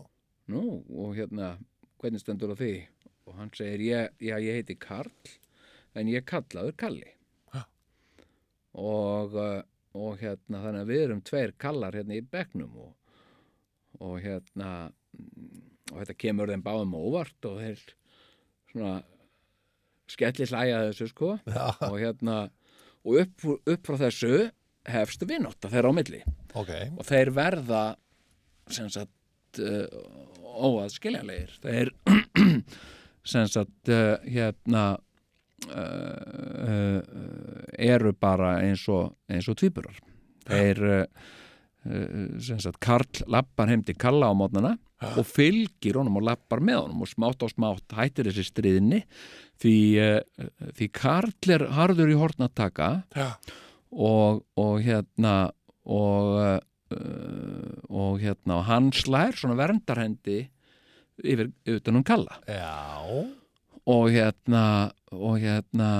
Nú, 0.49 0.63
og 0.89 1.13
hérna, 1.15 1.59
hvernig 2.01 2.23
stendur 2.23 2.55
á 2.55 2.57
því? 2.57 2.73
Og 3.29 3.35
hann 3.37 3.51
segir, 3.55 3.83
ég, 3.85 4.15
já, 4.25 4.39
ég 4.41 4.55
heiti 4.57 4.75
Karl, 4.81 5.13
en 5.95 6.09
ég 6.09 6.25
kallaður 6.25 6.73
Kalli. 6.81 7.11
Já. 7.53 7.67
Og, 8.81 9.35
uh, 9.37 9.61
og 9.97 10.19
hérna, 10.21 10.63
þannig 10.65 10.83
að 10.83 10.91
við 10.93 11.05
erum 11.05 11.23
tveir 11.27 11.55
kallar 11.61 11.97
hérna 11.97 12.19
í 12.19 12.25
bekknum 12.25 12.75
og, 12.85 12.91
og 14.05 14.19
hérna, 14.25 14.73
og 15.93 15.95
þetta 16.03 16.19
kemur 16.25 16.53
þeim 16.53 16.65
báðum 16.67 16.97
óvart 16.99 17.49
og 17.49 17.63
þeir 17.63 17.85
svona 18.73 18.95
skellir 20.09 20.53
hlæja 20.53 20.85
þessu, 20.89 21.09
sko. 21.13 21.33
já, 21.49 21.67
og 21.89 21.99
hérna, 22.01 22.39
og 23.05 23.21
upp, 23.23 23.49
upp 23.69 23.89
frá 23.89 23.99
þessu 24.07 24.49
hefstu 24.89 25.29
vinátt 25.29 25.65
að 25.65 25.77
þeirra 25.77 25.93
á 25.93 25.99
milli. 25.99 26.23
Ok, 26.57 26.73
og 26.97 27.05
þeir 27.09 27.33
verða 27.37 27.83
sem 28.73 28.89
sagt 28.93 29.61
uh, 29.63 29.85
óaðskiljanlegir. 30.45 31.59
Þeir 31.65 31.93
sem 33.33 33.51
sagt 33.51 33.93
uh, 33.93 34.17
hérna 34.25 34.85
uh, 35.67 37.01
eru 37.79 38.13
bara 38.15 38.59
eins 38.63 38.85
og, 38.93 39.15
eins 39.31 39.49
og 39.51 39.59
tvíburar 39.59 39.99
þeir 40.49 40.83
uh, 40.87 41.01
uh, 41.89 42.37
sem 42.43 42.61
sagt 42.63 42.81
Karl 42.85 43.25
lappar 43.31 43.71
heim 43.73 43.83
til 43.87 43.99
Kalla 43.99 44.31
á 44.31 44.35
mótnana 44.37 44.77
og 45.15 45.27
fylgir 45.31 45.99
honum 46.01 46.19
og 46.19 46.27
lappar 46.27 46.63
með 46.65 46.81
honum 46.85 47.05
og 47.07 47.11
smátt 47.11 47.45
og 47.47 47.53
smátt 47.53 47.95
hættir 47.95 48.31
þessi 48.31 48.49
stríðinni 48.49 49.03
því, 49.63 49.77
uh, 50.03 50.49
því 50.79 50.91
Karl 50.97 51.55
er 51.55 51.69
harður 51.77 52.15
í 52.15 52.19
hortnataka 52.19 52.91
Já. 53.17 53.31
og, 53.91 54.45
og 54.59 54.81
hérna 54.85 55.37
og 55.89 56.65
og 56.89 58.15
hérna 58.23 58.55
og 58.63 58.63
hann 58.65 58.87
slær 58.97 59.37
svona 59.37 59.59
verndarhendi 59.59 60.39
yfir 61.21 61.51
utan 61.69 61.99
um 62.01 62.05
Kalla 62.07 62.39
Já. 62.49 63.29
Og 63.89 64.11
hérna 64.13 64.63
og 65.17 65.39
hérna 65.41 65.91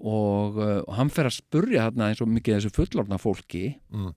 og, 0.00 0.56
uh, 0.56 0.80
og 0.86 0.94
hann 0.96 1.10
fer 1.12 1.28
að 1.28 1.36
spurja 1.40 1.86
hérna 1.88 2.08
eins 2.10 2.22
og 2.24 2.30
mikið 2.32 2.56
þessu 2.58 2.72
fullorna 2.78 3.18
fólki 3.20 3.74
Mm. 3.92 4.14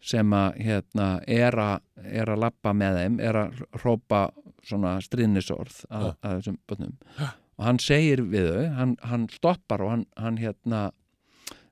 sem 0.00 0.30
að 0.36 0.58
hérna 0.62 1.06
er 1.26 1.56
að, 1.58 1.80
er 2.06 2.30
að 2.30 2.38
lappa 2.44 2.70
með 2.76 2.98
þeim 3.00 3.16
er 3.20 3.38
að 3.40 3.62
hrópa 3.82 4.20
svona 4.68 4.92
stríðnisorð 5.02 5.80
að, 5.90 6.04
að 6.22 6.36
þessum 6.38 6.58
bönnum 6.70 6.92
og 7.58 7.64
hann 7.66 7.80
segir 7.82 8.22
við 8.30 8.46
þau, 8.52 8.66
hann, 8.78 8.92
hann 9.02 9.24
stoppar 9.32 9.82
og 9.82 9.90
hann, 9.90 10.04
hann 10.16 10.38
hérna 10.38 10.84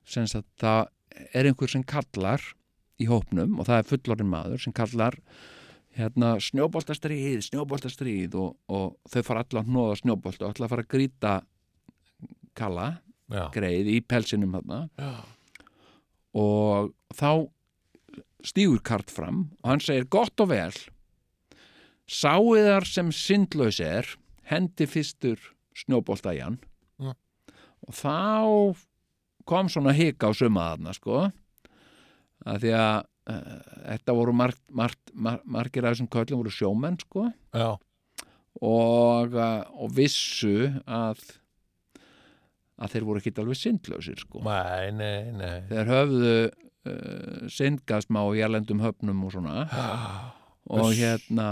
sem 0.07 0.27
sagt 0.27 0.49
það 0.59 0.89
er 1.33 1.47
einhver 1.47 1.71
sem 1.71 1.83
kallar 1.87 2.43
í 2.99 3.07
hópnum 3.07 3.59
og 3.61 3.69
það 3.69 3.79
er 3.79 3.87
fullorinn 3.93 4.29
maður 4.33 4.59
sem 4.65 4.73
kallar 4.75 5.15
hérna 5.97 6.35
snjóboltastríð, 6.43 7.41
snjóboltastríð 7.49 8.35
og, 8.37 8.55
og 8.69 8.95
þau 9.09 9.21
fara 9.25 9.43
allar 9.43 9.63
að 9.63 9.71
hnóða 9.71 9.95
snjóbolt 10.01 10.41
og 10.43 10.51
allar 10.51 10.67
að 10.67 10.73
fara 10.75 10.85
að 10.85 10.91
grýta 10.93 11.33
kalla, 12.57 12.87
Já. 13.33 13.43
greið 13.53 13.89
í 13.91 13.97
pelsinum 14.07 14.53
þarna 14.55 14.79
Já. 14.97 15.11
og 16.37 16.93
þá 17.17 17.31
stígur 18.47 18.83
Kart 18.85 19.11
fram 19.11 19.47
og 19.63 19.71
hann 19.73 19.81
segir 19.83 20.05
gott 20.13 20.39
og 20.45 20.51
vel 20.53 20.71
sáiðar 22.07 22.85
sem 22.87 23.09
syndlaus 23.11 23.81
er 23.83 24.07
hendi 24.47 24.87
fyrstur 24.87 25.41
snjóbolta 25.77 26.33
í 26.37 26.41
hann 26.45 26.59
Ja. 27.01 27.13
og 27.87 27.93
þá 27.93 28.77
kom 29.47 29.69
svona 29.71 29.93
hika 29.95 30.29
á 30.29 30.33
suma 30.35 30.69
þarna 30.75 30.93
sko 30.95 31.19
að 32.47 32.63
því 32.63 32.71
að 32.79 33.05
þetta 33.27 34.15
voru 34.15 34.33
margt, 34.35 34.61
margt, 34.71 35.01
mar, 35.13 35.41
margir 35.43 35.85
af 35.85 35.95
þessum 35.95 36.09
köllum 36.13 36.43
voru 36.43 36.53
sjómenn 36.53 36.99
sko. 37.01 37.27
Og, 38.57 39.35
uh, 39.35 39.67
og 39.77 39.91
vissu 39.93 40.71
að 40.87 41.21
að 42.77 42.93
þeir 42.93 43.05
voru 43.07 43.21
ekki 43.21 43.33
alveg 43.41 43.59
syndlausir 43.59 44.21
sko. 44.21 44.43
Nei, 44.45 44.91
nei, 44.93 45.31
nei. 45.33 45.55
þeir 45.69 45.91
höfðu 45.91 46.33
uh, 46.45 47.47
syndgasma 47.51 48.21
á 48.21 48.27
jælendum 48.37 48.83
höfnum 48.85 49.25
og 49.25 49.33
svona. 49.33 49.65
Og 50.69 50.91
Uss. 50.91 50.99
hérna 50.99 51.47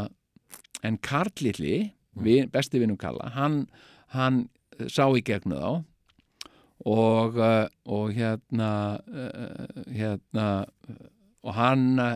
en 0.85 0.99
Karl 1.01 1.33
Lilli, 1.41 1.77
vin, 2.13 2.49
besti 2.53 2.81
vinnum 2.81 2.99
Kalla 3.01 3.31
hann, 3.33 3.65
hann 4.13 4.45
sá 4.91 5.07
í 5.15 5.23
gegnu 5.25 5.57
þá. 5.57 5.83
Og, 6.85 7.37
uh, 7.39 7.65
og 7.89 8.13
hérna 8.13 8.71
uh, 9.09 9.85
hérna 9.89 10.47
og 11.45 11.53
hann 11.57 11.87
uh, 12.01 12.15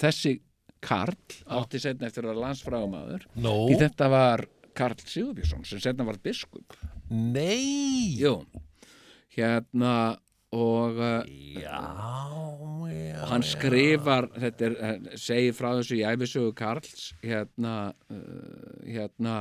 þessi 0.00 0.38
Karl 0.86 1.16
átti 1.56 1.80
setna 1.82 2.08
eftir 2.10 2.26
að 2.26 2.34
vera 2.34 2.44
landsfrægumæður 2.46 3.24
Nú? 3.42 3.54
því 3.70 3.78
þetta 3.86 4.08
var 4.12 4.44
Karl 4.76 5.00
Sigurbjörnsson 5.00 5.64
sem 5.68 5.80
setna 5.82 6.04
var 6.08 6.18
biskup 6.22 6.76
Nei. 7.10 8.16
Jú, 8.20 8.40
hérna 9.36 9.92
og 10.56 10.98
uh, 11.00 11.22
Já, 11.58 11.80
já. 12.92 13.22
hann 13.30 13.44
skrifar 13.44 14.28
þetta 14.36 14.68
er, 14.68 14.76
eh, 14.88 15.16
segir 15.20 15.56
frá 15.58 15.72
þessu 15.78 15.98
í 15.98 16.04
æfisögu 16.06 16.52
Karls 16.56 17.08
hérna 17.24 17.74
hérna 18.86 19.34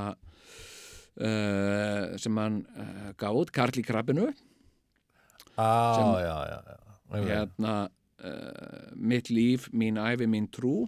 uh, 1.20 2.16
sem 2.20 2.42
hann 2.42 2.62
uh, 2.80 3.30
út, 3.38 3.52
Karl 3.56 3.76
í 3.80 3.86
krabbinu 3.86 4.32
Já, 5.56 5.94
sem- 5.96 6.16
já, 6.26 6.38
já, 6.52 6.60
já. 6.68 6.80
Hérna 7.30 7.76
mitt 8.96 9.32
líf, 9.34 9.70
mín 9.74 10.00
æfi, 10.02 10.28
mín 10.30 10.50
trú. 10.54 10.86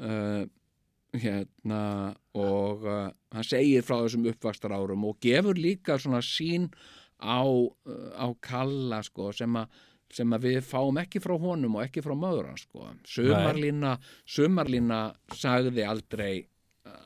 Uh, 0.00 0.46
hérna 1.10 2.14
og 2.38 2.84
uh, 2.86 3.10
hann 3.34 3.46
segir 3.46 3.82
frá 3.82 3.98
þessum 3.98 4.28
uppvakstar 4.30 4.72
árum 4.72 5.08
og 5.08 5.18
gefur 5.22 5.58
líka 5.58 5.98
svona 5.98 6.20
sín 6.22 6.68
á, 7.18 7.42
á 8.14 8.26
kalla 8.40 9.00
sko 9.02 9.32
sem 9.34 9.58
að 9.58 9.80
sem 10.10 10.32
að 10.34 10.46
við 10.48 10.60
fáum 10.66 10.96
ekki 10.98 11.20
frá 11.22 11.36
honum 11.38 11.76
og 11.78 11.84
ekki 11.84 12.02
frá 12.02 12.16
möður 12.18 12.48
hans 12.50 12.64
sko. 12.66 12.88
Sumarlína, 13.06 13.92
sumarlína 14.26 15.00
sagði 15.38 15.84
aldrei 15.86 16.32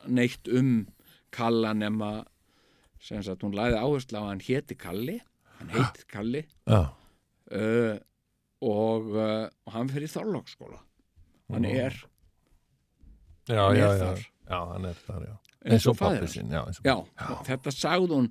neitt 0.09 0.49
um 0.49 0.87
kalla 1.35 1.75
nema 1.77 2.23
sem 3.05 3.21
sagt 3.25 3.45
hún 3.45 3.57
læði 3.57 3.81
áherslu 3.81 4.21
á 4.21 4.23
að 4.23 4.31
hann 4.31 4.45
héti 4.47 4.77
Kalli. 4.81 5.19
Hann 5.59 5.73
heiti 5.75 6.07
Kalli. 6.09 6.45
Uh, 6.65 7.99
og, 8.65 9.09
uh, 9.15 9.47
og 9.67 9.75
hann 9.77 9.91
fyrir 9.93 10.11
Þorlóksskóla 10.13 10.81
hann 11.53 11.69
er 11.69 11.97
Já, 13.45 13.61
Hann 13.61 13.77
já, 13.77 13.85
er 13.85 13.99
já. 13.99 14.05
þar. 14.07 14.21
Já, 14.49 14.59
hann 14.73 14.85
er 14.89 15.01
þar, 15.05 15.25
já. 15.29 15.35
eins 15.69 15.87
og 15.91 15.99
hans 16.01 16.33
sinn, 16.33 16.53
já. 16.53 16.95
þetta 17.45 17.73
sagði 17.77 18.15
hún 18.17 18.29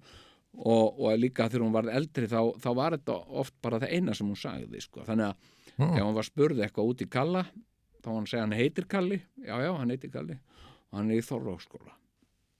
og, 0.53 0.99
og 1.01 1.17
líka 1.21 1.45
þegar 1.49 1.63
hún 1.67 1.73
var 1.75 1.87
eldri 1.93 2.27
þá, 2.29 2.39
þá 2.61 2.67
var 2.77 2.95
þetta 2.97 3.17
oft 3.43 3.53
bara 3.61 3.79
það 3.81 3.93
eina 3.97 4.13
sem 4.17 4.27
hún 4.29 4.37
sagði 4.41 4.81
sko. 4.85 5.05
þannig 5.07 5.31
að 5.33 5.51
Mm. 5.73 5.95
ef 5.97 6.03
hún 6.05 6.13
var 6.13 6.25
spurði 6.27 6.61
eitthvað 6.61 6.89
út 6.91 6.99
í 7.01 7.05
Kalla 7.09 7.39
þá 7.49 8.05
var 8.05 8.15
hann 8.19 8.27
segja 8.29 8.41
hann 8.43 8.51
heitir 8.53 8.85
Kalli 8.85 9.15
já, 9.41 9.55
já, 9.57 9.71
hann 9.73 9.89
heitir 9.89 10.11
Kalli 10.13 10.35
og 10.37 10.97
hann 10.99 11.07
er 11.09 11.17
í 11.17 11.23
Þorlóksskóla 11.25 11.95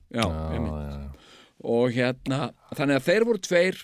já, 0.09 0.23
einmitt 0.25 1.19
og 1.61 1.91
hérna, 1.93 2.39
þannig 2.73 2.97
að 2.97 3.05
þeir 3.11 3.25
voru 3.29 3.41
tveir 3.45 3.77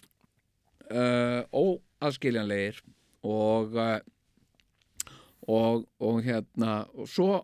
uh, 0.90 1.44
óaðskiljanlegir 1.53 2.82
og 3.24 3.76
uh, 3.76 4.00
og, 5.50 5.86
og 6.04 6.20
hérna 6.24 6.84
og 6.94 7.08
svo 7.10 7.40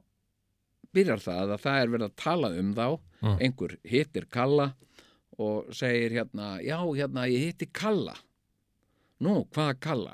byrjar 0.96 1.20
það 1.24 1.56
að 1.56 1.64
það 1.66 1.80
er 1.82 1.94
verið 1.96 2.10
að 2.12 2.18
tala 2.24 2.54
um 2.62 2.74
þá 2.78 2.88
Mm. 3.26 3.38
einhver 3.42 3.72
hittir 3.90 4.26
Kalla 4.30 4.66
og 5.42 5.72
segir 5.74 6.12
hérna, 6.14 6.60
já 6.62 6.76
hérna 6.94 7.24
ég 7.32 7.42
hitti 7.48 7.66
Kalla 7.74 8.14
nú, 9.24 9.48
hvaða 9.56 9.74
Kalla 9.82 10.12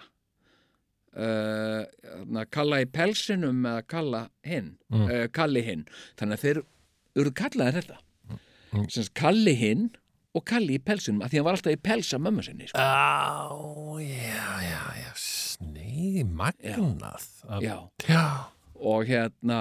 uh, 1.18 1.82
hérna, 2.06 2.46
Kalla 2.54 2.80
í 2.84 2.88
pelsinum 2.88 3.66
eða 3.68 3.82
Kalla 3.90 4.22
hinn 4.48 4.78
Mm. 4.92 5.04
uh, 5.10 5.26
Kalli 5.34 5.62
hinn, 5.66 5.84
þannig 6.20 6.38
að 6.38 6.46
þeir 6.46 6.62
eru 7.26 7.32
kallaðir 7.42 7.82
þetta 7.82 8.00
Mm. 8.72 8.86
Kalli 9.20 9.54
hinn 9.60 9.90
og 10.34 10.46
Kalli 10.48 10.78
í 10.78 10.80
pelsinum, 10.80 11.20
af 11.26 11.32
því 11.34 11.42
hann 11.42 11.46
var 11.50 11.58
alltaf 11.58 11.74
í 11.76 11.82
pelsa 11.84 12.16
mömmu 12.24 12.46
sinni 12.46 12.70
sko. 12.70 12.80
Á, 12.80 13.52
já, 14.00 14.48
já, 14.64 14.84
já, 15.02 15.12
sneið, 15.62 16.26
magnað. 16.26 17.26
Að- 17.48 17.64
já, 17.66 17.76
Já. 18.10 18.24
og 18.82 19.06
hérna 19.06 19.60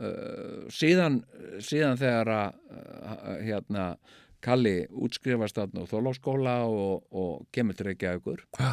uh, 0.00 0.66
síðan, 0.72 1.20
síðan 1.60 1.98
þegar 2.00 2.30
að 2.38 2.58
uh, 2.72 3.38
hérna 3.44 3.86
Kalli 4.42 4.88
útskrifast 4.90 5.54
þarna 5.54 5.84
úr 5.84 5.90
Þorláksskóla 5.92 6.54
og, 6.66 7.04
og 7.14 7.44
kemur 7.54 7.76
til 7.78 7.86
Reykjavíkur 7.92 8.40
Já. 8.58 8.72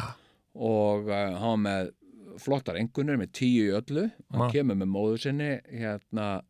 og 0.58 1.06
uh, 1.06 1.36
hann 1.38 1.52
var 1.52 1.60
með 1.62 1.90
flottar 2.42 2.78
engunir 2.80 3.18
með 3.20 3.30
tíu 3.38 3.68
í 3.68 3.74
öllu 3.78 4.08
hann 4.32 4.48
Já. 4.48 4.54
kemur 4.56 4.80
með 4.80 4.90
móður 4.90 5.22
sinni 5.28 5.50
hérna, 5.70 6.40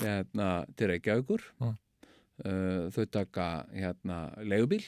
hérna 0.00 0.48
til 0.74 0.90
Reykjavíkur 0.90 1.44
Já. 1.62 1.68
uh, 1.70 2.88
þau 2.96 3.04
taka 3.20 3.46
hérna 3.76 4.18
leigubíl 4.42 4.82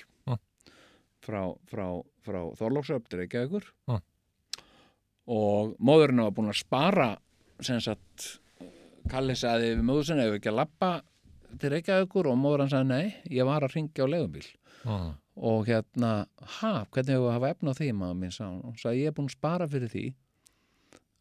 frá, 1.22 1.42
frá, 1.70 1.86
frá 2.24 2.40
Þorlóksöp 2.58 3.06
til 3.10 3.18
Reykjavíkur. 3.22 3.64
Og 5.28 5.74
móðurinn 5.84 6.24
var 6.24 6.34
búin 6.36 6.52
að 6.52 6.60
spara 6.62 7.08
sem 7.64 7.80
sagt 7.84 8.38
Kalli 9.08 9.32
sagði 9.38 9.70
við 9.72 9.84
móður 9.88 10.10
sinni 10.10 10.24
ef 10.26 10.34
ekki 10.36 10.50
að 10.50 10.58
lappa 10.58 10.88
til 11.60 11.70
Reykjavíkur? 11.72 12.26
Og 12.28 12.36
móður 12.36 12.66
hann 12.66 12.72
sagði 12.74 12.88
nei, 12.90 13.14
ég 13.32 13.46
var 13.48 13.64
að 13.64 13.76
ringja 13.78 14.04
á 14.04 14.12
leigubíl. 14.12 14.44
Mm. 14.84 15.14
og 15.42 15.66
hérna, 15.66 16.10
ha, 16.58 16.70
hvernig 16.94 17.14
hefur 17.14 17.24
við 17.24 17.28
að 17.28 17.34
hafa 17.34 17.48
efna 17.50 17.72
á 17.74 17.78
því 17.78 17.88
maður 17.98 18.18
mín? 18.20 18.34
sá, 18.34 18.44
og 18.46 18.76
sagði 18.78 19.00
ég 19.00 19.10
er 19.10 19.14
búin 19.16 19.26
að 19.26 19.34
spara 19.34 19.66
fyrir 19.70 19.90
því 19.90 20.04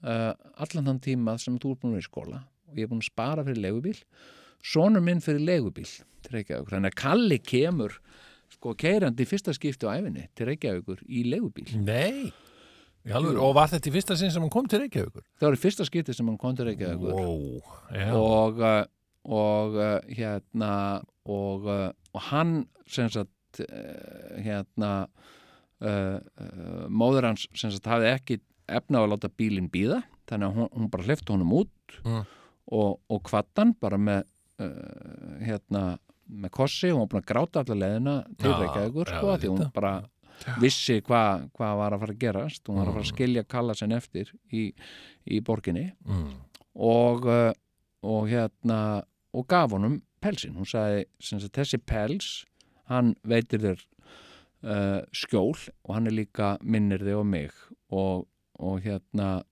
uh, 0.06 0.34
allan 0.66 0.90
þann 0.92 1.02
tíma 1.06 1.36
sem 1.42 1.58
þú 1.62 1.72
er 1.74 1.80
búin 1.82 1.92
að 1.92 1.98
vera 1.98 2.06
í 2.06 2.08
skóla. 2.08 2.42
Og 2.70 2.78
ég 2.78 2.86
er 2.86 2.92
búin 2.92 3.02
að 3.02 3.10
spara 3.10 3.46
fyrir 3.48 3.64
legubíl 3.64 3.96
sonur 4.66 5.04
minn 5.06 5.22
fyrir 5.24 5.44
legubíl 5.46 5.90
til 6.26 6.36
Reykjavíkur, 6.36 6.76
þannig 6.76 6.94
að 6.94 7.02
Kalli 7.02 7.40
kemur 7.46 7.98
sko 8.54 8.74
keirandi 8.80 9.28
fyrsta 9.28 9.54
skipti 9.56 9.90
á 9.90 9.96
æfinni 9.98 10.28
til 10.38 10.50
Reykjavíkur 10.52 11.04
í 11.08 11.24
legubíl 11.28 11.74
Nei. 11.82 12.32
Jú. 13.08 13.34
Og 13.40 13.54
var 13.56 13.70
þetta 13.72 13.88
í 13.90 13.94
fyrsta 13.96 14.18
sinn 14.20 14.32
sem 14.34 14.44
hann 14.44 14.52
kom 14.54 14.68
til 14.68 14.82
Reykjavíkur? 14.84 15.24
það 15.40 15.48
var 15.50 15.58
í 15.58 15.62
fyrsta 15.64 15.86
skipti 15.88 16.14
sem 16.18 16.28
hann 16.28 16.38
kom 16.42 16.56
til 16.58 16.68
Reykjavíkur 16.68 17.14
Wow, 17.16 17.62
já. 17.96 18.10
og, 18.20 18.60
uh, 18.60 18.84
og 19.28 19.78
uh, 19.80 20.00
hérna 20.12 20.72
og, 21.28 21.66
uh, 21.72 21.90
og 22.14 22.22
hann 22.32 22.58
sem 22.88 23.10
sagt 23.12 23.32
hérna 24.44 25.08
uh, 25.82 26.20
móður 26.92 27.30
hans 27.32 27.48
sem 27.58 27.72
sagt 27.74 27.88
hafði 27.90 28.12
ekki 28.14 28.40
efna 28.68 29.02
að 29.04 29.14
láta 29.16 29.30
bílinn 29.32 29.70
býða 29.72 30.02
þannig 30.28 30.50
að 30.50 30.58
hún, 30.60 30.70
hún 30.76 30.90
bara 30.92 31.08
hlifti 31.08 31.34
honum 31.34 31.56
út 31.64 31.74
Mm. 32.04 32.26
og, 32.76 32.98
og 33.10 33.22
kvattan 33.24 33.70
bara 33.80 33.96
með 33.98 34.26
uh, 34.60 35.38
hérna 35.40 35.84
með 36.28 36.52
kossi, 36.58 36.90
hún 36.92 37.08
var 37.08 37.22
að 37.22 37.30
gráta 37.30 37.62
allar 37.64 37.78
leðina 37.80 38.16
til 38.36 38.52
Já, 38.52 38.58
Reykjavíkur 38.60 39.12
sko, 39.14 39.36
því 39.40 39.52
hún 39.54 39.70
bara 39.74 39.94
vissi 40.62 41.00
hvað 41.02 41.48
hva 41.58 41.70
var 41.80 41.94
að 41.96 42.00
fara 42.04 42.14
að 42.14 42.20
gerast 42.22 42.68
hún 42.70 42.78
var 42.80 42.88
að 42.88 42.94
fara 42.94 43.04
að 43.04 43.08
Mm. 43.12 43.16
skilja 43.16 43.44
kalla 43.48 43.74
sinn 43.76 43.92
eftir 43.92 44.32
í, 44.54 44.74
í 45.26 45.40
borginni. 45.42 45.92
Mm. 46.06 46.34
og, 46.76 47.26
uh, 47.26 47.54
og 48.04 48.28
hérna 48.30 49.04
og 49.34 49.48
gaf 49.48 49.72
honum 49.72 50.02
pelsin 50.22 50.54
hún 50.56 50.66
sagði 50.66 51.06
þessi 51.52 51.80
pels 51.86 52.46
hann 52.90 53.16
veitir 53.24 53.60
þér 53.60 53.82
uh, 54.64 55.02
skjól 55.12 55.56
og 55.84 55.94
hann 55.96 56.08
er 56.08 56.12
líka 56.16 56.58
minnir 56.62 57.00
þig 57.04 57.18
og 57.18 57.26
mig 57.26 57.52
og, 57.92 58.28
og 58.60 58.82
hérna 58.86 59.44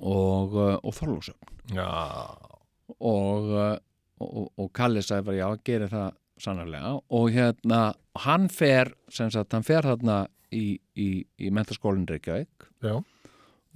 og, 0.00 0.54
uh, 0.54 0.78
og 3.00 3.50
uh, 3.50 3.76
og, 4.18 4.46
og 4.56 4.70
Kalli 4.72 5.02
sagði 5.04 5.26
bara 5.26 5.36
já, 5.36 5.48
gerir 5.66 5.90
það 5.92 6.14
sannarlega 6.40 6.96
og 7.16 7.30
hérna 7.34 7.80
hann 8.24 8.48
fer 8.52 8.92
sem 9.12 9.30
sagt, 9.32 9.54
hann 9.56 9.66
fer 9.66 9.86
þarna 9.86 10.24
í, 10.52 10.76
í, 10.96 11.08
í 11.40 11.50
mentaskólinn 11.54 12.06
Reykjavík 12.08 12.68
já. 12.84 12.96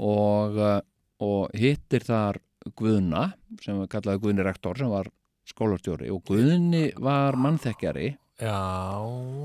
og, 0.00 0.60
uh, 0.60 0.78
og 1.24 1.56
hittir 1.56 2.04
þar 2.06 2.40
Guðna 2.76 3.30
sem 3.64 3.78
var 3.80 3.88
kallaði 3.92 4.22
Guðni 4.26 4.44
rektor 4.44 4.76
sem 4.76 4.90
var 4.92 5.08
skólastjóri 5.48 6.10
og 6.12 6.22
Guðni 6.28 6.90
var 7.00 7.38
mannþekkjari 7.40 8.10
Já, 8.40 8.56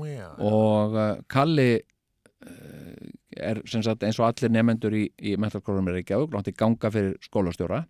já. 0.08 0.28
og 0.40 0.94
uh, 0.96 1.18
Kalli 1.28 1.70
uh, 1.76 3.15
er 3.42 3.60
sem 3.68 3.82
sagt 3.84 4.04
eins 4.06 4.18
og 4.20 4.28
allir 4.28 4.52
nefendur 4.52 4.94
í, 4.96 5.06
í 5.18 5.34
mentaskólanum 5.40 5.90
er 5.92 6.00
ekki 6.00 6.16
áður, 6.16 6.36
látti 6.36 6.54
ganga 6.56 6.90
fyrir 6.92 7.16
skólastjóra. 7.24 7.82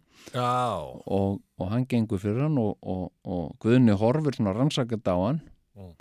Og, 1.06 1.40
og 1.60 1.70
hann 1.70 1.86
gengur 1.90 2.20
fyrir 2.23 2.47
hann 2.47 2.59
og, 2.60 2.77
og, 2.82 3.10
og 3.28 3.55
Guðni 3.62 3.94
horfir 3.98 4.39
svona 4.39 4.55
rannsakað 4.56 5.12
á 5.12 5.16
hann. 5.16 5.43
Mm. 5.77 5.93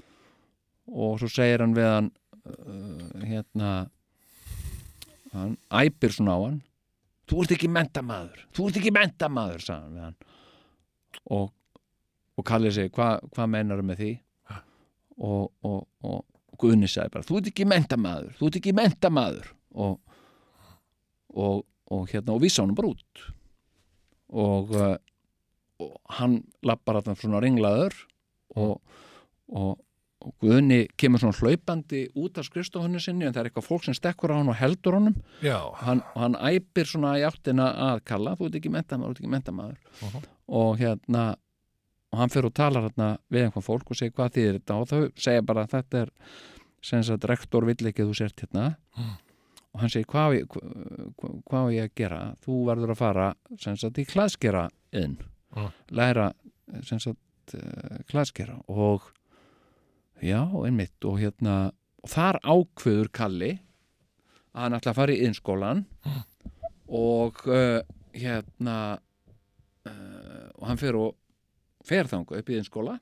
og 0.88 1.18
svo 1.20 1.28
segir 1.32 1.64
hann 1.64 1.74
við 1.76 1.90
hann 1.90 2.12
uh, 2.46 3.26
hérna 3.26 3.72
hann 5.36 5.58
æpir 5.74 6.14
svona 6.16 6.38
á 6.38 6.40
hann. 6.46 6.62
Þú 7.26 7.42
ert 7.42 7.56
ekki 7.58 7.72
mentamaður 7.74 8.46
þú 8.56 8.70
ert 8.70 8.80
ekki 8.82 8.94
mentamaður 8.96 9.66
sagði 9.66 9.84
hann 9.84 9.98
við 9.98 10.06
hann. 10.06 10.18
Og, 11.36 11.50
og 12.38 12.48
Kalli 12.48 12.72
segi 12.76 12.94
hvað 12.96 13.26
hva 13.36 13.50
meinar 13.50 13.84
með 13.84 14.02
því? 14.04 14.14
Og, 15.16 15.52
og, 15.64 15.86
og 16.04 16.24
Guðni 16.62 16.88
sagði 16.92 17.14
bara 17.16 17.28
þú 17.28 17.38
ert 17.40 17.48
ekki 17.52 17.66
mentamaður, 17.70 18.34
þú 18.40 18.48
ert 18.50 18.60
ekki 18.62 18.74
mentamaður 18.78 19.50
og 19.76 20.00
og, 21.36 21.66
og 21.92 22.06
hérna 22.14 22.36
og 22.36 22.42
vísa 22.46 22.64
honum 22.64 22.78
bara 22.78 22.94
út. 22.94 23.24
Og, 24.36 24.72
uh, 24.72 24.96
og 25.84 25.98
hann 26.18 26.38
lappar 26.66 27.02
að 27.02 27.12
svona 27.20 27.42
ringlaður 27.44 27.94
og, 28.56 28.80
og, 29.52 29.74
og 30.26 30.32
Guðni 30.42 30.86
kemur 30.98 31.22
svona 31.22 31.36
hlaupandi 31.38 32.06
út 32.18 32.40
af 32.42 32.48
skrifstofunni 32.48 33.02
sinni 33.04 33.28
en 33.28 33.36
það 33.36 33.44
er 33.44 33.50
eitthvað 33.52 33.68
fólk 33.68 33.84
sem 33.86 33.98
stekkur 33.98 34.32
á 34.34 34.40
hann 34.40 34.50
og 34.50 34.58
heldur 34.58 34.96
honum. 34.98 35.18
Og 35.68 35.76
hann, 35.84 36.02
hann 36.16 36.38
æpir 36.40 36.88
svona 36.90 37.18
í 37.20 37.26
áttina 37.28 37.68
að 37.92 38.02
kalla, 38.10 38.34
þú 38.40 38.48
ert 38.50 38.58
ekki 38.62 38.72
mentamaður, 38.74 39.12
þú 39.12 39.18
ert 39.20 39.22
ekki 39.26 39.34
mentamaður 39.36 39.78
Mhm. 40.06 40.24
og 40.56 40.78
hérna 40.80 41.26
og 42.16 42.22
hann 42.22 42.32
fyrir 42.32 42.48
og 42.48 42.56
talar 42.56 42.86
hérna 42.88 43.10
við 43.28 43.50
einhvern 43.50 43.66
fólk 43.66 43.90
og 43.92 43.98
segir 44.00 44.14
hvað 44.16 44.38
þýðir 44.38 44.58
þetta? 44.62 44.76
Og 44.80 44.88
þau 44.88 45.24
segja 45.26 45.44
bara 45.44 45.66
að 45.66 45.74
þetta 45.74 46.02
er 46.06 46.12
sem 46.86 47.04
sagt 47.04 47.28
rektor 47.28 47.68
vill 47.68 47.90
ekki 47.90 48.06
að 48.06 48.12
þú 48.12 48.18
sért 48.22 48.44
hérna. 48.46 48.68
Mm. 48.96 49.14
og 49.76 49.82
hann 49.82 49.92
segir 49.92 50.08
hvað 50.14 50.38
hvað 51.50 51.68
á 51.68 51.76
ég 51.76 51.90
að 51.90 51.96
gera? 52.00 52.20
Þú 52.46 52.60
verður 52.70 52.94
að 52.94 53.02
fara 53.02 53.28
sem 53.60 53.76
sagt 53.82 54.00
í 54.00 54.08
klaðskera 54.08 54.70
inn. 54.96 55.18
Mm. 55.56 55.74
læra 56.00 56.30
sem 56.88 57.02
sagt 57.04 57.56
uh, 57.60 58.00
klaðskera 58.08 58.56
og 58.72 59.12
já, 60.24 60.40
einmitt 60.64 61.04
og 61.08 61.20
hérna 61.20 61.58
og 62.00 62.12
þar 62.12 62.40
ákveður 62.44 63.12
Kalli 63.12 63.52
að 64.56 64.64
hann 64.64 64.78
ætla 64.80 64.94
að 64.94 65.02
fara 65.02 65.16
í 65.16 65.28
innskólan 65.28 65.84
og 67.04 67.44
uh, 67.50 67.84
hérna 68.16 68.80
uh, 68.96 70.48
og 70.56 70.68
hann 70.70 70.80
fer 70.80 70.96
og 71.00 71.16
fer 71.86 72.08
þanga 72.10 72.40
upp 72.40 72.50
í 72.50 72.58
innskóla 72.60 73.00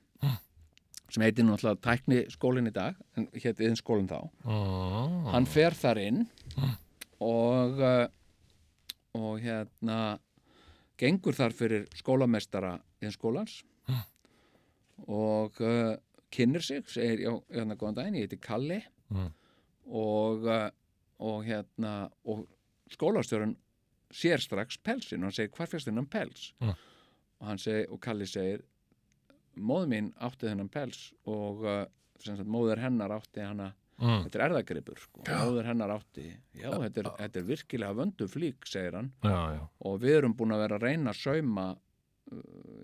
sem 1.14 1.22
heitir 1.22 1.44
náttúrulega 1.46 1.82
tækni 1.84 2.22
skólinn 2.32 2.66
í 2.70 2.72
dag 2.74 2.96
en 3.16 3.28
hétt 3.34 3.60
innskólinn 3.62 4.08
þá 4.10 4.18
Mm. 4.44 5.26
hann 5.32 5.46
fer 5.46 5.74
þar 5.78 6.00
inn 6.02 6.22
og 7.20 7.78
uh, 7.80 8.06
og 9.14 9.38
hérna 9.44 10.18
gengur 10.98 11.36
þar 11.36 11.52
fyrir 11.54 11.84
skólamestara 11.96 12.76
innskólans 13.04 13.60
og 15.08 15.60
uh, 15.60 15.94
kynir 16.34 16.62
sig, 16.64 16.82
segir 16.90 17.20
já, 17.26 17.32
hérna 17.54 17.76
góðan 17.78 17.96
daginn, 18.00 18.16
ég 18.20 18.28
heiti 18.28 18.40
Kalli 18.42 18.82
Mm. 19.12 19.28
og 19.92 20.46
uh, 20.48 20.70
og 21.20 21.44
hérna 21.44 22.08
og 22.24 22.46
skólastjórun 22.90 23.52
sér 24.10 24.40
strax 24.40 24.78
pelsin 24.82 25.20
og 25.20 25.28
hann 25.28 25.36
segir 25.36 25.52
hvað 25.52 25.68
fyrst 25.74 25.86
þennan 25.90 26.08
pels 26.10 26.46
Mm. 26.60 26.72
og 27.40 27.46
hann 27.50 27.58
segir, 27.60 27.86
og 27.92 28.00
Kalli 28.00 28.26
segir 28.26 28.62
móður 29.56 29.88
mín 29.92 30.12
átti 30.20 30.48
þennan 30.48 30.68
pels 30.72 31.12
og 31.30 31.64
uh, 31.64 31.84
sem 32.22 32.36
sagt 32.38 32.48
móður 32.50 32.80
hennar 32.82 33.12
átti 33.16 33.40
hana. 33.44 33.72
Mm. 33.94 34.24
þetta 34.24 34.38
er 34.40 34.42
erðagripur 34.48 34.98
sko. 34.98 35.20
móður 35.28 35.68
hennar 35.70 35.92
átti. 35.94 36.24
Já, 36.58 36.70
þetta 36.82 37.00
er, 37.04 37.08
þetta 37.20 37.38
er 37.38 37.44
virkilega 37.46 37.94
vöndu 37.94 38.26
flík 38.28 38.66
segir 38.66 38.96
hann. 38.98 39.12
Já, 39.22 39.36
já. 39.54 39.60
og 39.86 40.00
við 40.02 40.16
erum 40.18 40.34
búin 40.34 40.50
að 40.56 40.64
vera 40.64 40.78
að 40.80 40.86
reyna 40.88 41.12
að 41.14 41.20
sauma 41.20 41.66
uh, 41.76 42.40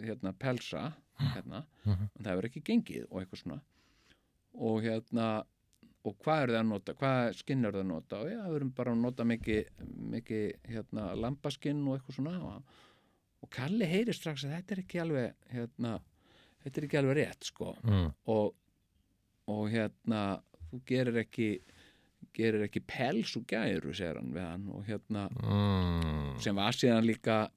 hérna 0.07 0.33
pelsa 0.39 0.93
hérna, 1.21 1.65
Mhm. 1.85 2.07
en 2.17 2.25
það 2.25 2.31
hefur 2.31 2.47
ekki 2.49 2.63
gengið 2.65 3.07
og 3.11 3.19
eitthvað 3.21 3.41
svona. 3.43 3.61
Og 4.55 4.83
hérna 4.87 5.27
og 6.09 6.15
hvað 6.25 6.43
eru 6.45 6.53
það 6.55 6.61
að 6.63 6.69
nota, 6.71 6.95
hvað 6.97 7.35
skinn 7.37 7.65
eru 7.69 7.77
það 7.77 7.85
að 7.85 7.91
nota? 7.91 8.21
Og 8.23 8.31
já, 8.31 8.39
við 8.47 8.57
erum 8.61 8.71
bara 8.79 8.93
að 8.95 9.01
nota 9.03 9.27
mikið 9.29 9.83
mikið 10.15 10.47
hérna 10.71 11.09
lambaskinn 11.21 11.83
og 11.89 11.99
eitthvað 11.99 12.17
svona. 12.17 12.37
Og, 12.41 12.63
og 13.45 13.51
Kalli 13.53 13.85
heyri 13.91 14.15
strax 14.17 14.47
að 14.47 14.55
þetta 14.57 14.75
er 14.77 14.83
ekki 14.85 15.03
alveg 15.03 15.35
hérna, 15.53 15.99
þetta 16.65 16.81
er 16.81 16.87
ekki 16.89 16.99
alveg 17.01 17.17
rétt 17.21 17.45
sko 17.51 17.75
Mm. 17.83 18.13
og, 18.27 18.55
og 19.49 19.63
hérna 19.73 20.23
þú 20.71 20.81
gerir 20.87 21.21
ekki 21.25 21.51
gerir 22.37 22.63
ekki 22.69 22.83
pels 22.87 23.33
og 23.37 23.47
gæru 23.51 23.93
segir 23.97 24.17
hann 24.21 24.33
við 24.35 24.47
hann 24.47 24.69
og 24.71 24.85
hérna 24.87 25.29
Mm. 25.43 26.41
sem 26.41 26.55
var 26.57 26.73
síðan 26.73 27.07
líka 27.09 27.49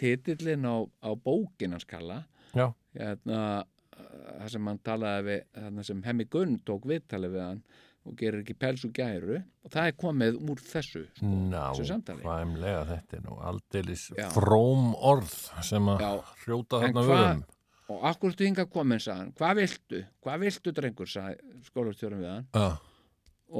titillin 0.00 0.64
á, 0.66 0.76
á 1.02 1.10
bókin 1.14 1.70
hans 1.72 1.84
kalla 1.84 2.24
Já. 2.54 2.72
hérna 2.96 3.64
það 3.94 4.48
sem 4.50 4.66
hann 4.66 4.78
talaði 4.78 5.24
við 5.28 5.42
þarna 5.54 5.84
sem 5.84 6.02
Hemmi 6.02 6.24
Gunn 6.30 6.58
tók 6.66 6.86
viðtalið 6.88 7.34
við 7.36 7.44
hann 7.44 7.60
og 8.04 8.16
gerir 8.20 8.42
ekki 8.42 8.54
pels 8.58 8.82
og 8.84 8.92
gæru 8.92 9.36
og 9.64 9.70
það 9.72 9.86
er 9.88 9.94
komið 9.96 10.34
úr 10.50 10.60
þessu 10.60 11.04
sko, 11.16 11.84
samtali 11.88 12.20
Nákvæmlega 12.24 12.82
þetta 12.90 13.16
er 13.16 13.22
nú 13.28 13.36
aldeilis 13.48 14.02
fróm 14.34 14.90
orð 14.98 15.32
sem 15.64 15.86
að 15.88 16.02
En 16.04 16.64
þarna 16.68 17.04
vörum. 17.08 17.44
Og 17.92 18.04
akkur 18.08 18.32
stu 18.32 18.46
hinga 18.46 18.66
komin 18.70 19.02
sagði 19.02 19.20
hann, 19.20 19.32
hvað 19.38 19.60
viltu, 19.60 20.00
hvað 20.24 20.44
viltu 20.44 20.72
drengur? 20.76 21.10
sagði 21.10 21.64
skólastjórum 21.68 22.22
við 22.22 22.30
hann. 22.32 22.46
Já. 22.54 22.68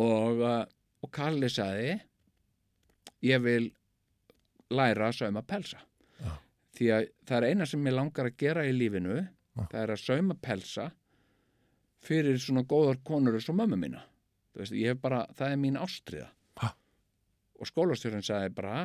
og, 0.05 0.43
uh, 0.43 0.65
og 1.05 1.13
Kalli 1.15 1.51
sagði 1.53 1.97
ég 3.25 3.43
vil 3.45 3.69
læra 4.75 5.11
að 5.11 5.19
sauma 5.21 5.45
pelsa. 5.47 5.81
Já. 6.21 6.33
því 6.79 6.91
að 6.97 7.09
það 7.29 7.37
er 7.39 7.49
eina 7.51 7.67
sem 7.69 7.89
ég 7.89 7.97
langar 7.97 8.31
að 8.31 8.39
gera 8.41 8.65
í 8.67 8.73
lífinu 8.75 9.19
Já. 9.21 9.67
það 9.71 9.81
er 9.83 9.95
að 9.95 10.05
sauma 10.05 10.39
pelsa 10.41 10.91
fyrir 12.05 12.41
svona 12.41 12.65
góðar 12.69 13.01
konur 13.05 13.37
eins 13.37 13.49
og 13.49 13.57
mömmu 13.61 13.81
mína. 13.81 14.03
Veist, 14.55 14.75
bara, 15.03 15.25
það 15.35 15.51
er 15.51 15.59
mín 15.59 15.81
ástriða 15.81 16.31
og 17.61 17.71
skólastjórinn 17.71 18.25
sagði 18.25 18.53
bara 18.57 18.77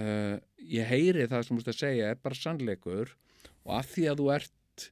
uh, 0.00 0.36
ég 0.62 0.88
heyri 0.90 1.26
það 1.30 1.46
sem 1.46 1.56
þú 1.56 1.60
veist 1.60 1.72
að 1.72 1.80
segja 1.80 2.10
er 2.12 2.20
bara 2.22 2.38
sannleikur 2.38 3.14
og 3.66 3.72
af 3.80 3.88
því 3.92 4.04
að 4.12 4.20
þú 4.22 4.28
ert 4.36 4.86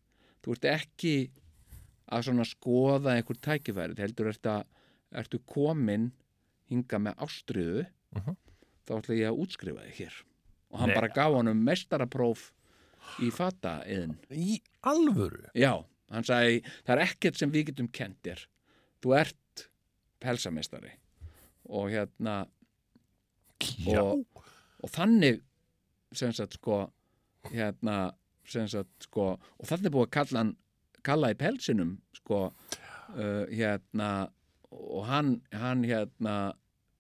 þú 0.44 0.55
ert 0.56 0.66
ekki 0.74 1.14
að 2.14 2.26
svona 2.26 2.44
skoða 2.44 3.14
einhver 3.16 3.38
tækifærið 3.46 4.02
heldur 4.05 4.28
ertu, 4.32 4.51
að, 4.52 4.66
ertu 5.22 5.38
komin 5.48 6.10
hinga 6.70 6.98
með 7.06 7.22
ástriðu 7.26 7.86
Mhm. 8.14 8.36
þá 8.86 8.90
ætla 9.01 9.14
ég 9.18 9.30
að 9.30 9.38
útskrifa 9.42 9.84
þig 9.88 9.94
hér 10.02 10.18
og 10.70 10.78
hann 10.80 10.90
Nei. 10.92 10.94
bara 10.98 11.09
gaf 11.16 11.32
honum 11.34 11.62
mestarapróf 11.66 12.44
í 13.24 13.30
fata 13.34 13.80
yðin 13.90 14.16
Í 14.30 14.60
alvöru? 14.86 15.48
já, 15.55 15.72
hann 16.10 16.22
sagði 16.28 16.60
það 16.84 16.92
er 16.94 17.02
ekkert 17.06 17.36
sem 17.40 17.51
við 17.51 17.66
getum 17.72 17.88
kentir 17.88 18.44
þú 19.02 19.16
ert 19.18 19.64
pelsamestari 20.20 20.92
og 21.68 21.90
hérna 21.90 22.36
og, 23.88 24.24
og 24.84 24.90
þannig 24.92 25.40
sem 26.14 26.32
sagt 26.36 26.59
sko 26.59 26.84
hérna 27.51 28.12
sagt 28.48 29.08
sko 29.08 29.34
og 29.34 29.68
þannig 29.68 29.94
búið 29.94 30.08
að 30.08 30.14
kalla 30.18 30.42
hann 30.42 30.54
kalla 31.04 31.32
í 31.32 31.38
pelsinum 31.38 31.96
sko 32.16 32.40
uh, 32.48 33.44
hérna 33.50 34.10
og 34.74 35.06
hann, 35.08 35.38
hann 35.54 35.84
hérna 35.86 36.36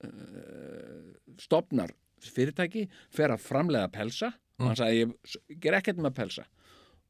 uh, 0.04 1.12
stopnar 1.40 1.94
fyrirtæki 2.24 2.86
fer 3.12 3.34
að 3.34 3.44
framlega 3.44 3.90
pelsa 3.92 4.32
og 4.60 4.70
hann 4.70 4.78
sagði 4.78 5.00
ég 5.02 5.60
ger 5.62 5.76
ekkert 5.80 6.00
með 6.02 6.16
pelsa. 6.20 6.44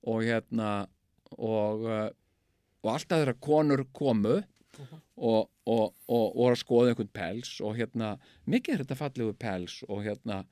Og 0.08 0.24
hérna 0.24 0.86
og, 1.36 1.84
uh, 1.84 2.08
og 2.84 2.90
alltaf 2.94 3.20
þeirra 3.20 3.36
konur 3.42 3.84
komu 3.96 4.38
og, 5.14 5.50
og, 5.70 5.84
og 6.10 6.24
voru 6.34 6.52
að 6.54 6.60
skoða 6.60 6.92
einhvern 6.92 7.12
pels 7.14 7.56
og 7.64 7.76
hérna, 7.78 8.14
mikið 8.50 8.74
er 8.74 8.84
þetta 8.84 8.98
fallegu 8.98 9.36
pels 9.38 9.78
og 9.88 10.02
hérna 10.06 10.42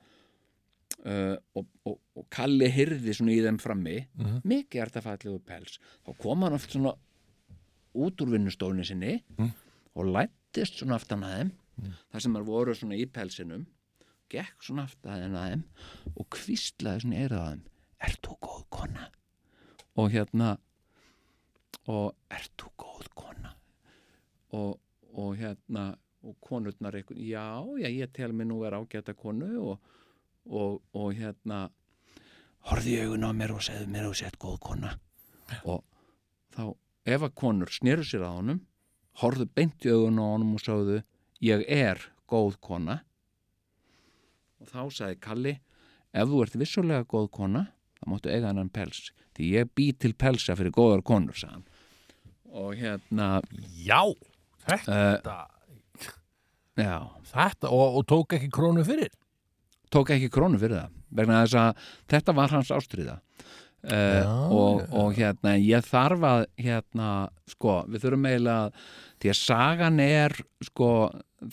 uh, 1.05 1.35
og, 1.55 1.65
og, 1.85 1.97
og 2.15 2.25
Kalli 2.29 2.69
hyrði 2.71 3.13
svona 3.17 3.33
í 3.35 3.41
þeim 3.43 3.59
frammi, 3.61 3.97
Mhm. 4.17 4.41
mikið 4.47 4.81
er 4.81 4.89
þetta 4.93 5.01
fallegu 5.07 5.39
pels, 5.45 5.79
þá 6.05 6.17
kom 6.17 6.41
hann 6.45 6.53
oft 6.53 6.71
svona 6.71 6.93
út 7.95 8.21
úr 8.23 8.31
vinnustofunni 8.37 8.85
sinni 8.85 9.23
Mhm. 9.37 9.51
og 9.95 10.05
lættist 10.15 10.79
svona 10.81 10.95
aftan 10.95 11.23
að 11.23 11.33
þeim, 11.37 11.51
þar 12.11 12.21
sem 12.21 12.33
þær 12.33 12.45
voru 12.45 12.73
svona 12.75 12.95
í 12.97 13.05
pelsinum, 13.05 13.65
gekk 14.29 14.61
svona 14.63 14.83
aftan 14.87 15.35
að 15.35 15.51
þeim 15.51 15.63
og 16.17 16.29
kvistlaði 16.29 17.01
svona 17.01 17.15
í 17.15 17.23
eyrað 17.27 17.41
að 17.43 17.51
þeim, 17.53 17.63
ert 18.01 18.21
þú 18.21 18.37
góð 18.41 18.63
kona? 18.69 19.09
og 19.95 20.09
hérna 20.11 20.57
og 21.87 22.15
ert 22.31 22.51
þú 22.57 22.69
góð 22.81 23.09
kona 23.13 23.51
og, 24.53 24.79
og 25.13 25.35
hérna 25.37 25.83
og 26.23 26.37
konurnar 26.41 26.95
eitthvað, 26.95 27.19
já, 27.19 27.43
já, 27.83 27.89
ég 27.91 28.13
tel 28.15 28.31
mig 28.31 28.47
nú 28.47 28.61
vera 28.63 28.79
ágæta 28.79 29.13
konu 29.13 29.49
og, 29.73 29.79
og, 30.49 30.81
og 30.95 31.13
hérna 31.17 31.67
horfði 32.69 32.97
í 32.97 33.01
augun 33.05 33.27
á 33.27 33.31
mér 33.35 33.55
og 33.55 33.63
segði 33.65 33.89
mér 33.91 34.07
þú 34.09 34.13
sett 34.19 34.39
góð 34.41 34.59
kona. 34.63 34.93
Og 35.67 35.83
þá, 36.55 36.73
ef 37.05 37.25
að 37.27 37.35
konur 37.39 37.73
sneru 37.73 38.05
sér 38.07 38.25
að 38.27 38.37
honum 38.39 38.61
horfðu 39.21 39.47
beint 39.55 39.85
í 39.85 39.91
augun 39.93 40.21
á 40.21 40.25
honum 40.25 40.55
og 40.57 40.63
sagðu 40.63 41.01
ég 41.43 41.65
er 41.67 42.01
góð 42.29 42.57
kona. 42.63 43.01
Og 44.63 44.71
þá 44.71 44.81
sagði 44.95 45.19
Kalli 45.23 45.55
ef 46.13 46.29
þú 46.29 46.43
ert 46.45 46.59
vissulega 46.59 47.07
góð 47.09 47.29
kona 47.35 47.65
þá 47.99 48.09
máttu 48.11 48.31
eiga 48.31 48.51
hennan 48.51 48.71
pels 48.73 49.11
því 49.37 49.49
ég 49.57 49.73
bý 49.75 49.89
til 49.97 50.13
pelsa 50.17 50.55
fyrir 50.57 50.75
góðar 50.75 51.03
konur 51.05 51.37
sagði 51.37 51.59
hann. 51.59 51.67
Og 52.53 52.77
hérna 52.77 53.27
já 53.81 54.13
þetta, 54.67 54.97
uh, 55.33 56.13
já, 56.77 56.97
þetta 57.33 57.73
og, 57.73 57.99
og 57.99 58.07
tók 58.09 58.37
ekki 58.37 58.51
krónu 58.53 58.85
fyrir 58.87 59.11
tók 59.93 60.13
ekki 60.15 60.31
krónu 60.33 60.61
fyrir 60.61 60.81
það 60.81 60.95
vegna 61.19 61.43
þess 61.43 61.59
að 61.61 61.83
þetta 62.13 62.35
var 62.39 62.55
hans 62.55 62.71
ástriða 62.73 63.17
uh, 63.17 63.91
Já, 63.93 64.31
og, 64.47 64.81
já. 64.81 64.87
og 65.03 65.19
hérna 65.19 65.55
ég 65.59 65.89
þarf 65.89 66.25
að 66.29 66.45
hérna 66.65 67.11
sko 67.53 67.77
við 67.89 68.05
þurfum 68.05 68.29
eiginlega 68.31 68.57
að 68.63 68.81
því 69.23 69.31
að 69.33 69.39
sagan 69.39 70.01
er 70.03 70.35
sko 70.67 70.89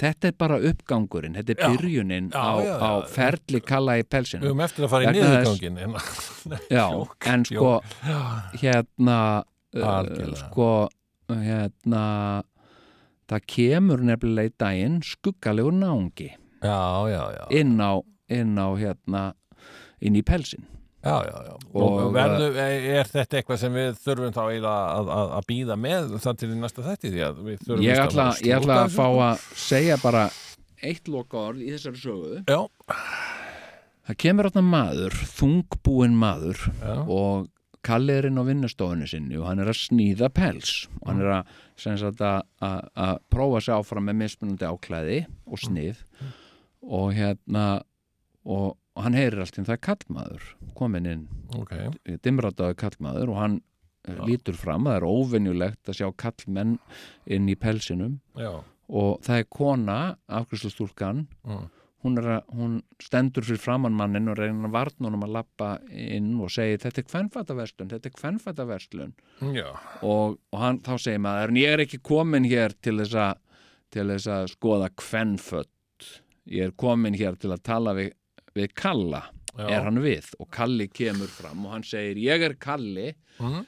þetta 0.01 0.31
er 0.31 0.37
bara 0.39 0.59
uppgangurinn, 0.71 1.37
þetta 1.39 1.55
er 1.55 1.61
byrjunin 1.75 2.31
já, 2.31 2.39
á, 2.39 2.51
á 2.79 2.91
ferli 3.11 3.61
kalla 3.67 3.97
í 3.99 4.05
Við 4.05 4.11
pelsinu 4.15 4.47
höfum 4.49 4.65
eftir 4.67 4.87
að 4.87 4.93
fara 4.95 5.11
í 5.11 5.15
niðurgangin 5.17 5.81
já, 6.79 6.87
en 7.33 7.47
sko 7.49 7.73
hérna 8.62 9.19
uh, 9.75 10.37
sko 10.39 10.71
hérna 11.31 12.05
það 13.31 13.47
kemur 13.55 14.05
nefnilega 14.07 14.51
í 14.51 14.55
daginn 14.59 15.01
skuggalegur 15.07 15.75
náungi 15.77 16.31
Já, 16.61 17.09
já, 17.09 17.23
já. 17.39 17.45
inn 17.57 17.79
á, 17.81 18.03
inn 18.31 18.55
á 18.59 18.69
hérna 18.78 19.24
inn 20.01 20.19
í 20.19 20.24
pelsin 20.27 20.66
Já, 21.01 21.23
já, 21.24 21.36
já. 21.48 21.55
Og, 21.73 21.82
Og- 21.82 22.11
verðu, 22.12 22.48
er 22.61 23.09
þetta 23.09 23.39
eitthvað 23.39 23.61
sem 23.62 23.73
við 23.73 23.94
þurfum 24.05 24.35
þá 24.36 24.40
að, 24.44 24.66
að, 24.69 25.31
að 25.39 25.47
býða 25.48 25.77
með 25.81 26.11
það 26.20 26.35
til 26.43 26.48
í 26.51 26.59
næsta 26.61 26.85
þætti? 26.85 27.12
Því 27.15 27.23
að 27.24 27.39
við 27.47 27.62
þurfum 27.62 27.85
ég 27.86 28.01
ætla, 28.02 28.27
að 28.28 28.43
ég 28.44 28.59
ætla 28.59 28.77
að 28.82 28.97
fá 28.98 29.07
að 29.09 29.47
segja 29.62 29.97
bara 30.02 30.27
eitt 30.85 31.09
loka 31.09 31.40
orð 31.40 31.62
í 31.65 31.70
þessari 31.73 32.02
sögu. 32.02 32.43
Já, 32.44 32.61
það 34.11 34.20
kemur 34.27 34.51
átna 34.51 34.65
maður, 34.66 35.16
þungbúinn 35.39 36.20
maður 36.20 36.69
já, 36.69 36.94
og 37.09 37.48
Kalli 37.81 38.12
er 38.12 38.27
inn 38.28 38.36
á 38.36 38.44
vinnustofunni 38.44 39.07
sinni 39.09 39.39
og 39.40 39.47
hann 39.48 39.62
er 39.62 39.70
að 39.73 39.78
sníða 39.78 40.28
pels. 40.36 40.82
Og 41.01 41.07
hann 41.09 41.23
er 41.24 41.31
að, 41.39 41.52
sem 41.81 41.94
sagt, 41.97 42.20
að, 42.20 42.43
að, 42.61 42.82
að 43.07 43.12
prófa 43.32 43.62
sig 43.65 43.73
áfram 43.73 44.05
með 44.05 44.19
mismunandi 44.20 44.69
áklæði 44.69 45.20
og 45.48 45.62
snið. 45.62 46.02
Og 46.85 47.15
hérna 47.16 47.65
og, 48.45 48.77
og 48.97 49.03
hann 49.05 49.17
heyrir 49.19 49.43
allt 49.43 49.57
í 49.57 49.61
einu, 49.61 49.69
það 49.69 49.77
er 49.77 49.87
kallmaður 49.89 50.47
komin 50.79 51.11
inn, 51.11 51.27
ok 51.57 51.75
dimrataður 52.25 52.79
kallmaður 52.85 53.35
og 53.35 53.43
hann 53.43 53.59
Já. 54.09 54.15
Já. 54.17 54.23
lítur 54.25 54.57
fram 54.57 54.87
að 54.89 54.95
það 54.95 54.99
er 54.99 55.09
óvenjulegt 55.11 55.91
að 55.91 55.99
sjá 55.99 56.07
kallmenn 56.23 56.79
inn 57.29 57.51
í 57.53 57.57
pelsinum 57.61 58.17
Já, 58.39 58.62
og 58.89 59.21
það 59.27 59.43
er 59.43 59.51
kona, 59.53 59.99
afgriðslustúlkan 60.41 61.27
mm. 61.45 61.67
hún, 62.07 62.17
hún 62.57 62.79
stendur 63.03 63.45
fyrir 63.45 63.61
framann 63.61 63.99
mannin 63.99 64.33
og 64.33 64.41
reynir 64.41 64.71
að 64.71 64.79
varna 64.79 65.11
honum 65.11 65.27
að 65.29 65.35
lappa 65.37 65.69
inn 65.93 66.33
og 66.41 66.49
segir 66.55 66.81
þetta 66.81 67.03
er 67.03 67.09
kvennfataverslun, 67.11 67.93
þetta 67.93 68.09
er 68.09 68.17
kvennfataverslun 68.17 69.12
já, 69.59 69.69
og, 70.01 70.41
og 70.49 70.65
hann, 70.65 70.81
þá 70.87 70.95
segir 70.97 71.23
maður 71.29 71.55
ég 71.61 71.77
er 71.77 71.85
ekki 71.85 72.01
komin 72.01 72.49
hér 72.49 72.73
til 72.81 72.97
þess 73.03 73.21
að 73.21 73.47
til 73.91 74.07
þess 74.15 74.31
að 74.31 74.49
skoða 74.55 74.89
kvennfött 74.97 76.11
ég 76.51 76.71
er 76.71 76.75
komin 76.79 77.17
hér 77.19 77.37
til 77.41 77.53
að 77.53 77.65
tala 77.67 77.95
við, 77.99 78.15
við 78.56 78.72
Kalla 78.74 79.22
já. 79.56 79.66
er 79.70 79.82
hann 79.86 80.01
við 80.02 80.31
og 80.40 80.51
Kalli 80.55 80.89
kemur 80.89 81.28
fram 81.32 81.66
og 81.66 81.72
hann 81.77 81.82
segir 81.86 82.16
ég 82.22 82.43
er 82.51 82.55
Kalli, 82.60 83.14
Mm. 83.40 83.64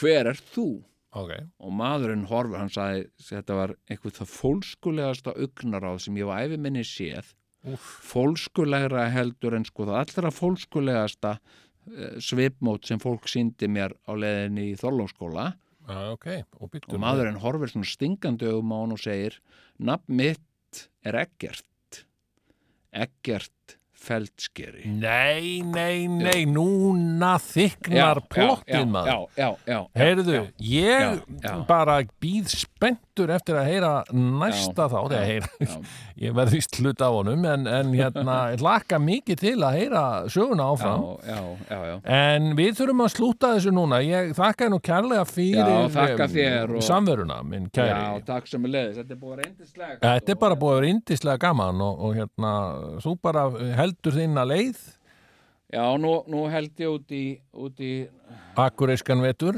hver 0.00 0.26
er 0.30 0.38
þú? 0.54 0.82
Ok, 1.14 1.30
og 1.62 1.70
maðurinn 1.78 2.24
horfur, 2.26 2.56
hann 2.58 2.70
sagði 2.74 3.04
þetta 3.22 3.54
var 3.54 3.74
eitthvað 3.86 4.16
það 4.18 4.30
fólskulegasta 4.34 5.34
augnaráð 5.38 6.00
sem 6.02 6.16
ég 6.18 6.26
var 6.26 6.42
æfi 6.48 6.58
minni 6.58 6.82
séð 6.82 7.28
Úff. 7.64 7.84
fólskulegra 8.10 9.04
heldur 9.14 9.54
en 9.56 9.64
sko 9.64 9.86
það 9.86 10.00
allra 10.02 10.32
fólskulegasta 10.34 11.36
uh, 11.38 12.16
svipmót 12.18 12.88
sem 12.88 12.98
fólk 12.98 13.28
síndi 13.30 13.68
mér 13.70 13.94
á 14.08 14.12
leiðinni 14.16 14.72
í 14.72 14.74
Þorlókskóla 14.80 15.52
já, 15.86 16.00
ok 16.16 16.26
Og, 16.60 16.74
og 16.88 16.98
maðurinn 17.00 17.38
horfir 17.44 17.70
svona 17.72 17.88
stingandi 17.88 18.48
augum 18.50 18.72
á 18.74 18.78
hann 18.82 18.96
og 18.96 19.00
segir 19.04 19.38
nafn 19.78 20.18
mitt 20.18 20.88
er 21.06 21.20
Eggert 21.22 21.62
Eggert 22.94 23.78
Feldskeri 24.04 24.90
Nei, 24.90 25.62
nei, 25.64 26.06
nei, 26.10 26.44
núna 26.50 27.34
þyknar 27.42 28.20
plottið 28.32 28.86
maður. 28.92 29.28
já, 29.36 29.44
já, 29.44 29.48
já, 29.72 29.78
Heyrðu, 29.98 30.40
ég 30.60 31.22
bara 31.68 32.00
býð 32.22 32.52
spenntur 32.54 33.30
eftir 33.34 33.56
að 33.60 33.68
heyra 33.70 33.92
næsta 34.12 34.88
þá, 34.92 34.98
ég 36.24 36.34
verð 36.36 36.54
vist 36.58 36.76
hlut 36.80 37.00
á 37.02 37.08
honum, 37.10 37.44
en, 37.48 37.66
en 37.70 37.92
hérna, 37.96 38.36
ég 38.54 38.62
laka 38.64 38.98
mikið 39.02 39.40
til 39.40 39.54
að 39.64 39.78
heyra 39.80 40.02
söguna 40.32 40.66
áfram. 40.74 41.04
já, 41.24 41.34
já, 41.34 41.40
já, 41.70 41.78
já. 41.90 41.96
En 42.14 42.50
við 42.58 42.76
þurfum 42.78 43.04
að 43.04 43.12
slúta 43.14 43.52
þessu 43.56 43.72
núna. 43.74 44.00
Ég 44.04 44.32
þakka 44.36 44.68
nú 44.72 44.78
kærlega 44.84 45.24
fyrir 45.28 45.60
Já, 45.62 45.88
þakka 45.94 46.26
em, 46.28 46.34
þér 46.34 46.74
og- 46.78 46.84
samveruna, 46.86 47.38
minn 47.46 47.68
kæri. 47.74 47.94
Já, 47.94 48.24
takk 48.28 48.50
sem 48.50 48.64
er 48.68 48.74
leiðis, 48.74 48.98
þetta 49.00 49.14
er 49.16 49.20
búið 49.22 49.40
reyndislega 49.42 49.98
Þetta 50.04 50.34
er 50.34 50.40
bara 50.44 50.58
búið 50.60 50.74
að 50.74 50.80
vera 50.80 50.92
indislega 50.94 51.42
gaman 51.46 51.82
og, 51.86 52.04
og 52.08 52.18
hérna, 52.18 52.52
þú 53.04 53.14
bara 53.24 53.46
heldur 53.94 54.18
þinna 54.18 54.44
leið, 54.48 54.78
Já, 55.74 55.82
nú, 55.98 56.20
nú 56.30 56.44
held 56.52 56.78
ég 56.78 56.90
út 56.92 57.10
í, 57.10 57.22
út 57.50 57.80
í 57.82 58.06
akkureiskan 58.62 59.22
vetur, 59.24 59.56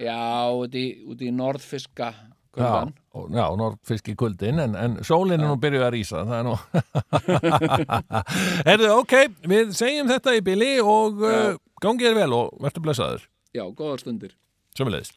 já, 0.00 0.16
út 0.56 0.72
í, 0.78 0.84
út 1.04 1.20
í 1.20 1.28
norðfiska 1.36 2.06
já, 2.14 2.54
kuldan. 2.54 2.94
já, 3.34 3.42
norðfisk 3.60 4.08
í 4.08 4.14
kuldin, 4.16 4.62
en, 4.62 4.78
en 4.78 4.96
sólinn 5.04 5.42
er 5.42 5.50
nú 5.50 5.58
byrjuð 5.60 5.84
að 5.84 5.92
rísa, 5.98 6.22
það 6.24 6.38
er 6.38 6.48
nú. 6.48 6.56
Herðu, 8.70 8.90
ok, 9.02 9.16
við 9.52 9.76
segjum 9.76 10.08
þetta 10.14 10.38
í 10.38 10.42
bili 10.48 10.72
og 10.80 11.20
Já. 11.20 11.36
uh, 11.52 11.60
gangið 11.84 12.12
er 12.14 12.20
vel 12.22 12.32
og 12.40 12.56
verður 12.64 12.86
blessaður. 12.88 13.28
Já, 13.52 13.66
góðar 13.68 14.00
stundir. 14.06 14.36
Sömulegis. 14.78 15.12